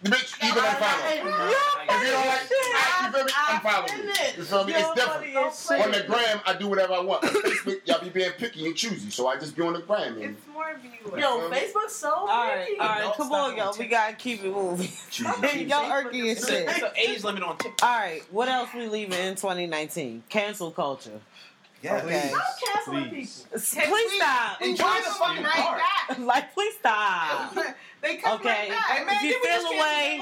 I 0.05 0.11
got 0.11 0.21
hey, 0.21 0.21
bitch, 0.21 0.49
even 0.49 0.63
unfollow. 0.63 1.55
If 1.87 2.01
you 2.01 2.11
don't 2.11 2.27
like, 2.27 2.39
I, 2.51 3.05
you 3.05 3.13
feel 3.13 3.25
me? 3.25 3.31
Unfollow 3.31 3.85
me. 3.85 4.37
You 4.37 4.43
feel 4.43 4.63
me? 4.65 4.73
It's 4.73 5.65
different. 5.65 5.85
On 5.85 5.91
the 5.91 6.03
gram, 6.07 6.41
I 6.45 6.53
do 6.55 6.67
whatever 6.67 6.93
I 6.93 6.99
want. 6.99 7.23
On 7.23 7.29
Facebook, 7.31 7.81
y'all 7.85 8.01
be 8.01 8.09
being 8.09 8.31
picky 8.37 8.65
and 8.67 8.75
choosy, 8.75 9.09
so 9.09 9.27
I 9.27 9.37
just 9.37 9.55
be 9.55 9.63
on 9.63 9.73
the 9.73 9.79
gram. 9.79 10.13
And 10.15 10.23
It's 10.37 10.47
more 10.47 10.75
viewers. 10.81 11.19
Yo, 11.21 11.49
Facebook's 11.49 11.95
so 11.95 12.11
All 12.13 12.25
right, 12.27 12.67
all 12.79 12.87
right, 12.87 13.13
come 13.15 13.31
on, 13.31 13.55
gonna 13.55 13.71
yo. 13.71 13.77
We 13.79 13.87
gotta 13.87 14.13
keep 14.13 14.43
it 14.43 14.51
moving. 14.51 14.87
Y'all 15.67 15.89
irky 15.89 16.31
as 16.31 16.37
It's 16.39 16.47
shit. 16.49 16.67
a- 16.67 16.69
it's 16.71 16.81
an 16.81 16.89
age 16.97 17.23
limit 17.23 17.43
on 17.43 17.57
TikTok. 17.57 17.87
All 17.89 17.97
right, 17.99 18.21
what 18.31 18.47
else 18.49 18.69
we 18.75 18.87
leaving 18.87 19.17
in 19.17 19.35
2019? 19.35 20.23
Cancel 20.29 20.71
culture. 20.71 21.19
Okay. 21.87 22.29
Stop 22.29 22.41
canceling 22.73 23.09
Please. 23.09 23.45
people. 23.51 23.59
Please 23.87 24.11
stop. 24.17 24.61
Enjoy 24.61 24.83
the 24.85 25.11
fucking 25.19 25.43
right 25.43 25.53
part. 25.53 25.77
back. 25.79 26.17
Like, 26.19 26.53
please 26.53 26.75
stop. 26.79 27.55
they 28.01 28.17
come 28.17 28.39
Okay. 28.39 28.47
right 28.49 28.69
back. 28.69 28.85
Hey, 28.97 29.05
man, 29.05 29.15
If 29.15 29.23
you 29.23 29.43
feel 29.43 29.65
away, 29.67 30.21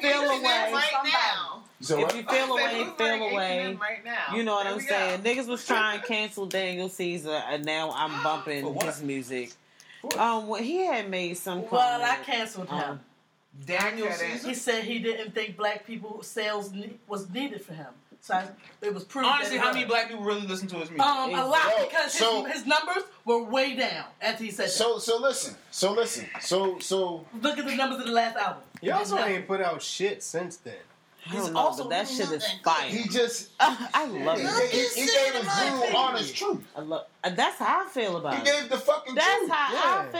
feel 0.00 0.30
away. 0.30 0.72
right 0.72 0.88
Somebody. 0.92 1.12
now? 1.12 1.62
So 1.80 2.06
If 2.06 2.16
you 2.16 2.22
feel 2.24 2.52
away, 2.52 2.84
who's 2.84 2.92
feel 2.94 3.22
away. 3.28 3.78
Right 3.80 4.04
now? 4.04 4.34
You 4.34 4.42
know 4.42 4.54
what 4.54 4.64
There 4.64 4.72
I'm 4.74 4.80
saying? 4.80 5.22
go. 5.22 5.30
Niggas 5.30 5.46
was 5.46 5.66
trying 5.66 6.00
to 6.00 6.06
cancel 6.06 6.46
Daniel 6.46 6.88
Caesar, 6.88 7.40
and 7.48 7.64
now 7.64 7.92
I'm 7.94 8.22
bumping 8.24 8.62
For 8.64 8.84
his 8.84 9.02
music. 9.02 9.52
Um, 10.18 10.46
well, 10.48 10.62
he 10.62 10.86
had 10.86 11.08
made 11.10 11.36
some. 11.36 11.68
Well, 11.70 12.02
I 12.02 12.16
canceled 12.24 12.68
him. 12.68 12.78
um, 12.78 13.00
Daniel 13.66 14.10
Caesar. 14.10 14.48
He 14.48 14.54
said 14.54 14.84
he 14.84 14.98
didn't 14.98 15.34
think 15.34 15.56
black 15.56 15.86
people 15.86 16.22
sales 16.22 16.72
ne- 16.72 16.94
was 17.06 17.28
needed 17.30 17.62
for 17.64 17.74
him. 17.74 17.88
So 18.28 18.42
it 18.82 18.92
was 18.92 19.04
proved. 19.04 19.26
Honestly, 19.26 19.56
how 19.56 19.72
many 19.72 19.86
black 19.86 20.08
people 20.08 20.22
really 20.22 20.46
listen 20.46 20.68
to 20.68 20.76
his 20.76 20.90
music? 20.90 21.06
Um, 21.06 21.30
a 21.34 21.46
lot 21.46 21.62
Yo, 21.78 21.86
because 21.86 22.12
so- 22.12 22.44
his, 22.44 22.58
his 22.58 22.66
numbers 22.66 23.04
were 23.24 23.42
way 23.42 23.74
down 23.74 24.04
after 24.20 24.44
he 24.44 24.50
said 24.50 24.66
that. 24.66 24.72
So 24.72 24.98
so 24.98 25.18
listen. 25.18 25.54
So 25.70 25.92
listen. 25.92 26.26
So 26.40 26.78
so 26.78 27.24
Look 27.40 27.56
at 27.58 27.64
the 27.66 27.74
numbers 27.74 28.00
of 28.00 28.06
the 28.06 28.12
last 28.12 28.36
album. 28.36 28.62
He 28.82 28.90
also 28.90 29.16
His 29.16 29.26
ain't 29.26 29.46
put 29.46 29.62
out 29.62 29.80
shit 29.82 30.22
since 30.22 30.56
then. 30.58 30.74
I 31.26 31.32
don't 31.34 31.42
He's 31.42 31.50
know, 31.52 31.58
also 31.58 31.82
but 31.84 31.90
that 31.90 32.08
shit 32.08 32.20
is 32.20 32.30
nothing 32.30 32.58
fire. 32.64 32.88
he 32.88 33.08
just 33.08 33.50
I 33.60 34.06
love 34.06 34.38
he, 34.38 34.44
it. 34.46 34.70
he, 34.94 35.00
he 35.00 35.06
gave 35.06 35.34
his 35.34 35.44
real 35.44 35.96
honest 35.96 36.36
truth. 36.36 36.64
I 36.76 36.80
love. 36.80 37.06
uh, 37.24 37.30
That's 37.30 37.56
how 37.58 37.84
I 37.84 37.88
feel 37.88 38.16
about 38.18 38.34
it. 38.34 38.38
He 38.38 38.44
gave 38.44 38.70
the 38.70 38.76
fucking 38.78 39.14
truth. 39.14 39.24
That's 39.24 39.38
truth. 39.40 39.50
how 39.50 39.98
I 40.00 40.04
Yeah. 40.04 40.10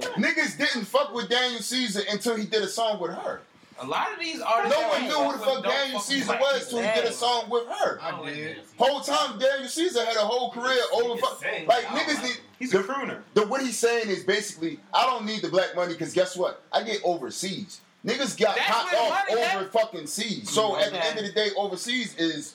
Niggas 0.14 0.58
didn't 0.58 0.84
fuck 0.86 1.14
with 1.14 1.28
Daniel 1.30 1.60
Caesar 1.60 2.00
until 2.10 2.34
he 2.36 2.44
did 2.44 2.62
a 2.62 2.68
song 2.68 2.98
with 3.00 3.12
her. 3.12 3.40
A 3.80 3.86
lot 3.86 4.12
of 4.12 4.18
these 4.18 4.40
artists. 4.40 4.78
No 4.78 4.88
one 4.88 5.02
knew 5.04 5.14
who 5.14 5.32
the 5.32 5.44
fuck 5.44 5.64
Daniel 5.64 6.00
Caesar 6.00 6.38
was 6.40 6.64
until 6.64 6.78
he 6.82 7.00
did 7.00 7.04
a 7.04 7.12
song 7.12 7.48
with 7.48 7.66
her. 7.68 8.00
I 8.00 8.30
did. 8.30 8.58
Whole 8.76 9.00
time 9.00 9.38
Daniel 9.38 9.68
Caesar 9.68 10.04
had 10.04 10.16
a 10.16 10.20
whole 10.20 10.50
career 10.50 10.80
over 10.92 11.16
fuck. 11.20 11.42
Like 11.66 11.84
niggas 11.84 12.22
need. 12.22 12.38
He's 12.58 12.72
the, 12.72 12.80
a 12.80 12.82
crooner. 12.82 13.20
the 13.34 13.46
what 13.46 13.62
he's 13.62 13.78
saying 13.78 14.08
is 14.08 14.24
basically, 14.24 14.80
I 14.92 15.06
don't 15.06 15.24
need 15.24 15.42
the 15.42 15.48
black 15.48 15.76
money 15.76 15.92
because 15.92 16.12
guess 16.12 16.36
what? 16.36 16.62
I 16.72 16.82
get 16.82 17.00
overseas. 17.04 17.80
Niggas 18.04 18.38
got 18.38 18.56
That's 18.56 18.68
popped 18.68 18.94
off 18.94 19.30
over 19.30 19.68
fucking 19.70 20.06
seas. 20.06 20.50
So 20.50 20.78
at 20.78 20.92
the 20.92 21.04
end 21.04 21.18
of 21.18 21.24
the 21.24 21.32
day, 21.32 21.50
overseas 21.56 22.16
is 22.16 22.54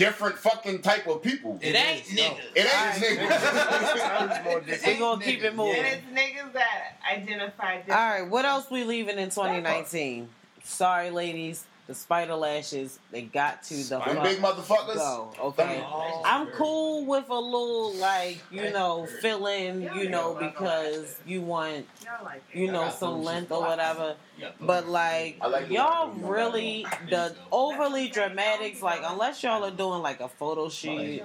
different 0.00 0.38
fucking 0.38 0.80
type 0.80 1.06
of 1.06 1.22
people. 1.22 1.58
It 1.60 1.74
ain't 1.74 2.04
niggas. 2.04 2.38
It 2.54 2.64
ain't 2.64 2.74
Alright. 2.74 3.30
niggas. 3.30 4.44
more 4.44 4.60
We 4.60 4.64
different. 4.66 4.98
gonna 4.98 5.24
keep 5.24 5.42
it 5.44 5.54
moving. 5.54 5.76
And 5.84 6.04
moving. 6.06 6.16
it's 6.24 6.38
niggas 6.40 6.52
that 6.54 6.96
identify 7.12 7.76
different. 7.76 8.00
All 8.00 8.10
right, 8.10 8.28
what 8.30 8.46
else 8.46 8.70
we 8.70 8.84
leaving 8.84 9.18
in 9.18 9.28
2019? 9.28 10.28
Sorry, 10.64 11.10
ladies. 11.10 11.66
The 11.86 11.94
spider 11.96 12.36
lashes, 12.36 13.00
they 13.10 13.22
got 13.22 13.64
to 13.64 13.74
the 13.74 13.98
Them 13.98 14.22
big 14.22 14.38
fuck 14.38 14.56
motherfuckers. 14.56 14.94
go. 14.94 15.32
Okay. 15.40 15.82
Oh, 15.84 16.22
I'm 16.24 16.46
cool 16.52 16.79
with 17.20 17.30
a 17.30 17.34
little 17.38 17.92
like 17.94 18.38
you 18.50 18.70
know 18.70 19.06
fill 19.20 19.46
in 19.46 19.82
you 19.94 20.08
know 20.08 20.34
because 20.34 21.18
you 21.26 21.40
want 21.42 21.86
Y'all 22.04 22.24
like 22.24 22.42
it. 22.52 22.58
you 22.58 22.70
know 22.72 22.90
some 22.90 23.22
length 23.22 23.52
or 23.52 23.60
whatever. 23.62 24.14
But 24.60 24.88
like 24.88 25.36
I 25.40 25.46
like 25.48 25.68
the 25.68 25.74
y'all 25.74 26.10
really 26.12 26.86
the 27.08 27.34
overly 27.52 28.08
dramatics 28.08 28.80
like 28.82 29.00
unless 29.04 29.42
y'all 29.42 29.62
are 29.64 29.70
doing 29.70 30.02
like 30.02 30.20
a 30.20 30.28
photo 30.28 30.68
shoot 30.68 31.22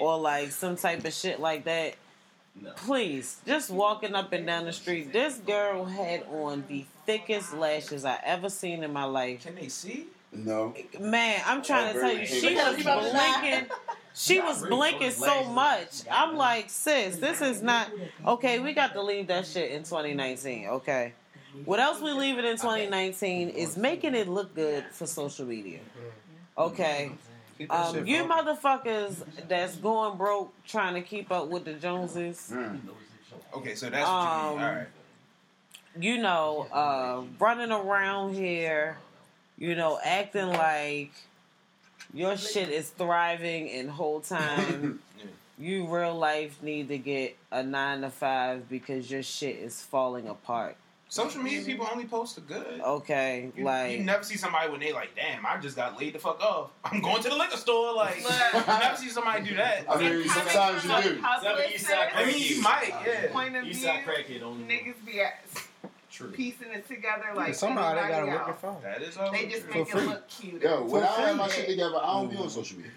or 0.00 0.18
like 0.18 0.50
some 0.50 0.76
type 0.76 1.04
of 1.04 1.12
shit 1.12 1.40
like 1.40 1.64
that. 1.64 1.94
Please, 2.76 3.40
just 3.44 3.68
walking 3.68 4.14
up 4.14 4.32
and 4.32 4.46
down 4.46 4.64
the 4.64 4.72
street, 4.72 5.12
this 5.12 5.38
girl 5.38 5.84
had 5.84 6.22
on 6.30 6.62
the 6.68 6.84
thickest 7.04 7.52
lashes 7.52 8.04
I 8.04 8.20
ever 8.24 8.48
seen 8.48 8.84
in 8.84 8.92
my 8.92 9.02
life. 9.04 9.42
Can 9.44 9.56
they 9.56 9.66
see? 9.66 10.06
No. 10.32 10.72
Man, 11.00 11.40
I'm 11.46 11.62
trying 11.62 11.92
to 11.92 12.00
tell 12.00 12.12
you, 12.16 12.24
she 12.26 12.54
was 12.54 12.76
blinking. 12.76 13.66
She 14.14 14.40
was 14.40 14.64
blinking 14.64 15.10
so 15.10 15.44
much. 15.44 16.02
I'm 16.10 16.36
like, 16.36 16.70
sis, 16.70 17.16
this 17.16 17.40
is 17.40 17.62
not 17.62 17.90
okay. 18.24 18.60
We 18.60 18.72
got 18.72 18.92
to 18.94 19.02
leave 19.02 19.26
that 19.26 19.46
shit 19.46 19.72
in 19.72 19.82
2019. 19.82 20.66
Okay. 20.68 21.12
What 21.64 21.80
else 21.80 22.00
we 22.00 22.12
leave 22.12 22.38
it 22.38 22.44
in 22.44 22.56
2019 22.56 23.48
is 23.50 23.76
making 23.76 24.14
it 24.14 24.28
look 24.28 24.54
good 24.54 24.84
for 24.90 25.06
social 25.06 25.46
media. 25.46 25.80
Okay. 26.56 27.12
Um, 27.70 28.06
you 28.06 28.24
motherfuckers 28.24 29.22
that's 29.48 29.76
going 29.76 30.16
broke 30.18 30.52
trying 30.66 30.94
to 30.94 31.02
keep 31.02 31.30
up 31.30 31.48
with 31.48 31.64
the 31.64 31.74
Joneses. 31.74 32.50
Mm. 32.52 32.80
Okay, 33.54 33.74
so 33.76 33.88
that's 33.90 34.08
what 34.08 34.22
you 34.22 34.28
Um, 34.28 34.56
mean. 34.56 34.64
All 34.64 34.74
right. 34.74 34.86
you 36.00 36.18
know, 36.18 36.66
uh, 36.72 37.22
running 37.38 37.70
around 37.70 38.34
here, 38.34 38.98
you 39.56 39.76
know, 39.76 40.00
acting 40.04 40.48
like 40.48 41.12
your 42.14 42.36
shit 42.36 42.68
is 42.70 42.90
thriving 42.90 43.70
and 43.70 43.90
whole 43.90 44.20
time 44.34 45.00
Yeah. 45.18 45.24
you 45.58 45.86
real 45.86 46.14
life 46.14 46.62
need 46.62 46.88
to 46.88 46.98
get 46.98 47.36
a 47.50 47.62
nine 47.62 48.00
to 48.02 48.10
five 48.10 48.68
because 48.68 49.10
your 49.10 49.22
shit 49.22 49.56
is 49.56 49.82
falling 49.82 50.28
apart. 50.28 50.76
Social 51.08 51.42
media 51.42 51.60
mm-hmm. 51.60 51.66
people 51.70 51.88
only 51.92 52.06
post 52.06 52.34
the 52.34 52.40
good. 52.40 52.80
Okay, 52.80 53.52
You, 53.56 53.62
like 53.64 53.92
you 53.98 54.02
never 54.02 54.24
see 54.24 54.36
somebody 54.36 54.68
when 54.68 54.80
they 54.80 54.92
like, 54.92 55.14
damn, 55.14 55.46
I 55.46 55.58
just 55.58 55.76
got 55.76 55.96
laid 56.00 56.14
the 56.14 56.18
fuck 56.18 56.40
off. 56.42 56.70
I'm 56.84 57.00
going 57.00 57.22
to 57.22 57.28
the 57.28 57.36
liquor 57.36 57.56
store. 57.56 57.94
Like, 57.94 58.16
you 58.18 58.24
Look. 58.24 58.66
never 58.66 58.96
see 58.96 59.10
somebody 59.10 59.44
do 59.48 59.54
that. 59.54 59.84
I 59.88 59.96
mean, 60.00 60.28
sometimes 60.28 60.82
you 60.82 60.90
do. 60.90 61.22
Seven 61.40 61.64
East 61.72 61.86
Side 61.86 62.08
I 62.14 62.24
mean, 62.24 62.38
you 62.38 62.62
might, 62.62 62.92
yeah. 63.06 63.30
Point 63.30 63.54
of 63.54 63.64
East 63.64 63.80
view, 63.80 63.88
Side 63.88 64.04
crackhead 64.04 64.42
only. 64.42 64.64
niggas 64.64 65.06
be 65.06 65.20
at, 65.20 65.44
True. 66.14 66.30
piecing 66.30 66.70
it 66.72 66.86
together 66.86 67.24
like 67.34 67.56
Somehow 67.56 67.90
they 67.94 68.02
gotta 68.02 68.14
everybody 68.14 68.36
work 68.36 68.44
their 68.46 68.54
else. 68.54 68.60
phone. 68.60 68.82
That 68.84 69.02
is 69.02 69.16
all. 69.16 69.32
They 69.32 69.46
just 69.46 69.64
true. 69.64 69.74
make 69.74 69.88
For 69.88 69.98
it 69.98 70.00
free. 70.00 70.08
look 70.10 70.28
cute. 70.28 70.62
Yo, 70.62 70.84
when 70.84 71.02
I 71.02 71.06
For 71.06 71.20
have 71.22 71.36
my 71.36 71.48
shit 71.48 71.66
together, 71.66 71.96
I 72.00 72.12
don't 72.12 72.30
be 72.30 72.36
on 72.36 72.46
mm. 72.46 72.50
social 72.50 72.76
media. 72.76 72.92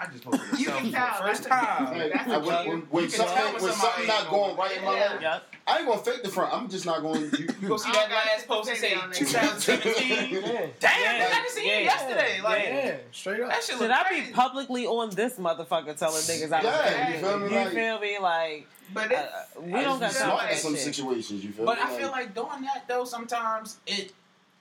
I 0.00 0.06
just 0.12 0.24
posted 0.24 0.60
You 0.60 0.68
myself 0.68 0.78
can 0.82 0.90
for 0.92 0.96
tell, 0.96 1.06
the 1.22 1.28
first 1.28 1.42
time. 1.48 1.98
Like, 1.98 2.12
That's 2.12 2.30
I- 2.30 2.34
a 2.36 2.38
when, 2.40 2.62
cute- 2.62 2.66
when, 2.68 2.80
when 2.90 3.04
you 3.04 3.10
something, 3.10 3.34
tell 3.36 3.52
when 3.54 3.62
when 3.62 3.72
something 3.72 4.06
not 4.06 4.30
going 4.30 4.56
right 4.56 4.76
in 4.76 4.84
my 4.84 4.96
Yeah. 4.96 5.10
life, 5.12 5.20
Yep. 5.20 5.42
I 5.66 5.78
ain't 5.78 5.86
gonna 5.88 6.00
fake 6.00 6.22
the 6.22 6.28
front. 6.30 6.54
I'm 6.54 6.68
just 6.68 6.86
not 6.86 7.02
going. 7.02 7.20
You, 7.22 7.48
You 7.60 7.68
go 7.68 7.76
see 7.76 7.90
that 7.90 8.08
don't 8.08 8.08
got 8.10 8.26
last 8.26 8.46
post 8.46 8.68
and 8.70 8.78
say 8.78 8.94
on 8.94 9.10
it. 9.10 9.14
2017. 9.16 10.30
Yeah. 10.42 10.66
Damn, 10.78 11.20
Yeah. 11.20 11.28
I 11.32 11.42
just 11.42 11.54
seen 11.56 11.66
Yeah. 11.66 11.72
it 11.78 11.84
yesterday. 11.84 12.40
Like, 12.40 12.64
Yeah, 12.64 12.96
straight 13.10 13.40
up. 13.40 13.48
that 13.50 13.56
shit 13.64 13.76
Should 13.76 13.80
look 13.80 13.90
I 13.90 14.08
be 14.26 14.32
publicly 14.32 14.86
on 14.86 15.10
this 15.10 15.34
motherfucker 15.34 15.96
telling 15.96 16.22
niggas 16.22 16.52
I 16.52 16.56
was 16.56 16.64
Yeah, 16.64 17.08
you 17.10 17.18
feel 17.18 17.38
me? 17.40 17.48
You 17.50 17.56
Like- 17.56 17.72
feel 17.72 18.00
me? 18.00 18.18
Like 18.20 18.66
But 18.94 19.12
uh, 19.12 19.16
it's, 19.16 19.56
we 19.60 19.72
don't 19.72 19.98
got 19.98 20.10
It's 20.10 20.18
time 20.20 20.28
smart 20.28 20.40
for 20.40 20.44
in 20.46 20.50
that 20.54 20.58
some 20.62 20.74
shit. 20.76 20.82
situations. 20.94 21.44
You 21.44 21.52
feel 21.52 21.64
But 21.66 21.78
me? 21.78 21.84
I 21.84 21.98
feel 21.98 22.10
like 22.10 22.34
doing 22.34 22.62
that 22.62 22.84
though, 22.86 23.04
sometimes 23.04 23.78
it 23.86 24.12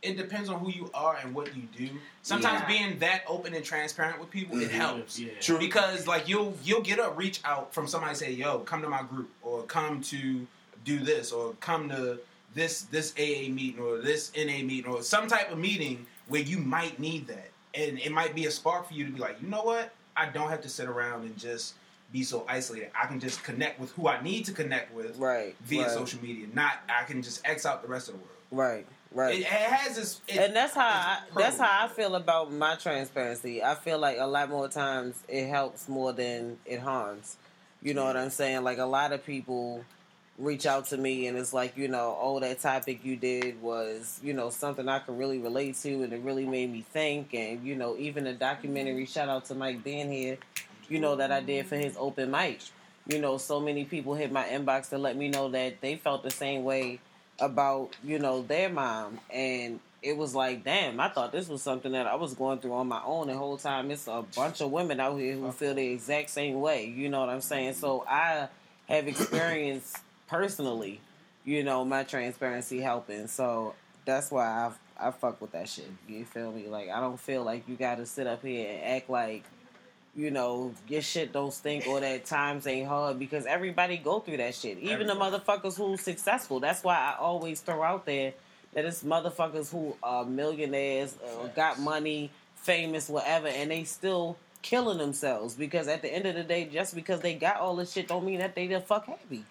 it 0.03 0.15
depends 0.17 0.49
on 0.49 0.59
who 0.59 0.69
you 0.69 0.89
are 0.93 1.17
and 1.23 1.33
what 1.33 1.55
you 1.55 1.63
do. 1.75 1.89
Sometimes 2.21 2.61
Yeah. 2.61 2.67
being 2.67 2.99
that 2.99 3.23
open 3.27 3.53
and 3.53 3.65
transparent 3.65 4.19
with 4.19 4.29
people, 4.29 4.61
it 4.61 4.69
Mhm. 4.69 4.71
helps. 4.71 5.19
Yeah. 5.19 5.31
True. 5.39 5.57
Because 5.57 6.07
like 6.07 6.27
you'll 6.27 6.55
you'll 6.63 6.81
get 6.81 6.99
a 6.99 7.09
reach 7.11 7.39
out 7.43 7.73
from 7.73 7.87
somebody 7.87 8.15
say, 8.15 8.31
"Yo, 8.31 8.59
come 8.59 8.81
to 8.81 8.89
my 8.89 9.01
group," 9.03 9.29
or 9.41 9.63
"Come 9.63 10.01
to 10.03 10.45
do 10.85 10.99
this," 10.99 11.31
or 11.31 11.53
"Come 11.59 11.89
to 11.89 12.19
this 12.53 12.81
this 12.83 13.13
AA 13.17 13.49
meeting 13.49 13.79
or 13.79 13.97
this 13.99 14.31
NA 14.35 14.63
meeting 14.63 14.91
or 14.91 15.01
some 15.03 15.27
type 15.27 15.51
of 15.51 15.57
meeting 15.57 16.05
where 16.27 16.41
you 16.41 16.57
might 16.59 16.99
need 16.99 17.27
that, 17.27 17.49
and 17.73 17.99
it 17.99 18.11
might 18.11 18.35
be 18.35 18.45
a 18.45 18.51
spark 18.51 18.87
for 18.87 18.93
you 18.93 19.05
to 19.05 19.11
be 19.11 19.19
like, 19.19 19.41
you 19.41 19.47
know 19.47 19.63
what, 19.63 19.93
I 20.15 20.27
don't 20.27 20.49
have 20.49 20.61
to 20.61 20.69
sit 20.69 20.87
around 20.87 21.23
and 21.23 21.37
just 21.37 21.75
be 22.11 22.23
so 22.23 22.45
isolated. 22.47 22.89
I 22.99 23.05
can 23.05 23.19
just 23.19 23.43
connect 23.43 23.79
with 23.79 23.91
who 23.91 24.07
I 24.07 24.21
need 24.21 24.45
to 24.45 24.53
connect 24.53 24.93
with 24.93 25.17
Right. 25.17 25.55
via 25.61 25.83
right, 25.83 25.91
social 25.91 26.21
media. 26.21 26.47
Not 26.53 26.79
I 26.89 27.03
can 27.03 27.21
just 27.21 27.41
X 27.45 27.65
out 27.65 27.81
the 27.81 27.87
rest 27.87 28.07
of 28.09 28.13
the 28.15 28.19
world. 28.19 28.31
Right. 28.49 28.87
Right. 29.13 29.35
It, 29.35 29.41
it 29.41 29.45
has 29.45 29.95
this. 29.95 30.21
It, 30.27 30.37
and 30.37 30.55
that's 30.55 30.73
how 30.73 30.87
I, 30.87 31.19
that's 31.35 31.57
how 31.57 31.85
I 31.85 31.87
feel 31.87 32.15
about 32.15 32.51
my 32.51 32.75
transparency. 32.75 33.63
I 33.63 33.75
feel 33.75 33.99
like 33.99 34.17
a 34.19 34.27
lot 34.27 34.49
more 34.49 34.67
times 34.67 35.15
it 35.27 35.47
helps 35.47 35.87
more 35.87 36.13
than 36.13 36.57
it 36.65 36.79
harms. 36.79 37.37
You 37.81 37.93
know 37.93 38.05
what 38.05 38.17
I'm 38.17 38.29
saying? 38.29 38.63
Like 38.63 38.79
a 38.79 38.85
lot 38.85 39.13
of 39.13 39.25
people 39.25 39.83
reach 40.37 40.65
out 40.65 40.85
to 40.85 40.97
me 40.97 41.27
and 41.27 41.37
it's 41.37 41.53
like, 41.53 41.77
you 41.77 41.87
know, 41.87 42.17
oh 42.19 42.39
that 42.39 42.59
topic 42.59 43.03
you 43.03 43.15
did 43.15 43.61
was, 43.61 44.19
you 44.23 44.33
know, 44.33 44.49
something 44.49 44.87
I 44.87 44.99
could 44.99 45.17
really 45.17 45.39
relate 45.39 45.75
to 45.77 46.03
and 46.03 46.13
it 46.13 46.21
really 46.21 46.45
made 46.45 46.71
me 46.71 46.81
think 46.81 47.33
and 47.33 47.63
you 47.65 47.75
know, 47.75 47.95
even 47.97 48.25
the 48.25 48.33
documentary 48.33 49.03
mm-hmm. 49.03 49.11
shout 49.11 49.29
out 49.29 49.45
to 49.45 49.55
Mike 49.55 49.83
being 49.83 50.11
here, 50.11 50.37
you 50.89 50.99
know, 50.99 51.15
that 51.15 51.31
I 51.31 51.41
did 51.41 51.65
for 51.65 51.75
his 51.75 51.95
open 51.97 52.31
mic. 52.31 52.61
You 53.07 53.19
know, 53.19 53.37
so 53.37 53.59
many 53.59 53.85
people 53.85 54.15
hit 54.15 54.31
my 54.31 54.43
inbox 54.43 54.89
to 54.89 54.97
let 54.97 55.15
me 55.15 55.29
know 55.29 55.49
that 55.49 55.79
they 55.81 55.95
felt 55.95 56.23
the 56.23 56.31
same 56.31 56.63
way 56.63 56.99
about 57.39 57.95
you 58.03 58.19
know 58.19 58.41
their 58.41 58.69
mom 58.69 59.19
and 59.31 59.79
it 60.01 60.15
was 60.15 60.33
like 60.33 60.63
damn 60.63 60.99
i 60.99 61.07
thought 61.09 61.31
this 61.31 61.47
was 61.47 61.61
something 61.61 61.91
that 61.91 62.07
i 62.07 62.15
was 62.15 62.33
going 62.33 62.59
through 62.59 62.73
on 62.73 62.87
my 62.87 63.01
own 63.05 63.27
the 63.27 63.33
whole 63.33 63.57
time. 63.57 63.91
It's 63.91 64.07
a 64.07 64.23
bunch 64.35 64.61
of 64.61 64.71
women 64.71 64.99
out 64.99 65.17
here 65.17 65.35
who 65.35 65.51
feel 65.51 65.75
the 65.75 65.87
exact 65.87 66.29
same 66.29 66.59
way 66.59 66.85
you 66.85 67.09
know 67.09 67.19
what 67.19 67.29
i'm 67.29 67.41
saying? 67.41 67.73
So 67.73 68.03
i 68.07 68.47
have 68.87 69.07
experienced 69.07 69.97
personally 70.27 70.99
you 71.45 71.63
know 71.63 71.85
my 71.85 72.03
transparency 72.03 72.79
helping. 72.79 73.27
So 73.27 73.73
that's 74.05 74.31
why 74.31 74.45
i 74.45 75.07
i 75.07 75.11
fuck 75.11 75.39
with 75.39 75.51
that 75.51 75.69
shit. 75.69 75.89
You 76.07 76.25
feel 76.25 76.51
me? 76.51 76.67
Like 76.67 76.89
i 76.89 76.99
don't 76.99 77.19
feel 77.19 77.43
like 77.43 77.67
you 77.67 77.75
gotta 77.75 78.05
sit 78.05 78.27
up 78.27 78.41
here 78.43 78.69
and 78.69 78.83
act 78.83 79.09
like 79.09 79.43
you 80.17 80.31
know, 80.31 80.73
your 80.87 81.03
shit 81.03 81.31
don't 81.31 81.53
stink 81.53 81.85
or 81.87 81.99
that 81.99 82.25
times 82.25 82.65
ain't 82.65 82.87
hard 82.87 83.19
because 83.19 83.45
everybody 83.45 83.97
go 83.97 84.19
through 84.19 84.37
that 84.37 84.55
shit. 84.55 84.79
Even 84.79 85.05
the 85.05 85.13
motherfuckers 85.13 85.77
who's 85.77 86.01
successful. 86.01 86.59
That's 86.59 86.83
why 86.83 86.95
I 86.95 87.19
always 87.19 87.61
throw 87.61 87.83
out 87.83 88.07
there 88.07 88.33
that 88.73 88.83
it's 88.83 89.03
motherfuckers 89.03 89.71
who 89.71 89.95
are 90.01 90.25
millionaires, 90.25 91.15
uh, 91.23 91.47
got 91.49 91.79
money, 91.79 92.31
famous, 92.55 93.07
whatever, 93.07 93.47
and 93.47 93.69
they 93.69 93.83
still 93.83 94.37
killing 94.63 94.97
themselves 94.97 95.53
because 95.53 95.87
at 95.87 96.01
the 96.01 96.11
end 96.11 96.25
of 96.25 96.33
the 96.33 96.43
day, 96.43 96.65
just 96.65 96.95
because 96.95 97.21
they 97.21 97.35
got 97.35 97.57
all 97.57 97.75
this 97.75 97.93
shit 97.93 98.07
don't 98.07 98.25
mean 98.25 98.39
that 98.39 98.55
they 98.55 98.65
the 98.65 98.81
fuck 98.81 99.05
happy. 99.05 99.45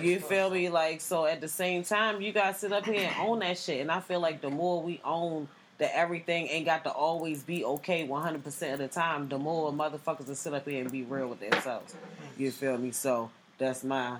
You 0.00 0.20
feel 0.20 0.48
me? 0.48 0.68
Like 0.70 1.00
so. 1.00 1.26
At 1.26 1.40
the 1.40 1.48
same 1.48 1.82
time, 1.82 2.22
you 2.22 2.32
guys 2.32 2.58
sit 2.58 2.72
up 2.72 2.86
here 2.86 3.08
and 3.08 3.28
own 3.28 3.40
that 3.40 3.58
shit, 3.58 3.80
and 3.80 3.90
I 3.90 4.00
feel 4.00 4.20
like 4.20 4.40
the 4.40 4.50
more 4.50 4.82
we 4.82 5.00
own 5.04 5.48
that 5.78 5.96
everything 5.96 6.48
ain't 6.48 6.66
got 6.66 6.84
to 6.84 6.90
always 6.90 7.42
be 7.42 7.64
okay 7.64 8.06
100% 8.06 8.72
of 8.72 8.78
the 8.78 8.88
time, 8.88 9.28
the 9.28 9.38
more 9.38 9.72
motherfuckers 9.72 10.26
will 10.28 10.34
sit 10.34 10.52
up 10.54 10.68
here 10.68 10.80
and 10.80 10.90
be 10.90 11.02
real 11.02 11.28
with 11.28 11.40
themselves. 11.40 11.94
You 12.36 12.50
feel 12.50 12.76
me? 12.78 12.90
So 12.90 13.30
that's 13.58 13.84
my 13.84 14.16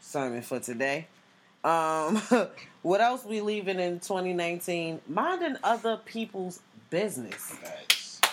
sermon 0.00 0.42
for 0.42 0.60
today. 0.60 1.06
Um, 1.64 2.16
what 2.82 3.00
else 3.00 3.24
we 3.24 3.40
leaving 3.40 3.78
in 3.80 4.00
2019? 4.00 5.00
Minding 5.08 5.56
other 5.62 5.96
people's 6.04 6.60
business. 6.90 7.52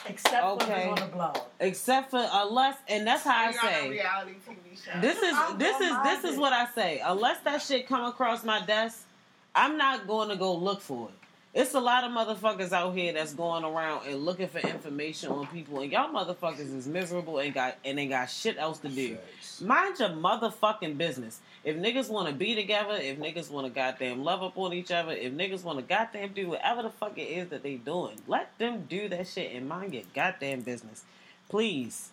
Except 0.07 0.43
Okay. 0.43 0.87
when 0.87 0.93
it's 0.93 1.01
on 1.01 1.09
the 1.09 1.15
blog. 1.15 1.37
Except 1.59 2.09
for 2.11 2.27
unless, 2.31 2.77
and 2.87 3.05
that's 3.05 3.23
how 3.23 3.31
I 3.47 3.51
You're 3.51 3.59
on 3.61 3.67
a 3.67 3.71
say. 3.73 3.89
reality 3.89 4.31
TV 4.47 4.83
show. 4.93 4.99
This 5.01 5.17
is 5.17 5.33
I'm 5.35 5.57
this 5.59 5.73
is 5.75 5.79
this 5.79 5.89
reminded. 5.89 6.29
is 6.31 6.37
what 6.37 6.53
I 6.53 6.65
say. 6.73 7.01
Unless 7.05 7.41
that 7.41 7.61
shit 7.61 7.87
come 7.87 8.05
across 8.05 8.43
my 8.43 8.65
desk, 8.65 9.05
I'm 9.53 9.77
not 9.77 10.07
going 10.07 10.29
to 10.29 10.35
go 10.35 10.55
look 10.55 10.81
for 10.81 11.09
it. 11.09 11.15
It's 11.51 11.73
a 11.73 11.79
lot 11.79 12.03
of 12.03 12.11
motherfuckers 12.11 12.71
out 12.71 12.95
here 12.95 13.11
that's 13.11 13.33
going 13.33 13.63
around 13.63 14.05
and 14.07 14.23
looking 14.23 14.47
for 14.47 14.59
information 14.59 15.31
on 15.31 15.47
people, 15.47 15.79
and 15.79 15.91
y'all 15.91 16.13
motherfuckers 16.13 16.75
is 16.75 16.87
miserable 16.87 17.39
and 17.39 17.51
got 17.51 17.75
and 17.83 17.97
they 17.97 18.05
got 18.05 18.29
shit 18.29 18.57
else 18.59 18.77
to 18.79 18.89
do. 18.89 19.17
Mind 19.59 19.97
your 19.97 20.09
motherfucking 20.09 20.97
business. 20.97 21.39
If 21.63 21.75
niggas 21.75 22.07
want 22.07 22.27
to 22.29 22.35
be 22.35 22.53
together, 22.53 22.93
if 22.93 23.17
niggas 23.17 23.49
want 23.49 23.65
to 23.65 23.73
goddamn 23.73 24.23
love 24.23 24.43
up 24.43 24.59
on 24.59 24.73
each 24.73 24.91
other, 24.91 25.11
if 25.11 25.33
niggas 25.33 25.63
want 25.63 25.79
to 25.79 25.83
goddamn 25.83 26.33
do 26.33 26.49
whatever 26.49 26.83
the 26.83 26.91
fuck 26.91 27.17
it 27.17 27.23
is 27.23 27.49
that 27.49 27.63
they 27.63 27.75
doing, 27.75 28.17
let 28.27 28.55
them 28.59 28.85
do 28.87 29.09
that 29.09 29.27
shit 29.27 29.51
and 29.55 29.67
mind 29.67 29.95
your 29.95 30.03
goddamn 30.13 30.61
business. 30.61 31.03
Please, 31.49 32.09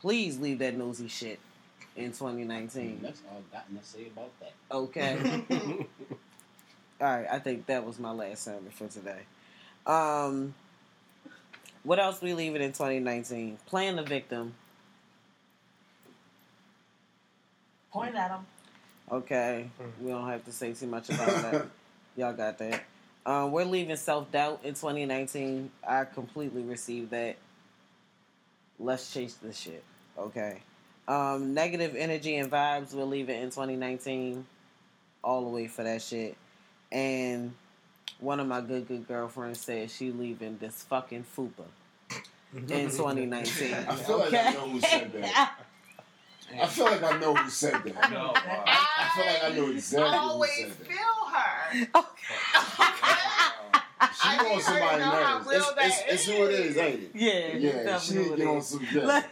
please 0.00 0.38
leave 0.38 0.58
that 0.60 0.74
nosy 0.74 1.08
shit 1.08 1.38
in 1.96 2.12
2019. 2.12 3.00
That's 3.02 3.20
all 3.30 3.42
I 3.52 3.56
got 3.56 3.66
to 3.68 3.86
say 3.86 4.06
about 4.06 4.30
that. 4.40 4.54
Okay. 4.72 5.86
All 7.00 7.06
right, 7.06 7.26
I 7.30 7.38
think 7.38 7.66
that 7.66 7.86
was 7.86 7.98
my 8.00 8.10
last 8.10 8.42
sermon 8.44 8.70
for 8.70 8.88
today. 8.88 9.20
Um, 9.86 10.54
what 11.84 12.00
else 12.00 12.20
we 12.20 12.34
leaving 12.34 12.60
in 12.60 12.72
2019? 12.72 13.58
Playing 13.66 13.96
the 13.96 14.02
victim. 14.02 14.54
Point 17.92 18.16
at 18.16 18.28
them. 18.28 18.46
Okay, 19.10 19.70
we 20.00 20.10
don't 20.10 20.28
have 20.28 20.44
to 20.44 20.52
say 20.52 20.72
too 20.72 20.88
much 20.88 21.08
about 21.08 21.26
that. 21.26 21.66
Y'all 22.16 22.32
got 22.32 22.58
that. 22.58 22.82
Um, 23.24 23.52
we're 23.52 23.64
leaving 23.64 23.96
self 23.96 24.30
doubt 24.32 24.60
in 24.64 24.74
2019. 24.74 25.70
I 25.86 26.04
completely 26.04 26.62
received 26.62 27.10
that. 27.10 27.36
Let's 28.80 29.12
chase 29.12 29.34
this 29.34 29.56
shit. 29.56 29.84
Okay. 30.18 30.62
Um, 31.06 31.54
negative 31.54 31.94
energy 31.96 32.36
and 32.36 32.50
vibes 32.50 32.92
we're 32.92 33.04
leaving 33.04 33.40
in 33.40 33.50
2019. 33.50 34.44
All 35.22 35.44
the 35.44 35.50
way 35.50 35.68
for 35.68 35.84
that 35.84 36.02
shit. 36.02 36.36
And 36.90 37.54
one 38.20 38.40
of 38.40 38.46
my 38.46 38.60
good 38.60 38.88
good 38.88 39.06
girlfriends 39.06 39.60
said 39.60 39.90
she 39.90 40.10
leaving 40.10 40.58
this 40.58 40.82
fucking 40.84 41.24
fupa 41.36 41.64
in 42.54 42.66
2019. 42.90 43.74
I 43.88 43.94
feel 43.94 44.18
like 44.18 44.34
I 44.34 44.52
know 44.52 44.68
who 44.68 44.80
said 44.80 45.12
that. 45.12 45.52
I 46.60 46.66
feel 46.66 46.84
like 46.86 47.02
I 47.02 47.18
know 47.18 47.34
who 47.34 47.50
said 47.50 47.82
that. 47.84 48.10
No, 48.10 48.32
uh, 48.34 48.40
I 48.66 49.10
feel 49.14 49.26
like 49.26 49.44
I 49.44 49.56
know 49.56 49.70
exactly 49.70 50.08
I 50.08 50.18
who 50.18 50.28
always 50.30 50.50
said 50.56 50.70
that. 50.78 50.86
feel 50.86 50.96
her. 51.32 51.88
Okay. 51.94 52.24
she 54.14 54.28
I 54.28 54.38
on 54.38 54.48
need 54.56 54.62
somebody 54.62 55.02
to 55.02 55.10
nerves. 55.10 55.46
It's, 55.50 55.72
it's, 55.78 56.02
it's 56.12 56.24
who 56.26 56.44
it 56.44 56.52
is, 56.52 56.76
ain't 56.78 57.02
it? 57.02 57.10
Yeah, 57.14 57.56
Yeah, 57.56 57.98
she 57.98 58.14
definitely 58.14 58.36
get 58.38 58.46
on 58.46 58.62
some 58.62 58.86
yeah. 58.94 59.22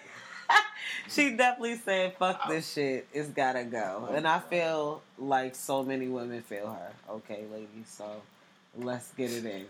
Look, 1.06 1.12
she 1.12 1.36
definitely 1.36 1.76
said, 1.76 2.16
"Fuck 2.16 2.48
this 2.48 2.72
shit. 2.72 3.06
It's 3.12 3.28
gotta 3.28 3.64
go." 3.64 4.08
And 4.12 4.26
I 4.26 4.40
feel 4.40 5.02
like 5.18 5.54
so 5.54 5.82
many 5.82 6.08
women 6.08 6.42
feel 6.42 6.68
her. 6.68 6.92
Okay, 7.10 7.44
ladies. 7.52 7.88
So 7.88 8.22
let's 8.76 9.12
get 9.12 9.32
it 9.32 9.44
in. 9.44 9.66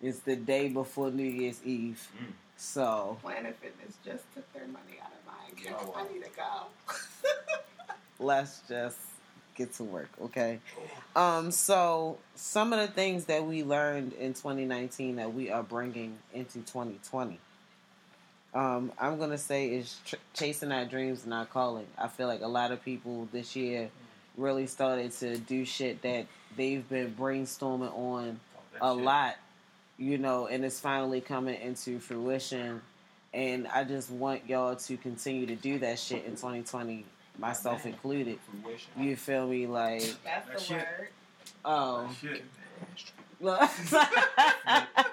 It's 0.00 0.18
the 0.20 0.36
day 0.36 0.68
before 0.68 1.10
New 1.10 1.22
Year's 1.22 1.60
Eve. 1.64 2.08
Mm. 2.18 2.32
So 2.56 3.18
Planet 3.22 3.56
Fitness 3.60 3.96
just 4.04 4.24
took 4.34 4.52
their 4.52 4.66
money 4.66 4.98
out 5.02 5.10
of 5.12 5.26
my 5.26 5.70
account. 5.70 5.82
Oh, 5.86 5.90
wow. 5.90 6.06
I 6.08 6.12
need 6.12 6.24
to 6.24 6.30
go. 6.30 7.64
let's 8.18 8.62
just 8.68 8.98
get 9.54 9.72
to 9.74 9.84
work, 9.84 10.08
okay? 10.20 10.60
Um, 11.14 11.50
so 11.50 12.18
some 12.34 12.72
of 12.72 12.80
the 12.80 12.86
things 12.86 13.26
that 13.26 13.44
we 13.44 13.62
learned 13.62 14.12
in 14.14 14.34
2019 14.34 15.16
that 15.16 15.34
we 15.34 15.50
are 15.50 15.62
bringing 15.62 16.18
into 16.32 16.60
2020. 16.60 17.38
Um, 18.54 18.92
I'm 18.98 19.18
gonna 19.18 19.38
say 19.38 19.68
is 19.68 19.98
tr- 20.04 20.16
chasing 20.34 20.72
our 20.72 20.84
dreams, 20.84 21.22
and 21.22 21.30
not 21.30 21.50
calling. 21.50 21.86
I 21.98 22.08
feel 22.08 22.26
like 22.28 22.42
a 22.42 22.48
lot 22.48 22.70
of 22.72 22.84
people 22.84 23.28
this 23.32 23.56
year 23.56 23.90
really 24.36 24.66
started 24.66 25.12
to 25.12 25.36
do 25.38 25.64
shit 25.64 26.02
that 26.02 26.26
they've 26.56 26.86
been 26.88 27.14
brainstorming 27.18 27.96
on 27.96 28.40
a 28.80 28.92
lot, 28.92 29.36
you 29.98 30.18
know, 30.18 30.46
and 30.46 30.64
it's 30.64 30.80
finally 30.80 31.20
coming 31.20 31.60
into 31.60 31.98
fruition. 31.98 32.80
And 33.34 33.66
I 33.68 33.84
just 33.84 34.10
want 34.10 34.46
y'all 34.48 34.76
to 34.76 34.96
continue 34.98 35.46
to 35.46 35.54
do 35.54 35.78
that 35.78 35.98
shit 35.98 36.24
in 36.26 36.32
2020, 36.32 37.04
myself 37.38 37.86
included. 37.86 38.38
You 38.98 39.16
feel 39.16 39.46
me? 39.46 39.66
Like, 39.66 40.02
That's 40.24 40.48
the 40.50 40.60
shit. 40.60 40.76
word. 40.98 41.08
oh, 41.64 42.10
Shit. 42.20 42.44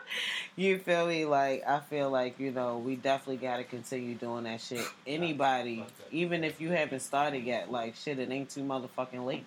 Look. 0.60 0.68
you 0.68 0.80
feel 0.80 1.08
me? 1.08 1.26
Like 1.26 1.68
I 1.68 1.80
feel 1.80 2.10
like 2.10 2.40
you 2.40 2.52
know 2.52 2.78
we 2.78 2.96
definitely 2.96 3.38
got 3.38 3.58
to 3.58 3.64
continue 3.64 4.16
doing 4.16 4.44
that 4.44 4.62
shit. 4.62 4.86
Anybody, 5.08 5.86
even 6.12 6.44
if 6.44 6.60
you 6.62 6.70
haven't 6.70 7.02
started 7.02 7.44
yet, 7.44 7.72
like 7.72 7.96
shit, 7.96 8.20
it 8.20 8.32
ain't 8.32 8.50
too 8.50 8.64
motherfucking 8.64 9.26
late. 9.26 9.46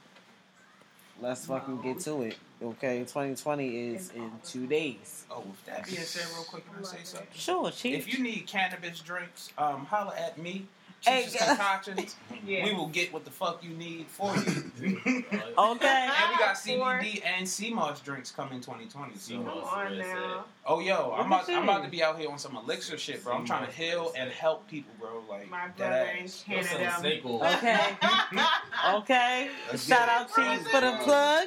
Let's 1.20 1.46
fucking 1.46 1.82
get 1.82 2.00
to 2.00 2.22
it. 2.22 2.36
Okay, 2.60 3.00
2020 3.00 3.76
is 3.76 4.10
in 4.10 4.30
two 4.44 4.66
days. 4.66 5.24
Oh, 5.30 5.40
with 5.40 5.64
that 5.66 5.84
being 5.84 5.98
said, 5.98 6.26
real 6.34 6.44
quick, 6.44 6.64
can 6.66 6.84
I 6.84 6.86
say 6.86 6.98
something? 7.04 7.28
Sure, 7.32 7.70
chief. 7.70 7.98
If 7.98 8.12
you 8.12 8.22
need 8.22 8.46
cannabis 8.46 9.00
drinks, 9.00 9.52
um, 9.56 9.84
holla 9.84 10.14
at 10.16 10.38
me. 10.38 10.66
Hey, 11.04 11.28
concoctions. 11.30 12.16
Yeah. 12.44 12.64
We 12.64 12.74
will 12.74 12.88
get 12.88 13.12
what 13.12 13.24
the 13.24 13.30
fuck 13.30 13.62
you 13.62 13.70
need 13.70 14.06
for 14.08 14.34
you. 14.34 14.42
okay. 14.82 16.08
And 16.10 16.30
we 16.30 16.38
got 16.38 16.56
CBD 16.56 17.22
and 17.24 17.48
sea 17.48 17.72
moss 17.72 18.00
drinks 18.00 18.32
coming 18.32 18.60
2020. 18.60 19.14
So. 19.14 19.20
sea 19.20 19.38
moss. 19.38 19.54
Come 19.54 19.62
on 19.62 19.98
now. 19.98 20.44
Oh, 20.66 20.80
yo, 20.80 21.12
I'm 21.12 21.18
Look 21.18 21.26
about, 21.28 21.48
at 21.48 21.56
I'm 21.56 21.62
about 21.62 21.84
to 21.84 21.88
be 21.88 22.02
out 22.02 22.18
here 22.18 22.28
on 22.28 22.40
some 22.40 22.56
elixir 22.56 22.98
shit, 22.98 23.22
bro. 23.22 23.34
I'm 23.34 23.44
trying 23.46 23.66
to 23.66 23.72
heal 23.72 24.12
and 24.16 24.28
help 24.28 24.66
people, 24.66 24.92
bro. 24.98 25.22
Like, 25.30 25.48
My 25.48 25.68
that 25.76 25.76
brother 25.76 26.10
in. 26.18 26.28
Canada. 26.28 27.56
Okay. 27.56 27.86
Okay. 28.94 29.50
Let's 29.70 29.86
Shout 29.86 30.08
out 30.08 30.28
it. 30.30 30.34
Chiefs 30.34 30.68
for 30.68 30.80
the 30.80 30.98
plug. 31.04 31.46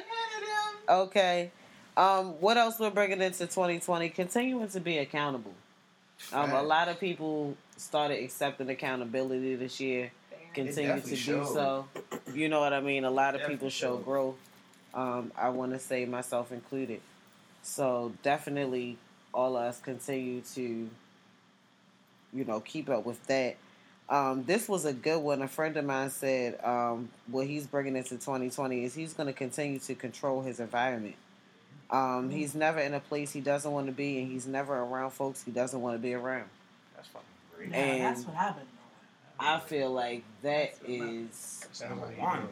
Okay. 0.88 1.50
Um, 1.94 2.40
what 2.40 2.56
else 2.56 2.78
we're 2.78 2.88
bringing 2.88 3.20
into 3.20 3.40
2020? 3.40 4.08
Continuing 4.08 4.68
to 4.68 4.80
be 4.80 4.96
accountable. 4.96 5.52
Um, 6.32 6.52
a 6.52 6.62
lot 6.62 6.88
of 6.88 6.98
people 6.98 7.56
started 7.76 8.22
accepting 8.22 8.68
accountability 8.68 9.54
this 9.56 9.80
year. 9.80 10.10
Continue 10.54 10.74
to 10.74 10.96
definitely 10.96 11.10
do 11.10 11.16
showed. 11.16 11.46
so. 11.46 11.88
You 12.32 12.48
know 12.48 12.60
what 12.60 12.72
I 12.72 12.80
mean? 12.80 13.04
A 13.04 13.10
lot 13.10 13.34
of 13.34 13.46
people 13.46 13.68
show 13.68 13.96
showed. 13.96 14.04
growth. 14.04 14.36
Um, 14.94 15.30
I 15.36 15.50
want 15.50 15.72
to 15.72 15.78
say 15.78 16.06
myself 16.06 16.52
included. 16.52 17.00
So 17.62 18.12
definitely, 18.22 18.96
all 19.34 19.56
of 19.56 19.64
us 19.64 19.80
continue 19.80 20.40
to, 20.54 20.88
you 22.32 22.44
know, 22.44 22.60
keep 22.60 22.88
up 22.88 23.04
with 23.04 23.24
that. 23.26 23.56
Um, 24.08 24.44
this 24.44 24.68
was 24.68 24.84
a 24.84 24.92
good 24.92 25.18
one. 25.18 25.42
A 25.42 25.48
friend 25.48 25.76
of 25.76 25.84
mine 25.84 26.10
said 26.10 26.58
um, 26.64 27.10
what 27.26 27.46
he's 27.46 27.66
bringing 27.66 27.96
into 27.96 28.10
2020 28.10 28.84
is 28.84 28.94
he's 28.94 29.12
going 29.12 29.26
to 29.26 29.32
continue 29.32 29.78
to 29.80 29.94
control 29.94 30.42
his 30.42 30.60
environment. 30.60 31.16
Um, 31.90 32.30
he's 32.30 32.54
never 32.54 32.80
in 32.80 32.94
a 32.94 33.00
place 33.00 33.32
he 33.32 33.40
doesn't 33.40 33.70
want 33.70 33.86
to 33.86 33.92
be, 33.92 34.18
and 34.20 34.30
he's 34.30 34.46
never 34.46 34.74
around 34.76 35.10
folks 35.10 35.42
he 35.44 35.50
doesn't 35.52 35.80
want 35.80 35.94
to 35.96 36.02
be 36.02 36.14
around. 36.14 36.48
That's 36.96 37.08
fucking 37.08 37.26
great. 37.56 37.70
Yeah, 37.70 37.76
And- 37.76 38.02
that's 38.16 38.26
what 38.26 38.36
I've 38.36 38.54
been 38.56 38.64
doing. 38.64 38.70
I 39.38 39.60
feel 39.60 39.90
like 39.90 40.22
that 40.42 40.74
is 40.88 41.60
That's 41.62 41.82
number 41.82 42.06
one. 42.06 42.16
God 42.18 42.48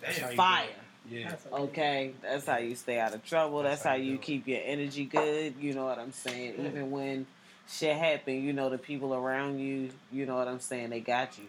That's 0.00 0.16
how 0.18 0.22
damn. 0.22 0.30
you 0.30 0.36
fire. 0.36 0.66
Yeah. 1.10 1.34
Okay, 1.52 2.12
that's 2.22 2.46
how 2.46 2.58
you 2.58 2.76
stay 2.76 3.00
out 3.00 3.12
of 3.14 3.24
trouble. 3.24 3.62
That's, 3.64 3.82
That's 3.82 3.82
how 3.82 3.90
how 3.90 3.96
you 3.96 4.12
you 4.12 4.18
keep 4.18 4.46
your 4.46 4.60
energy 4.64 5.06
good. 5.06 5.54
You 5.60 5.74
know 5.74 5.86
what 5.86 5.98
I'm 5.98 6.12
saying? 6.12 6.54
Even 6.64 6.90
when 6.92 7.26
shit 7.68 7.96
happen, 7.96 8.44
you 8.44 8.52
know 8.52 8.70
the 8.70 8.78
people 8.78 9.12
around 9.12 9.58
you. 9.58 9.90
You 10.12 10.24
know 10.24 10.36
what 10.36 10.46
I'm 10.46 10.60
saying? 10.60 10.90
They 10.90 11.00
got 11.00 11.36
you. 11.36 11.46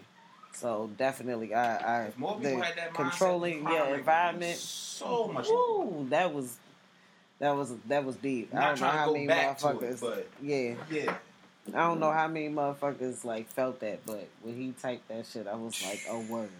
So 0.54 0.90
definitely, 0.98 1.54
I, 1.54 1.76
I 1.76 2.02
If 2.06 2.18
more 2.18 2.34
people 2.36 2.56
the 2.58 2.64
had 2.64 2.76
that 2.76 2.92
controlling 2.94 3.62
the 3.64 3.70
your 3.70 3.94
environment. 3.94 4.56
So 4.56 5.28
much. 5.28 5.48
lower. 5.48 5.84
Woo, 5.84 6.06
that 6.10 6.34
was 6.34 6.56
that 7.42 7.56
was 7.56 7.74
that 7.88 8.04
was 8.04 8.14
deep. 8.16 8.54
I 8.54 8.68
don't 8.68 8.80
know 8.80 8.86
how 8.86 9.12
many 9.12 9.26
go 9.26 9.34
back 9.34 9.58
to 9.58 9.64
motherfuckers. 9.66 9.94
it, 9.94 10.00
but 10.00 10.28
yeah, 10.40 10.74
yeah. 10.88 11.16
I 11.74 11.88
don't 11.88 11.98
know 11.98 12.12
how 12.12 12.28
many 12.28 12.48
motherfuckers 12.48 13.24
like 13.24 13.48
felt 13.48 13.80
that, 13.80 14.06
but 14.06 14.28
when 14.42 14.54
he 14.54 14.72
typed 14.80 15.08
that 15.08 15.26
shit, 15.26 15.48
I 15.48 15.56
was 15.56 15.84
like, 15.84 16.02
oh 16.08 16.20
word. 16.30 16.50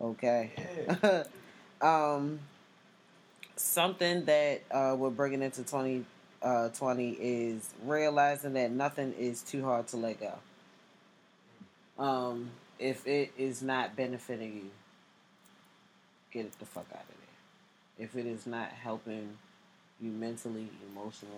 Okay. 0.00 0.52
Yeah. 1.02 1.24
um, 1.82 2.40
something 3.56 4.24
that 4.24 4.62
uh, 4.70 4.96
we're 4.98 5.10
bringing 5.10 5.42
into 5.42 5.58
2020 5.58 6.06
uh, 6.42 6.70
20 6.70 7.10
is 7.10 7.68
realizing 7.84 8.54
that 8.54 8.70
nothing 8.70 9.12
is 9.18 9.42
too 9.42 9.62
hard 9.62 9.86
to 9.88 9.98
let 9.98 10.18
go. 10.18 10.32
Um, 12.02 12.52
if 12.78 13.06
it 13.06 13.32
is 13.36 13.60
not 13.60 13.96
benefiting 13.96 14.54
you, 14.54 14.70
get 16.32 16.46
it 16.46 16.58
the 16.58 16.64
fuck 16.64 16.86
out 16.90 17.02
of 17.02 17.08
there. 17.08 18.06
If 18.06 18.16
it 18.16 18.24
is 18.24 18.46
not 18.46 18.70
helping 18.70 19.36
you 20.00 20.10
mentally, 20.10 20.68
emotionally, 20.92 21.36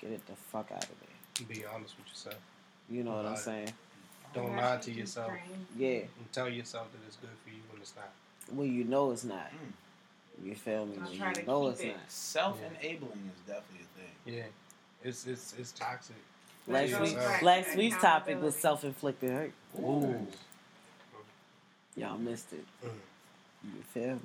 get 0.00 0.10
it 0.12 0.26
the 0.26 0.34
fuck 0.34 0.70
out 0.72 0.84
of 0.84 0.90
there. 1.00 1.46
Be 1.46 1.64
honest 1.66 1.96
with 1.98 2.08
yourself. 2.08 2.38
You 2.88 3.04
know 3.04 3.12
what 3.16 3.26
I'm 3.26 3.32
Right. 3.32 3.38
saying? 3.40 3.72
Don't 4.34 4.56
lie 4.56 4.76
to 4.76 4.90
yourself 4.92 5.32
Yeah. 5.76 5.88
and 5.88 6.32
tell 6.32 6.48
yourself 6.48 6.88
that 6.92 6.98
it's 7.06 7.16
good 7.16 7.30
for 7.44 7.50
you 7.50 7.60
when 7.70 7.80
it's 7.80 7.94
not. 7.96 8.10
Well, 8.52 8.66
you 8.66 8.84
know 8.84 9.10
it's 9.10 9.24
not. 9.24 9.50
Mm. 9.50 9.72
You 10.46 10.54
feel 10.54 10.86
me? 10.86 10.96
I'm 10.96 11.04
When 11.04 11.12
you 11.36 11.42
know 11.46 11.68
it's 11.68 11.80
it. 11.80 11.88
not. 11.96 12.10
Self-enabling 12.10 13.30
is 13.34 13.40
definitely 13.46 13.84
a 13.84 13.98
thing. 14.00 14.34
Yeah. 14.36 14.46
It's 15.02 15.26
it's 15.26 15.54
it's 15.58 15.72
toxic. 15.72 16.16
Last 16.66 16.90
Yeah, 16.90 17.00
week, 17.02 17.10
sorry. 17.18 17.44
last 17.44 17.76
week's 17.76 17.96
topic 18.00 18.40
was 18.40 18.54
self-inflicted 18.56 19.30
hurt. 19.30 19.52
Ooh. 19.78 20.26
Y'all 21.96 22.18
missed 22.18 22.52
it. 22.52 22.64
Mm. 22.84 22.90
You 23.64 23.82
feel 23.92 24.14
me? 24.14 24.20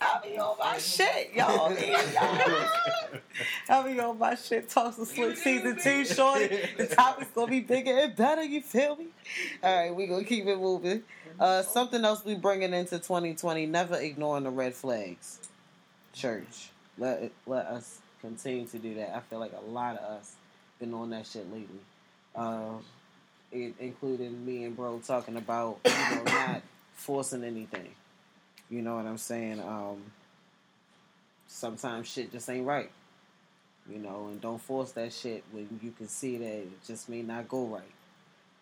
I 0.00 0.20
be 0.22 0.38
on 0.38 0.58
my 0.58 0.78
shit, 0.78 1.32
y'all. 1.34 1.70
y'all. 1.80 3.20
I 3.68 3.92
be 3.92 4.00
on 4.00 4.18
my 4.18 4.34
shit. 4.34 4.68
Talks 4.68 4.98
with 4.98 5.08
Slick 5.08 5.36
season 5.36 5.78
two, 5.80 6.04
shorty. 6.04 6.48
The 6.76 6.86
topic's 6.86 7.30
gonna 7.30 7.50
be 7.50 7.60
bigger 7.60 7.96
and 7.96 8.16
better. 8.16 8.42
You 8.42 8.62
feel 8.62 8.96
me? 8.96 9.06
All 9.62 9.76
right, 9.76 9.94
we 9.94 10.06
gonna 10.06 10.24
keep 10.24 10.46
it 10.46 10.58
moving. 10.58 11.04
Uh, 11.38 11.62
something 11.62 12.04
else 12.04 12.24
we 12.24 12.34
bringing 12.34 12.74
into 12.74 12.98
2020: 12.98 13.66
never 13.66 13.96
ignoring 13.96 14.44
the 14.44 14.50
red 14.50 14.74
flags. 14.74 15.38
Church, 16.12 16.70
let 16.98 17.22
it, 17.22 17.32
let 17.46 17.66
us 17.66 18.00
continue 18.20 18.66
to 18.66 18.78
do 18.78 18.94
that. 18.96 19.16
I 19.16 19.20
feel 19.20 19.38
like 19.38 19.52
a 19.52 19.70
lot 19.70 19.96
of 19.98 20.18
us 20.18 20.34
been 20.80 20.92
on 20.94 21.10
that 21.10 21.26
shit 21.26 21.50
lately. 21.52 21.80
Um, 22.34 22.80
it 23.52 23.74
included 23.78 24.32
me 24.32 24.64
and 24.64 24.76
bro 24.76 25.00
talking 25.06 25.36
about 25.36 25.78
you 25.84 26.16
know 26.16 26.22
not 26.24 26.62
forcing 26.94 27.44
anything. 27.44 27.90
You 28.72 28.80
know 28.80 28.96
what 28.96 29.04
I'm 29.04 29.18
saying? 29.18 29.60
Um, 29.60 30.02
sometimes 31.46 32.08
shit 32.08 32.32
just 32.32 32.48
ain't 32.48 32.66
right. 32.66 32.90
You 33.90 33.98
know, 33.98 34.28
and 34.30 34.40
don't 34.40 34.60
force 34.60 34.92
that 34.92 35.12
shit 35.12 35.44
when 35.52 35.68
you 35.82 35.90
can 35.90 36.08
see 36.08 36.38
that 36.38 36.46
it 36.46 36.86
just 36.86 37.10
may 37.10 37.20
not 37.20 37.48
go 37.48 37.66
right. 37.66 37.82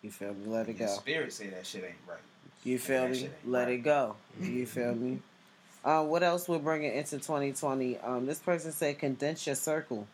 You 0.01 0.11
feel 0.11 0.33
me? 0.33 0.47
Let 0.47 0.67
it 0.67 0.77
Your 0.77 0.89
go. 0.89 0.95
spirit 0.95 1.31
say 1.31 1.47
that 1.47 1.65
shit 1.65 1.85
ain't 1.85 1.95
right. 2.05 2.17
You 2.65 2.77
feel 2.77 3.07
me? 3.07 3.29
Let 3.45 3.65
right. 3.65 3.73
it 3.75 3.77
go. 3.77 4.15
You 4.41 4.65
feel 4.65 4.93
me? 4.93 5.19
Um, 5.85 6.09
what 6.09 6.23
else 6.23 6.49
we're 6.49 6.59
bringing 6.59 6.93
into 6.93 7.17
2020? 7.17 7.97
Um, 7.99 8.25
this 8.25 8.39
person 8.39 8.73
said, 8.73 8.99
condense 8.99 9.47
your 9.47 9.55
circle. 9.55 10.07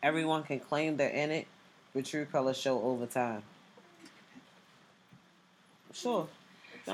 Everyone 0.00 0.44
can 0.44 0.60
claim 0.60 0.96
they're 0.96 1.08
in 1.08 1.32
it, 1.32 1.48
but 1.92 2.04
true 2.04 2.24
colors 2.24 2.56
show 2.56 2.80
over 2.80 3.06
time. 3.06 3.42
Sure. 5.92 6.28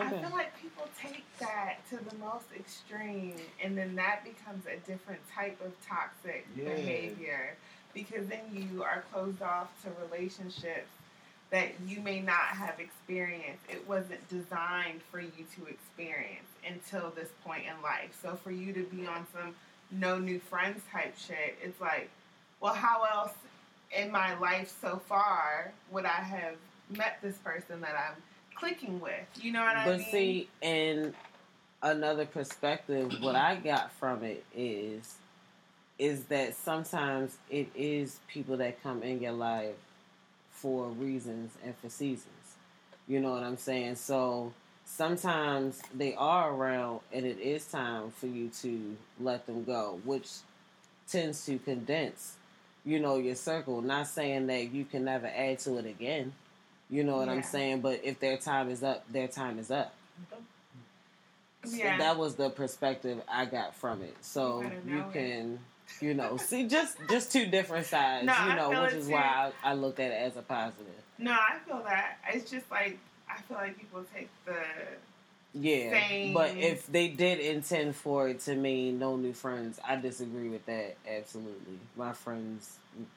I 0.01 0.11
feel 0.11 0.31
like 0.31 0.61
people 0.61 0.89
take 1.01 1.25
that 1.39 1.79
to 1.91 1.97
the 1.97 2.15
most 2.17 2.47
extreme, 2.55 3.37
and 3.63 3.77
then 3.77 3.95
that 3.97 4.25
becomes 4.25 4.65
a 4.67 4.77
different 4.89 5.21
type 5.35 5.61
of 5.65 5.73
toxic 5.87 6.47
Yeah. 6.57 6.75
behavior 6.75 7.57
because 7.95 8.27
then 8.29 8.43
you 8.53 8.83
are 8.83 9.05
closed 9.13 9.41
off 9.43 9.69
to 9.83 9.91
relationships 10.03 10.89
that 11.51 11.69
you 11.87 12.01
may 12.01 12.21
not 12.21 12.49
have 12.49 12.79
experienced. 12.81 13.63
It 13.69 13.87
wasn't 13.89 14.27
designed 14.29 15.01
for 15.11 15.21
you 15.21 15.47
to 15.57 15.67
experience 15.67 16.47
until 16.69 17.11
this 17.11 17.31
point 17.45 17.63
in 17.67 17.81
life. 17.83 18.17
So 18.21 18.37
for 18.37 18.51
you 18.51 18.73
to 18.73 18.83
be 18.85 19.07
on 19.07 19.27
some 19.33 19.55
no 19.91 20.19
new 20.19 20.41
friends 20.41 20.83
type 20.93 21.17
shit, 21.17 21.57
it's 21.63 21.81
like, 21.81 22.11
well, 22.61 22.75
how 22.75 23.05
else 23.05 23.33
in 23.97 24.11
my 24.11 24.37
life 24.39 24.75
so 24.81 25.01
far 25.07 25.73
would 25.91 26.05
I 26.05 26.09
have 26.21 26.57
met 26.91 27.19
this 27.23 27.37
person 27.39 27.81
that 27.81 27.95
I'm 27.97 28.21
clicking 28.57 29.01
with? 29.01 29.13
You 29.41 29.53
know 29.53 29.61
what 29.61 29.77
I 29.77 29.89
mean? 29.89 29.99
But 29.99 30.11
see, 30.11 30.49
in 30.61 31.15
another 31.83 32.27
perspective, 32.27 33.13
what 33.21 33.37
I 33.37 33.57
got 33.57 33.93
from 33.93 34.25
it 34.25 34.45
is 34.55 35.15
is 35.99 36.25
that 36.25 36.55
sometimes 36.55 37.39
it 37.51 37.69
is 37.75 38.19
people 38.29 38.59
that 38.59 38.83
come 38.83 39.03
in 39.03 39.21
your 39.21 39.33
life 39.33 39.75
for 40.51 40.89
reasons 40.89 41.53
and 41.65 41.75
for 41.79 41.89
seasons. 41.89 42.57
You 43.09 43.21
know 43.21 43.31
what 43.31 43.43
I'm 43.43 43.57
saying? 43.57 43.97
So 43.97 44.53
sometimes 44.85 45.81
they 45.95 46.15
are 46.15 46.53
around 46.53 47.01
and 47.13 47.25
it 47.25 47.39
is 47.39 47.65
time 47.65 48.11
for 48.11 48.27
you 48.27 48.51
to 48.61 48.97
let 49.21 49.47
them 49.47 49.65
go, 49.65 50.01
which 50.05 50.29
tends 51.09 51.47
to 51.47 51.59
condense 51.59 52.35
you 52.87 53.01
know, 53.01 53.17
your 53.17 53.35
circle. 53.35 53.83
Not 53.83 54.07
saying 54.07 54.47
that 54.47 54.73
you 54.73 54.85
can 54.87 55.05
never 55.05 55.27
add 55.27 55.59
to 55.61 55.77
it 55.77 55.87
again. 55.87 56.33
You 56.89 57.03
know 57.05 57.17
what 57.17 57.29
I'm 57.29 57.43
saying? 57.43 57.81
But 57.81 58.01
if 58.05 58.21
their 58.21 58.37
time 58.37 58.69
is 58.71 58.83
up, 58.83 59.05
their 59.11 59.29
time 59.29 59.59
is 59.59 59.71
up. 59.71 59.95
So 61.65 61.77
Yeah. 61.79 61.99
that 61.99 62.17
was 62.17 62.37
the 62.37 62.49
perspective 62.51 63.21
I 63.29 63.45
got 63.47 63.75
from 63.75 64.03
it. 64.03 64.17
So 64.21 64.61
You 64.61 64.69
better 64.69 64.81
you 64.87 64.99
it. 64.99 65.13
can, 65.13 65.59
you 66.01 66.15
know, 66.15 66.37
see 66.37 66.69
just 66.69 66.97
just 67.09 67.33
two 67.33 67.47
different 67.47 67.87
sides. 67.87 68.27
No, 68.27 68.49
you 68.49 68.55
know, 68.55 68.83
which 68.83 68.93
is 68.95 69.07
too. 69.07 69.13
why 69.13 69.53
I, 69.65 69.71
I 69.71 69.75
looked 69.75 69.99
at 69.99 70.13
it 70.13 70.15
as 70.15 70.37
a 70.37 70.43
positive. 70.43 70.87
No, 71.19 71.33
I 71.33 71.59
feel 71.67 71.83
that. 71.85 72.19
It's 72.33 72.51
just 72.51 72.71
like 72.71 72.99
I 73.29 73.41
feel 73.43 73.57
like 73.57 73.77
people 73.79 74.05
take 74.15 74.29
the 74.45 74.55
Yeah, 75.55 75.91
Same. 75.91 76.33
but 76.35 76.57
if 76.57 76.87
they 76.87 77.09
did 77.09 77.41
intend 77.41 77.97
for 77.97 78.29
it 78.29 78.41
to 78.41 78.55
mean 78.55 79.01
no 79.01 79.17
new 79.17 79.33
friends, 79.33 79.81
I 79.85 79.97
disagree 79.97 80.49
with 80.49 80.65
that. 80.67 80.97
Absolutely, 81.09 81.79
my 81.97 82.13
friends 82.13 82.77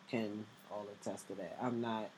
can 0.10 0.46
all 0.72 0.88
attest 1.02 1.28
to 1.28 1.36
that. 1.36 1.58
I'm 1.62 1.82
not, 1.82 2.10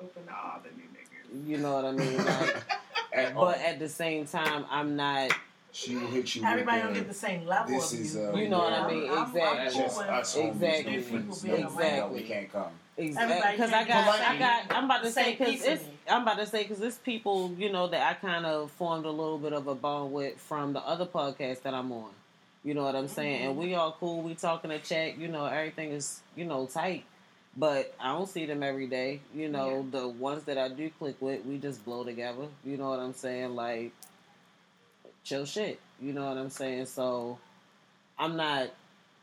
open 0.00 0.26
to 0.26 0.32
all 0.32 0.60
the 0.62 0.70
new 0.70 0.84
niggas. 0.94 1.48
you 1.48 1.58
know 1.58 1.74
what 1.74 1.84
I 1.84 1.92
mean. 1.92 2.16
Like, 3.12 3.26
At 3.26 3.34
but 3.34 3.58
at 3.58 3.78
the 3.80 3.88
same 3.88 4.24
time, 4.24 4.64
I'm 4.70 4.94
not. 4.94 5.32
She 5.72 5.96
will 5.96 6.06
hit 6.06 6.34
you 6.36 6.44
Everybody 6.44 6.80
don't 6.82 6.92
the, 6.94 7.00
get 7.00 7.08
the 7.08 7.14
same 7.14 7.44
level 7.44 7.74
This 7.74 7.92
of 7.92 7.98
is, 8.00 8.14
you. 8.14 8.22
uh, 8.24 8.36
You 8.36 8.48
know 8.48 8.58
what 8.58 8.72
I 8.72 8.88
mean? 8.88 9.10
I'm- 9.10 9.18
I'm- 9.18 9.26
I'm 9.26 9.66
Exactly. 9.66 9.82
just 9.82 9.96
cool 10.00 10.04
us 10.10 10.36
with 10.36 10.44
homies, 10.44 10.50
Exactly. 10.54 10.96
no 10.96 11.02
friends, 11.02 11.44
no, 11.44 11.54
Exactly. 11.54 12.20
we 12.22 12.26
can't 12.28 12.52
come. 12.52 12.66
Everybody 12.98 13.56
Because 13.56 13.72
I 13.72 13.84
got, 13.84 14.20
I 14.20 14.38
got. 14.38 14.76
I'm 14.76 14.84
about 14.84 15.02
to 15.02 15.10
say 15.10 15.34
because 15.36 15.64
it's. 15.64 15.84
I'm 16.08 16.22
about 16.22 16.38
to 16.38 16.46
say 16.46 16.62
because 16.62 16.80
it's 16.82 16.98
people, 16.98 17.52
you 17.58 17.72
know, 17.72 17.88
that 17.88 18.02
I 18.10 18.14
kind 18.14 18.44
of 18.46 18.70
formed 18.72 19.06
a 19.06 19.10
little 19.10 19.38
bit 19.38 19.52
of 19.54 19.66
a 19.68 19.74
bond 19.74 20.12
with 20.12 20.38
from 20.38 20.72
the 20.72 20.80
other 20.80 21.06
podcast 21.06 21.62
that 21.62 21.72
I'm 21.74 21.90
on. 21.92 22.10
You 22.62 22.74
know 22.74 22.84
what 22.84 22.94
I'm 22.94 23.08
saying? 23.08 23.42
And 23.46 23.56
we 23.56 23.74
all 23.74 23.96
cool. 23.98 24.22
We 24.22 24.34
talking 24.34 24.70
to 24.70 24.78
chat. 24.78 25.16
You 25.18 25.28
know, 25.28 25.46
everything 25.46 25.90
is, 25.92 26.20
you 26.36 26.44
know, 26.44 26.66
tight. 26.66 27.04
But 27.56 27.94
I 28.00 28.12
don't 28.12 28.28
see 28.28 28.46
them 28.46 28.62
every 28.62 28.86
day. 28.86 29.20
You 29.34 29.48
know, 29.48 29.86
the 29.90 30.06
ones 30.08 30.44
that 30.44 30.56
I 30.58 30.68
do 30.68 30.90
click 30.98 31.16
with, 31.20 31.44
we 31.44 31.58
just 31.58 31.84
blow 31.84 32.04
together. 32.04 32.46
You 32.64 32.76
know 32.76 32.90
what 32.90 33.00
I'm 33.00 33.12
saying? 33.14 33.54
Like, 33.56 33.92
chill 35.24 35.44
shit. 35.44 35.80
You 36.00 36.12
know 36.12 36.26
what 36.26 36.38
I'm 36.38 36.50
saying? 36.50 36.86
So, 36.86 37.38
I'm 38.18 38.36
not 38.36 38.70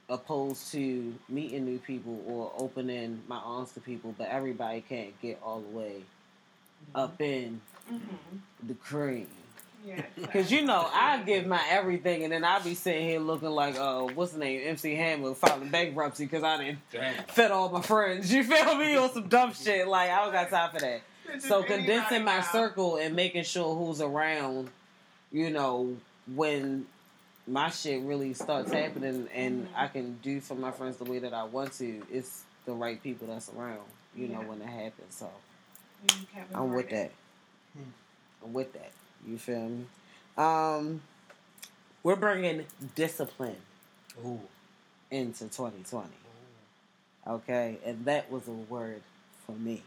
opposed 0.09 0.71
to 0.73 1.13
meeting 1.29 1.65
new 1.65 1.79
people 1.79 2.21
or 2.27 2.51
opening 2.57 3.21
my 3.27 3.37
arms 3.37 3.71
to 3.73 3.79
people, 3.81 4.13
but 4.17 4.27
everybody 4.29 4.81
can't 4.81 5.19
get 5.21 5.39
all 5.43 5.61
the 5.61 5.77
way 5.77 6.03
up 6.95 7.19
in 7.21 7.61
Mm-hmm. 7.91 8.37
the 8.67 8.73
cream. 8.73 9.27
Yeah. 9.88 10.01
Cause 10.34 10.51
you 10.51 10.64
know 10.64 10.85
I 10.91 11.22
give 11.23 11.45
my 11.45 11.61
everything, 11.69 12.23
and 12.23 12.34
then 12.34 12.43
I 12.43 12.59
be 12.59 12.76
sitting 12.76 13.07
here 13.07 13.19
looking 13.19 13.49
like, 13.49 13.76
uh, 13.77 14.01
what's 14.01 14.34
the 14.34 14.39
name, 14.39 14.61
MC 14.65 14.95
Hammer 14.95 15.34
filing 15.34 15.69
bankruptcy 15.69 16.26
because 16.26 16.43
I 16.43 16.57
didn't 16.57 16.80
Damn. 16.91 17.23
fed 17.26 17.51
all 17.51 17.69
my 17.69 17.81
friends. 17.81 18.31
You 18.38 18.43
feel 18.43 18.76
me 18.76 18.95
on 18.97 19.11
some 19.14 19.27
dumb 19.30 19.53
shit? 19.53 19.88
Like 19.88 20.09
I 20.09 20.23
don't 20.23 20.34
got 20.34 20.49
time 20.49 20.72
for 20.72 20.80
that. 20.81 21.01
So 21.41 21.64
condensing 21.64 22.23
my 22.26 22.41
circle 22.41 22.97
and 22.97 23.15
making 23.15 23.43
sure 23.43 23.76
who's 23.76 24.01
around, 24.01 24.69
you 25.31 25.49
know, 25.51 25.95
when 26.35 26.85
my 27.47 27.69
shit 27.69 28.01
really 28.03 28.34
starts 28.34 28.72
happening 28.72 29.27
and 29.34 29.68
I 29.76 29.88
can 29.88 30.18
do 30.22 30.41
for 30.41 30.55
my 30.55 30.72
friends 30.72 30.97
the 30.97 31.05
way 31.05 31.19
that 31.19 31.34
I 31.34 31.43
want 31.45 31.72
to, 31.73 32.01
it's 32.11 32.43
the 32.65 32.73
right 32.73 33.01
people 33.01 33.27
that's 33.27 33.49
around, 33.57 33.80
you 34.15 34.27
know, 34.27 34.41
Yeah. 34.41 34.47
when 34.47 34.61
it 34.61 34.68
happens. 34.68 35.15
So 35.15 35.30
I'm 36.53 36.73
with 36.73 36.89
that. 36.89 37.11
I'm 38.43 38.53
with 38.53 38.73
that. 38.73 38.91
You 39.26 39.38
feel 39.38 39.69
me? 39.69 39.85
Um, 40.38 41.02
we're 42.03 42.15
bringing 42.15 42.65
discipline 42.95 43.57
Ooh. 44.26 44.41
into 45.11 45.45
2020. 45.45 46.07
Okay, 47.26 47.77
and 47.85 48.06
that 48.06 48.31
was 48.31 48.48
a 48.48 48.52
word 48.52 49.02
for 49.45 49.53
me. 49.53 49.81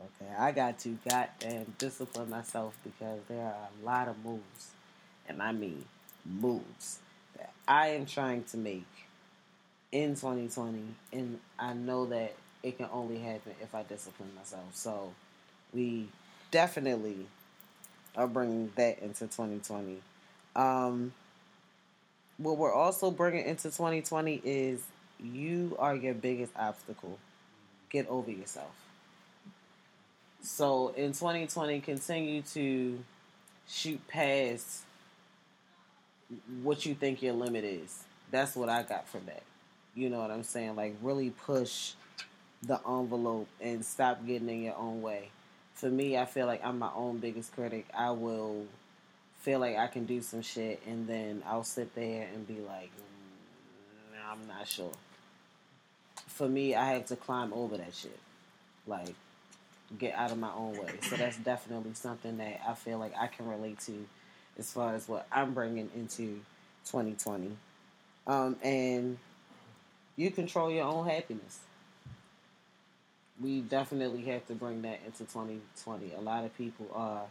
Okay, 0.00 0.32
I 0.36 0.52
got 0.52 0.78
to 0.80 0.98
goddamn 1.08 1.74
discipline 1.78 2.30
myself 2.30 2.76
because 2.82 3.20
there 3.28 3.44
are 3.44 3.68
a 3.82 3.86
lot 3.86 4.08
of 4.08 4.24
moves, 4.24 4.72
and 5.28 5.42
I 5.42 5.52
mean 5.52 5.84
moves, 6.24 6.98
that 7.36 7.52
I 7.66 7.88
am 7.88 8.06
trying 8.06 8.44
to 8.44 8.56
make 8.56 8.86
in 9.92 10.14
2020, 10.14 10.82
and 11.12 11.38
I 11.58 11.74
know 11.74 12.06
that 12.06 12.34
it 12.62 12.76
can 12.76 12.88
only 12.92 13.18
happen 13.18 13.54
if 13.60 13.74
I 13.74 13.82
discipline 13.82 14.30
myself. 14.36 14.74
So, 14.74 15.12
we 15.72 16.08
definitely 16.50 17.26
are 18.18 18.26
bringing 18.26 18.70
that 18.74 18.98
into 18.98 19.20
2020. 19.20 19.98
Um, 20.56 21.12
what 22.36 22.58
we're 22.58 22.74
also 22.74 23.10
bringing 23.10 23.46
into 23.46 23.64
2020 23.64 24.42
is 24.44 24.82
you 25.20 25.76
are 25.78 25.94
your 25.94 26.14
biggest 26.14 26.52
obstacle. 26.56 27.18
Get 27.90 28.08
over 28.08 28.30
yourself. 28.30 28.74
So 30.42 30.88
in 30.96 31.12
2020, 31.12 31.80
continue 31.80 32.42
to 32.42 32.98
shoot 33.68 34.06
past 34.08 34.82
what 36.62 36.84
you 36.84 36.94
think 36.94 37.22
your 37.22 37.34
limit 37.34 37.64
is. 37.64 38.02
That's 38.30 38.56
what 38.56 38.68
I 38.68 38.82
got 38.82 39.08
from 39.08 39.26
that. 39.26 39.42
You 39.94 40.10
know 40.10 40.18
what 40.18 40.30
I'm 40.30 40.42
saying? 40.42 40.76
Like 40.76 40.96
really 41.02 41.30
push 41.30 41.92
the 42.62 42.80
envelope 42.86 43.48
and 43.60 43.84
stop 43.84 44.26
getting 44.26 44.48
in 44.48 44.62
your 44.64 44.76
own 44.76 45.02
way. 45.02 45.30
For 45.78 45.88
me, 45.88 46.18
I 46.18 46.24
feel 46.24 46.48
like 46.48 46.64
I'm 46.64 46.80
my 46.80 46.90
own 46.92 47.18
biggest 47.18 47.54
critic. 47.54 47.86
I 47.96 48.10
will 48.10 48.66
feel 49.42 49.60
like 49.60 49.76
I 49.76 49.86
can 49.86 50.06
do 50.06 50.20
some 50.22 50.42
shit 50.42 50.82
and 50.88 51.06
then 51.06 51.44
I'll 51.46 51.62
sit 51.62 51.94
there 51.94 52.26
and 52.34 52.48
be 52.48 52.54
like, 52.54 52.90
mm, 52.90 54.28
I'm 54.28 54.48
not 54.48 54.66
sure. 54.66 54.90
For 56.26 56.48
me, 56.48 56.74
I 56.74 56.94
have 56.94 57.06
to 57.06 57.16
climb 57.16 57.52
over 57.52 57.76
that 57.76 57.94
shit. 57.94 58.18
Like, 58.88 59.14
get 59.96 60.16
out 60.16 60.32
of 60.32 60.38
my 60.38 60.52
own 60.52 60.76
way. 60.78 60.98
So 61.00 61.14
that's 61.14 61.36
definitely 61.36 61.94
something 61.94 62.38
that 62.38 62.60
I 62.68 62.74
feel 62.74 62.98
like 62.98 63.12
I 63.16 63.28
can 63.28 63.46
relate 63.46 63.78
to 63.82 64.04
as 64.58 64.72
far 64.72 64.96
as 64.96 65.08
what 65.08 65.28
I'm 65.30 65.54
bringing 65.54 65.90
into 65.94 66.40
2020. 66.86 67.52
Um, 68.26 68.56
and 68.64 69.16
you 70.16 70.32
control 70.32 70.72
your 70.72 70.86
own 70.86 71.06
happiness. 71.08 71.60
We 73.40 73.60
definitely 73.60 74.22
have 74.24 74.46
to 74.48 74.54
bring 74.54 74.82
that 74.82 75.00
into 75.06 75.18
2020. 75.18 76.12
A 76.14 76.20
lot 76.20 76.44
of 76.44 76.56
people 76.58 76.86
are 76.92 77.22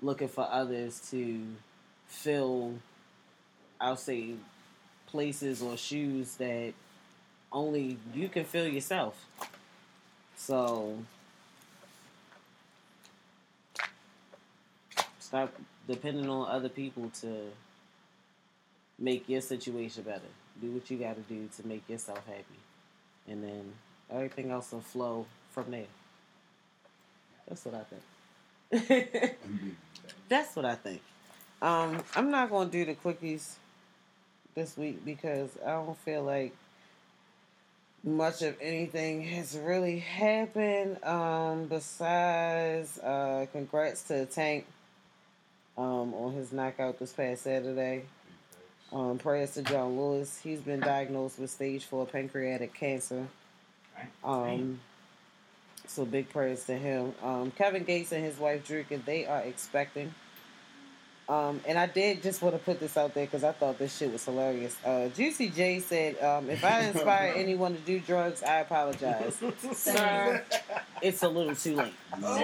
looking 0.00 0.28
for 0.28 0.48
others 0.50 1.00
to 1.10 1.46
fill, 2.06 2.74
I'll 3.78 3.96
say, 3.96 4.34
places 5.06 5.60
or 5.60 5.76
shoes 5.76 6.36
that 6.36 6.72
only 7.52 7.98
you 8.14 8.28
can 8.28 8.44
fill 8.44 8.66
yourself. 8.66 9.26
So 10.36 10.96
stop 15.18 15.52
depending 15.86 16.28
on 16.28 16.48
other 16.48 16.68
people 16.68 17.10
to 17.20 17.50
make 18.98 19.28
your 19.28 19.40
situation 19.40 20.04
better. 20.04 20.20
Do 20.60 20.70
what 20.70 20.90
you 20.90 20.96
got 20.96 21.16
to 21.16 21.22
do 21.22 21.48
to 21.56 21.66
make 21.66 21.88
yourself 21.88 22.24
happy, 22.26 22.60
and 23.28 23.42
then 23.42 23.72
everything 24.10 24.50
else 24.50 24.72
will 24.72 24.80
flow 24.80 25.26
from 25.50 25.70
there. 25.70 25.86
That's 27.48 27.64
what 27.64 27.74
I 27.74 27.84
think. 27.84 29.36
That's 30.28 30.54
what 30.54 30.64
I 30.64 30.74
think. 30.76 31.02
Um, 31.60 32.02
I'm 32.14 32.30
not 32.30 32.50
going 32.50 32.70
to 32.70 32.72
do 32.72 32.84
the 32.84 32.94
quickies 32.94 33.54
this 34.54 34.76
week 34.76 35.04
because 35.04 35.50
I 35.64 35.72
don't 35.72 35.98
feel 35.98 36.22
like 36.22 36.54
much 38.02 38.42
of 38.42 38.56
anything 38.60 39.22
has 39.22 39.56
really 39.56 39.98
happened. 39.98 41.02
Um, 41.04 41.66
besides, 41.66 42.98
uh, 42.98 43.46
congrats 43.52 44.04
to 44.04 44.26
Tank 44.26 44.66
um, 45.76 46.14
on 46.14 46.32
his 46.32 46.52
knockout 46.52 46.98
this 46.98 47.12
past 47.12 47.42
Saturday. 47.42 48.04
Um, 48.92 49.18
prayers 49.18 49.54
to 49.54 49.62
John 49.62 49.96
Lewis. 49.98 50.40
He's 50.42 50.60
been 50.60 50.80
diagnosed 50.80 51.38
with 51.38 51.50
stage 51.50 51.84
four 51.84 52.06
pancreatic 52.06 52.74
cancer. 52.74 53.26
Um, 54.24 54.80
so 55.90 56.04
big 56.04 56.28
prayers 56.30 56.64
to 56.66 56.74
him. 56.74 57.14
Um, 57.22 57.50
Kevin 57.50 57.84
Gates 57.84 58.12
and 58.12 58.24
his 58.24 58.38
wife 58.38 58.66
Dreka, 58.66 59.04
they 59.04 59.26
are 59.26 59.40
expecting. 59.40 60.14
Um, 61.30 61.60
and 61.64 61.78
I 61.78 61.86
did 61.86 62.24
just 62.24 62.42
want 62.42 62.56
to 62.56 62.58
put 62.58 62.80
this 62.80 62.96
out 62.96 63.14
there 63.14 63.24
because 63.24 63.44
I 63.44 63.52
thought 63.52 63.78
this 63.78 63.96
shit 63.96 64.12
was 64.12 64.24
hilarious. 64.24 64.76
Uh, 64.84 65.06
Juicy 65.14 65.48
J 65.48 65.78
said, 65.78 66.20
um, 66.20 66.50
"If 66.50 66.64
I 66.64 66.80
inspire 66.80 67.32
anyone 67.36 67.72
to 67.76 67.80
do 67.82 68.00
drugs, 68.00 68.42
I 68.42 68.56
apologize, 68.58 69.40
sir. 69.72 70.42
It's 71.00 71.22
a 71.22 71.28
little 71.28 71.54
too 71.54 71.76
late." 71.76 71.92
Oh, 72.20 72.34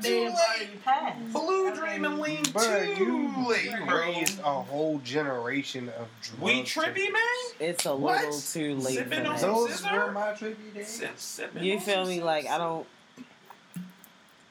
they 0.00 0.20
have 0.22 0.32
already 0.32 0.70
passed. 0.84 1.32
Blue 1.32 1.74
Dream 1.74 2.04
and 2.04 2.20
Lean 2.20 2.44
Bro, 2.52 2.94
too 2.94 3.04
you, 3.04 3.48
late, 3.48 3.64
you 3.64 3.92
raised 3.92 4.38
a 4.38 4.44
whole 4.62 4.98
generation 5.00 5.88
of 5.98 6.06
drugs. 6.22 6.40
We 6.40 6.62
trippy, 6.62 7.12
man. 7.12 7.22
It's 7.58 7.84
a 7.86 7.96
What? 7.96 8.20
little 8.24 8.38
too 8.40 8.76
late 8.76 8.98
for 8.98 9.04
Sipping 9.10 9.26
on 9.26 9.40
Those 9.40 9.70
scissor? 9.74 9.92
were 10.06 10.12
my 10.12 10.28
trippy 10.34 10.72
days. 10.72 10.86
Sip- 10.86 11.18
sipping 11.18 11.64
You 11.64 11.80
feel 11.80 12.04
me? 12.06 12.14
scissor. 12.14 12.24
Like 12.26 12.46
I 12.46 12.58
don't 12.58 12.86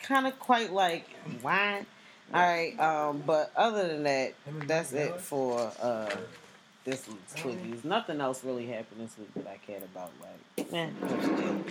kind 0.03 0.27
of 0.27 0.37
quite 0.37 0.73
like 0.73 1.07
wine. 1.41 1.85
All 2.33 2.41
right, 2.41 2.79
um, 2.79 3.23
but 3.25 3.51
other 3.55 3.87
than 3.87 4.03
that, 4.03 4.33
that's 4.65 4.93
it 4.93 5.19
for 5.19 5.71
uh, 5.81 6.09
this 6.85 7.07
week's 7.07 7.33
quickies. 7.33 7.83
Nothing 7.83 8.21
else 8.21 8.43
really 8.45 8.67
happened 8.67 9.01
this 9.01 9.17
week 9.17 9.33
that 9.35 9.47
I 9.47 9.57
cared 9.65 9.83
about. 9.83 10.11
Like, 10.57 10.71
man. 10.71 11.65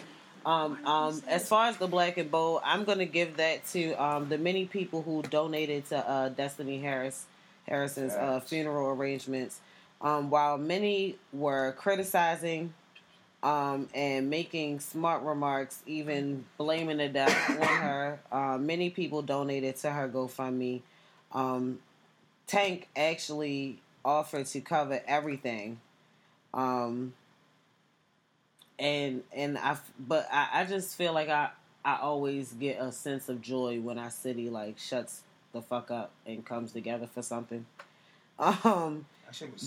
Um, 0.44 0.84
um, 0.86 1.22
as 1.28 1.48
far 1.48 1.66
as 1.66 1.76
the 1.76 1.86
black 1.86 2.16
and 2.16 2.30
bold, 2.30 2.62
I'm 2.64 2.84
gonna 2.84 3.06
give 3.06 3.36
that 3.36 3.66
to 3.68 3.92
um, 3.94 4.28
the 4.28 4.38
many 4.38 4.64
people 4.66 5.02
who 5.02 5.22
donated 5.22 5.86
to 5.90 5.98
uh, 5.98 6.28
Destiny 6.30 6.78
Harris 6.80 7.26
Harrison's 7.66 8.14
uh, 8.14 8.40
funeral 8.40 8.90
arrangements. 8.90 9.60
Um, 10.00 10.30
while 10.30 10.56
many 10.56 11.16
were 11.32 11.72
criticizing 11.72 12.72
um, 13.42 13.88
and 13.94 14.28
making 14.28 14.80
smart 14.80 15.22
remarks, 15.22 15.82
even 15.86 16.44
blaming 16.58 17.00
it 17.00 17.12
down 17.12 17.30
on 17.30 17.66
her, 17.66 18.20
uh, 18.30 18.58
many 18.58 18.90
people 18.90 19.22
donated 19.22 19.76
to 19.76 19.90
her 19.90 20.08
GoFundMe. 20.08 20.82
Um, 21.32 21.78
Tank 22.46 22.88
actually 22.96 23.80
offered 24.04 24.46
to 24.46 24.60
cover 24.60 25.00
everything. 25.06 25.80
Um, 26.52 27.14
and 28.78 29.22
and 29.32 29.58
I 29.58 29.76
but 29.98 30.26
I, 30.32 30.48
I 30.54 30.64
just 30.64 30.96
feel 30.96 31.12
like 31.12 31.28
I 31.28 31.50
I 31.84 31.98
always 32.00 32.52
get 32.52 32.80
a 32.80 32.90
sense 32.90 33.28
of 33.28 33.40
joy 33.40 33.80
when 33.80 33.98
our 33.98 34.10
city 34.10 34.50
like 34.50 34.78
shuts 34.78 35.22
the 35.52 35.62
fuck 35.62 35.90
up 35.90 36.10
and 36.26 36.44
comes 36.44 36.72
together 36.72 37.06
for 37.06 37.22
something. 37.22 37.66
Um, 38.64 39.04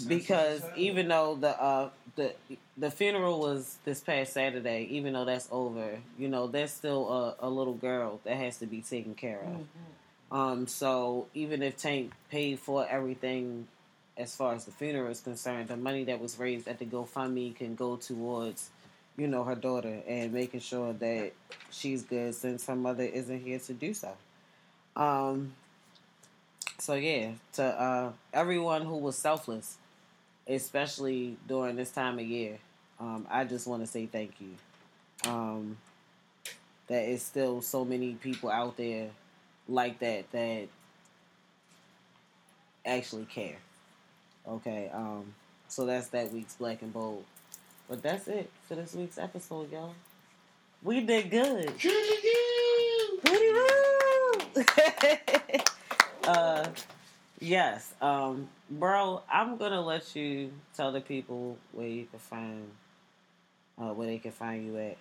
because 0.07 0.61
even 0.76 1.07
though 1.07 1.35
the 1.35 1.49
uh 1.61 1.90
the 2.15 2.34
the 2.77 2.91
funeral 2.91 3.40
was 3.40 3.77
this 3.85 3.99
past 4.02 4.34
Saturday, 4.34 4.88
even 4.91 5.14
though 5.14 5.26
that's 5.26 5.48
over, 5.52 5.99
you 6.18 6.27
know, 6.27 6.48
there's 6.48 6.72
still 6.72 7.35
a, 7.41 7.48
a 7.48 7.49
little 7.49 7.73
girl 7.73 8.19
that 8.23 8.35
has 8.38 8.57
to 8.57 8.65
be 8.65 8.81
taken 8.81 9.15
care 9.15 9.41
of. 9.41 10.38
Um, 10.38 10.68
so 10.68 11.27
even 11.34 11.61
if 11.61 11.77
Tank 11.77 12.11
paid 12.31 12.60
for 12.60 12.88
everything 12.88 13.68
as 14.18 14.35
far 14.35 14.53
as 14.53 14.65
the 14.65 14.72
funeral 14.72 15.11
is 15.11 15.22
concerned, 15.22 15.68
the 15.68 15.77
money 15.77 16.03
that 16.06 16.19
was 16.19 16.38
raised 16.40 16.68
at 16.68 16.80
the 16.80 16.85
GoFundMe 16.85 17.56
can 17.56 17.76
go 17.76 17.95
towards, 17.95 18.69
you 19.18 19.27
know, 19.27 19.44
her 19.44 19.56
daughter 19.56 20.02
and 20.07 20.34
making 20.34 20.60
sure 20.60 20.94
that 20.94 21.34
she's 21.72 22.03
good 22.03 22.34
since 22.34 22.65
her 22.65 22.76
mother 22.76 23.03
isn't 23.03 23.44
here 23.44 23.60
to 23.60 23.73
do 23.73 23.94
so. 23.94 24.11
Um, 24.95 25.53
so 26.80 26.95
yeah, 26.95 27.31
to 27.53 27.64
uh, 27.64 28.11
everyone 28.34 28.84
who 28.84 28.98
was 28.98 29.18
selfless, 29.18 29.77
especially 30.48 31.38
during 31.48 31.76
this 31.76 31.91
time 31.91 32.19
of 32.19 32.26
year, 32.26 32.57
um, 32.99 33.26
I 33.30 33.44
just 33.45 33.68
want 33.68 33.84
to 33.84 33.88
say 33.88 34.06
thank 34.06 34.34
you. 34.40 35.30
Um, 35.30 35.77
that 36.88 37.07
is 37.07 37.23
still 37.23 37.61
so 37.61 37.85
many 37.85 38.15
people 38.15 38.49
out 38.49 38.76
there 38.77 39.10
like 39.68 39.99
that 39.99 40.30
that 40.31 40.68
actually 42.85 43.26
care. 43.26 43.56
Okay, 44.48 44.90
um, 44.94 45.34
so 45.68 45.85
that's 45.85 46.07
that 46.10 46.34
week's 46.34 46.56
black 46.56 46.81
and 46.81 46.91
bold. 46.91 47.23
But 47.90 48.02
that's 48.02 48.27
it 48.27 48.49
for 48.68 48.76
this 48.76 48.94
week's 48.94 49.18
episode, 49.18 49.72
y'all. 49.72 49.94
We 50.81 51.02
did 51.02 51.31
good. 51.31 51.73
Woody-woo! 53.23 54.64
uh, 56.27 56.65
yes, 57.39 57.93
um, 58.01 58.47
bro. 58.69 59.21
I'm 59.31 59.57
gonna 59.57 59.81
let 59.81 60.15
you 60.15 60.51
tell 60.75 60.91
the 60.91 61.01
people 61.01 61.57
where 61.71 61.87
you 61.87 62.05
can 62.05 62.19
find, 62.19 62.71
uh, 63.77 63.93
where 63.93 64.07
they 64.07 64.19
can 64.19 64.31
find 64.31 64.65
you 64.65 64.77
at. 64.77 64.97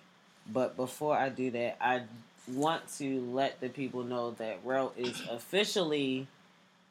But 0.51 0.75
before 0.75 1.17
I 1.17 1.29
do 1.29 1.51
that, 1.51 1.77
I 1.79 2.03
want 2.51 2.81
to 2.97 3.21
let 3.31 3.61
the 3.61 3.69
people 3.69 4.03
know 4.03 4.31
that 4.31 4.59
Rel 4.65 4.93
is 4.97 5.21
officially 5.29 6.27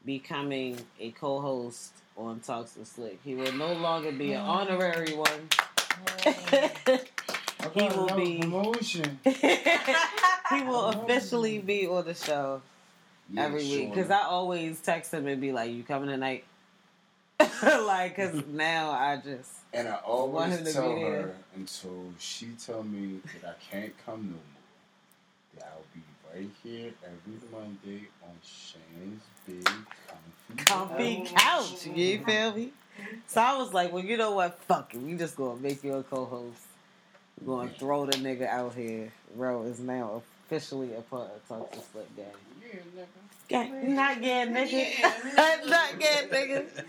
becoming 0.05 0.79
a 0.99 1.11
co-host 1.11 1.93
on 2.17 2.41
Talks 2.41 2.77
with 2.77 2.89
Slick. 2.89 3.19
He 3.23 3.35
will 3.35 3.53
no 3.53 3.75
longer 3.75 4.13
be 4.13 4.33
an 4.33 4.41
honorary 4.41 5.15
one. 5.15 5.49
he 7.75 7.89
will 7.89 8.17
be 8.17 8.39
promotion. 8.41 9.21
he 9.25 10.63
will 10.63 10.87
officially 10.87 11.59
be 11.59 11.87
on 11.87 12.07
the 12.07 12.15
show 12.15 12.63
Yeah, 13.33 13.45
every 13.45 13.65
week 13.65 13.95
because 13.95 14.11
I 14.11 14.23
always 14.23 14.81
text 14.81 15.13
him 15.13 15.27
and 15.27 15.41
be 15.41 15.53
like, 15.53 15.73
"You 15.73 15.83
coming 15.83 16.11
tonight?" 16.11 16.45
like, 17.63 18.17
cause 18.17 18.43
now 18.53 18.91
I 18.91 19.17
just 19.17 19.51
And 19.73 19.89
I 19.89 19.95
always 19.97 20.73
tell 20.73 20.95
there. 20.95 21.23
her 21.23 21.35
until 21.57 22.13
she 22.19 22.49
tell 22.65 22.83
me 22.83 23.21
that 23.41 23.57
I 23.57 23.73
can't 23.73 23.93
come 24.05 24.23
no 24.23 24.33
more. 24.33 25.57
That 25.57 25.73
I'll 25.73 25.85
be 25.95 26.03
right 26.35 26.51
here 26.63 26.93
every 27.05 27.49
Monday 27.51 28.09
on 28.23 28.31
Shane's 28.43 29.23
big 29.47 29.65
comfy. 29.65 30.65
comfy 30.65 31.35
couch. 31.35 31.87
You 31.87 32.19
mm-hmm. 32.19 32.25
feel 32.25 32.55
me? 32.55 32.73
So 33.27 33.41
I 33.41 33.57
was 33.57 33.73
like, 33.73 33.93
well, 33.93 34.05
you 34.05 34.17
know 34.17 34.33
what? 34.33 34.59
Fuck 34.65 34.95
it. 34.95 35.01
We 35.01 35.15
just 35.15 35.37
gonna 35.37 35.61
make 35.61 35.83
you 35.83 35.95
a 35.95 36.03
co-host. 36.03 36.61
We're 37.41 37.57
gonna 37.57 37.71
throw 37.71 38.07
the 38.07 38.13
nigga 38.19 38.47
out 38.47 38.75
here. 38.75 39.11
Ro 39.35 39.63
is 39.63 39.81
now 39.81 40.23
officially 40.47 40.95
a 40.95 41.01
part 41.01 41.31
of 41.35 41.49
Talk 41.49 41.73
to 41.73 41.79
Slick 41.93 42.15
Gang. 42.17 42.27
Yeah, 43.49 43.67
nigga. 43.67 43.89
Not 43.89 44.23
yet, 44.23 44.49
nigga. 44.49 45.67
not 45.69 46.01
yet, 46.01 46.31
nigga. 46.31 46.85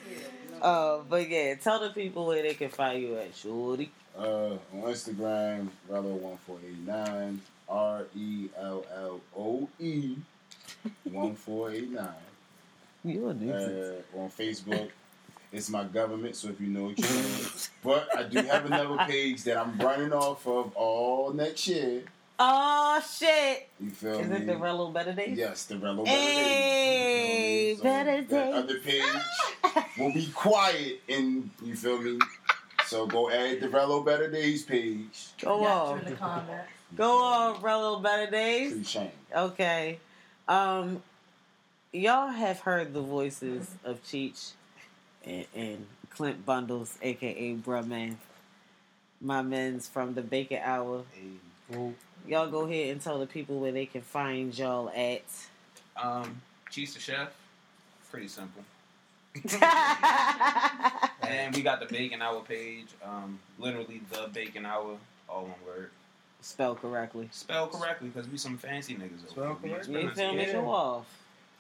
Uh, 0.62 1.00
but 1.10 1.28
yeah, 1.28 1.56
tell 1.56 1.80
the 1.82 1.90
people 1.90 2.26
where 2.28 2.42
they 2.42 2.54
can 2.54 2.70
find 2.70 3.02
you 3.02 3.18
at, 3.18 3.36
Shorty. 3.36 3.92
Uh, 4.18 4.52
on 4.52 4.60
Instagram, 4.84 5.68
Rello1489, 5.92 7.38
R 7.68 8.06
E 8.16 8.48
L 8.58 8.86
L 8.96 9.20
O 9.38 9.68
E 9.80 10.16
1489. 11.04 12.08
You 13.04 13.28
a 13.28 13.34
nuisance. 13.34 14.04
Uh, 14.16 14.20
on 14.20 14.30
Facebook, 14.30 14.90
it's 15.52 15.70
my 15.70 15.84
government, 15.84 16.36
so 16.38 16.48
if 16.50 16.62
you 16.62 16.68
know 16.68 16.86
what 16.86 16.98
you 16.98 17.04
know 17.04 17.10
it. 17.42 17.70
But 17.84 18.18
I 18.18 18.24
do 18.24 18.38
have 18.44 18.66
another 18.66 18.98
page 19.06 19.44
that 19.44 19.58
I'm 19.58 19.78
running 19.80 20.14
off 20.14 20.48
of 20.48 20.74
all 20.76 21.34
next 21.34 21.68
year. 21.68 22.04
Oh 22.46 23.02
shit! 23.10 23.70
You 23.80 23.90
feel 23.90 24.20
Is 24.20 24.28
me? 24.28 24.36
it 24.36 24.48
the 24.48 24.54
Rello 24.56 24.92
Better 24.92 25.14
Days? 25.14 25.38
Yes, 25.38 25.64
the 25.64 25.76
Rello 25.76 26.06
Hey, 26.06 27.78
Better 27.82 28.22
Better 28.22 28.22
Days. 28.22 28.28
So 28.30 28.36
that 28.36 28.46
Days. 28.46 28.56
other 28.56 28.80
page 28.80 29.86
will 29.98 30.14
be 30.14 30.28
quiet, 30.36 31.00
and 31.08 31.50
you 31.64 31.74
feel 31.74 32.02
me? 32.02 32.20
So 32.86 33.08
go 33.08 33.30
add 33.32 33.62
the 33.62 33.70
Rello 33.70 34.06
Better 34.06 34.30
Days 34.30 34.64
page. 34.64 35.28
Go 35.42 35.64
on. 35.66 36.00
in 36.00 36.06
the 36.06 36.12
comments. 36.18 36.70
Go 36.98 37.24
on, 37.24 37.62
Rello 37.62 38.04
Better 38.04 38.30
Days. 38.30 38.72
Pretty 38.72 38.84
shame. 38.84 39.12
Okay. 39.34 40.00
Um, 40.50 41.02
y'all 41.94 42.28
have 42.28 42.60
heard 42.60 42.94
the 42.94 43.02
voices 43.02 43.72
of 43.86 44.04
Cheech 44.04 44.52
and, 45.24 45.46
and 45.56 45.88
Clint 46.10 46.46
Bundles, 46.46 46.98
aka 47.02 47.56
Bruh 47.56 47.88
Man. 47.88 48.18
My 49.22 49.42
men's 49.42 49.88
from 49.88 50.14
the 50.14 50.22
Bacon 50.22 50.60
Hour. 50.62 51.04
Y'all 52.28 52.48
go 52.48 52.62
ahead 52.62 52.92
and 52.92 53.02
tell 53.02 53.20
the 53.20 53.28
people 53.28 53.60
where 53.60 53.72
they 53.72 53.86
can 53.86 54.02
find 54.02 54.58
y'all 54.58 54.90
at. 54.90 55.24
Um, 56.02 56.42
Cheese 56.70 56.94
the 56.94 57.00
Chef. 57.00 57.30
Pretty 58.10 58.28
simple. 58.28 58.64
And 61.28 61.56
we 61.56 61.62
got 61.62 61.80
the 61.80 61.86
Bacon 61.86 62.22
Hour 62.22 62.42
page. 62.42 62.88
Um, 63.04 63.40
literally 63.58 64.02
the 64.12 64.30
Bacon 64.34 64.66
Hour, 64.66 64.98
all 65.30 65.44
one 65.44 65.54
word. 65.66 65.90
Spell 66.42 66.76
correctly. 66.76 67.30
Spelled 67.32 67.72
correctly 67.72 68.10
because 68.10 68.30
we 68.30 68.38
some 68.38 68.58
fancy 68.58 68.96
niggas. 68.96 69.30
Spell 69.30 69.46
over 69.46 69.68
here. 69.68 69.78
correctly. 69.78 70.02
You 70.04 70.10
feel 70.12 70.34
me? 70.34 70.46
Yeah. 70.46 70.52
Show 70.52 70.70
off. 70.70 71.06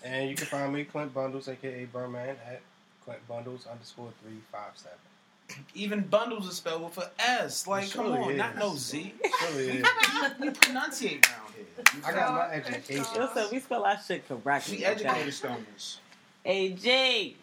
And 0.04 0.30
you 0.30 0.36
can 0.36 0.46
find 0.48 0.74
me, 0.74 0.84
Clint 0.84 1.14
Bundles, 1.14 1.48
aka 1.48 1.88
Bruh 1.94 2.12
Man, 2.12 2.36
at 2.46 2.62
Clint 3.06 3.26
Bundles 3.28 3.66
underscore 3.66 4.10
three 4.22 4.40
five 4.52 4.72
seven. 4.76 4.98
Even 5.76 6.02
bundles 6.02 6.48
are 6.50 6.54
spelled 6.54 6.84
with 6.84 6.98
an 6.98 7.10
S. 7.20 7.68
Like, 7.68 7.86
It 7.86 7.94
come 7.94 8.06
surely 8.08 8.20
on, 8.20 8.32
is. 8.32 8.38
not 8.38 8.58
no 8.58 8.76
Z. 8.76 9.14
Surely 9.40 9.68
is. 9.70 9.86
we 10.40 10.50
pronunciate 10.50 11.28
around 11.28 11.54
here. 11.54 11.66
I 12.06 12.12
got 12.14 12.34
my 12.34 12.54
education. 12.56 13.06
Listen, 13.18 13.46
we 13.52 13.60
spell 13.60 13.84
our 13.84 13.98
shit 14.00 14.28
correctly. 14.28 14.78
We 14.78 14.84
okay? 14.86 14.92
educated 15.06 15.34
stoners. 15.34 15.98
Hey, 16.44 16.72
G. 16.72 17.36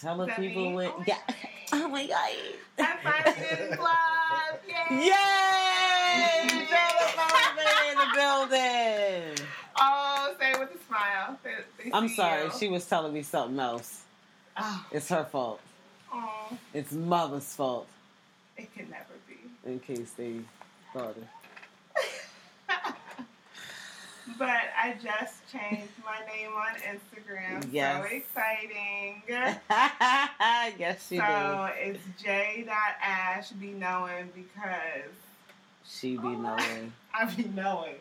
Tell 0.00 0.16
the 0.18 0.24
Is 0.24 0.28
that 0.28 0.36
people 0.38 0.68
me? 0.70 0.74
what. 0.74 0.94
Oh, 0.98 1.04
Yeah. 1.06 1.18
Oh 1.72 1.88
my 1.88 2.06
god. 2.06 2.30
High 2.78 3.22
five 3.24 3.34
City 3.34 3.74
Club! 3.76 3.90
Yay! 4.90 5.06
Yay! 5.06 6.66
Jonathan 6.70 7.90
in 7.90 7.98
the 7.98 8.06
building. 8.14 9.46
Oh, 9.80 10.34
say 10.38 10.52
it 10.52 10.60
with 10.60 10.70
a 10.80 10.84
smile. 10.86 11.36
They, 11.42 11.50
they 11.84 11.90
I'm 11.92 12.08
sorry, 12.08 12.44
you. 12.44 12.52
she 12.58 12.68
was 12.68 12.86
telling 12.86 13.12
me 13.12 13.22
something 13.22 13.58
else. 13.58 14.02
Oh, 14.56 14.86
It's 14.92 15.08
her 15.08 15.24
fault. 15.24 15.60
Oh, 16.16 16.58
It's 16.74 16.92
mother's 16.92 17.54
fault. 17.54 17.86
it 18.56 18.72
can 18.74 18.90
never 18.90 19.04
be. 19.28 19.70
In 19.70 19.80
case 19.80 20.12
they 20.16 20.40
thought 20.92 21.16
it. 21.16 21.26
But 24.38 24.48
I 24.76 24.96
just 25.02 25.50
changed 25.50 25.92
my 26.04 26.18
name 26.26 26.50
on 26.52 26.74
Instagram. 26.80 27.72
Yes. 27.72 28.04
So 28.04 28.16
exciting. 28.16 29.22
yes, 30.78 31.08
she 31.08 31.18
so 31.18 31.70
it's 31.76 32.00
j.ash 32.22 33.50
be 33.50 33.68
knowing 33.68 34.30
because. 34.34 35.12
She 35.88 36.16
be 36.16 36.28
knowing. 36.28 36.92
I 37.14 37.24
be 37.26 37.44
knowing. 37.44 37.94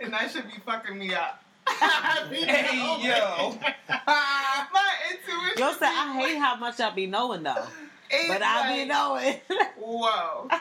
And 0.00 0.12
that 0.12 0.30
should 0.30 0.46
be 0.46 0.58
fucking 0.66 0.98
me 0.98 1.14
up. 1.14 1.42
I 1.80 2.28
Hey, 2.30 2.76
yo. 3.08 3.58
my 4.06 4.94
intuition 5.10 5.58
Yo 5.58 5.72
said 5.72 5.88
I 5.88 6.18
hate 6.20 6.38
how 6.38 6.56
much 6.56 6.80
I 6.80 6.90
be 6.90 7.06
knowing 7.06 7.42
though, 7.42 7.66
It's 8.10 8.28
but 8.28 8.42
I 8.42 8.76
be 8.76 8.84
knowing. 8.84 9.40
Whoa. 9.78 10.48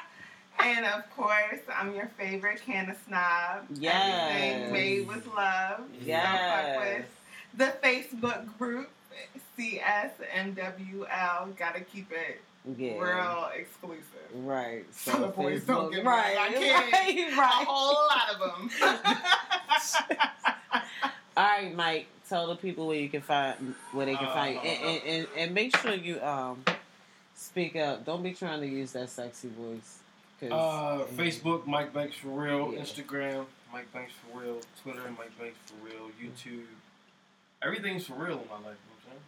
And 0.59 0.87
of 0.87 1.07
course, 1.15 1.59
I'm 1.71 1.93
your 1.93 2.09
favorite 2.17 2.59
cannabis 2.65 2.97
snob. 3.07 3.67
Yes. 3.75 4.31
Everything 4.33 4.73
made 4.73 5.07
with 5.07 5.27
love. 5.27 5.81
Yes. 6.03 6.25
Don't 6.25 6.73
fuck 6.73 6.79
with. 6.83 7.05
The 7.53 7.73
Facebook 7.87 8.57
group, 8.57 8.89
CSMWL, 9.57 11.55
gotta 11.57 11.81
keep 11.81 12.11
it 12.11 12.41
yeah. 12.75 12.97
real 12.99 13.49
exclusive. 13.55 14.03
Right. 14.33 14.85
So 14.91 15.11
the 15.19 15.27
boys 15.27 15.63
don't 15.63 15.93
get 15.93 16.03
right. 16.03 16.35
mad. 16.35 16.49
I 16.49 16.53
can't. 16.53 17.37
Right. 17.37 17.61
A 17.61 17.65
whole 17.65 18.07
lot 18.07 18.29
of 18.33 18.39
them. 18.39 18.69
All 21.37 21.43
right, 21.43 21.75
Mike. 21.75 22.07
Tell 22.27 22.47
the 22.47 22.55
people 22.55 22.87
where 22.87 22.97
you 22.97 23.09
can 23.09 23.21
find 23.21 23.75
where 23.91 24.07
they 24.07 24.15
can 24.15 24.27
find 24.27 24.55
you, 24.55 24.59
Uh, 24.59 24.63
and, 24.63 25.03
and, 25.05 25.27
and, 25.37 25.53
make 25.53 25.77
sure 25.77 25.93
you 25.93 26.19
um 26.21 26.65
speak 27.35 27.75
up. 27.75 28.05
Don't 28.05 28.23
be 28.23 28.33
trying 28.33 28.59
to 28.59 28.67
use 28.67 28.91
that 28.93 29.09
sexy 29.09 29.49
voice. 29.49 29.99
Uh, 30.51 31.03
Facebook, 31.15 31.65
Mike 31.67 31.93
Banks 31.93 32.17
for 32.17 32.29
real. 32.29 32.73
Yeah. 32.73 32.79
Instagram, 32.79 33.45
Mike 33.71 33.91
Banks 33.93 34.13
for 34.13 34.41
real. 34.41 34.57
Twitter, 34.81 35.03
Mike 35.17 35.37
Banks 35.39 35.57
for 35.65 35.85
real. 35.85 36.09
YouTube, 36.21 36.65
everything's 37.61 38.07
for 38.07 38.15
real 38.15 38.39
in 38.41 38.49
my 38.49 38.55
life. 38.55 38.77
You 38.83 38.91
know 38.91 38.97
what 39.05 39.05
I'm 39.05 39.11
saying? 39.11 39.21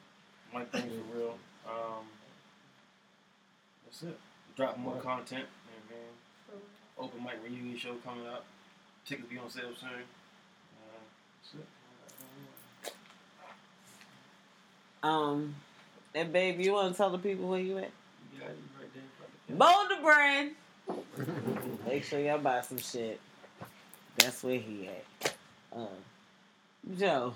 Mike 0.54 0.72
Banks 0.72 0.94
for 0.96 1.18
real. 1.18 1.38
Um, 1.68 2.06
that's 3.86 4.04
it. 4.04 4.20
Drop 4.58 4.78
more 4.80 4.98
content. 4.98 5.46
You 5.90 5.96
know 5.96 6.02
what 6.98 7.06
I 7.06 7.06
mean? 7.06 7.22
Open 7.22 7.24
mic 7.24 7.36
reunion 7.44 7.78
show 7.78 7.96
coming 8.04 8.28
up. 8.28 8.46
Tickets 9.06 9.30
be 9.30 9.38
on 9.38 9.50
sale 9.50 9.70
soon. 9.80 9.90
Uh, 9.90 11.00
that's 11.42 11.54
it. 11.54 11.68
Um, 15.04 15.56
and 16.14 16.34
babe, 16.34 16.60
you 16.60 16.74
want 16.74 16.92
to 16.94 16.98
tell 16.98 17.10
the 17.10 17.18
people 17.18 17.50
where 17.50 17.60
you 17.60 17.78
at? 17.78 17.92
Yeah, 18.38 18.48
you 18.48 18.48
right 18.80 18.90
there. 18.94 19.04
Right 19.20 19.32
there. 19.48 19.58
Boulder 19.58 20.02
brand. 20.02 21.86
Make 21.88 22.04
sure 22.04 22.20
y'all 22.20 22.40
buy 22.40 22.62
some 22.62 22.78
shit. 22.78 23.20
That's 24.18 24.44
where 24.44 24.60
he 24.60 24.90
at. 24.90 25.34
Um, 25.72 25.88
Joe, 26.98 27.34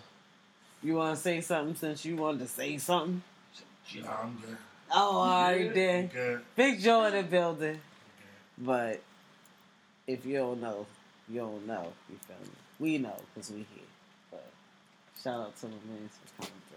you 0.81 0.95
want 0.95 1.15
to 1.15 1.22
say 1.22 1.41
something 1.41 1.76
since 1.76 2.03
you 2.03 2.15
wanted 2.15 2.40
to 2.40 2.48
say 2.48 2.77
something? 2.77 3.22
Nah, 4.02 4.23
I'm 4.23 4.38
good. 4.45 4.57
Oh, 4.91 5.18
all 5.18 5.41
right 5.41 5.73
then. 5.73 6.07
Good. 6.07 6.41
Big 6.56 6.80
Joe 6.80 7.06
in 7.06 7.14
the 7.14 7.23
building. 7.23 7.80
But 8.57 9.02
if 10.07 10.26
you 10.26 10.38
don't 10.38 10.61
know, 10.61 10.85
you 11.30 11.40
don't 11.40 11.65
know. 11.65 11.94
You 12.10 12.18
feel 12.27 12.35
me? 12.44 12.52
We 12.80 12.98
know 12.98 13.15
because 13.34 13.52
we 13.52 13.57
here. 13.60 13.84
But 14.31 14.45
shout 15.22 15.40
out 15.40 15.56
to 15.57 15.61
the 15.64 15.72
men 15.72 16.10
for 16.10 16.41
coming 16.44 16.61
through. 16.69 16.72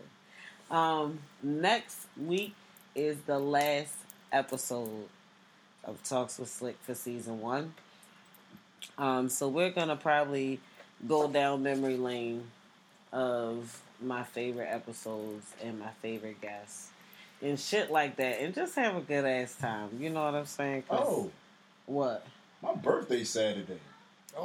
Um, 0.71 1.21
next 1.43 2.07
week 2.17 2.55
is 2.95 3.19
the 3.27 3.39
last 3.39 3.95
episode 4.33 5.09
of 5.85 6.03
Talks 6.03 6.39
with 6.39 6.49
Slick 6.49 6.77
for 6.83 6.95
season 6.95 7.41
one. 7.41 7.75
Um, 8.99 9.29
so 9.29 9.49
we're 9.49 9.71
gonna 9.71 9.97
probably 9.97 10.61
go 11.07 11.29
down 11.29 11.63
memory 11.63 11.97
lane 11.97 12.45
of 13.13 13.81
my 14.03 14.23
favorite 14.25 14.69
episodes 14.71 15.47
and 15.63 15.79
my 15.79 15.91
favorite 16.03 16.41
guests 16.41 16.91
and 17.43 17.59
shit 17.61 17.91
like 17.91 18.17
that, 18.17 18.41
and 18.41 18.55
just 18.55 18.75
have 18.77 18.97
a 18.97 19.01
good 19.01 19.25
ass 19.25 19.55
time. 19.55 19.91
You 20.01 20.11
know 20.11 20.25
what 20.25 20.35
I'm 20.35 20.47
saying? 20.47 20.85
Oh, 20.91 21.31
what? 21.87 22.27
my 22.63 22.75
birthday 22.75 23.23
Saturday. 23.25 23.79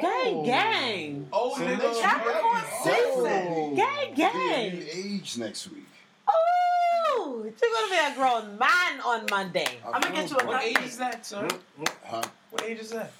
Gang, 0.01 0.45
gang, 0.45 1.27
Oh, 1.33 1.57
See, 1.57 1.63
nigga, 1.63 1.81
look, 1.81 2.01
Capricorn 2.01 2.63
Oh, 2.85 3.73
gang, 3.75 4.13
gang. 4.13 4.83
Age 4.93 5.37
next 5.37 5.69
week. 5.69 5.85
You're 7.61 7.71
gonna 7.73 7.89
be 7.91 8.13
a 8.13 8.15
grown 8.15 8.57
man 8.57 9.01
on 9.03 9.25
Monday. 9.29 9.77
I'm 9.85 10.01
gonna 10.01 10.13
get 10.15 10.29
you 10.29 10.37
a 10.37 10.45
What 10.45 10.63
age 10.63 10.75
cupcake. 10.77 10.85
is 10.85 10.97
that, 10.97 11.25
sir? 11.25 11.47
Huh? 12.05 12.21
What 12.51 12.63
age 12.63 12.79
is 12.79 12.89
that? 12.91 13.11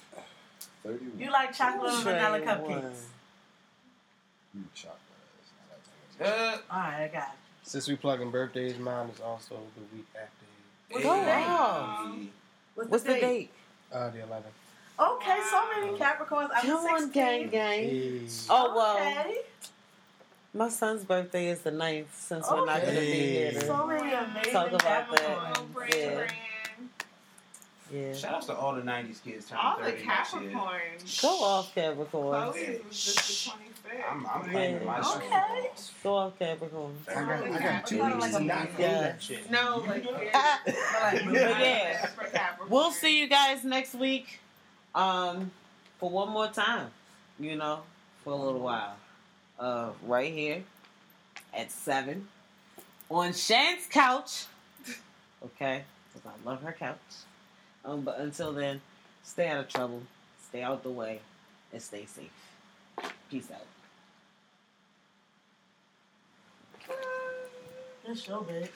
31. 0.84 1.18
You 1.18 1.30
like 1.30 1.52
chocolate 1.54 1.92
and 1.92 2.02
vanilla 2.04 2.40
cupcakes? 2.40 2.68
one. 2.68 2.92
Mm, 4.56 4.64
chocolate. 4.74 4.98
It's 5.40 5.52
not 6.18 6.26
that 6.28 6.28
type 6.28 6.58
of- 6.60 6.70
Uh, 6.70 6.74
All 6.74 6.80
right, 6.80 7.04
I 7.04 7.08
got 7.08 7.22
it. 7.28 7.38
Since 7.64 7.88
we 7.88 7.96
plugging 7.96 8.30
birthdays, 8.30 8.78
mine 8.78 9.08
is 9.08 9.20
also 9.20 9.56
the 9.76 9.96
week 9.96 10.06
after 10.14 10.28
What's 10.90 11.04
the 11.04 11.10
date? 11.10 11.26
wow. 11.26 12.16
What's, 12.74 12.90
What's 12.90 13.04
the 13.04 13.14
date? 13.14 13.50
uh, 13.92 14.10
the 14.10 14.18
11th. 14.18 14.42
Okay, 14.98 15.40
so 15.50 15.68
many 15.80 15.96
Capricorns. 15.98 16.50
I'm 16.54 16.62
Come 16.66 16.86
on, 16.86 17.00
16. 17.00 17.10
gang, 17.12 17.48
gang. 17.48 17.82
Hey. 17.84 18.20
Oh 18.50 18.74
well, 18.76 18.96
Okay. 18.96 19.38
My 20.54 20.68
son's 20.68 21.04
birthday 21.04 21.48
is 21.48 21.60
the 21.60 21.70
9th, 21.70 22.06
since 22.14 22.46
we're 22.50 22.66
not 22.66 22.82
gonna 22.82 23.00
be 23.00 23.06
here. 23.12 23.52
To, 23.52 23.60
So 23.66 23.86
many 23.86 24.12
amazing 24.12 24.52
Talk 24.52 24.68
about 24.68 25.10
that. 25.16 25.56
Oh, 25.58 25.64
brand, 25.72 25.94
Yeah. 25.94 26.14
brand. 26.14 26.32
yeah. 27.90 28.12
shout 28.14 28.34
out 28.34 28.42
to 28.42 28.54
all 28.56 28.74
the 28.74 28.82
90s 28.82 29.20
kids 29.20 29.48
turning 29.48 29.64
All 29.64 29.78
the 29.78 29.84
30 29.92 30.06
next 30.06 30.34
year. 30.34 30.42
Capricorns. 30.50 31.22
Go 31.22 31.28
off, 31.44 31.74
Capricorn. 31.74 32.52
Chloe's 32.52 32.84
was 32.86 33.04
just 33.04 33.44
the 33.46 33.50
25th. 33.50 34.10
I'm, 34.10 34.26
I'm 34.26 34.42
claiming 34.50 34.84
my 34.86 34.96
Yeah. 34.98 35.02
shit. 35.02 35.16
Okay. 35.16 35.70
Go 36.02 36.14
off, 36.16 36.38
Capricorn. 36.38 36.98
I 37.08 37.14
got, 37.14 37.28
I 37.42 37.58
got 37.58 37.86
two 37.86 38.04
weeks 38.04 38.16
like 38.18 38.32
to 38.32 38.40
not 38.40 38.58
movie. 38.64 38.76
do 38.76 38.82
Yeah. 38.82 39.00
that 39.00 39.22
shit. 39.22 39.50
No, 39.50 39.76
like, 39.86 40.06
Ah, 40.34 40.60
But 40.64 40.74
But 41.24 41.32
yeah. 41.34 42.08
We'll 42.68 42.92
see 42.92 43.18
you 43.20 43.26
guys 43.26 43.64
next 43.64 43.94
week. 43.94 44.38
Um, 44.94 45.50
for 45.98 46.10
one 46.10 46.28
more 46.28 46.48
time, 46.48 46.90
you 47.40 47.56
know, 47.56 47.80
for 48.22 48.32
a 48.34 48.36
little 48.36 48.60
while. 48.60 48.96
Uh, 49.62 49.90
right 50.08 50.32
here 50.32 50.64
at 51.54 51.70
seven 51.70 52.26
on 53.08 53.32
Shan's 53.32 53.86
couch. 53.86 54.46
Okay, 55.44 55.84
because 56.12 56.28
I 56.28 56.48
love 56.48 56.60
her 56.62 56.72
couch. 56.72 56.98
Um, 57.84 58.00
but 58.00 58.18
until 58.18 58.52
then, 58.52 58.80
stay 59.22 59.46
out 59.46 59.60
of 59.60 59.68
trouble, 59.68 60.02
stay 60.48 60.62
out 60.62 60.82
the 60.82 60.90
way, 60.90 61.20
and 61.72 61.80
stay 61.80 62.06
safe. 62.06 62.32
Peace 63.30 63.52
out. 63.52 63.62
It's 68.08 68.26
your 68.26 68.42
bed. 68.42 68.68